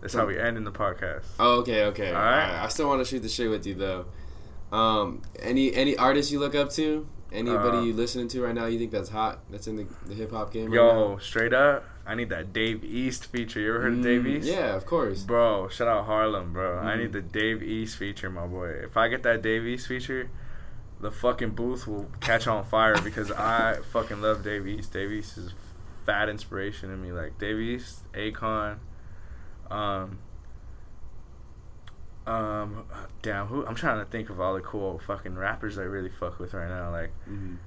that's 0.00 0.14
how 0.14 0.24
we 0.26 0.38
end 0.38 0.56
in 0.56 0.64
the 0.64 0.72
podcast. 0.72 1.24
Oh, 1.38 1.58
okay, 1.60 1.84
okay. 1.86 2.08
All 2.08 2.14
right. 2.14 2.42
Alright, 2.44 2.64
I 2.64 2.68
still 2.68 2.88
want 2.88 3.00
to 3.00 3.04
shoot 3.04 3.20
the 3.20 3.28
shit 3.28 3.50
with 3.50 3.66
you 3.66 3.74
though. 3.74 4.06
Um, 4.72 5.22
any 5.40 5.74
any 5.74 5.96
artists 5.96 6.30
you 6.32 6.38
look 6.38 6.54
up 6.54 6.70
to? 6.72 7.06
Anybody 7.32 7.78
Uh, 7.78 7.82
you 7.82 7.92
listening 7.92 8.26
to 8.28 8.42
right 8.42 8.54
now? 8.54 8.66
You 8.66 8.78
think 8.78 8.90
that's 8.90 9.08
hot? 9.08 9.38
That's 9.50 9.66
in 9.68 9.76
the, 9.76 9.86
the 10.06 10.14
hip 10.14 10.32
hop 10.32 10.52
game. 10.52 10.66
right 10.66 10.74
Yo, 10.74 11.18
straight 11.18 11.52
up, 11.52 11.84
I 12.04 12.14
need 12.16 12.28
that 12.30 12.52
Dave 12.52 12.82
East 12.82 13.26
feature. 13.26 13.60
You 13.60 13.70
ever 13.74 13.82
heard 13.82 13.92
of 13.94 14.02
Dave 14.02 14.22
Mm, 14.22 14.38
East? 14.38 14.48
Yeah, 14.48 14.74
of 14.74 14.84
course. 14.86 15.22
Bro, 15.22 15.68
shout 15.68 15.86
out 15.86 16.06
Harlem, 16.06 16.52
bro. 16.52 16.78
I 16.80 16.94
Mhm. 16.94 16.98
need 16.98 17.12
the 17.12 17.22
Dave 17.22 17.62
East 17.62 17.96
feature, 17.98 18.30
my 18.30 18.46
boy. 18.46 18.68
If 18.82 18.96
I 18.96 19.06
get 19.08 19.22
that 19.24 19.42
Dave 19.42 19.64
East 19.64 19.86
feature, 19.86 20.28
the 21.00 21.10
fucking 21.12 21.50
booth 21.50 21.86
will 21.86 22.10
catch 22.20 22.46
on 22.48 22.64
fire 22.64 23.00
because 23.02 23.30
I 23.30 23.76
fucking 23.92 24.20
love 24.20 24.42
Dave 24.42 24.66
East. 24.66 24.92
Dave 24.92 25.12
East 25.12 25.38
is 25.38 25.52
fat 26.10 26.28
inspiration 26.28 26.90
to 26.90 26.96
me. 26.96 27.12
Like 27.12 27.38
Dave 27.38 27.58
East, 27.60 28.10
Akon, 28.14 28.78
um, 29.70 30.18
um, 32.26 32.84
damn, 33.22 33.46
who? 33.46 33.64
I'm 33.66 33.74
trying 33.74 33.98
to 34.04 34.10
think 34.10 34.28
of 34.30 34.40
all 34.40 34.54
the 34.54 34.60
cool 34.60 34.98
fucking 34.98 35.36
rappers 35.36 35.78
I 35.78 35.82
really 35.82 36.10
fuck 36.10 36.38
with 36.38 36.52
right 36.54 36.68
now. 36.68 36.90
Like, 36.90 37.12
Mhm. 37.28 37.58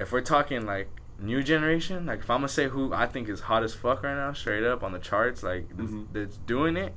if 0.00 0.10
we're 0.12 0.20
talking 0.20 0.66
like 0.66 0.88
new 1.18 1.42
generation, 1.42 2.06
like 2.06 2.20
if 2.20 2.30
I'm 2.30 2.38
gonna 2.38 2.48
say 2.48 2.68
who 2.68 2.92
I 2.92 3.06
think 3.06 3.28
is 3.28 3.42
hot 3.42 3.62
as 3.62 3.72
fuck 3.74 4.02
right 4.02 4.14
now, 4.16 4.32
straight 4.32 4.64
up 4.64 4.82
on 4.82 4.90
the 4.92 4.98
charts, 4.98 5.42
like 5.44 5.68
that's- 5.70 5.90
Mhm. 5.94 6.06
that's 6.12 6.36
doing 6.38 6.76
it, 6.76 6.94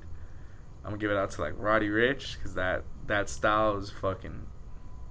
I'm 0.84 0.92
gonna 0.92 0.98
give 0.98 1.12
it 1.12 1.18
out 1.18 1.30
to 1.32 1.42
like 1.42 1.54
Roddy 1.58 1.90
Ricch 1.90 2.38
because 2.38 2.56
that 2.56 2.84
that 3.08 3.30
style 3.30 3.78
is 3.78 3.92
fucking 3.92 4.48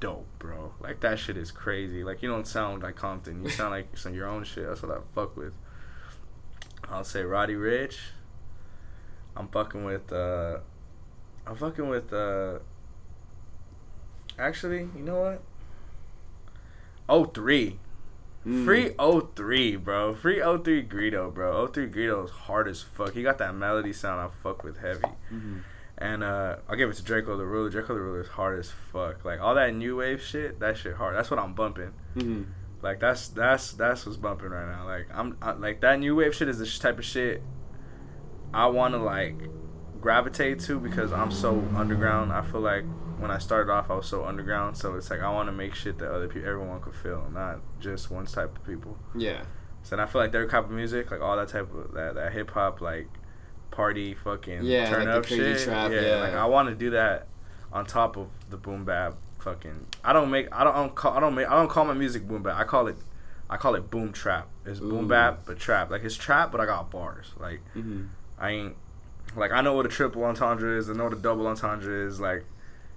dope, 0.05 0.27
bro. 0.39 0.75
Like 0.81 1.01
that 1.01 1.19
shit 1.19 1.37
is 1.39 1.51
crazy. 1.51 2.05
Like 2.05 2.23
you 2.23 2.29
don't 2.29 2.47
sound 2.47 2.83
like 2.83 2.95
Compton, 2.97 3.43
you 3.43 3.49
sound 3.49 3.71
like 3.71 3.97
some 3.97 4.15
your 4.15 4.27
own 4.29 4.45
shit. 4.45 4.67
That's 4.69 4.83
what 4.83 4.93
I 4.93 5.01
fuck 5.15 5.35
with. 5.37 5.55
I'll 6.91 7.05
say 7.05 7.23
Roddy 7.23 7.55
Ricch. 7.55 7.97
I'm 9.35 9.49
fucking 9.49 9.83
with. 9.85 10.13
uh 10.13 10.59
I'm 11.47 11.57
fucking 11.57 11.89
with. 11.89 12.13
uh 12.13 12.59
Actually, 14.39 14.89
you 14.95 15.03
know 15.03 15.21
what? 15.21 15.43
Oh 17.09 17.25
three. 17.25 17.79
Mm. 18.47 18.65
Free 18.67 18.91
03, 19.35 19.77
bro. 19.77 20.15
Free 20.15 20.41
03 20.41 20.85
Greedo, 20.87 21.33
bro. 21.33 21.67
03 21.67 21.89
Greedo 21.89 22.25
is 22.27 22.31
hard 22.31 22.69
as 22.69 22.83
fuck. 22.83 23.15
He 23.15 23.23
got 23.23 23.39
that 23.39 23.55
melody 23.55 23.95
sound 23.95 24.21
I 24.21 24.29
fuck 24.43 24.63
with 24.63 24.79
heavy. 24.81 25.09
Mhm. 25.33 25.63
And 25.99 26.25
uh, 26.25 26.57
I'll 26.69 26.77
give 26.77 26.91
it 26.91 26.95
to 26.97 27.03
Drakeo 27.03 27.37
the 27.37 27.45
Ruler. 27.45 27.71
Drakeo 27.71 27.89
the 27.89 27.95
Ruler 28.01 28.21
is 28.23 28.29
hard 28.29 28.59
as 28.59 28.71
fuck. 28.93 29.25
Like 29.25 29.41
all 29.41 29.55
that 29.55 29.75
new 29.75 29.97
wave 29.97 30.21
shit, 30.23 30.59
that 30.61 30.77
shit 30.77 30.95
hard. 30.95 31.17
That's 31.17 31.31
what 31.31 31.39
I'm 31.39 31.55
bumping. 31.55 31.93
Mhm. 32.17 32.47
Like 32.83 33.01
that's 33.01 33.29
that's 33.29 33.73
that's 33.73 34.05
what's 34.05 34.19
bumping 34.19 34.49
right 34.51 34.67
now. 34.69 34.85
Like 34.87 35.07
I'm 35.15 35.37
I, 35.41 35.53
like 35.53 35.81
that 35.83 35.99
new 36.01 36.17
wave 36.17 36.35
shit 36.35 36.49
is 36.49 36.59
the 36.59 36.67
type 36.67 36.99
of 36.99 37.05
shit 37.05 37.43
I 38.53 38.67
want 38.67 38.95
to 38.95 38.99
like 38.99 39.37
gravitate 40.01 40.61
to 40.61 40.79
because 40.79 41.13
I'm 41.13 41.31
so 41.31 41.67
underground. 41.75 42.33
I 42.33 42.43
feel 42.43 42.61
like 42.61 42.85
when 43.19 43.31
I 43.31 43.39
started 43.39 43.73
off, 43.73 43.91
I 43.91 43.95
was 43.95 44.07
so 44.07 44.25
underground. 44.25 44.77
So 44.77 44.95
it's 44.97 45.11
like 45.11 45.21
I 45.21 45.31
want 45.31 45.49
to 45.49 45.53
make 45.53 45.75
shit 45.75 45.99
that 45.99 46.11
other 46.13 46.29
people, 46.29 46.49
everyone 46.49 46.81
could 46.81 46.95
feel, 46.95 47.29
not 47.33 47.61
just 47.81 48.11
one 48.11 48.27
type 48.27 48.57
of 48.57 48.67
people. 48.67 48.99
Yeah. 49.17 49.45
So 49.83 49.95
and 49.95 50.01
I 50.03 50.07
feel 50.07 50.21
like 50.21 50.33
their 50.33 50.47
type 50.47 50.65
of 50.65 50.71
music, 50.71 51.11
like 51.11 51.21
all 51.21 51.37
that 51.37 51.49
type 51.49 51.73
of 51.75 51.93
that, 51.95 52.15
that 52.17 52.33
hip 52.33 52.51
hop, 52.51 52.81
like 52.81 53.09
party 53.75 54.15
fucking 54.15 54.65
Yeah, 54.65 54.89
turn 54.89 55.01
like 55.01 55.09
the 55.09 55.17
up 55.19 55.27
crazy 55.27 55.55
shit. 55.55 55.65
trap, 55.65 55.91
yeah, 55.93 56.01
yeah. 56.01 56.17
like 56.21 56.35
I 56.35 56.47
want 56.47 56.69
to 56.69 56.75
do 56.75 56.91
that 56.91 57.27
on 57.73 57.85
top 57.87 58.17
of 58.17 58.29
the 58.51 58.57
boom 58.57 58.85
bap. 58.85 59.15
Fucking, 59.41 59.87
I 60.03 60.13
don't 60.15 60.31
make, 60.31 60.49
I 60.53 60.65
don't, 60.65 60.75
I 60.75 60.79
don't 60.81 60.95
call, 60.95 61.13
I 61.13 61.21
don't 61.21 61.35
make, 61.35 61.47
I 61.47 61.55
don't 61.55 61.69
call 61.69 61.85
my 61.85 61.93
music 61.93 62.27
boom 62.27 62.43
bap. 62.43 62.57
I 62.57 62.65
call 62.65 62.87
it, 62.87 62.97
I 63.51 63.59
call 63.59 63.75
it 63.75 63.91
boom 63.91 64.11
trap. 64.13 64.49
It's 64.65 64.81
boom 64.81 65.07
bap 65.07 65.41
but 65.45 65.59
trap. 65.59 65.91
Like 65.91 66.03
it's 66.03 66.17
trap, 66.17 66.51
but 66.51 66.61
I 66.61 66.67
got 66.67 66.91
bars. 66.91 67.33
Like 67.39 67.61
Mhm. 67.77 68.09
I 68.39 68.51
ain't, 68.51 68.77
like 69.37 69.53
I 69.53 69.61
know 69.61 69.75
what 69.75 69.85
a 69.85 69.91
triple 69.91 70.25
entendre 70.25 70.79
is. 70.79 70.89
I 70.89 70.95
know 70.95 71.05
what 71.05 71.13
a 71.13 71.17
double 71.17 71.47
entendre 71.47 72.07
is. 72.07 72.21
Like. 72.21 72.45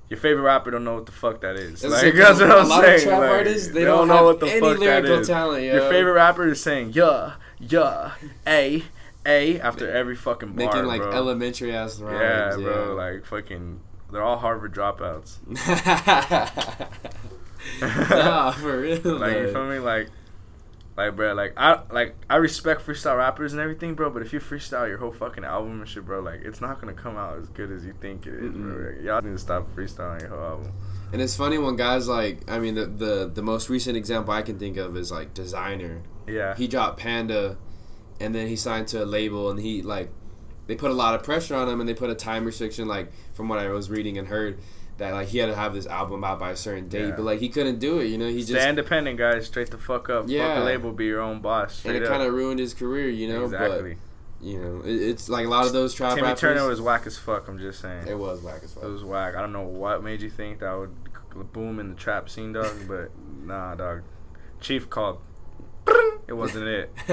Your 0.09 0.17
favorite 0.17 0.43
rapper 0.43 0.71
don't 0.71 0.85
know 0.85 0.95
what 0.95 1.05
the 1.05 1.11
fuck 1.11 1.41
that 1.41 1.57
is. 1.57 1.83
Like, 1.83 2.01
like 2.01 2.13
that's 2.13 2.39
what 2.39 2.49
I'm 2.49 2.65
a 2.65 2.69
lot 2.69 2.81
saying. 2.81 2.95
of 2.95 3.03
trap 3.03 3.19
like, 3.19 3.29
artists, 3.29 3.67
they, 3.73 3.83
don't, 3.83 4.07
have 4.07 4.41
any 4.41 4.61
lyrical 4.77 5.21
talent. 5.25 5.63
Yo. 5.65 5.73
your 5.73 5.89
favorite 5.89 6.13
rapper 6.13 6.47
is 6.47 6.63
saying 6.63 6.91
yeah, 6.93 7.33
yeah, 7.59 8.13
a, 8.47 8.83
a 9.27 9.59
after 9.59 9.89
every 9.89 10.15
fucking 10.15 10.53
bar, 10.53 10.65
making 10.65 10.85
like 10.85 11.01
bro. 11.01 11.11
elementary 11.11 11.75
ass 11.75 11.99
rhymes. 11.99 12.57
yeah, 12.57 12.63
bro. 12.63 12.95
Like 12.95 13.25
fucking, 13.25 13.81
they're 14.11 14.23
all 14.23 14.37
Harvard 14.37 14.73
dropouts. 14.73 15.37
nah, 17.81 18.51
for 18.51 18.79
real. 18.79 19.17
like 19.17 19.37
you 19.37 19.51
feel 19.51 19.67
me? 19.67 19.79
Like, 19.79 20.09
like 20.95 21.15
bro, 21.15 21.33
like 21.33 21.53
I 21.57 21.81
like 21.91 22.15
I 22.29 22.37
respect 22.37 22.85
freestyle 22.85 23.17
rappers 23.17 23.53
and 23.53 23.61
everything, 23.61 23.93
bro. 23.93 24.09
But 24.09 24.21
if 24.21 24.33
you 24.33 24.39
freestyle 24.39 24.87
your 24.87 24.97
whole 24.97 25.11
fucking 25.11 25.43
album 25.43 25.79
and 25.79 25.87
shit, 25.89 26.05
bro, 26.05 26.21
like 26.21 26.41
it's 26.43 26.61
not 26.61 26.79
gonna 26.79 26.93
come 26.93 27.17
out 27.17 27.37
as 27.37 27.49
good 27.49 27.71
as 27.71 27.85
you 27.85 27.93
think 27.99 28.25
it 28.25 28.33
is, 28.33 28.53
bro. 28.53 28.91
Like, 28.91 29.03
y'all 29.03 29.21
need 29.21 29.31
to 29.31 29.37
stop 29.37 29.69
freestyling 29.75 30.21
your 30.21 30.29
whole 30.29 30.43
album. 30.43 30.73
And 31.11 31.21
it's 31.21 31.35
funny 31.35 31.57
when 31.57 31.75
guys 31.75 32.07
like 32.07 32.49
I 32.49 32.59
mean 32.59 32.75
the 32.75 32.85
the 32.85 33.31
the 33.33 33.41
most 33.41 33.69
recent 33.69 33.97
example 33.97 34.33
I 34.33 34.41
can 34.41 34.57
think 34.57 34.77
of 34.77 34.95
is 34.97 35.11
like 35.11 35.33
Desiigner. 35.33 36.01
Yeah. 36.27 36.55
He 36.55 36.67
dropped 36.67 36.99
Panda, 36.99 37.57
and 38.19 38.33
then 38.33 38.47
he 38.47 38.55
signed 38.55 38.87
to 38.89 39.03
a 39.03 39.05
label, 39.05 39.49
and 39.51 39.59
he 39.59 39.81
like 39.81 40.09
they 40.67 40.75
put 40.75 40.91
a 40.91 40.93
lot 40.93 41.15
of 41.15 41.23
pressure 41.23 41.55
on 41.55 41.67
him, 41.69 41.79
and 41.79 41.87
they 41.87 41.93
put 41.93 42.09
a 42.09 42.15
time 42.15 42.45
restriction. 42.45 42.87
Like 42.87 43.11
from 43.33 43.47
what 43.49 43.59
I 43.59 43.69
was 43.69 43.89
reading 43.89 44.17
and 44.17 44.27
heard, 44.27 44.59
that 44.97 45.13
like 45.13 45.27
he 45.29 45.37
had 45.37 45.47
to 45.47 45.55
have 45.55 45.73
this 45.73 45.85
album 45.87 46.23
out 46.23 46.39
by 46.39 46.51
a 46.51 46.55
certain 46.55 46.87
date, 46.89 47.07
Yeah. 47.09 47.15
but 47.15 47.23
like 47.23 47.39
he 47.39 47.49
couldn't 47.49 47.79
do 47.79 47.99
it. 47.99 48.05
You 48.07 48.17
know, 48.17 48.27
he 48.27 48.39
just 48.39 48.51
Stay 48.51 48.69
independent, 48.69 49.17
guys. 49.17 49.47
Straight 49.47 49.69
the 49.71 49.77
fuck 49.77 50.09
up. 50.09 50.23
Fuck 50.23 50.31
Yeah. 50.31 50.59
the 50.59 50.65
label. 50.65 50.91
Be 50.91 51.05
your 51.05 51.21
own 51.21 51.41
boss. 51.41 51.85
and 51.85 51.95
it 51.95 52.05
kind 52.07 52.21
of 52.23 52.33
ruined 52.33 52.59
his 52.59 52.73
career. 52.73 53.09
You 53.09 53.27
know, 53.29 53.43
exactly. 53.45 53.93
but 53.95 54.45
you 54.45 54.59
know 54.59 54.81
it, 54.85 54.93
it's 55.01 55.29
like 55.29 55.47
a 55.47 55.49
lot 55.49 55.65
of 55.65 55.73
those 55.73 55.95
trap 55.95 56.11
Timmy 56.15 56.27
rappers. 56.27 56.41
Turner 56.41 56.67
was 56.67 56.79
whack 56.79 57.07
as 57.07 57.17
fuck. 57.17 57.47
I'm 57.47 57.57
just 57.57 57.79
saying. 57.79 58.07
it 58.07 58.17
was 58.17 58.41
whack 58.41 58.61
as 58.63 58.73
fuck. 58.73 58.83
It 58.83 58.87
was 58.87 59.03
whack. 59.03 59.35
I 59.35 59.41
don't 59.41 59.53
know 59.53 59.63
what 59.63 60.03
made 60.03 60.21
you 60.21 60.29
think 60.29 60.59
that 60.59 60.73
would 60.77 60.91
boom 61.53 61.79
in 61.79 61.89
the 61.89 61.95
trap 61.95 62.29
scene, 62.29 62.53
dog. 62.53 62.71
but 62.87 63.11
nah, 63.45 63.75
dog. 63.75 64.01
Chief 64.59 64.89
called. 64.89 65.19
It 66.27 66.33
wasn't 66.33 66.67
it. 66.67 66.91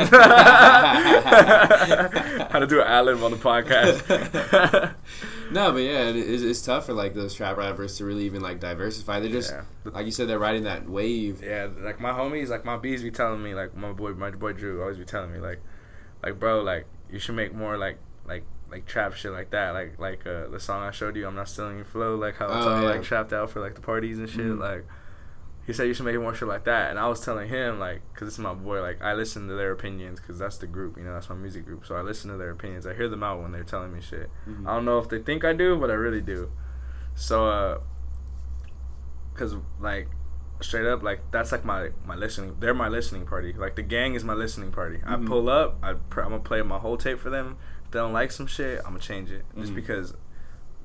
How 2.51 2.59
to 2.59 2.67
do 2.67 2.81
an 2.81 2.87
ad 2.87 3.09
on 3.09 3.31
the 3.31 3.37
podcast. 3.37 4.95
No, 5.51 5.73
but 5.73 5.79
yeah, 5.83 6.09
it, 6.09 6.17
it's, 6.17 6.43
it's 6.43 6.63
tough 6.63 6.87
for 6.87 6.95
like 6.95 7.13
those 7.15 7.35
trap 7.35 7.59
rappers 7.59 7.99
to 7.99 8.05
really 8.07 8.25
even 8.25 8.41
like 8.41 8.61
diversify. 8.61 9.21
They're 9.21 9.31
just 9.31 9.53
yeah. 9.53 9.65
like 9.85 10.07
you 10.07 10.11
said, 10.11 10.27
they're 10.27 10.39
riding 10.39 10.65
that 10.65 10.89
wave. 10.89 11.43
Yeah, 11.45 11.69
like 11.81 12.01
my 12.01 12.11
homies, 12.13 12.49
like 12.49 12.65
my 12.65 12.79
bees 12.79 13.03
be 13.03 13.11
telling 13.11 13.43
me, 13.43 13.55
like 13.55 13.77
my 13.77 13.93
boy, 13.93 14.15
my 14.15 14.31
boy 14.31 14.55
Drew 14.55 14.81
always 14.81 14.97
be 14.97 15.05
telling 15.05 15.33
me, 15.33 15.39
like, 15.39 15.61
like 16.23 16.41
bro, 16.41 16.63
like 16.63 16.87
you 17.13 17.19
should 17.19 17.35
make 17.37 17.55
more 17.55 17.77
like 17.77 17.99
like 18.27 18.45
like 18.71 18.87
trap 18.87 19.13
shit 19.15 19.33
like 19.33 19.51
that, 19.51 19.75
like 19.75 19.99
like 20.01 20.27
uh, 20.27 20.49
the 20.49 20.59
song 20.59 20.83
I 20.83 20.91
showed 20.91 21.15
you, 21.15 21.27
I'm 21.27 21.37
not 21.37 21.49
stealing 21.49 21.77
your 21.77 21.85
flow, 21.85 22.17
like 22.17 22.37
how 22.37 22.47
it's 22.47 22.67
Oh, 22.67 22.71
all 22.77 22.83
yeah. 22.83 22.89
like 22.89 23.03
trapped 23.03 23.33
out 23.35 23.51
for 23.51 23.61
like 23.61 23.75
the 23.75 23.83
parties 23.83 24.19
and 24.19 24.29
shit. 24.29 24.47
Mhm. 24.47 24.59
Like 24.59 24.87
he 25.67 25.73
said 25.73 25.87
you 25.89 25.95
should 25.95 26.05
make 26.07 26.19
more 26.21 26.35
shit 26.35 26.47
like 26.49 26.65
that, 26.65 26.91
and 26.91 26.99
I 26.99 27.09
was 27.09 27.21
telling 27.21 27.49
him 27.49 27.79
like, 27.79 28.03
cause 28.15 28.29
it's 28.29 28.39
my 28.39 28.53
boy, 28.55 28.81
like 28.83 29.01
I 29.03 29.15
listen 29.15 29.49
to 29.49 29.55
their 29.55 29.73
opinions, 29.73 30.21
cause 30.21 30.39
that's 30.39 30.59
the 30.59 30.67
group, 30.67 30.97
you 30.99 31.05
know, 31.05 31.15
that's 31.15 31.29
my 31.29 31.35
music 31.35 31.65
group, 31.65 31.87
so 31.87 31.95
I 31.97 32.03
listen 32.03 32.31
to 32.31 32.37
their 32.37 32.51
opinions. 32.51 32.87
I 32.87 32.95
hear 32.95 33.09
them 33.09 33.23
out 33.23 33.41
when 33.41 33.53
they're 33.53 33.65
telling 33.65 33.93
me 33.95 34.01
shit. 34.01 34.31
Mhm. 34.49 34.67
I 34.69 34.75
don't 34.75 34.85
know 34.85 34.99
if 34.99 35.09
they 35.09 35.19
think 35.21 35.45
I 35.45 35.53
do, 35.55 35.77
but 35.77 35.91
I 35.91 35.95
really 35.95 36.21
do. 36.21 36.51
So, 37.15 37.49
uh, 37.49 37.79
cause 39.35 39.57
like 39.81 40.09
straight 40.61 40.87
up, 40.87 41.03
like 41.03 41.21
that's 41.31 41.53
like 41.53 41.65
my 41.65 41.91
my 42.07 42.15
listening. 42.15 42.57
They're 42.61 42.75
my 42.75 42.89
listening 42.89 43.27
party. 43.27 43.53
Like 43.53 43.77
the 43.77 43.83
gang 43.83 44.15
is 44.15 44.25
my 44.25 44.35
listening 44.35 44.71
party. 44.71 45.01
I 45.05 45.17
Mhm. 45.17 45.27
pull 45.27 45.49
up. 45.49 45.79
I 45.83 45.95
pr- 45.95 46.21
I'm 46.23 46.31
gonna 46.31 46.43
play 46.43 46.63
my 46.63 46.79
whole 46.79 46.97
tape 46.97 47.19
for 47.19 47.31
them. 47.31 47.57
If 47.85 47.91
they 47.91 47.99
don't 47.99 48.13
like 48.13 48.31
some 48.33 48.47
shit, 48.47 48.79
I'm 48.79 48.93
gonna 48.93 48.99
change 49.01 49.31
it 49.31 49.45
just 49.59 49.73
Mhm. 49.73 49.77
because 49.77 50.15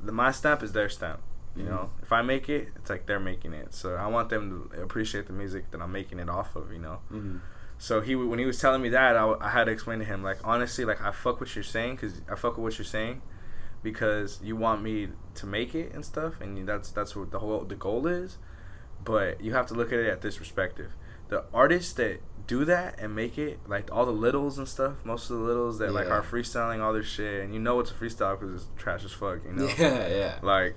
the 0.04 0.12
my 0.12 0.32
stamp 0.32 0.64
is 0.64 0.72
their 0.74 0.90
stamp. 0.90 1.22
You 1.56 1.64
know, 1.64 1.90
if 2.02 2.12
I 2.14 2.22
make 2.22 2.48
it, 2.48 2.70
it's 2.76 2.90
like 2.90 3.06
they're 3.06 3.20
making 3.20 3.54
it. 3.54 3.74
So 3.74 3.96
I 3.96 4.08
want 4.08 4.30
them 4.30 4.70
to 4.74 4.82
appreciate 4.82 5.28
the 5.28 5.34
music 5.34 5.72
that 5.72 5.82
I'm 5.82 5.92
making 5.92 6.20
it 6.20 6.30
off 6.30 6.56
of. 6.56 6.72
You 6.72 6.80
know. 6.80 7.00
Mhm. 7.12 7.42
So 7.78 8.02
he 8.02 8.16
when 8.16 8.40
he 8.40 8.46
was 8.46 8.60
telling 8.60 8.82
me 8.82 8.90
that, 8.90 9.16
I 9.18 9.50
had 9.50 9.66
to 9.66 9.72
explain 9.72 10.00
to 10.00 10.06
him 10.06 10.24
like 10.24 10.38
honestly, 10.44 10.86
like 10.86 11.02
I 11.02 11.12
fuck 11.12 11.40
what 11.40 11.54
you're 11.56 11.64
saying 11.64 11.96
because 11.96 12.22
I 12.32 12.36
fuck 12.36 12.58
with 12.58 12.64
what 12.64 12.78
you're 12.78 12.86
saying 12.86 13.22
because 13.84 14.40
you 14.44 14.56
want 14.56 14.82
me 14.82 15.10
to 15.36 15.46
make 15.46 15.74
it 15.76 15.94
and 15.94 16.06
stuff, 16.06 16.42
and 16.42 16.68
that's 16.68 16.92
that's 16.92 17.16
what 17.16 17.32
the 17.32 17.40
whole 17.40 17.64
the 17.64 17.76
goal 17.76 18.08
is. 18.08 18.38
But 19.04 19.42
you 19.42 19.54
have 19.54 19.66
to 19.68 19.74
look 19.74 19.94
at 19.94 20.00
it 20.00 20.08
at 20.08 20.22
this 20.22 20.38
perspective. 20.38 20.92
The 21.30 21.46
artists 21.54 21.94
that 21.94 22.22
do 22.48 22.66
that 22.66 23.00
and 23.00 23.16
make 23.16 23.38
it 23.38 23.60
like 23.68 23.90
all 23.92 24.06
the 24.06 24.12
littles 24.12 24.58
and 24.58 24.68
stuff, 24.68 24.96
most 25.06 25.30
of 25.30 25.38
the 25.38 25.44
littles 25.44 25.78
that 25.80 25.94
like 25.94 26.10
are 26.10 26.22
freestyling 26.22 26.82
all 26.82 26.92
their 26.92 27.04
shit, 27.04 27.44
and 27.44 27.54
you 27.54 27.60
know 27.60 27.80
it's 27.80 27.92
a 27.92 27.94
freestyle 27.94 28.38
because 28.40 28.56
it's 28.56 28.68
trash 28.78 29.06
as 29.06 29.12
fuck, 29.12 29.40
you 29.46 29.54
know. 29.54 29.70
Yeah, 29.78 30.08
yeah. 30.08 30.40
Like 30.42 30.76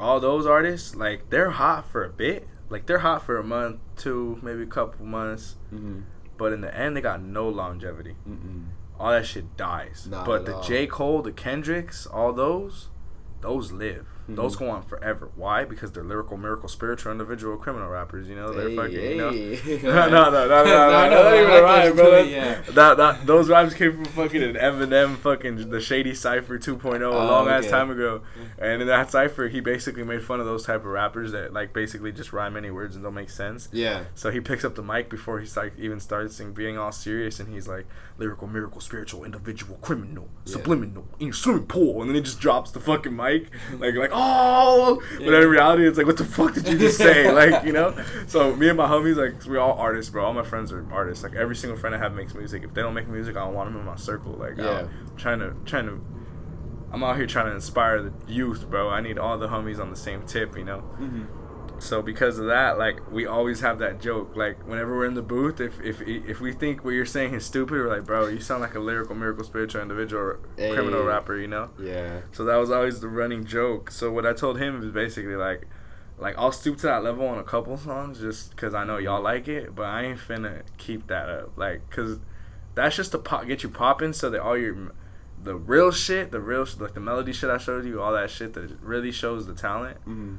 all 0.00 0.18
those 0.20 0.46
artists, 0.46 0.94
like 0.96 1.30
they're 1.30 1.50
hot 1.50 1.88
for 1.90 2.02
a 2.04 2.08
bit, 2.08 2.48
like 2.68 2.86
they're 2.86 3.00
hot 3.00 3.22
for 3.24 3.36
a 3.38 3.44
month, 3.44 3.80
two, 3.96 4.38
maybe 4.42 4.62
a 4.62 4.66
couple 4.66 5.04
months, 5.04 5.56
Mm-hmm. 5.72 6.00
but 6.38 6.52
in 6.52 6.60
the 6.62 6.74
end, 6.76 6.96
they 6.96 7.00
got 7.00 7.22
no 7.22 7.48
longevity. 7.48 8.16
Mm-mm. 8.28 8.66
All 8.98 9.10
that 9.12 9.26
shit 9.26 9.56
dies. 9.56 10.06
Not 10.10 10.26
but 10.26 10.44
the 10.46 10.56
all. 10.56 10.62
J. 10.62 10.86
Cole, 10.86 11.22
the 11.22 11.32
Kendricks, 11.32 12.06
all 12.06 12.32
those, 12.32 12.88
those 13.40 13.72
live. 13.72 14.06
Mhm. 14.32 14.36
Those 14.36 14.56
go 14.56 14.70
on 14.70 14.82
forever. 14.82 15.30
Why? 15.36 15.64
Because 15.64 15.92
they're 15.92 16.04
lyrical, 16.04 16.36
miracle, 16.36 16.68
spiritual, 16.68 17.12
individual, 17.12 17.56
criminal 17.56 17.88
rappers. 17.88 18.28
You 18.28 18.36
know, 18.36 18.52
they're 18.52 18.70
fucking. 18.70 18.92
You 19.00 19.16
know. 19.16 19.30
hey. 19.30 19.80
no, 19.82 20.08
no, 20.08 20.30
no, 20.30 20.30
no, 20.30 20.30
no, 20.30 20.30
no, 20.30 20.48
no, 20.48 20.64
No, 20.64 20.64
no, 20.64 21.10
not 21.10 21.26
I 21.26 21.38
even 21.40 21.50
like 21.50 21.60
a 21.60 21.62
what 21.62 21.62
rhyme, 21.62 21.96
doing, 21.96 22.30
yeah. 22.30 22.60
That, 22.72 22.96
that, 22.96 23.26
those 23.26 23.48
rhymes 23.48 23.74
came 23.74 23.92
from 23.96 24.04
fucking 24.06 24.42
an 24.42 24.54
Eminem, 24.54 25.16
fucking 25.18 25.70
the 25.70 25.80
Shady 25.80 26.14
Cipher 26.14 26.58
2.0, 26.58 27.00
a 27.00 27.04
Oh, 27.06 27.10
long 27.26 27.48
ass 27.48 27.62
okay. 27.64 27.70
time 27.70 27.90
ago. 27.90 28.22
And 28.58 28.82
in 28.82 28.88
that 28.88 29.10
cipher, 29.10 29.48
he 29.48 29.60
basically 29.60 30.04
made 30.04 30.22
fun 30.22 30.40
of 30.40 30.46
those 30.46 30.64
type 30.64 30.80
of 30.80 30.86
rappers 30.86 31.32
that 31.32 31.52
like 31.52 31.72
basically 31.72 32.12
just 32.12 32.32
rhyme 32.32 32.56
any 32.56 32.70
words 32.70 32.94
and 32.96 33.04
don't 33.04 33.14
make 33.14 33.30
sense. 33.30 33.68
Yeah. 33.72 34.04
So 34.14 34.30
he 34.30 34.40
picks 34.40 34.64
up 34.64 34.74
the 34.74 34.82
mic 34.82 35.08
before 35.10 35.40
he's 35.40 35.56
like 35.56 35.72
even 35.78 36.00
starts 36.00 36.40
being 36.40 36.78
all 36.78 36.92
serious, 36.92 37.40
and 37.40 37.52
he's 37.52 37.66
like, 37.68 37.86
lyrical, 38.18 38.46
miracle, 38.46 38.80
spiritual, 38.80 39.24
individual, 39.24 39.78
criminal, 39.80 40.28
Yeah. 40.44 40.52
subliminal, 40.54 41.06
in 41.18 41.26
your 41.28 41.34
swimming 41.34 41.66
pool, 41.66 42.00
and 42.02 42.10
then 42.10 42.14
he 42.16 42.20
just 42.20 42.40
drops 42.40 42.70
the 42.70 42.80
fucking 42.80 43.14
mic, 43.16 43.46
like 43.78 43.94
like 43.94 44.10
oh, 44.12 44.19
but 44.20 45.20
Yeah. 45.20 45.40
in 45.42 45.48
reality 45.48 45.86
it's 45.86 45.98
like 45.98 46.06
what 46.06 46.16
the 46.16 46.24
fuck 46.24 46.54
did 46.54 46.66
you 46.68 46.78
just 46.78 46.98
say, 46.98 47.30
like 47.40 47.64
you 47.64 47.72
know? 47.72 47.94
So 48.26 48.54
me 48.56 48.68
and 48.68 48.76
my 48.76 48.86
homies, 48.88 49.16
like 49.16 49.44
we 49.46 49.56
all 49.58 49.72
artists, 49.74 50.10
bro. 50.10 50.24
All 50.24 50.32
my 50.34 50.42
friends 50.44 50.72
are 50.72 50.84
artists. 50.92 51.24
Like 51.24 51.34
every 51.34 51.56
single 51.56 51.78
friend 51.78 51.94
I 51.94 51.98
have 51.98 52.14
makes 52.14 52.34
music. 52.34 52.62
If 52.64 52.74
they 52.74 52.82
don't 52.82 52.94
make 52.94 53.08
music, 53.08 53.36
I 53.36 53.40
don't 53.44 53.54
want 53.54 53.70
them 53.70 53.80
in 53.80 53.86
my 53.86 53.96
circle. 53.96 54.32
Like 54.32 54.56
Yeah. 54.56 54.80
I'm 54.80 55.16
trying 55.16 55.38
to 55.40 55.54
trying 55.64 55.86
to. 55.86 56.00
I'm 56.92 57.04
out 57.04 57.16
here 57.16 57.26
trying 57.26 57.46
to 57.46 57.52
inspire 57.52 58.02
the 58.02 58.12
youth, 58.26 58.68
bro. 58.68 58.88
I 58.88 59.00
need 59.00 59.16
all 59.16 59.38
the 59.38 59.46
homies 59.48 59.78
on 59.80 59.90
the 59.90 59.96
same 59.96 60.22
tip, 60.26 60.56
you 60.56 60.64
know. 60.64 60.78
Mm-hmm. 61.00 61.22
So 61.80 62.02
because 62.02 62.38
of 62.38 62.46
that, 62.46 62.78
like 62.78 63.10
we 63.10 63.26
always 63.26 63.60
have 63.60 63.78
that 63.80 64.00
joke. 64.00 64.36
Like 64.36 64.66
whenever 64.68 64.94
we're 64.96 65.06
in 65.06 65.14
the 65.14 65.22
booth, 65.22 65.60
if 65.60 65.80
if 65.80 66.00
if 66.02 66.40
we 66.40 66.52
think 66.52 66.84
what 66.84 66.90
you're 66.90 67.06
saying 67.06 67.34
is 67.34 67.44
stupid, 67.44 67.72
we're 67.72 67.88
like, 67.88 68.04
bro, 68.04 68.28
you 68.28 68.40
sound 68.40 68.60
like 68.60 68.74
a 68.74 68.80
lyrical, 68.80 69.14
miracle, 69.14 69.44
spiritual 69.44 69.80
individual, 69.82 70.36
Hey. 70.56 70.72
criminal 70.72 71.02
rapper, 71.04 71.36
you 71.36 71.46
know. 71.48 71.70
Yeah. 71.80 72.20
So 72.32 72.44
that 72.44 72.56
was 72.56 72.70
always 72.70 73.00
the 73.00 73.08
running 73.08 73.44
joke. 73.44 73.90
So 73.90 74.12
what 74.12 74.26
I 74.26 74.32
told 74.32 74.58
him 74.58 74.82
is 74.82 74.90
basically 74.90 75.36
like, 75.36 75.66
like 76.18 76.36
I'll 76.38 76.52
stoop 76.52 76.76
to 76.78 76.86
that 76.88 77.02
level 77.02 77.26
on 77.26 77.38
a 77.38 77.44
couple 77.44 77.76
songs 77.78 78.20
just 78.20 78.50
because 78.50 78.74
I 78.74 78.84
know 78.84 78.98
y'all 78.98 79.22
like 79.22 79.48
it, 79.48 79.74
but 79.74 79.86
I 79.86 80.02
ain't 80.04 80.18
finna 80.20 80.62
keep 80.76 81.06
that 81.08 81.28
up. 81.28 81.56
Like, 81.56 81.88
cause 81.90 82.18
that's 82.74 82.94
just 82.96 83.12
to 83.12 83.18
pop, 83.18 83.46
get 83.46 83.62
you 83.62 83.68
popping, 83.68 84.12
so 84.12 84.28
that 84.30 84.40
all 84.42 84.56
your 84.56 84.92
the 85.42 85.54
real 85.54 85.90
shit, 85.90 86.30
the 86.30 86.40
real 86.40 86.66
like 86.78 86.92
the 86.92 87.00
melody 87.00 87.32
shit 87.32 87.48
I 87.48 87.56
showed 87.56 87.86
you, 87.86 88.02
all 88.02 88.12
that 88.12 88.28
shit 88.30 88.52
that 88.52 88.78
really 88.82 89.10
shows 89.10 89.46
the 89.46 89.54
talent 89.54 89.96
Mm-hmm. 90.00 90.36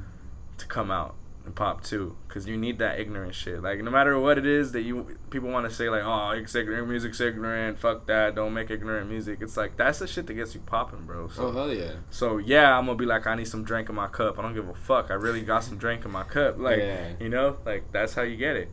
to 0.58 0.66
come 0.66 0.90
out 0.92 1.16
and 1.44 1.56
pop 1.56 1.82
too 1.82 2.16
because 2.28 2.46
you 2.46 2.56
need 2.56 2.78
that 2.78 3.00
ignorant 3.00 3.34
shit 3.34 3.60
like 3.62 3.80
no 3.80 3.90
matter 3.90 4.16
what 4.18 4.38
it 4.38 4.46
is 4.46 4.70
that 4.72 4.82
you 4.82 5.18
people 5.30 5.48
want 5.48 5.68
to 5.68 5.74
say 5.74 5.88
like 5.88 6.02
oh 6.04 6.30
it's 6.30 6.54
ignorant 6.54 6.88
music's 6.88 7.20
ignorant 7.20 7.76
fuck 7.78 8.06
that 8.06 8.34
don't 8.36 8.54
make 8.54 8.70
ignorant 8.70 9.10
music 9.10 9.38
it's 9.40 9.56
like 9.56 9.76
that's 9.76 9.98
the 9.98 10.06
shit 10.06 10.26
that 10.28 10.34
gets 10.34 10.54
you 10.54 10.60
popping 10.60 11.00
bro 11.04 11.28
so, 11.28 11.48
Oh 11.48 11.52
hell 11.52 11.74
yeah. 11.74 11.94
so 12.10 12.38
yeah 12.38 12.78
i'm 12.78 12.86
gonna 12.86 12.96
be 12.96 13.06
like 13.06 13.26
i 13.26 13.34
need 13.34 13.48
some 13.48 13.64
drink 13.64 13.88
in 13.88 13.94
my 13.96 14.06
cup 14.06 14.38
i 14.38 14.42
don't 14.42 14.54
give 14.54 14.68
a 14.68 14.74
fuck 14.74 15.10
i 15.10 15.14
really 15.14 15.42
got 15.42 15.64
some 15.64 15.78
drink 15.78 16.04
in 16.04 16.12
my 16.12 16.22
cup 16.22 16.58
like 16.58 16.78
Yeah. 16.78 17.08
you 17.18 17.28
know 17.28 17.56
like 17.66 17.90
that's 17.90 18.14
how 18.14 18.22
you 18.22 18.36
get 18.36 18.54
it 18.56 18.68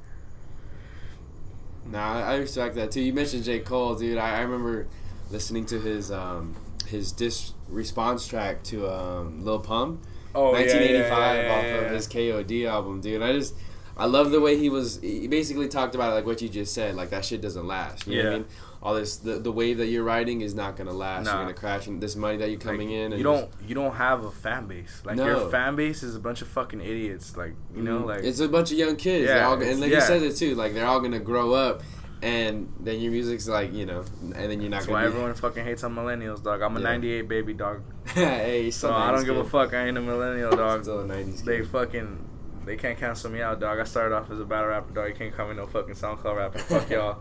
Nah, 1.85 2.21
I 2.21 2.35
respect 2.35 2.75
that 2.75 2.91
too. 2.91 3.01
You 3.01 3.13
mentioned 3.13 3.45
J. 3.45 3.59
Cole, 3.59 3.95
dude. 3.95 4.17
I, 4.17 4.37
I 4.37 4.41
remember 4.41 4.85
listening 5.31 5.65
to 5.67 5.79
his 5.79 6.11
um 6.11 6.55
his 6.87 7.11
dis 7.11 7.53
response 7.67 8.27
track 8.27 8.61
to 8.63 8.87
um 8.91 9.43
Lil 9.43 9.59
Pump, 9.59 10.01
oh 10.35 10.51
1985 10.51 11.09
yeah, 11.09 11.51
off 11.55 11.63
yeah, 11.63 11.69
of 11.75 11.83
yeah. 11.83 11.89
his 11.93 12.07
KOD 12.07 12.67
album, 12.67 13.01
dude. 13.01 13.21
I 13.21 13.33
just 13.33 13.55
I 13.97 14.05
love 14.05 14.31
the 14.31 14.39
way 14.39 14.57
he 14.57 14.69
was. 14.69 14.99
He 15.01 15.27
basically 15.27 15.67
talked 15.67 15.93
about 15.95 16.13
like 16.13 16.25
what 16.25 16.41
you 16.41 16.47
just 16.49 16.73
said, 16.73 16.95
like 16.95 17.09
that 17.09 17.25
shit 17.25 17.41
doesn't 17.41 17.67
last. 17.67 18.07
You 18.07 18.15
know 18.17 18.23
what 18.23 18.27
I 18.27 18.31
Yeah. 18.31 18.37
mean? 18.39 18.47
All 18.81 18.93
this 18.95 19.17
the, 19.17 19.33
the 19.39 19.51
wave 19.51 19.77
that 19.79 19.87
you're 19.87 20.05
riding 20.05 20.39
is 20.39 20.55
not 20.55 20.77
gonna 20.77 20.93
last. 20.93 21.25
Nah. 21.25 21.33
You're 21.33 21.41
gonna 21.41 21.53
crash, 21.53 21.87
and 21.87 22.01
this 22.01 22.15
money 22.15 22.37
that 22.37 22.49
you're 22.49 22.59
coming 22.61 22.87
Like, 22.87 22.95
in. 22.97 23.11
And 23.11 23.17
you 23.17 23.23
don't 23.25 23.49
you 23.67 23.75
don't 23.75 23.95
have 23.95 24.23
a 24.23 24.31
fan 24.31 24.67
base 24.67 25.01
like 25.03 25.17
your 25.17 25.49
fan 25.49 25.75
base 25.75 26.01
is 26.01 26.15
a 26.15 26.19
bunch 26.19 26.41
of 26.41 26.47
fucking 26.47 26.79
idiots 26.79 27.35
like 27.35 27.55
you 27.75 27.83
know 27.83 27.99
Mhm. 27.99 28.05
like 28.05 28.23
it's 28.23 28.39
a 28.39 28.47
bunch 28.47 28.71
of 28.71 28.77
young 28.77 28.95
kids. 28.95 29.27
Yeah, 29.27 29.47
all, 29.49 29.61
and 29.61 29.81
like 29.81 29.89
yeah. 29.91 29.97
you 29.97 30.01
said 30.01 30.21
it 30.23 30.37
too. 30.37 30.55
Like 30.55 30.73
they're 30.73 30.85
all 30.87 31.01
gonna 31.01 31.19
grow 31.19 31.51
up, 31.53 31.81
and 32.21 32.73
then 32.81 32.99
your 32.99 33.11
music's 33.11 33.47
like 33.47 33.73
you 33.73 33.85
know, 33.85 34.03
and 34.21 34.33
then 34.51 34.59
you're 34.61 34.69
not 34.69 34.77
that's 34.77 34.85
gonna. 34.87 34.99
why 34.99 35.05
everyone 35.05 35.33
fucking 35.33 35.63
hates 35.63 35.83
on 35.83 35.95
millennials 35.95 36.43
dog 36.43 36.61
i'm 36.61 36.75
a 36.75 36.79
Yeah. 36.79 36.87
98 36.89 37.27
baby 37.29 37.53
dog 37.53 37.81
hey, 38.07 38.69
So 38.71 38.91
I 38.93 39.11
don't 39.11 39.23
give 39.25 39.37
a 39.37 39.43
fuck. 39.45 39.73
I 39.73 39.87
ain't 39.87 39.97
a 39.97 40.01
millennial 40.01 40.51
dog. 40.55 40.83
Still 40.83 41.01
a 41.01 41.05
90s 41.05 41.43
They 41.45 41.57
kid. 41.59 41.67
fucking 41.69 42.25
they 42.65 42.75
can't 42.75 42.97
cancel 42.99 43.31
me 43.31 43.41
out, 43.41 43.59
dog. 43.59 43.79
I 43.79 43.83
started 43.83 44.13
off 44.15 44.29
as 44.29 44.39
a 44.39 44.45
battle 44.45 44.67
rapper, 44.67 44.93
dog. 44.93 45.07
You 45.09 45.15
can't 45.15 45.33
call 45.35 45.47
me 45.47 45.55
no 45.55 45.65
fucking 45.65 45.95
SoundCloud 45.95 46.35
rapper. 46.35 46.59
Fuck 46.59 46.89
y'all. 46.95 47.19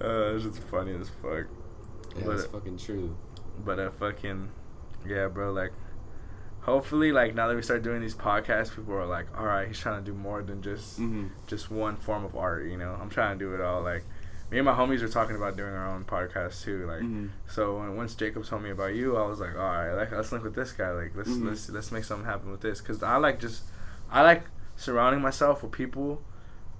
uh, 0.00 0.34
it's 0.34 0.44
just 0.44 0.58
funny 0.64 0.94
as 0.94 1.08
fuck. 1.22 1.46
Yeah, 2.16 2.22
But- 2.24 2.36
that's 2.36 2.46
fucking 2.46 2.78
true. 2.78 3.16
But 3.64 3.80
I 3.80 3.88
fucking 3.88 4.50
yeah, 5.08 5.28
bro. 5.28 5.52
Like, 5.52 5.72
hopefully, 6.66 7.12
like 7.12 7.34
now 7.34 7.48
that 7.48 7.56
we 7.56 7.62
start 7.62 7.82
doing 7.82 8.00
these 8.02 8.14
podcasts, 8.14 8.74
people 8.76 8.92
are 8.94 9.06
like, 9.06 9.26
all 9.38 9.46
right, 9.46 9.66
he's 9.68 9.78
trying 9.78 10.04
to 10.04 10.10
do 10.10 10.16
more 10.16 10.42
than 10.42 10.60
just 10.62 11.00
Mm-hmm. 11.00 11.28
just 11.46 11.70
one 11.70 11.96
form 11.96 12.24
of 12.24 12.36
art. 12.36 12.66
You 12.66 12.76
know, 12.76 12.96
I'm 13.00 13.08
trying 13.08 13.38
to 13.38 13.44
do 13.44 13.54
it 13.54 13.60
all. 13.60 13.82
Like, 13.82 14.04
me 14.50 14.58
and 14.58 14.64
my 14.66 14.72
homies 14.74 15.00
were 15.02 15.08
talking 15.08 15.34
about 15.36 15.56
doing 15.56 15.72
our 15.72 15.88
own 15.94 16.04
podcast 16.04 16.62
too. 16.62 16.86
Like, 16.86 17.00
Mhm. 17.02 17.30
so 17.48 17.78
when, 17.78 17.96
once 17.96 18.14
Jacob 18.14 18.44
told 18.44 18.62
me 18.62 18.70
about 18.70 18.94
you, 18.94 19.16
I 19.16 19.26
was 19.26 19.40
like, 19.40 19.54
all 19.56 19.64
right, 19.64 19.92
like, 19.94 20.12
let's 20.12 20.30
link 20.32 20.44
with 20.44 20.54
this 20.54 20.72
guy. 20.72 20.90
Like, 20.90 21.12
let's 21.16 21.30
Mhm. 21.30 21.46
let's 21.48 21.68
let's 21.70 21.90
make 21.90 22.04
something 22.04 22.26
happen 22.26 22.50
with 22.50 22.60
this. 22.60 22.80
Cause 22.80 23.02
I 23.02 23.16
like 23.16 23.40
just, 23.40 23.62
I 24.10 24.22
like 24.22 24.44
surrounding 24.76 25.22
myself 25.22 25.62
with 25.62 25.72
people 25.72 26.22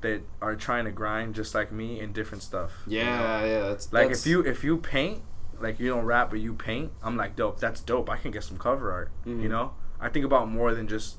that 0.03 0.20
are 0.43 0.55
trying 0.55 0.84
to 0.84 0.93
grind 0.93 1.34
just 1.34 1.55
like 1.55 1.72
me 1.72 1.99
in 1.99 2.12
different 2.12 2.43
stuff. 2.43 2.82
you 2.87 2.99
know? 3.03 3.11
Yeah, 3.11 3.45
yeah. 3.47 3.61
That's 3.68 3.93
Like 3.93 4.09
that's, 4.09 4.20
if 4.20 4.26
you 4.30 4.41
if 4.45 4.62
you 4.62 4.76
paint, 4.76 5.22
like 5.61 5.78
you 5.80 5.88
don't 5.88 6.04
rap 6.04 6.30
but 6.30 6.40
you 6.40 6.54
paint, 6.54 6.92
I'm 7.02 7.16
like 7.16 7.36
dope. 7.36 7.61
That's 7.61 7.80
dope. 7.80 8.09
I 8.11 8.16
can 8.16 8.30
get 8.30 8.44
some 8.44 8.59
cover 8.59 8.92
art. 8.92 9.11
Mhm. 9.26 9.42
You 9.42 9.48
know, 9.48 9.72
I 10.00 10.09
think 10.09 10.24
about 10.24 10.48
more 10.48 10.74
than 10.74 10.88
just 10.88 11.16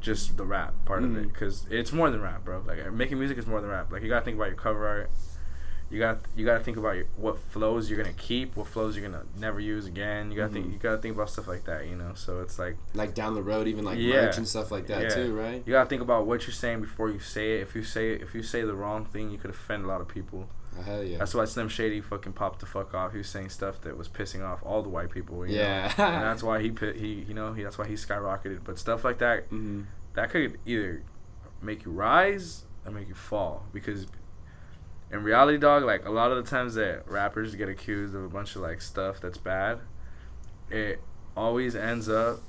just 0.00 0.36
the 0.38 0.44
rap 0.46 0.72
part 0.86 1.02
of 1.04 1.14
it 1.16 1.28
because 1.28 1.66
it's 1.70 1.92
more 1.92 2.08
than 2.10 2.22
rap, 2.22 2.42
bro. 2.44 2.62
Like 2.66 2.90
making 2.92 3.18
music 3.18 3.36
is 3.36 3.46
more 3.46 3.60
than 3.60 3.68
rap. 3.70 3.92
Like 3.92 4.02
you 4.02 4.08
gotta 4.08 4.24
think 4.24 4.36
about 4.36 4.48
your 4.48 4.56
cover 4.56 4.86
art. 4.86 5.10
You 5.90 5.98
got 5.98 6.18
you 6.36 6.46
gotta 6.46 6.62
think 6.64 6.76
about 6.78 6.96
your, 6.96 7.06
what 7.16 7.36
flows 7.38 7.90
you're 7.90 8.00
gonna 8.02 8.14
keep, 8.16 8.56
what 8.56 8.68
flows 8.68 8.96
you're 8.96 9.04
gonna 9.06 9.24
never 9.36 9.58
use 9.60 9.86
again. 9.86 10.30
You 10.30 10.36
gotta 10.38 10.52
think 10.52 10.66
Mhm. 10.68 10.72
you 10.72 10.78
gotta 10.78 10.98
think 10.98 11.16
about 11.16 11.28
stuff 11.30 11.48
like 11.48 11.64
that. 11.64 11.86
You 11.88 11.96
know, 11.96 12.12
so 12.14 12.40
it's 12.40 12.58
like 12.58 12.76
like 12.94 13.12
down 13.14 13.34
the 13.34 13.42
road, 13.42 13.66
even 13.66 13.84
like 13.84 13.98
Yeah. 13.98 14.22
merch 14.26 14.38
and 14.38 14.46
stuff 14.48 14.70
like 14.70 14.86
that 14.86 15.02
Yeah. 15.02 15.08
too, 15.10 15.36
right? 15.36 15.62
you 15.66 15.72
gotta 15.72 15.88
think 15.90 16.00
about 16.00 16.26
what 16.26 16.46
you're 16.46 16.54
saying 16.54 16.80
before 16.80 17.10
you 17.10 17.18
say 17.18 17.56
it. 17.56 17.62
If 17.62 17.74
you 17.74 17.82
say 17.82 18.12
if 18.12 18.34
you 18.34 18.42
say 18.42 18.62
the 18.62 18.74
wrong 18.74 19.04
thing, 19.04 19.30
you 19.30 19.36
could 19.38 19.50
offend 19.50 19.84
a 19.84 19.88
lot 19.88 20.00
of 20.00 20.08
people. 20.08 20.48
Hell 20.84 21.02
yeah. 21.04 21.18
That's 21.18 21.34
why 21.34 21.44
Slim 21.44 21.68
Shady 21.68 22.00
fucking 22.00 22.32
popped 22.32 22.60
the 22.60 22.66
fuck 22.66 22.94
off. 22.94 23.12
He 23.12 23.18
was 23.18 23.28
saying 23.28 23.50
stuff 23.50 23.80
that 23.82 23.96
was 23.98 24.08
pissing 24.08 24.44
off 24.44 24.60
all 24.62 24.82
the 24.82 24.88
white 24.88 25.10
people. 25.10 25.46
You 25.46 25.56
Yeah. 25.56 25.92
know? 25.98 26.04
and 26.04 26.22
that's 26.22 26.42
why 26.48 26.60
he 26.60 26.72
he 26.96 27.24
you 27.28 27.34
know 27.34 27.52
he 27.52 27.62
that's 27.62 27.76
why 27.78 27.86
he 27.86 27.94
skyrocketed. 27.94 28.60
But 28.64 28.78
stuff 28.78 29.04
like 29.04 29.18
that 29.18 29.44
hmm 29.46 29.82
that 30.14 30.30
could 30.30 30.58
either 30.66 31.02
make 31.62 31.84
you 31.84 31.90
rise 31.92 32.64
or 32.84 32.90
make 32.92 33.08
you 33.08 33.14
fall 33.14 33.64
because 33.72 34.06
in 35.12 35.22
reality, 35.24 35.58
dog, 35.58 35.82
like 35.84 36.04
a 36.06 36.10
lot 36.10 36.30
of 36.32 36.42
the 36.42 36.48
times 36.50 36.74
that 36.76 37.08
rappers 37.08 37.54
get 37.56 37.68
accused 37.68 38.14
of 38.14 38.22
a 38.24 38.28
bunch 38.28 38.54
of 38.56 38.62
like 38.62 38.80
stuff 38.80 39.20
that's 39.20 39.38
bad, 39.38 39.80
it 40.70 41.00
always 41.36 41.74
ends 41.74 42.08
up 42.08 42.40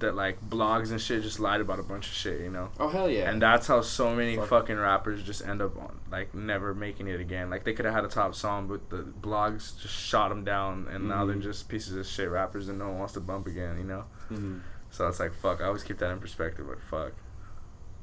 that 0.00 0.14
like 0.16 0.40
blogs 0.48 0.90
and 0.90 1.00
shit 1.00 1.22
just 1.22 1.40
lied 1.40 1.60
about 1.60 1.78
a 1.78 1.82
bunch 1.82 2.06
of 2.08 2.12
shit, 2.12 2.40
you 2.40 2.50
know. 2.50 2.70
Oh 2.78 2.88
hell 2.88 3.08
yeah. 3.08 3.30
And 3.30 3.40
that's 3.40 3.66
how 3.68 3.80
so 3.80 4.14
many 4.14 4.36
Fuck. 4.36 4.48
fucking 4.48 4.76
rappers 4.76 5.22
just 5.22 5.46
end 5.46 5.62
up 5.62 5.76
on 5.78 5.98
like 6.10 6.34
never 6.34 6.74
making 6.74 7.06
it 7.08 7.20
again. 7.20 7.48
Like 7.50 7.64
they 7.64 7.72
could 7.72 7.84
have 7.84 7.94
had 7.94 8.04
a 8.04 8.08
top 8.08 8.34
song, 8.34 8.66
but 8.66 8.90
the 8.90 9.02
blogs 9.22 9.80
just 9.80 9.94
shot 9.94 10.28
them 10.30 10.44
down, 10.44 10.86
and 10.90 11.08
now 11.08 11.24
they're 11.24 11.36
Mhm. 11.36 11.42
just 11.42 11.68
pieces 11.68 11.96
of 11.96 12.06
shit 12.06 12.28
rappers, 12.30 12.68
and 12.68 12.78
no 12.78 12.88
one 12.88 12.98
wants 12.98 13.14
to 13.14 13.20
bump 13.20 13.46
again, 13.46 13.78
you 13.78 13.84
know. 13.84 14.04
Mhm. 14.30 14.60
So 14.90 15.06
it's 15.06 15.20
like 15.20 15.32
fuck. 15.34 15.60
I 15.60 15.64
always 15.66 15.82
keep 15.84 15.98
that 15.98 16.10
in 16.10 16.18
perspective. 16.18 16.66
Like 16.66 16.80
fuck. 16.80 17.12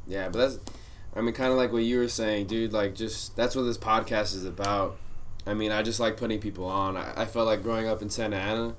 Yeah, 0.06 0.30
but 0.30 0.38
that's, 0.40 0.60
I 1.16 1.22
mean, 1.22 1.34
kind 1.34 1.52
of 1.52 1.58
like 1.58 1.72
what 1.74 1.84
you 1.84 2.00
were 2.00 2.08
saying, 2.08 2.48
dude. 2.48 2.72
Like, 2.74 2.96
just 2.96 3.36
that's 3.36 3.56
what 3.56 3.64
this 3.64 3.78
podcast 3.78 4.36
is 4.36 4.46
about. 4.46 4.98
I 5.46 5.54
mean, 5.54 5.72
I 5.72 5.82
just 5.82 6.00
like 6.00 6.18
putting 6.18 6.40
people 6.40 6.66
on. 6.66 6.96
I, 6.98 7.22
I 7.24 7.26
felt 7.26 7.48
like 7.48 7.64
growing 7.64 7.88
up 7.88 8.02
in 8.02 8.10
Santa 8.10 8.36
Ana, 8.38 8.76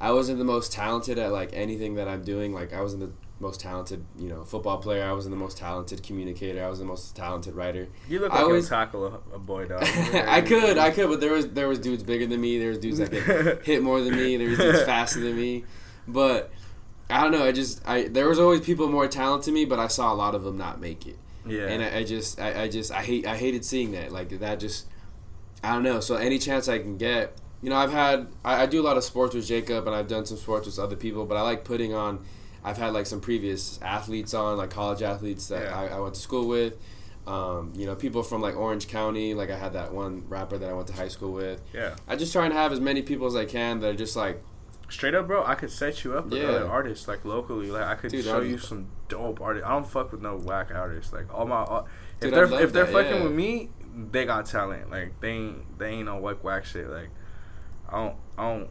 I 0.00 0.12
wasn't 0.12 0.38
the 0.38 0.44
most 0.44 0.72
talented 0.72 1.18
at 1.18 1.32
like 1.32 1.50
anything 1.52 1.94
that 1.96 2.06
I'm 2.08 2.22
doing. 2.22 2.52
Like, 2.54 2.72
I 2.72 2.80
wasn't 2.80 3.02
the 3.02 3.12
most 3.40 3.60
talented, 3.60 4.04
you 4.18 4.28
know, 4.28 4.44
football 4.44 4.78
player. 4.78 5.04
I 5.04 5.12
wasn't 5.12 5.32
the 5.32 5.38
most 5.38 5.58
talented 5.58 6.02
communicator. 6.02 6.64
I 6.64 6.68
was 6.68 6.78
the 6.78 6.84
most 6.84 7.14
talented 7.16 7.54
writer. 7.54 7.88
You 8.08 8.18
look 8.20 8.32
I 8.32 8.36
like 8.36 8.44
always- 8.44 8.64
you'll 8.70 8.78
tackle 8.78 9.06
a, 9.06 9.36
a 9.36 9.38
boy 9.38 9.66
dog. 9.66 9.82
I 9.84 10.40
could, 10.40 10.78
I 10.78 10.90
could, 10.90 11.08
but 11.08 11.20
there 11.20 11.32
was 11.32 11.48
there 11.48 11.68
was 11.68 11.78
dudes 11.78 12.02
bigger 12.02 12.26
than 12.26 12.40
me. 12.40 12.58
There 12.58 12.70
was 12.70 12.78
dudes 12.78 12.98
that 12.98 13.10
could 13.10 13.62
hit 13.64 13.82
more 13.82 14.00
than 14.00 14.14
me. 14.16 14.36
There 14.36 14.48
was 14.48 14.58
dudes 14.58 14.82
faster 14.82 15.20
than 15.20 15.36
me, 15.36 15.64
but 16.06 16.50
I 17.10 17.22
don't 17.22 17.32
know. 17.32 17.44
I 17.44 17.52
just 17.52 17.86
I 17.88 18.02
there 18.08 18.28
was 18.28 18.38
always 18.38 18.60
people 18.60 18.88
more 18.88 19.08
talented 19.08 19.46
than 19.48 19.54
me, 19.54 19.64
but 19.64 19.78
I 19.78 19.88
saw 19.88 20.12
a 20.12 20.16
lot 20.16 20.34
of 20.34 20.42
them 20.44 20.56
not 20.58 20.80
make 20.80 21.06
it. 21.06 21.18
Yeah. 21.46 21.66
and 21.68 21.82
I, 21.82 21.98
I 21.98 22.04
just 22.04 22.38
I, 22.40 22.62
I 22.64 22.68
just 22.68 22.92
I 22.92 23.02
hate 23.02 23.26
I 23.26 23.36
hated 23.36 23.64
seeing 23.64 23.92
that 23.92 24.12
like 24.12 24.28
that 24.40 24.60
just 24.60 24.86
I 25.64 25.72
don't 25.72 25.82
know 25.82 25.98
so 26.00 26.16
any 26.16 26.38
chance 26.38 26.68
I 26.68 26.78
can 26.78 26.98
get 26.98 27.32
you 27.62 27.70
know 27.70 27.76
I've 27.76 27.92
had 27.92 28.28
I, 28.44 28.62
I 28.62 28.66
do 28.66 28.80
a 28.80 28.84
lot 28.84 28.96
of 28.96 29.04
sports 29.04 29.34
with 29.34 29.46
Jacob 29.46 29.86
and 29.86 29.94
I've 29.96 30.08
done 30.08 30.26
some 30.26 30.36
sports 30.38 30.66
with 30.66 30.78
other 30.78 30.96
people 30.96 31.26
but 31.26 31.36
I 31.36 31.42
like 31.42 31.64
putting 31.64 31.94
on 31.94 32.24
I've 32.64 32.76
had 32.78 32.92
like 32.92 33.06
some 33.06 33.20
previous 33.20 33.80
athletes 33.82 34.34
on 34.34 34.56
like 34.58 34.70
college 34.70 35.02
athletes 35.02 35.48
that 35.48 35.62
Yeah. 35.64 35.78
I, 35.78 35.86
I 35.96 36.00
went 36.00 36.14
to 36.14 36.20
school 36.20 36.46
with 36.48 36.74
um, 37.26 37.72
you 37.76 37.84
know 37.86 37.94
people 37.94 38.22
from 38.22 38.40
like 38.40 38.56
Orange 38.56 38.88
County 38.88 39.34
like 39.34 39.50
I 39.50 39.56
had 39.58 39.74
that 39.74 39.92
one 39.92 40.24
rapper 40.28 40.56
that 40.58 40.68
I 40.68 40.72
went 40.72 40.86
to 40.88 40.94
high 40.94 41.08
school 41.08 41.32
with 41.32 41.60
yeah. 41.74 41.94
I 42.06 42.16
just 42.16 42.32
try 42.32 42.44
and 42.46 42.54
have 42.54 42.72
as 42.72 42.80
many 42.80 43.02
people 43.02 43.26
as 43.26 43.36
I 43.36 43.44
can 43.44 43.80
that 43.80 43.88
are 43.90 43.94
just 43.96 44.16
like 44.16 44.42
Straight 44.90 45.14
up, 45.14 45.26
bro. 45.26 45.44
I 45.44 45.54
could 45.54 45.70
set 45.70 46.02
you 46.02 46.16
up 46.16 46.30
with 46.30 46.40
Yeah. 46.40 46.48
other 46.48 46.66
artists 46.66 47.06
like 47.06 47.22
locally. 47.26 47.70
Like 47.70 47.82
I 47.84 47.94
could 47.94 48.10
Dude, 48.10 48.24
show 48.24 48.40
you 48.40 48.56
some 48.56 48.86
dope 49.08 49.38
artists. 49.38 49.68
I 49.68 49.72
don't 49.72 49.86
fuck 49.86 50.12
with 50.12 50.22
no 50.22 50.38
whack 50.38 50.70
artists. 50.74 51.12
Like 51.12 51.26
all 51.30 51.44
my. 51.46 51.56
All, 51.62 51.86
if 52.14 52.20
Dude, 52.20 52.32
they're 52.32 52.44
if 52.62 52.72
they're 52.72 52.86
that, 52.86 52.92
fucking 52.94 53.16
yeah. 53.16 53.22
with 53.22 53.32
me, 53.32 53.68
they 54.10 54.24
got 54.24 54.46
talent. 54.46 54.90
Like 54.90 55.20
they 55.20 55.32
ain't 55.32 55.78
they 55.78 55.90
ain't 55.90 56.06
no 56.06 56.16
whack 56.16 56.42
whack 56.42 56.64
shit. 56.64 56.88
Like 56.88 57.10
I 57.88 57.96
don't 58.04 58.16
I 58.36 58.42
don't. 58.52 58.68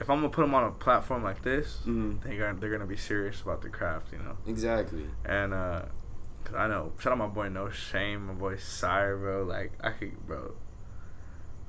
If 0.00 0.10
I'm 0.10 0.18
gonna 0.18 0.28
put 0.30 0.42
them 0.42 0.54
on 0.54 0.64
a 0.64 0.70
platform 0.72 1.22
like 1.22 1.42
this, 1.42 1.80
Mhm. 1.86 2.22
they 2.22 2.36
gonna 2.36 2.58
they're 2.58 2.70
gonna 2.70 2.86
be 2.86 2.96
serious 2.96 3.40
about 3.42 3.62
the 3.62 3.68
craft, 3.68 4.12
you 4.12 4.18
know. 4.18 4.36
exactly 4.46 5.06
And 5.24 5.54
uh, 5.54 5.82
cause 6.44 6.54
I 6.56 6.66
know, 6.66 6.92
shout 6.98 7.12
out 7.12 7.18
my 7.18 7.26
boy 7.28 7.48
No 7.48 7.70
Shame, 7.70 8.26
my 8.26 8.32
boy 8.34 8.56
Sire, 8.56 9.16
bro. 9.16 9.44
Like 9.44 9.72
I 9.82 9.90
could, 9.90 10.26
bro. 10.26 10.54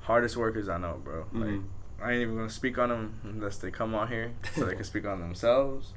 Hardest 0.00 0.36
workers 0.36 0.68
I 0.68 0.78
know, 0.78 1.00
bro. 1.02 1.26
Like 1.32 1.50
Mhm. 1.50 1.64
I 2.02 2.12
ain't 2.12 2.22
even 2.22 2.36
gonna 2.36 2.50
speak 2.50 2.78
on 2.78 2.90
them 2.90 3.20
unless 3.24 3.58
they 3.58 3.70
come 3.70 3.94
on 3.94 4.08
here 4.08 4.32
so 4.54 4.64
they 4.66 4.74
can 4.74 4.84
speak 4.84 5.06
on 5.06 5.20
themselves. 5.20 5.94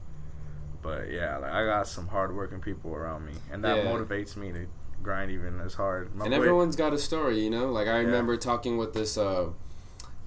But 0.82 1.12
yeah, 1.12 1.38
like 1.38 1.52
I 1.52 1.66
got 1.66 1.88
some 1.88 2.08
hardworking 2.08 2.62
people 2.62 2.94
around 2.96 3.26
me, 3.26 3.34
and 3.52 3.64
that 3.66 3.78
Yeah. 3.84 3.92
motivates 3.92 4.38
me 4.38 4.52
to 4.54 4.66
grind 5.04 5.30
even 5.32 5.60
as 5.60 5.74
hard. 5.76 6.16
My 6.16 6.26
and 6.26 6.32
boy- 6.34 6.38
everyone's 6.38 6.76
got 6.76 6.94
a 6.94 6.98
story, 6.98 7.40
you 7.40 7.50
know. 7.50 7.72
Like 7.72 7.88
I 7.88 8.00
Yeah. 8.00 8.06
remember 8.06 8.38
talking 8.38 8.78
with 8.78 8.94
this. 8.94 9.18
Uh, 9.18 9.50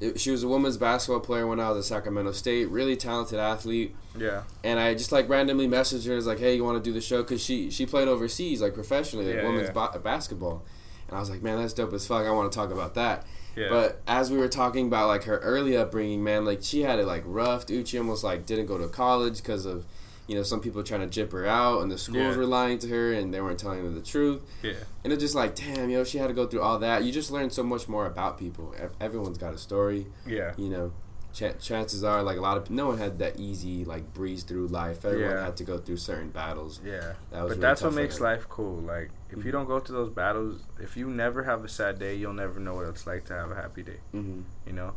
it, 0.03 0.21
she 0.21 0.31
was 0.31 0.43
a 0.43 0.49
women's 0.49 0.77
basketball 0.77 1.21
player 1.21 1.47
when 1.47 1.61
I 1.61 1.71
was 1.71 1.79
at 1.79 1.85
Sacramento 1.95 2.33
State. 2.33 2.69
Really 2.69 2.97
talented 2.97 3.39
athlete, 3.39 3.95
yeah, 4.19 4.43
and 4.65 4.79
I 4.81 4.95
just 4.95 5.13
like 5.13 5.29
randomly 5.29 5.69
messaged 5.69 6.07
her, 6.07 6.21
like, 6.21 6.39
"Hey, 6.39 6.57
you 6.57 6.65
want 6.65 6.83
to 6.83 6.91
do 6.91 6.93
the 6.93 7.01
show?" 7.01 7.23
Because 7.23 7.43
she 7.43 7.71
she 7.71 7.87
played 7.87 8.09
overseas, 8.09 8.61
like 8.61 8.75
professionally, 8.75 9.27
like 9.27 9.37
Yeah, 9.37 9.45
women's 9.49 9.69
yeah. 9.75 9.89
ba- 9.93 9.99
basketball. 9.99 10.63
And 11.09 11.17
I 11.17 11.21
was 11.21 11.31
like, 11.31 11.43
"Man, 11.43 11.59
that's 11.59 11.73
dope 11.73 11.93
as 11.93 12.07
fuck. 12.07 12.27
I 12.27 12.31
want 12.31 12.51
to 12.51 12.57
talk 12.57 12.71
about 12.71 12.95
that." 12.95 13.27
yeah, 13.57 13.69
But 13.69 14.01
as 14.07 14.31
we 14.31 14.39
were 14.39 14.49
talking 14.49 14.87
about 14.87 15.09
like 15.09 15.25
her 15.25 15.39
early 15.39 15.77
upbringing, 15.77 16.25
man, 16.25 16.45
like 16.45 16.61
she 16.63 16.83
had 16.83 16.99
it 16.99 17.07
like 17.07 17.23
rough. 17.27 17.67
Dude, 17.67 17.87
she 17.89 17.99
almost 17.99 18.25
like 18.25 18.47
didn't 18.47 18.67
go 18.67 18.79
to 18.79 18.89
college 18.89 19.37
because 19.39 19.67
of, 19.67 19.85
you 20.29 20.35
know, 20.37 20.43
some 20.43 20.61
people 20.61 20.83
trying 20.83 21.01
to 21.01 21.07
jip 21.09 21.33
her 21.33 21.47
out, 21.47 21.83
and 21.83 21.91
the 21.91 21.99
schools 21.99 22.35
Yeah. 22.35 22.37
were 22.37 22.47
lying 22.47 22.79
to 22.81 22.89
her, 22.89 23.13
and 23.13 23.33
they 23.35 23.41
weren't 23.41 23.59
telling 23.59 23.83
her 23.83 23.91
the 23.91 24.01
truth. 24.01 24.41
yeah, 24.63 24.73
And 25.05 25.13
it's 25.13 25.21
just 25.23 25.35
like, 25.35 25.55
damn, 25.55 25.91
yo, 25.91 26.05
she 26.05 26.19
had 26.19 26.29
to 26.29 26.35
go 26.35 26.47
through 26.47 26.63
all 26.63 26.79
that. 26.79 27.03
You 27.05 27.13
just 27.13 27.31
learn 27.31 27.51
so 27.51 27.63
much 27.63 27.89
more 27.89 28.07
about 28.07 28.39
people. 28.39 28.75
Everyone's 29.01 29.39
got 29.39 29.53
a 29.55 29.59
story, 29.59 30.07
yeah, 30.27 30.55
you 30.57 30.69
know. 30.69 30.93
Ch- 31.35 31.59
chances 31.59 32.05
are, 32.05 32.23
like 32.23 32.37
a 32.37 32.43
lot 32.43 32.59
of 32.59 32.71
no 32.71 32.89
one 32.89 32.99
had 32.99 33.19
that 33.21 33.41
easy 33.41 33.87
like 33.87 34.13
breeze 34.13 34.43
through 34.43 34.67
life. 34.67 35.03
Everyone 35.07 35.31
Yeah. 35.31 35.45
had 35.47 35.57
to 35.57 35.65
go 35.65 35.79
through 35.79 35.97
certain 35.97 36.29
battles. 36.29 36.79
yeah. 36.85 36.99
That 37.01 37.05
was 37.05 37.33
But 37.33 37.49
really 37.49 37.61
that's 37.61 37.81
what 37.83 37.95
makes 37.95 38.21
life 38.21 38.47
cool. 38.51 38.83
Like 38.83 39.11
if 39.31 39.39
you 39.39 39.45
Mhm. 39.51 39.53
don't 39.53 39.67
go 39.67 39.81
through 39.81 39.97
those 39.97 40.11
battles, 40.11 40.61
if 40.79 40.95
you 40.95 41.09
never 41.09 41.45
have 41.45 41.65
a 41.65 41.69
sad 41.71 41.99
day, 41.99 42.15
you'll 42.17 42.35
never 42.35 42.61
know 42.61 42.75
what 42.75 42.85
it's 42.87 43.07
like 43.07 43.25
to 43.27 43.33
have 43.33 43.51
a 43.51 43.55
happy 43.55 43.83
day. 43.83 44.01
hmm 44.13 44.41
you 44.67 44.75
know 44.75 44.93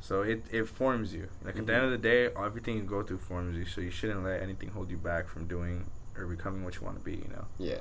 so 0.00 0.22
it, 0.22 0.44
it 0.50 0.64
forms 0.66 1.12
you 1.12 1.28
like 1.44 1.56
at 1.56 1.66
the 1.66 1.74
end 1.74 1.84
of 1.84 1.90
the 1.90 1.98
day 1.98 2.28
everything 2.42 2.76
you 2.76 2.82
go 2.82 3.02
through 3.02 3.18
forms 3.18 3.56
you 3.56 3.64
so 3.66 3.80
you 3.80 3.90
shouldn't 3.90 4.24
let 4.24 4.42
anything 4.42 4.70
hold 4.70 4.90
you 4.90 4.96
back 4.96 5.28
from 5.28 5.46
doing 5.46 5.84
or 6.16 6.26
becoming 6.26 6.64
what 6.64 6.74
you 6.76 6.82
want 6.82 6.96
to 6.98 7.04
be 7.04 7.12
you 7.16 7.28
know 7.32 7.44
Yeah. 7.58 7.78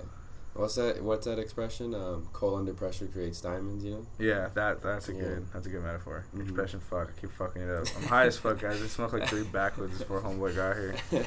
What's 0.56 0.76
that? 0.76 1.02
What's 1.04 1.26
that 1.26 1.38
expression? 1.40 1.94
Um, 1.94 2.28
coal 2.34 2.56
under 2.56 2.74
pressure 2.74 3.06
creates 3.06 3.40
diamonds. 3.40 3.86
You 3.86 3.92
know. 3.92 4.06
yeah 4.18 4.50
that 4.56 4.82
that's 4.82 5.08
a 5.08 5.14
Yeah. 5.14 5.20
good 5.22 5.46
that's 5.54 5.68
a 5.68 5.70
good 5.70 5.84
metaphor 5.84 6.26
Mhm. 6.36 6.42
expression 6.42 6.80
fuck 6.82 7.10
i 7.16 7.22
keep 7.22 7.32
fucking 7.32 7.62
it 7.62 7.70
up 7.70 7.88
i'm 7.96 8.04
high 8.04 8.26
as 8.26 8.38
fuck 8.38 8.60
guys 8.60 8.82
it 8.82 8.90
smells 8.90 9.14
like 9.14 9.28
three 9.30 9.44
backwoods 9.54 9.98
before 10.00 10.22
homeboy 10.22 10.56
got 10.56 10.76
here 10.76 10.96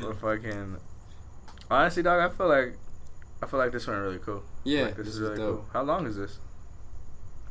but 0.00 0.16
fucking 0.20 0.76
honestly 1.70 2.02
dog 2.02 2.20
i 2.20 2.34
feel 2.34 2.48
like 2.48 2.76
i 3.42 3.46
feel 3.46 3.58
like 3.60 3.72
this 3.72 3.86
went 3.86 4.00
really 4.00 4.18
cool 4.18 4.42
yeah. 4.64 4.84
like, 4.84 4.96
this, 4.96 5.06
is 5.08 5.20
was 5.20 5.30
really 5.30 5.36
dope. 5.36 5.56
cool 5.58 5.64
how 5.72 5.82
long 5.82 6.06
is 6.06 6.16
this 6.16 6.38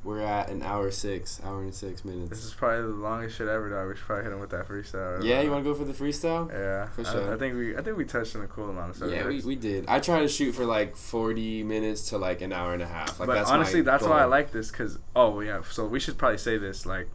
We're 0.04 0.22
at 0.22 0.50
an 0.50 0.64
hour 0.64 0.90
six, 0.90 1.40
hour 1.44 1.62
and 1.62 1.74
six 1.76 2.04
minutes. 2.04 2.30
this 2.32 2.44
is 2.44 2.54
probably 2.56 2.82
the 2.82 2.88
longest 2.98 3.38
shit 3.38 3.48
ever 3.48 3.70
dog 3.70 3.88
we 3.88 3.96
should 3.96 4.06
probably 4.06 4.24
hit 4.24 4.34
him 4.34 4.40
with 4.40 4.50
that 4.50 4.68
freestyle 4.68 5.24
yeah, 5.24 5.42
you 5.42 5.52
want 5.52 5.64
to 5.64 5.70
go 5.70 5.76
for 5.78 5.84
the 5.86 5.94
freestyle? 5.94 6.50
yeah 6.52 6.88
For 6.88 7.02
I- 7.02 7.12
sure. 7.12 7.34
I, 7.34 7.38
think 7.38 7.56
we 7.56 7.78
i 7.78 7.82
think 7.84 7.98
we 7.98 8.06
touched 8.06 8.36
on 8.36 8.42
a 8.42 8.48
cool 8.48 8.70
amount 8.72 8.90
of 8.92 8.96
subjects 8.98 9.24
Yeah, 9.24 9.30
we, 9.30 9.42
we 9.44 9.56
did. 9.56 9.86
I 9.88 10.00
try 10.00 10.20
to 10.22 10.28
shoot 10.28 10.54
for 10.54 10.66
like 10.66 10.96
forty 10.96 11.62
minutes 11.62 12.10
to 12.10 12.18
like 12.18 12.42
an 12.42 12.52
hour 12.52 12.74
and 12.74 12.82
a 12.82 12.88
half. 12.88 13.20
Like 13.20 13.28
but 13.28 13.36
that's 13.36 13.52
honestly, 13.52 13.82
that's 13.82 14.04
why 14.04 14.22
I 14.22 14.26
like 14.26 14.52
this 14.52 14.72
because 14.72 14.98
oh 15.16 15.40
yeah. 15.42 15.62
So 15.70 15.86
we 15.86 16.00
should 16.00 16.18
probably 16.18 16.40
say 16.40 16.58
this 16.58 16.86
like. 16.86 17.08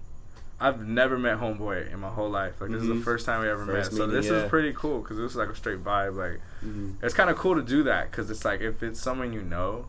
I've 0.58 0.86
never 0.88 1.18
met 1.18 1.36
Homeboy 1.38 1.92
in 1.92 2.00
my 2.00 2.08
whole 2.08 2.30
life. 2.30 2.62
Like 2.62 2.70
this 2.70 2.80
is 2.82 2.88
Mhm. 2.88 2.98
the 3.00 3.04
first 3.04 3.26
time 3.26 3.42
we 3.42 3.48
ever 3.50 3.66
First 3.66 3.92
met. 3.92 3.98
So 3.98 4.06
this 4.06 4.24
yeah. 4.24 4.44
is 4.44 4.48
pretty 4.48 4.72
cool 4.72 5.00
because 5.00 5.18
this 5.18 5.32
is 5.32 5.36
like 5.36 5.50
a 5.50 5.54
straight 5.54 5.84
vibe. 5.84 6.16
Like 6.16 6.40
Mhm. 6.64 6.94
it's 7.02 7.12
kind 7.12 7.28
of 7.28 7.36
cool 7.36 7.56
to 7.56 7.62
do 7.62 7.82
that 7.82 8.10
because 8.10 8.30
it's 8.30 8.42
like 8.42 8.62
if 8.62 8.82
it's 8.82 8.98
someone 8.98 9.34
you 9.34 9.42
know, 9.42 9.88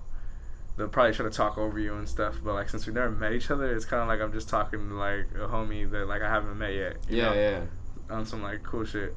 they'll 0.78 0.88
probably 0.88 1.14
try 1.14 1.26
to 1.26 1.32
talk 1.32 1.58
over 1.58 1.80
you 1.80 1.96
and 1.96 2.08
stuff. 2.08 2.36
But 2.44 2.54
like 2.54 2.70
since 2.70 2.86
we 2.88 2.94
never 2.94 3.10
met 3.12 3.34
each 3.34 3.50
other, 3.52 3.76
it's 3.76 3.86
kind 3.86 4.02
of 4.02 4.08
like 4.08 4.22
I'm 4.22 4.32
just 4.32 4.48
talking 4.50 4.88
to 4.90 4.96
like 4.96 5.28
a 5.36 5.48
homie 5.48 5.90
that 5.92 6.08
like 6.08 6.22
I 6.22 6.30
haven't 6.30 6.58
met 6.58 6.74
yet. 6.74 6.98
you 7.10 7.18
Yeah, 7.18 7.30
know? 7.30 7.36
yeah. 7.36 8.16
on 8.16 8.26
some 8.26 8.42
like 8.44 8.64
cool 8.64 8.86
shit. 8.86 9.16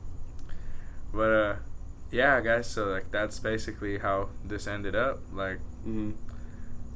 But 1.13 1.31
uh, 1.31 1.57
yeah, 2.11 2.41
guys. 2.41 2.67
So 2.69 2.87
like 2.87 3.11
that's 3.11 3.39
basically 3.39 3.99
how 3.99 4.31
this 4.45 4.67
ended 4.67 4.95
up. 4.97 5.21
Like 5.33 5.59
hmm 5.85 6.13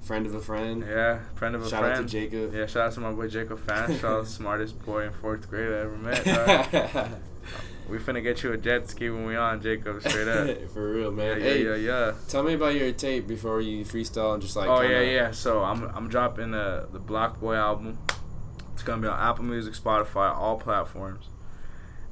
friend 0.03 0.27
of 0.27 0.35
a 0.35 0.41
friend. 0.41 0.85
Yeah, 0.87 1.21
friend 1.35 1.55
of 1.55 1.63
a 1.65 1.69
Shout 1.71 1.81
friend. 1.81 1.97
out 1.99 2.03
to 2.03 2.09
Jacob. 2.09 2.55
Yeah, 2.55 2.67
shout 2.67 2.89
out 2.89 2.93
to 2.93 3.01
my 3.01 3.13
boy 3.13 3.27
Jacob 3.29 3.59
Fan. 3.67 3.99
Shout 3.99 4.05
out 4.21 4.27
smartest 4.27 4.85
boy 4.85 5.05
in 5.07 5.13
fourth 5.13 5.49
grade 5.49 5.73
I 5.73 5.79
ever 5.79 5.97
met. 5.97 7.11
we 7.89 7.99
finna 7.99 8.23
get 8.23 8.43
you 8.43 8.53
a 8.53 8.57
jet 8.57 8.89
ski 8.89 9.11
when 9.11 9.27
we 9.27 9.37
on 9.37 9.61
Jacob 9.63 10.01
straight 10.01 10.29
up. 10.29 10.69
For 10.75 10.93
real, 10.93 11.11
man. 11.13 11.39
yeah, 11.39 11.45
hey, 11.45 11.65
yeah, 11.65 11.75
yeah. 11.75 12.13
tell 12.29 12.43
me 12.43 12.55
about 12.55 12.75
your 12.75 12.93
tape 12.93 13.27
before 13.27 13.61
you 13.61 13.85
freestyle 13.85 14.33
and 14.35 14.43
just 14.43 14.57
like. 14.57 14.69
oh 14.69 14.81
yeah, 14.81 15.01
yeah. 15.01 15.31
So 15.33 15.63
I'm 15.63 15.85
I'm 15.95 16.09
dropping 16.09 16.53
the 16.53 16.89
the 16.93 16.99
Block 16.99 17.41
Boy 17.41 17.55
album. 17.55 17.99
It's 18.73 18.83
gonna 18.83 19.03
be 19.03 19.09
on 19.09 19.19
Apple 19.19 19.45
Music, 19.45 19.75
Spotify, 19.75 20.35
all 20.37 20.59
platforms. 20.59 21.27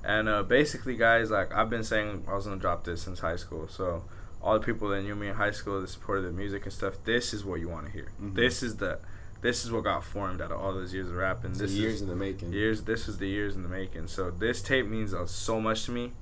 And 0.04 0.28
uh, 0.28 0.42
basically, 0.42 0.96
guys, 0.96 1.30
like 1.30 1.52
I've 1.54 1.70
been 1.70 1.84
saying, 1.84 2.24
I 2.28 2.34
was 2.34 2.44
gonna 2.46 2.60
drop 2.60 2.84
this 2.84 3.02
since 3.02 3.20
high 3.20 3.36
school. 3.36 3.68
So 3.68 4.04
all 4.42 4.58
the 4.58 4.64
people 4.64 4.88
that 4.88 5.02
knew 5.02 5.14
me 5.14 5.28
in 5.28 5.34
high 5.34 5.52
school, 5.52 5.80
that 5.80 5.88
supported 5.88 6.22
the 6.22 6.32
music 6.32 6.64
and 6.64 6.72
stuff, 6.72 6.94
this 7.04 7.32
is 7.32 7.44
what 7.44 7.60
you 7.60 7.68
want 7.68 7.86
to 7.86 7.92
hear. 7.92 8.08
Mhm. 8.20 8.34
This 8.34 8.62
is 8.62 8.76
the, 8.76 8.98
this 9.42 9.64
is 9.64 9.72
what 9.72 9.84
got 9.84 10.04
formed 10.04 10.40
out 10.40 10.52
of 10.52 10.60
all 10.60 10.72
those 10.72 10.94
years 10.94 11.08
of 11.08 11.16
rapping. 11.16 11.52
This 11.52 11.72
years 11.72 11.96
is 11.96 12.02
in 12.02 12.08
the 12.08 12.16
making. 12.16 12.52
years. 12.52 12.84
This 12.84 13.08
is 13.08 13.18
the 13.18 13.28
years 13.28 13.56
in 13.56 13.64
the 13.64 13.68
making. 13.68 14.06
So 14.06 14.30
this 14.30 14.62
tape 14.62 14.86
means 14.86 15.12
uh, 15.12 15.26
so 15.26 15.60
much 15.60 15.84
to 15.86 15.90
me, 15.90 16.12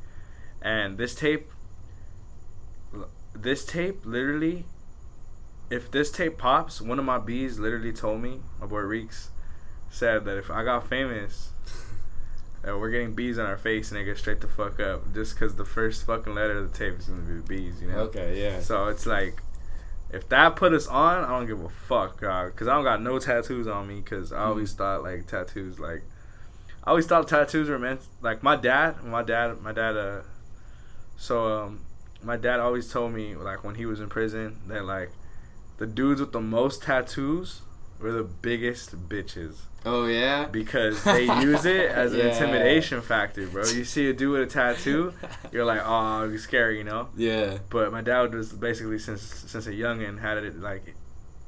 and 0.63 0.97
this 0.97 1.15
tape, 1.15 1.51
this 3.35 3.65
tape 3.65 4.05
literally, 4.05 4.65
if 5.69 5.91
this 5.91 6.11
tape 6.11 6.39
pops, 6.39 6.81
one 6.81 6.99
of 6.99 7.05
my 7.05 7.19
bees 7.19 7.59
literally 7.59 7.93
told 7.93 8.23
me, 8.23 8.41
my 8.59 8.67
boy 8.67 8.81
Reeks, 8.81 9.29
said 9.91 10.25
that 10.25 10.39
if 10.39 10.51
I 10.51 10.65
got 10.65 10.89
famous, 10.89 11.51
uh, 12.67 12.79
we're 12.79 12.91
getting 12.91 13.13
bees 13.15 13.39
on 13.39 13.45
our 13.45 13.59
face 13.59 13.91
and 13.91 14.01
they 14.01 14.05
get 14.05 14.17
straight 14.17 14.41
the 14.41 14.49
fuck 14.49 14.81
up 14.81 15.13
just 15.13 15.35
because 15.35 15.57
the 15.57 15.65
first 15.67 16.07
fucking 16.07 16.35
letter 16.35 16.57
of 16.57 16.73
the 16.73 16.79
tape 16.79 16.99
is 16.99 17.07
gonna 17.07 17.21
be 17.21 17.35
the 17.35 17.43
bees, 17.43 17.83
you 17.83 17.89
know. 17.89 17.99
Okay, 17.99 18.41
yeah. 18.43 18.61
So 18.61 18.89
it's 18.89 19.05
like, 19.05 19.43
if 20.13 20.29
that 20.29 20.57
put 20.57 20.73
us 20.73 20.87
on, 20.87 21.25
I 21.25 21.29
don't 21.29 21.47
give 21.47 21.63
a 21.63 21.69
fuck, 21.69 22.21
dog. 22.21 22.57
Cause 22.57 22.69
I 22.69 22.75
don't 22.75 22.85
got 22.85 23.01
no 23.03 23.19
tattoos 23.19 23.67
on 23.67 23.89
me. 23.89 24.03
Cause 24.03 24.33
I 24.33 24.45
always 24.45 24.73
thought 24.73 25.03
like 25.03 25.27
tattoos, 25.27 25.79
like, 25.79 26.03
I 26.85 26.91
always 26.91 27.07
thought 27.07 27.29
tattoos 27.29 27.69
were 27.69 27.79
meant. 27.79 28.01
Like 28.21 28.43
my 28.43 28.57
dad, 28.57 29.03
my 29.05 29.23
dad, 29.23 29.61
my 29.61 29.73
dad. 29.73 29.97
Uh, 29.97 30.21
so 31.17 31.65
um, 31.65 31.81
my 32.23 32.37
dad 32.37 32.61
always 32.61 32.91
told 32.91 33.13
me 33.13 33.35
like 33.35 33.63
when 33.63 33.77
he 33.77 33.87
was 33.87 34.01
in 34.01 34.09
prison 34.09 34.61
that 34.67 34.85
like, 34.85 35.11
the 35.79 35.87
dudes 35.87 36.21
with 36.21 36.33
the 36.33 36.41
most 36.41 36.83
tattoos 36.83 37.63
were 37.99 38.13
the 38.13 38.25
biggest 38.25 39.09
bitches 39.09 39.61
Oh 39.87 40.05
yeah. 40.07 40.47
because 40.47 41.03
they 41.05 41.25
use 41.43 41.65
it 41.65 41.91
as 41.91 42.13
an 42.13 42.19
Yeah. 42.19 42.25
intimidation 42.33 43.01
factor, 43.01 43.47
bro. 43.47 43.65
You 43.65 43.85
see 43.85 44.09
a 44.11 44.13
dude 44.13 44.33
with 44.33 44.43
a 44.43 44.47
tattoo, 44.47 45.15
you're 45.53 45.65
like, 45.65 45.81
oh, 45.85 46.31
it's 46.31 46.43
scary, 46.43 46.79
you 46.79 46.85
know. 46.85 47.09
Yeah. 47.17 47.59
But 47.71 47.91
my 47.93 48.03
dad 48.03 48.35
was 48.35 48.53
basically 48.53 48.99
since 48.99 49.23
since 49.23 49.67
a 49.67 49.73
youngin 49.73 50.21
had 50.21 50.39
it 50.39 50.61
like 50.61 50.95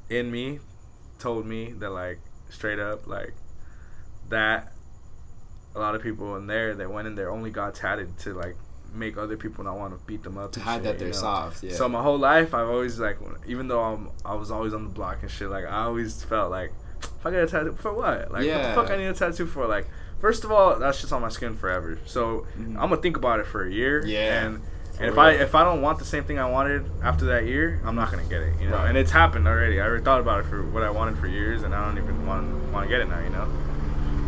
in 0.09 0.31
me, 0.31 0.59
told 1.19 1.45
me 1.45 1.73
that 1.73 1.89
like 1.91 2.19
straight 2.49 2.79
up 2.79 3.07
like 3.07 3.33
that 4.29 4.71
a 5.75 5.79
lot 5.79 5.95
of 5.95 6.01
people 6.03 6.35
in 6.35 6.45
there 6.47 6.75
that 6.75 6.91
went 6.91 7.07
in 7.07 7.15
there 7.15 7.31
only 7.31 7.49
got 7.49 7.73
tatted 7.75 8.17
to 8.19 8.33
like 8.33 8.55
make 8.93 9.17
other 9.17 9.35
people 9.35 9.63
not 9.63 9.75
want 9.77 9.91
to 9.97 10.05
beat 10.05 10.21
them 10.21 10.37
up 10.37 10.51
To 10.51 10.59
hide 10.59 10.75
shit, 10.75 10.83
that 10.83 10.99
they're 10.99 11.07
know? 11.07 11.13
soft. 11.13 11.63
Yeah. 11.63 11.73
So 11.73 11.89
my 11.89 12.01
whole 12.03 12.17
life 12.19 12.53
I've 12.53 12.67
always 12.69 12.99
like 12.99 13.17
even 13.47 13.67
though 13.67 13.81
I'm 13.81 14.09
I 14.23 14.35
was 14.35 14.51
always 14.51 14.73
on 14.73 14.83
the 14.83 14.89
block 14.89 15.19
and 15.23 15.31
shit 15.31 15.49
like 15.49 15.65
I 15.65 15.83
always 15.85 16.23
felt 16.23 16.51
like 16.51 16.71
if 17.05 17.25
I 17.25 17.31
get 17.31 17.43
a 17.43 17.47
tattoo 17.47 17.73
for 17.79 17.93
what? 17.93 18.31
Like 18.31 18.43
Yeah. 18.45 18.57
what 18.57 18.75
the 18.75 18.81
fuck 18.81 18.91
I 18.91 18.97
need 18.97 19.05
a 19.07 19.13
tattoo 19.13 19.45
for? 19.45 19.65
Like 19.67 19.87
first 20.19 20.43
of 20.43 20.51
all 20.51 20.77
that's 20.79 21.01
just 21.01 21.11
on 21.13 21.21
my 21.21 21.29
skin 21.29 21.55
forever. 21.55 21.97
So 22.05 22.45
Mhm. 22.59 22.69
I'm 22.79 22.89
gonna 22.89 22.97
think 22.97 23.17
about 23.17 23.39
it 23.39 23.47
for 23.47 23.63
a 23.63 23.71
year 23.71 24.05
Yeah, 24.05 24.45
and 24.45 24.61
and 24.99 25.09
if. 25.09 25.17
I 25.17 25.31
if 25.31 25.55
I 25.55 25.63
don't 25.63 25.81
want 25.81 25.99
the 25.99 26.05
same 26.05 26.23
thing 26.23 26.37
I 26.39 26.49
wanted 26.49 26.85
after 27.03 27.25
that 27.25 27.45
year 27.45 27.79
I'm 27.85 27.95
not 27.95 28.11
gonna 28.11 28.23
get 28.23 28.41
it 28.41 28.53
you 28.61 28.69
know? 28.69 28.77
Right. 28.77 28.89
and 28.89 28.97
it's 28.97 29.11
happened 29.11 29.47
already. 29.47 29.79
I 29.81 29.85
already 29.87 30.03
thought 30.03 30.19
about 30.21 30.39
it 30.41 30.45
for 30.45 30.61
what 30.63 30.83
I 30.83 30.89
wanted 30.91 31.17
for 31.17 31.27
years 31.27 31.63
and 31.63 31.73
I 31.75 31.85
don't 31.85 31.97
even 31.97 32.25
want 32.27 32.71
want 32.71 32.85
to 32.85 32.89
get 32.89 33.01
it 33.01 33.09
now 33.09 33.19
you 33.19 33.29
know? 33.29 33.47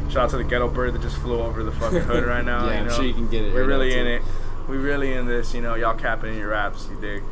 Shout 0.10 0.26
out 0.26 0.30
to 0.31 0.38
the 0.38 0.43
ghetto 0.43 0.68
bird 0.68 0.93
that 0.93 1.02
just 1.02 1.18
flew 1.18 1.39
over 1.41 1.64
the 1.64 1.72
fucking 1.72 2.02
hood 2.02 2.23
right 2.34 2.43
now 2.45 2.65
Yeah, 2.68 2.81
you 2.84 2.89
I'm 2.89 2.95
sure 2.95 3.06
you 3.06 3.14
can 3.14 3.27
get 3.30 3.43
it 3.43 3.53
we're 3.53 3.61
right 3.61 3.68
really 3.68 3.97
in 3.97 4.07
it. 4.07 4.22
We 4.68 4.77
really 4.77 5.14
in 5.14 5.26
this 5.27 5.53
you 5.53 5.61
know? 5.61 5.76
Y'all 5.76 5.95
capping 5.95 6.34
in 6.34 6.39
your 6.39 6.49
raps 6.49 6.88
you 6.89 6.99
dig? 6.99 7.23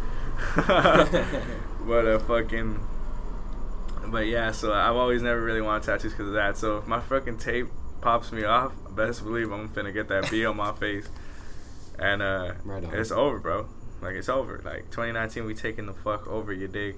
But 1.86 2.06
uh 2.08 2.20
fucking 2.20 2.80
but 4.14 4.28
yeah 4.28 4.52
so 4.52 4.72
I've 4.72 4.96
always 4.96 5.22
never 5.22 5.42
really 5.42 5.62
wanted 5.62 5.84
tattoos 5.84 6.12
because 6.14 6.28
of 6.28 6.34
that. 6.34 6.56
So 6.58 6.78
if 6.78 6.88
my 6.88 7.02
fucking 7.02 7.40
tape 7.40 7.68
pops 8.02 8.32
me 8.32 8.44
off 8.46 8.72
best 8.92 9.24
believe 9.24 9.52
I'm 9.52 9.68
finna 9.70 9.94
get 9.94 10.08
that 10.10 10.30
B 10.32 10.46
on 10.46 10.56
my 10.56 10.72
face. 10.84 11.10
And 12.00 12.22
uh 12.22 12.54
Right 12.64 12.84
it's 12.94 13.12
over 13.12 13.40
bro. 13.40 13.68
Like 14.02 14.16
it's 14.16 14.30
over. 14.30 14.62
Like 14.64 14.84
2019 14.92 15.46
we 15.46 15.54
taking 15.54 15.86
the 15.88 15.94
fuck 15.94 16.28
over 16.28 16.54
you 16.54 16.68
dig 16.68 16.96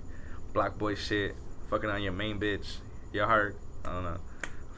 black 0.54 0.78
boy 0.78 0.96
shit. 0.96 1.36
Fucking 1.70 1.90
on 1.90 2.02
your 2.04 2.14
main 2.14 2.40
bitch. 2.40 2.78
Your 3.14 3.28
heart. 3.28 3.58
I 3.84 3.94
don't 3.94 4.04
know. 4.04 4.18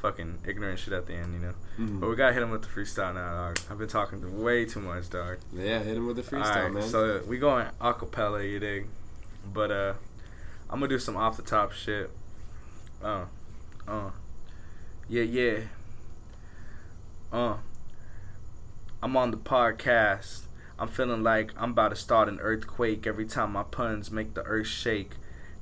Fucking 0.02 0.40
ignorant 0.48 0.80
shit 0.80 0.94
at 0.94 1.08
the 1.08 1.14
end 1.14 1.34
you 1.34 1.40
know? 1.40 1.54
Mhm. 1.80 2.00
but 2.00 2.10
we 2.10 2.16
gotta 2.16 2.34
hit 2.34 2.44
him 2.44 2.52
with 2.52 2.62
the 2.62 2.68
freestyle 2.68 3.14
now 3.16 3.48
dog. 3.48 3.60
I've 3.70 3.78
been 3.80 3.88
talking 3.88 4.42
way 4.44 4.66
too 4.66 4.80
much 4.80 5.10
dog. 5.10 5.38
Yeah, 5.54 5.80
hit 5.80 5.98
him 5.98 6.06
with 6.08 6.18
the 6.18 6.24
freestyle, 6.24 6.56
Alright, 6.56 6.74
man. 6.74 6.84
So 6.84 7.22
we 7.28 7.38
going 7.40 7.68
acapella, 7.82 8.48
you 8.48 8.60
dig? 8.60 8.88
But 9.54 9.72
uh, 9.72 9.94
I'm 10.70 10.80
gonna 10.80 10.88
do 10.88 11.00
some 11.00 11.18
off 11.18 11.38
the 11.38 11.44
top 11.44 11.72
shit. 11.72 12.10
Uh, 13.02 13.26
uh, 13.88 14.12
yeah, 15.08 15.24
yeah. 15.24 15.60
Uh, 17.32 17.58
I'm 19.02 19.16
on 19.16 19.32
the 19.32 19.38
podcast. 19.38 20.42
I'm 20.80 20.88
feeling 20.88 21.24
like 21.24 21.52
I'm 21.58 21.72
about 21.72 21.90
to 21.90 21.96
start 21.96 22.28
an 22.30 22.40
earthquake 22.40 23.06
every 23.08 23.26
time 23.26 23.54
my 23.54 23.64
puns 23.64 24.12
make 24.12 24.34
the 24.34 24.44
earth 24.44 24.68
shake. 24.68 25.12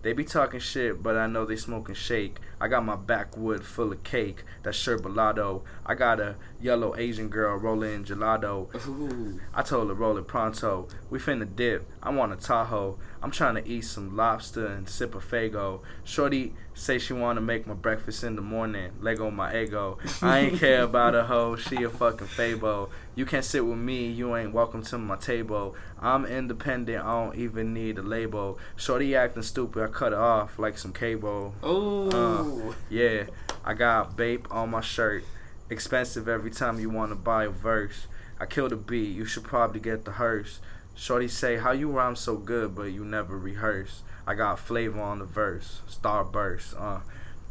They 0.05 0.13
be 0.13 0.23
talking 0.23 0.59
shit, 0.59 1.01
but 1.01 1.17
I 1.17 1.25
know 1.25 1.45
they 1.45 1.55
smoking 1.55 1.95
shake. 1.95 2.35
I 2.61 2.67
got 2.67 2.85
my 2.85 2.95
backwood 2.95 3.63
full 3.63 3.91
of 3.91 4.03
cake. 4.03 4.43
That's 4.61 4.77
sherbalato. 4.77 5.63
I 5.83 5.95
got 5.95 6.19
a 6.19 6.35
yellow 6.61 6.95
Asian 6.95 7.27
girl 7.27 7.57
rolling 7.57 8.05
gelato. 8.05 8.69
Ooh. 8.87 9.39
I 9.55 9.63
told 9.63 9.87
her 9.87 9.95
roll 9.95 10.15
it 10.19 10.27
pronto. 10.27 10.87
We 11.09 11.17
finna 11.17 11.47
dip. 11.55 11.89
I 12.03 12.11
want 12.11 12.33
a 12.33 12.35
Tahoe. 12.35 12.99
I'm 13.23 13.31
trying 13.31 13.55
to 13.55 13.67
eat 13.67 13.81
some 13.85 14.15
lobster 14.15 14.67
and 14.67 14.87
sip 14.87 15.15
a 15.15 15.17
Fago. 15.17 15.81
Shorty 16.03 16.53
say 16.75 16.99
she 16.99 17.13
wanna 17.13 17.41
make 17.41 17.65
my 17.65 17.73
breakfast 17.73 18.23
in 18.23 18.35
the 18.35 18.43
morning. 18.43 18.91
Lego 18.99 19.31
my 19.31 19.59
ego. 19.59 19.97
I 20.21 20.37
ain't 20.37 20.59
care 20.59 20.83
about 20.83 21.15
a 21.15 21.23
hoe. 21.23 21.55
She 21.55 21.81
a 21.81 21.89
fucking 21.89 22.27
fable. 22.27 22.91
You 23.15 23.25
can't 23.25 23.45
sit 23.45 23.65
with 23.65 23.77
me. 23.77 24.07
You 24.07 24.35
ain't 24.35 24.53
welcome 24.53 24.83
to 24.83 24.97
my 24.97 25.15
table. 25.15 25.73
I'm 26.01 26.25
independent. 26.25 27.03
I 27.03 27.11
don't 27.13 27.35
even 27.37 27.73
need 27.73 27.97
a 27.97 28.01
label. 28.01 28.59
Shorty 28.75 29.15
acting 29.15 29.43
stupid. 29.43 29.83
I 29.83 29.87
cut 29.87 30.11
it 30.11 30.19
off 30.19 30.59
like 30.59 30.77
some 30.77 30.91
cable. 30.91 31.55
Oh. 31.63 32.09
Uh, 32.09 32.73
Yeah, 32.89 33.23
I 33.63 33.73
got 33.73 34.17
Bape 34.17 34.47
on 34.51 34.71
my 34.71 34.81
shirt. 34.81 35.23
Expensive 35.69 36.27
every 36.27 36.51
time 36.51 36.79
you 36.79 36.89
want 36.89 37.11
to 37.11 37.15
buy 37.15 37.45
a 37.45 37.49
verse. 37.49 38.07
I 38.39 38.45
killed 38.45 38.73
a 38.73 38.75
beat, 38.75 39.15
you 39.15 39.23
should 39.23 39.45
probably 39.45 39.79
get 39.79 40.03
the 40.03 40.11
hearse. 40.11 40.59
Shorty 40.93 41.29
say, 41.29 41.55
How 41.57 41.71
you 41.71 41.89
rhyme 41.89 42.17
so 42.17 42.35
good, 42.35 42.75
but 42.75 42.91
you 42.91 43.05
never 43.05 43.37
rehearse? 43.37 44.03
I 44.27 44.33
got 44.35 44.59
flavor 44.59 44.99
on 45.01 45.19
the 45.19 45.25
verse, 45.25 45.81
starburst. 45.89 46.79
Uh, 46.79 46.99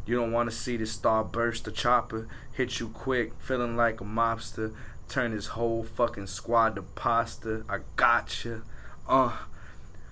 you 0.06 0.16
don't 0.16 0.32
want 0.32 0.50
to 0.50 0.54
see 0.54 0.76
the 0.76 0.84
starburst. 0.84 1.62
the 1.62 1.70
chopper 1.70 2.28
hit 2.52 2.78
you 2.80 2.88
quick, 2.88 3.32
feeling 3.38 3.76
like 3.76 4.00
a 4.02 4.04
mobster. 4.04 4.74
Turn 5.08 5.32
his 5.32 5.48
whole 5.48 5.84
fucking 5.84 6.26
squad 6.26 6.76
to 6.76 6.82
pasta. 6.82 7.64
I 7.68 7.78
gotcha. 7.96 8.62
Uh, 9.08 9.36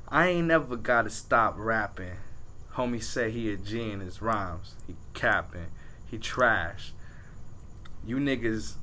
I 0.09 0.29
ain't 0.29 0.49
never 0.49 0.77
gotta 0.77 1.11
stop 1.11 1.55
rapping. 1.57 2.17
Homie 2.75 3.03
said 3.03 3.33
he 3.33 3.53
a 3.53 3.57
G 3.57 3.91
in 3.91 4.01
his 4.01 4.23
rhymes. 4.23 4.75
He 4.87 4.97
capping. 5.15 5.69
He 6.07 6.19
trash. 6.19 6.93
You 8.07 8.17
niggas 8.17 8.75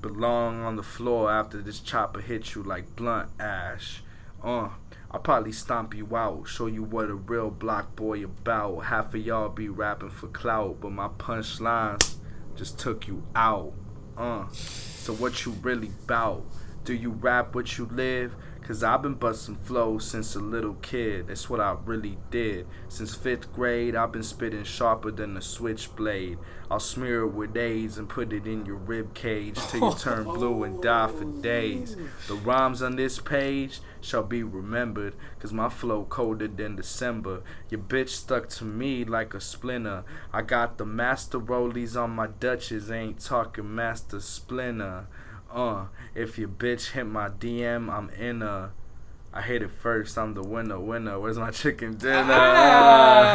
belong 0.00 0.62
on 0.62 0.76
the 0.76 0.82
floor 0.82 1.30
after 1.30 1.60
this 1.60 1.80
chopper 1.80 2.20
hit 2.20 2.54
you 2.54 2.62
like 2.62 2.94
blunt 2.96 3.30
ash. 3.40 4.02
Uh, 4.42 4.68
I'll 5.10 5.20
probably 5.20 5.52
stomp 5.52 5.94
you 5.94 6.14
out, 6.14 6.46
show 6.46 6.66
you 6.66 6.82
what 6.82 7.08
a 7.08 7.14
real 7.14 7.50
block 7.50 7.96
boy 7.96 8.24
about. 8.24 8.84
Half 8.84 9.14
of 9.14 9.24
y'all 9.24 9.48
be 9.48 9.68
rapping 9.68 10.10
for 10.10 10.28
clout, 10.28 10.80
but 10.80 10.92
my 10.92 11.08
punchlines 11.08 12.16
just 12.54 12.78
took 12.78 13.08
you 13.08 13.22
out. 13.34 13.72
Uh, 14.16 14.46
so 15.08 15.14
what 15.14 15.46
you 15.46 15.52
really 15.62 15.90
bout? 16.06 16.44
Do 16.84 16.92
you 16.92 17.08
rap 17.08 17.54
what 17.54 17.78
you 17.78 17.86
live? 17.86 18.36
Cause 18.60 18.84
I've 18.84 19.00
been 19.00 19.14
busting 19.14 19.56
flows 19.64 20.06
since 20.06 20.34
a 20.34 20.38
little 20.38 20.74
kid. 20.74 21.28
That's 21.28 21.48
what 21.48 21.60
I 21.60 21.74
really 21.86 22.18
did. 22.30 22.66
Since 22.90 23.14
fifth 23.14 23.50
grade, 23.54 23.96
I've 23.96 24.12
been 24.12 24.22
spitting 24.22 24.64
sharper 24.64 25.10
than 25.10 25.34
a 25.38 25.40
switchblade. 25.40 26.36
I'll 26.70 26.78
smear 26.78 27.22
it 27.22 27.28
with 27.28 27.56
AIDS 27.56 27.96
and 27.96 28.06
put 28.06 28.34
it 28.34 28.46
in 28.46 28.66
your 28.66 28.76
rib 28.76 29.14
cage 29.14 29.58
till 29.68 29.92
you 29.92 29.96
turn 29.98 30.24
blue 30.24 30.64
and 30.64 30.82
die 30.82 31.06
for 31.08 31.24
days. 31.24 31.96
The 32.26 32.34
rhymes 32.34 32.82
on 32.82 32.96
this 32.96 33.18
page 33.18 33.80
shall 34.00 34.22
be 34.22 34.42
remembered, 34.42 35.14
cause 35.38 35.52
my 35.52 35.68
flow 35.68 36.04
colder 36.04 36.48
than 36.48 36.76
December. 36.76 37.42
Your 37.70 37.80
bitch 37.80 38.10
stuck 38.10 38.48
to 38.50 38.64
me 38.64 39.04
like 39.04 39.34
a 39.34 39.40
splinter. 39.40 40.04
I 40.32 40.42
got 40.42 40.78
the 40.78 40.86
master 40.86 41.38
rollies 41.38 42.00
on 42.00 42.10
my 42.10 42.26
Dutches, 42.26 42.90
ain't 42.90 43.20
talking 43.20 43.74
master 43.74 44.20
splinter. 44.20 45.06
Uh, 45.50 45.86
if 46.14 46.38
your 46.38 46.48
bitch 46.48 46.92
hit 46.92 47.04
my 47.04 47.28
DM, 47.28 47.90
I'm 47.90 48.10
in 48.10 48.42
a 48.42 48.72
I 49.32 49.42
hit 49.42 49.62
it 49.62 49.70
first. 49.70 50.16
I'm 50.16 50.34
the 50.34 50.42
winner, 50.42 50.80
winner. 50.80 51.20
Where's 51.20 51.38
my 51.38 51.50
chicken 51.50 51.96
dinner? 51.96 52.32
Ah. 52.32 53.34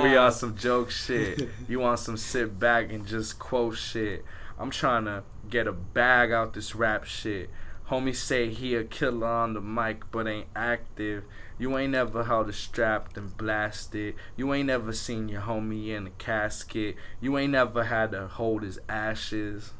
we 0.04 0.14
on 0.16 0.30
some 0.30 0.56
joke 0.56 0.90
shit. 0.90 1.48
You 1.68 1.80
want 1.80 2.00
some 2.00 2.18
sit 2.18 2.58
back 2.58 2.92
and 2.92 3.06
just 3.06 3.38
quote 3.38 3.78
shit. 3.78 4.24
I'm 4.58 4.70
trying 4.70 5.06
to 5.06 5.22
get 5.48 5.66
a 5.66 5.72
bag 5.72 6.32
out 6.32 6.52
this 6.52 6.74
rap 6.74 7.04
shit. 7.04 7.50
Homie 7.90 8.16
say 8.16 8.48
he 8.48 8.74
a 8.74 8.84
killer 8.84 9.26
on 9.26 9.52
the 9.52 9.60
mic 9.60 10.10
but 10.10 10.26
ain't 10.26 10.48
active. 10.56 11.24
You 11.58 11.76
ain't 11.76 11.92
never 11.92 12.24
held 12.24 12.48
a 12.48 12.52
strap 12.52 13.16
and 13.16 13.36
blasted. 13.36 14.14
You 14.36 14.54
ain't 14.54 14.68
never 14.68 14.92
seen 14.92 15.28
your 15.28 15.42
homie 15.42 15.88
in 15.88 16.06
a 16.06 16.10
casket. 16.10 16.96
You 17.20 17.36
ain't 17.36 17.52
never 17.52 17.84
had 17.84 18.12
to 18.12 18.26
hold 18.26 18.62
his 18.62 18.80
ashes. 18.88 19.72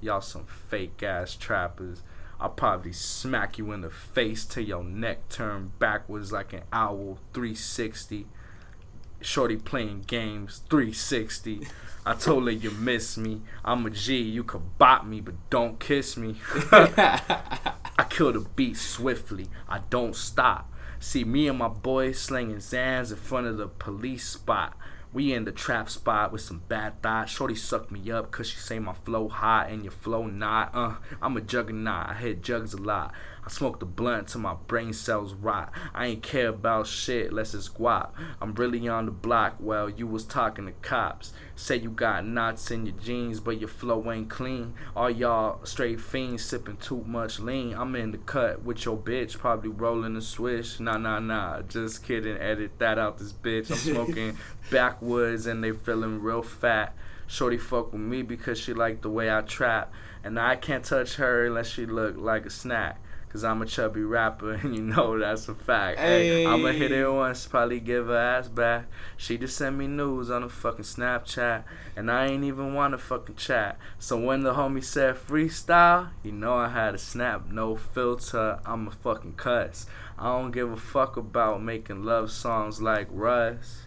Y'all 0.00 0.20
some 0.20 0.44
fake 0.44 1.02
ass 1.02 1.34
trappers. 1.34 2.02
I'll 2.38 2.50
probably 2.50 2.92
smack 2.92 3.58
you 3.58 3.72
in 3.72 3.80
the 3.80 3.90
face 3.90 4.44
till 4.44 4.62
your 4.62 4.84
neck 4.84 5.28
turn 5.28 5.72
backwards 5.78 6.30
like 6.30 6.52
an 6.52 6.62
owl 6.72 7.18
360. 7.32 8.26
Shorty 9.20 9.56
playing 9.56 10.04
games 10.06 10.62
360. 10.70 11.66
I 12.06 12.14
told 12.14 12.44
her 12.44 12.50
you 12.52 12.70
miss 12.70 13.18
me. 13.18 13.42
I'm 13.64 13.84
a 13.84 13.90
G. 13.90 14.16
You 14.16 14.44
could 14.44 14.78
bop 14.78 15.04
me, 15.04 15.20
but 15.20 15.34
don't 15.50 15.78
kiss 15.80 16.16
me. 16.16 16.36
I 16.72 18.06
kill 18.08 18.32
the 18.32 18.40
beat 18.40 18.76
swiftly. 18.76 19.48
I 19.68 19.80
don't 19.90 20.14
stop. 20.14 20.72
See 21.00 21.24
me 21.24 21.48
and 21.48 21.58
my 21.58 21.68
boys 21.68 22.18
slinging 22.18 22.56
Xans 22.56 23.10
in 23.10 23.16
front 23.16 23.46
of 23.46 23.56
the 23.56 23.68
police 23.68 24.28
spot. 24.28 24.76
We 25.12 25.32
in 25.32 25.44
the 25.44 25.52
trap 25.52 25.88
spot 25.88 26.32
with 26.32 26.42
some 26.42 26.62
bad 26.68 27.02
thoughts. 27.02 27.32
Shorty 27.32 27.54
suck 27.54 27.90
me 27.90 28.10
up 28.10 28.30
cause 28.30 28.48
she 28.48 28.58
say 28.58 28.78
my 28.78 28.92
flow 28.92 29.28
hot 29.28 29.70
and 29.70 29.82
your 29.82 29.92
flow 29.92 30.26
not. 30.26 30.70
Uh, 30.74 30.94
I'm 31.22 31.36
a 31.36 31.40
juggernaut. 31.40 32.10
I 32.10 32.14
hit 32.14 32.42
jugs 32.42 32.74
a 32.74 32.80
lot. 32.80 33.14
I 33.48 33.50
smoke 33.50 33.80
the 33.80 33.86
blunt 33.86 34.28
till 34.28 34.42
my 34.42 34.56
brain 34.66 34.92
cells 34.92 35.32
rot. 35.32 35.72
I 35.94 36.08
ain't 36.08 36.22
care 36.22 36.48
about 36.48 36.86
shit 36.86 37.30
unless 37.30 37.54
it's 37.54 37.70
guap. 37.70 38.10
I'm 38.42 38.52
really 38.52 38.86
on 38.88 39.06
the 39.06 39.10
block. 39.10 39.56
Well, 39.58 39.88
you 39.88 40.06
was 40.06 40.24
talking 40.24 40.66
to 40.66 40.72
cops. 40.72 41.32
Say 41.56 41.76
you 41.76 41.88
got 41.88 42.26
knots 42.26 42.70
in 42.70 42.84
your 42.84 42.94
jeans, 42.96 43.40
but 43.40 43.58
your 43.58 43.70
flow 43.70 44.12
ain't 44.12 44.28
clean. 44.28 44.74
All 44.94 45.08
y'all 45.08 45.64
straight 45.64 45.98
fiends 45.98 46.44
sipping 46.44 46.76
too 46.76 47.02
much 47.06 47.40
lean. 47.40 47.72
I'm 47.72 47.96
in 47.96 48.10
the 48.10 48.18
cut 48.18 48.64
with 48.64 48.84
your 48.84 48.98
bitch, 48.98 49.38
probably 49.38 49.70
rolling 49.70 50.14
a 50.16 50.20
swish. 50.20 50.78
Nah, 50.78 50.98
nah, 50.98 51.18
nah. 51.18 51.62
Just 51.62 52.04
kidding. 52.04 52.36
Edit 52.36 52.78
that 52.80 52.98
out, 52.98 53.16
this 53.16 53.32
bitch. 53.32 53.70
I'm 53.70 53.76
smoking 53.94 54.36
backwoods 54.70 55.46
and 55.46 55.64
they 55.64 55.72
feeling 55.72 56.20
real 56.20 56.42
fat. 56.42 56.94
Shorty 57.26 57.56
fuck 57.56 57.92
with 57.94 58.02
me 58.02 58.20
because 58.20 58.58
she 58.58 58.74
like 58.74 59.00
the 59.00 59.08
way 59.08 59.34
I 59.34 59.40
trap. 59.40 59.90
And 60.22 60.38
I 60.38 60.56
can't 60.56 60.84
touch 60.84 61.14
her 61.14 61.46
unless 61.46 61.68
she 61.70 61.86
look 61.86 62.18
like 62.18 62.44
a 62.44 62.50
snack. 62.50 63.00
Cause 63.28 63.44
I'm 63.44 63.60
a 63.60 63.66
chubby 63.66 64.02
rapper 64.02 64.52
and 64.62 64.74
you 64.74 64.82
know 64.82 65.18
that's 65.18 65.48
a 65.48 65.54
fact. 65.54 65.98
Hey, 65.98 66.46
I'ma 66.46 66.68
hit 66.68 66.92
it 66.92 67.10
once, 67.10 67.46
probably 67.46 67.80
give 67.80 68.06
her 68.06 68.16
ass 68.16 68.48
back. 68.48 68.86
She 69.16 69.36
just 69.36 69.56
sent 69.56 69.76
me 69.76 69.86
news 69.86 70.30
on 70.30 70.42
a 70.42 70.48
fucking 70.48 70.84
Snapchat. 70.84 71.64
And 71.94 72.10
I 72.10 72.26
ain't 72.26 72.44
even 72.44 72.74
wanna 72.74 72.98
fucking 72.98 73.36
chat. 73.36 73.78
So 73.98 74.18
when 74.18 74.42
the 74.42 74.54
homie 74.54 74.82
said 74.82 75.16
freestyle, 75.16 76.10
you 76.22 76.32
know 76.32 76.54
I 76.54 76.68
had 76.68 76.94
a 76.94 76.98
snap, 76.98 77.50
no 77.50 77.76
filter, 77.76 78.60
I'm 78.64 78.88
a 78.88 78.92
fucking 78.92 79.34
cuss. 79.34 79.86
I 80.18 80.32
don't 80.32 80.50
give 80.50 80.72
a 80.72 80.76
fuck 80.76 81.16
about 81.16 81.62
making 81.62 82.02
love 82.02 82.30
songs 82.30 82.80
like 82.80 83.08
Russ. 83.10 83.82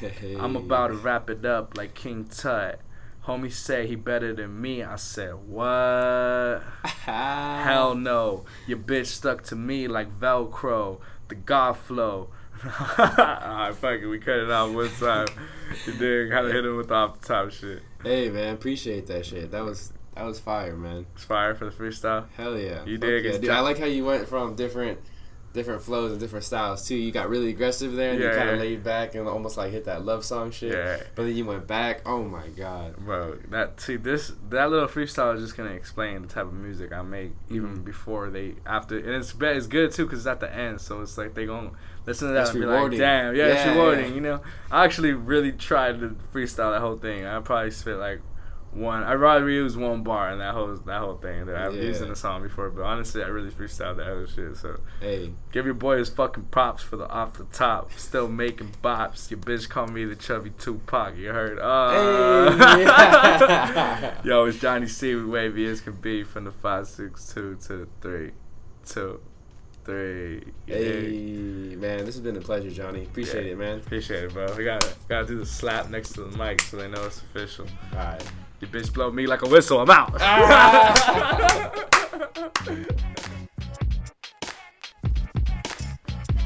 Hey. 0.00 0.36
I'm 0.40 0.56
about 0.56 0.88
to 0.88 0.94
wrap 0.94 1.28
it 1.30 1.44
up 1.44 1.76
like 1.76 1.94
King 1.94 2.24
Tut. 2.24 2.80
Homie 3.26 3.50
say 3.50 3.86
he 3.86 3.96
better 3.96 4.34
than 4.34 4.60
me. 4.60 4.82
I 4.82 4.96
said, 4.96 5.34
what? 5.46 6.62
Hell 6.84 7.94
no. 7.94 8.44
Your 8.66 8.78
bitch 8.78 9.06
stuck 9.06 9.42
to 9.44 9.56
me 9.56 9.88
like 9.88 10.20
Velcro. 10.20 11.00
The 11.28 11.34
God 11.34 11.76
flow. 11.78 12.28
Alright, 12.98 13.74
fuck 13.74 14.00
it. 14.00 14.06
We 14.06 14.18
cut 14.18 14.36
it 14.36 14.50
out 14.50 14.72
one 14.72 14.90
time. 14.90 15.26
You 15.86 15.94
did 15.94 16.30
gotta 16.30 16.52
hit 16.52 16.64
him 16.64 16.76
with 16.76 16.88
the 16.88 16.94
off 16.94 17.20
the 17.20 17.26
top 17.26 17.50
shit. 17.50 17.82
Hey 18.02 18.28
man, 18.28 18.54
appreciate 18.54 19.06
that 19.06 19.26
shit. 19.26 19.50
That 19.50 19.64
was 19.64 19.92
that 20.14 20.24
was 20.24 20.38
fire, 20.38 20.76
man. 20.76 21.06
It's 21.14 21.24
fire 21.24 21.54
for 21.54 21.64
the 21.64 21.70
freestyle. 21.70 22.26
Hell 22.36 22.58
yeah. 22.58 22.84
You 22.84 22.98
Fuck 22.98 23.08
did 23.08 23.24
yeah. 23.24 23.38
Dude, 23.38 23.50
I 23.50 23.60
like 23.60 23.78
how 23.78 23.86
you 23.86 24.04
went 24.04 24.28
from 24.28 24.54
different 24.54 25.00
different 25.54 25.80
flows 25.80 26.10
and 26.10 26.20
different 26.20 26.44
styles 26.44 26.86
too. 26.86 26.96
You 26.96 27.10
got 27.12 27.30
really 27.30 27.48
aggressive 27.48 27.94
there 27.94 28.10
and 28.10 28.20
you 28.20 28.28
kind 28.28 28.50
of 28.50 28.56
yeah. 28.56 28.60
laid 28.60 28.84
back 28.84 29.14
and 29.14 29.26
almost 29.26 29.56
like 29.56 29.70
hit 29.72 29.84
that 29.84 30.04
love 30.04 30.24
song 30.24 30.50
shit. 30.50 30.72
Yeah. 30.72 30.98
But 31.14 31.22
then 31.24 31.34
you 31.36 31.44
went 31.46 31.66
back. 31.66 32.02
Oh 32.04 32.22
my 32.24 32.48
god. 32.48 32.96
Bro, 32.98 33.38
that 33.50 33.80
see 33.80 33.96
this 33.96 34.32
that 34.50 34.68
little 34.70 34.88
freestyle 34.88 35.34
is 35.36 35.40
just 35.42 35.56
gonna 35.56 35.70
explain 35.70 36.22
the 36.22 36.28
type 36.28 36.44
of 36.46 36.52
music 36.52 36.92
I 36.92 37.00
make 37.02 37.32
even 37.48 37.78
Mhm. 37.78 37.84
before 37.84 38.28
they 38.30 38.56
after 38.66 38.98
and 38.98 39.10
it's 39.10 39.32
it's 39.40 39.66
good 39.68 39.92
too 39.92 40.04
because 40.04 40.18
it's 40.18 40.26
at 40.26 40.40
the 40.40 40.52
end 40.54 40.80
so 40.80 41.00
it's 41.00 41.16
like 41.16 41.34
they 41.34 41.46
gonna 41.46 41.70
listen 42.04 42.28
to 42.28 42.34
that 42.34 42.40
It's 42.42 42.50
and 42.50 42.60
be 42.60 42.66
rewarding. 42.66 42.98
like 42.98 43.06
damn 43.08 43.34
yeah, 43.36 43.46
it's 43.46 43.64
Yeah, 43.64 43.72
rewarding 43.72 44.08
yeah. 44.08 44.14
you 44.14 44.20
know 44.20 44.40
I 44.70 44.84
actually 44.84 45.12
really 45.12 45.52
tried 45.52 46.00
to 46.00 46.16
freestyle 46.34 46.72
that 46.72 46.80
whole 46.80 46.96
thing 46.98 47.24
I 47.24 47.38
probably 47.40 47.70
spit 47.70 47.96
like 47.98 48.20
one 48.74 49.02
I'd 49.04 49.14
rather 49.14 49.48
use 49.48 49.76
one 49.76 50.02
bar 50.02 50.30
in 50.32 50.38
that 50.40 50.52
whole 50.54 50.74
that 50.74 50.98
whole 51.00 51.16
thing 51.16 51.46
that 51.46 51.56
I've 51.56 51.74
used 51.74 52.02
in 52.02 52.08
the 52.08 52.16
song 52.16 52.42
before 52.42 52.70
but 52.70 52.82
honestly 52.82 53.22
I 53.22 53.28
really 53.28 53.50
freestyled 53.50 53.96
that 53.98 54.06
whole 54.06 54.26
shit 54.26 54.56
so 54.56 54.80
Hey. 55.00 55.32
give 55.52 55.64
your 55.64 55.74
boy 55.74 55.98
his 55.98 56.08
fucking 56.08 56.44
props 56.50 56.82
for 56.82 56.96
the 56.96 57.08
off 57.08 57.34
the 57.38 57.44
top 57.44 57.92
still 57.92 58.28
making 58.28 58.72
bops 58.82 59.30
your 59.30 59.38
bitch 59.40 59.68
call 59.68 59.86
me 59.86 60.04
the 60.04 60.16
chubby 60.16 60.50
Tupac 60.58 61.16
you 61.16 61.28
heard 61.28 61.58
uh 61.58 62.50
Hey. 62.56 64.12
Yo, 64.28 64.44
it's 64.46 64.58
Johnny 64.58 64.86
C 64.88 65.14
with 65.14 65.26
Wavy 65.26 65.66
as 65.66 65.80
can 65.80 65.94
be 65.94 66.22
from 66.24 66.44
the 66.44 66.52
562 66.52 67.58
to 67.68 67.76
the 67.76 67.88
3 68.00 68.30
2 68.86 69.20
3. 69.84 70.42
Hey 70.66 71.76
man, 71.76 71.98
this 72.06 72.14
has 72.14 72.20
been 72.20 72.36
a 72.36 72.40
pleasure, 72.40 72.70
Johnny. 72.70 73.02
Appreciate 73.04 73.44
Yeah. 73.46 73.52
it, 73.52 73.58
man. 73.58 73.78
Appreciate 73.80 74.24
it, 74.24 74.32
bro. 74.32 74.46
We 74.56 74.64
gotta, 74.64 74.94
gotta 75.10 75.26
do 75.26 75.38
the 75.38 75.44
slap 75.44 75.90
next 75.90 76.12
to 76.14 76.22
the 76.24 76.38
mic 76.38 76.62
so 76.62 76.78
they 76.78 76.88
know 76.88 77.04
it's 77.04 77.18
official. 77.18 77.66
Alright. 77.92 78.24
Your 78.64 78.82
bitch 78.82 78.94
blow 78.94 79.10
me 79.10 79.26
like 79.26 79.42
a 79.42 79.48
whistle, 79.48 79.80
I'm 79.80 79.90
out. 79.90 80.16
Ah. 80.20 81.70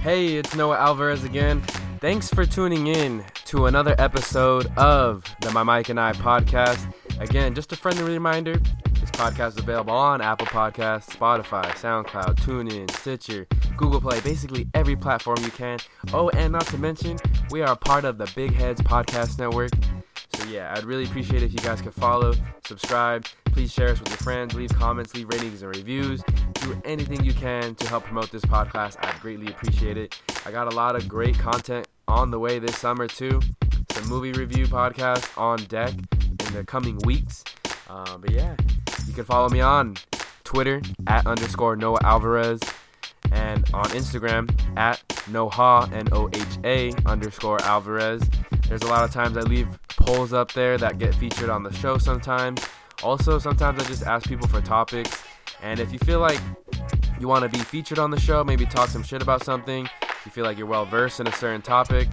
Hey, 0.02 0.36
it's 0.36 0.54
Noah 0.54 0.78
Alvarez 0.78 1.24
again. 1.24 1.60
Thanks 2.00 2.30
for 2.30 2.46
tuning 2.46 2.86
in 2.86 3.24
to 3.46 3.66
another 3.66 3.94
episode 3.98 4.66
of 4.78 5.22
the 5.42 5.50
My 5.50 5.62
Mic 5.62 5.90
and 5.90 6.00
I 6.00 6.12
podcast. 6.12 6.92
Again, 7.20 7.54
just 7.54 7.72
a 7.72 7.76
friendly 7.76 8.04
reminder 8.04 8.58
this 8.94 9.10
podcast 9.10 9.48
is 9.48 9.58
available 9.58 9.92
on 9.92 10.20
Apple 10.20 10.46
Podcasts, 10.46 11.10
Spotify, 11.10 11.66
SoundCloud, 11.72 12.36
TuneIn, 12.36 12.90
Stitcher, 12.92 13.46
Google 13.76 14.00
Play, 14.00 14.20
basically 14.20 14.66
every 14.72 14.96
platform 14.96 15.38
you 15.42 15.50
can. 15.50 15.78
Oh, 16.14 16.30
and 16.30 16.52
not 16.52 16.66
to 16.68 16.78
mention, 16.78 17.18
we 17.50 17.60
are 17.60 17.72
a 17.72 17.76
part 17.76 18.04
of 18.04 18.18
the 18.18 18.30
Big 18.34 18.54
Heads 18.54 18.80
Podcast 18.80 19.38
Network. 19.38 19.72
So, 20.38 20.46
yeah, 20.46 20.72
I'd 20.76 20.84
really 20.84 21.04
appreciate 21.04 21.42
if 21.42 21.52
you 21.52 21.58
guys 21.58 21.82
could 21.82 21.94
follow, 21.94 22.32
subscribe. 22.64 23.26
Please 23.46 23.72
share 23.72 23.88
us 23.88 23.98
with 23.98 24.08
your 24.08 24.18
friends, 24.18 24.54
leave 24.54 24.72
comments, 24.72 25.12
leave 25.14 25.28
ratings 25.28 25.62
and 25.62 25.74
reviews. 25.74 26.22
Do 26.54 26.80
anything 26.84 27.24
you 27.24 27.32
can 27.32 27.74
to 27.74 27.88
help 27.88 28.04
promote 28.04 28.30
this 28.30 28.44
podcast. 28.44 29.04
I'd 29.04 29.20
greatly 29.20 29.48
appreciate 29.48 29.96
it. 29.96 30.20
I 30.46 30.52
got 30.52 30.72
a 30.72 30.76
lot 30.76 30.94
of 30.94 31.08
great 31.08 31.36
content 31.36 31.88
on 32.06 32.30
the 32.30 32.38
way 32.38 32.60
this 32.60 32.78
summer, 32.78 33.08
too. 33.08 33.40
Some 33.90 34.08
movie 34.08 34.30
review 34.30 34.66
podcast 34.66 35.36
on 35.36 35.58
deck 35.64 35.92
in 36.46 36.54
the 36.54 36.62
coming 36.64 36.98
weeks. 37.04 37.42
Uh, 37.90 38.16
but 38.18 38.30
yeah, 38.30 38.54
you 39.08 39.14
can 39.14 39.24
follow 39.24 39.48
me 39.48 39.60
on 39.60 39.96
Twitter 40.44 40.80
at 41.08 41.26
underscore 41.26 41.74
Noah 41.74 41.98
Alvarez 42.04 42.60
and 43.32 43.68
on 43.74 43.86
Instagram 43.86 44.48
at 44.78 45.06
Noha 45.30 45.90
N 45.92 46.08
O 46.12 46.28
H 46.32 46.58
A 46.64 46.92
underscore 47.06 47.60
Alvarez. 47.62 48.22
There's 48.68 48.82
a 48.82 48.86
lot 48.86 49.02
of 49.02 49.10
times 49.10 49.38
I 49.38 49.40
leave 49.40 49.66
polls 49.88 50.34
up 50.34 50.52
there 50.52 50.76
that 50.76 50.98
get 50.98 51.14
featured 51.14 51.48
on 51.48 51.62
the 51.62 51.72
show 51.72 51.96
sometimes. 51.96 52.62
Also, 53.02 53.38
sometimes 53.38 53.82
I 53.82 53.86
just 53.86 54.02
ask 54.02 54.28
people 54.28 54.46
for 54.46 54.60
topics. 54.60 55.22
And 55.62 55.80
if 55.80 55.90
you 55.90 55.98
feel 56.00 56.20
like 56.20 56.38
you 57.18 57.28
want 57.28 57.44
to 57.44 57.48
be 57.48 57.64
featured 57.64 57.98
on 57.98 58.10
the 58.10 58.20
show, 58.20 58.44
maybe 58.44 58.66
talk 58.66 58.90
some 58.90 59.02
shit 59.02 59.22
about 59.22 59.42
something, 59.42 59.88
you 60.24 60.30
feel 60.30 60.44
like 60.44 60.58
you're 60.58 60.66
well 60.66 60.84
versed 60.84 61.18
in 61.18 61.26
a 61.26 61.32
certain 61.32 61.62
topic, 61.62 62.08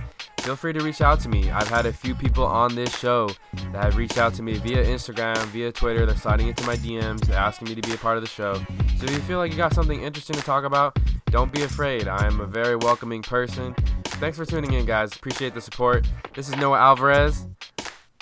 feel 0.45 0.55
free 0.55 0.73
to 0.73 0.83
reach 0.83 1.01
out 1.01 1.19
to 1.19 1.27
me. 1.27 1.49
I've 1.49 1.67
had 1.67 1.87
a 1.87 1.91
few 1.91 2.13
people 2.13 2.45
on 2.45 2.75
this 2.75 2.95
show 2.95 3.31
that 3.71 3.83
have 3.83 3.97
reached 3.97 4.19
out 4.19 4.35
to 4.35 4.43
me 4.43 4.53
via 4.59 4.85
Instagram, 4.85 5.37
via 5.47 5.71
Twitter. 5.71 6.05
They're 6.05 6.15
sliding 6.15 6.49
into 6.49 6.63
my 6.65 6.75
DMs, 6.75 7.21
they're 7.21 7.35
asking 7.35 7.69
me 7.69 7.73
to 7.73 7.81
be 7.81 7.95
a 7.95 7.97
part 7.97 8.15
of 8.15 8.21
the 8.21 8.29
show. 8.29 8.53
So 8.99 9.05
if 9.05 9.11
you 9.11 9.19
feel 9.21 9.39
like 9.39 9.51
you 9.51 9.57
got 9.57 9.73
something 9.73 10.03
interesting 10.03 10.35
to 10.35 10.43
talk 10.43 10.63
about, 10.63 10.99
don't 11.31 11.51
be 11.51 11.63
afraid. 11.63 12.07
I 12.07 12.27
am 12.27 12.41
a 12.41 12.45
very 12.45 12.75
welcoming 12.75 13.23
person. 13.23 13.73
Thanks 14.05 14.37
for 14.37 14.45
tuning 14.45 14.73
in, 14.73 14.85
guys. 14.85 15.15
Appreciate 15.15 15.55
the 15.55 15.61
support. 15.61 16.05
This 16.35 16.47
is 16.47 16.55
Noah 16.57 16.77
Alvarez, 16.77 17.47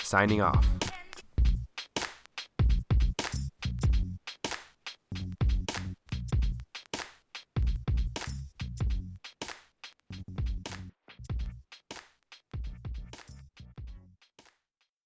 signing 0.00 0.40
off. 0.40 0.66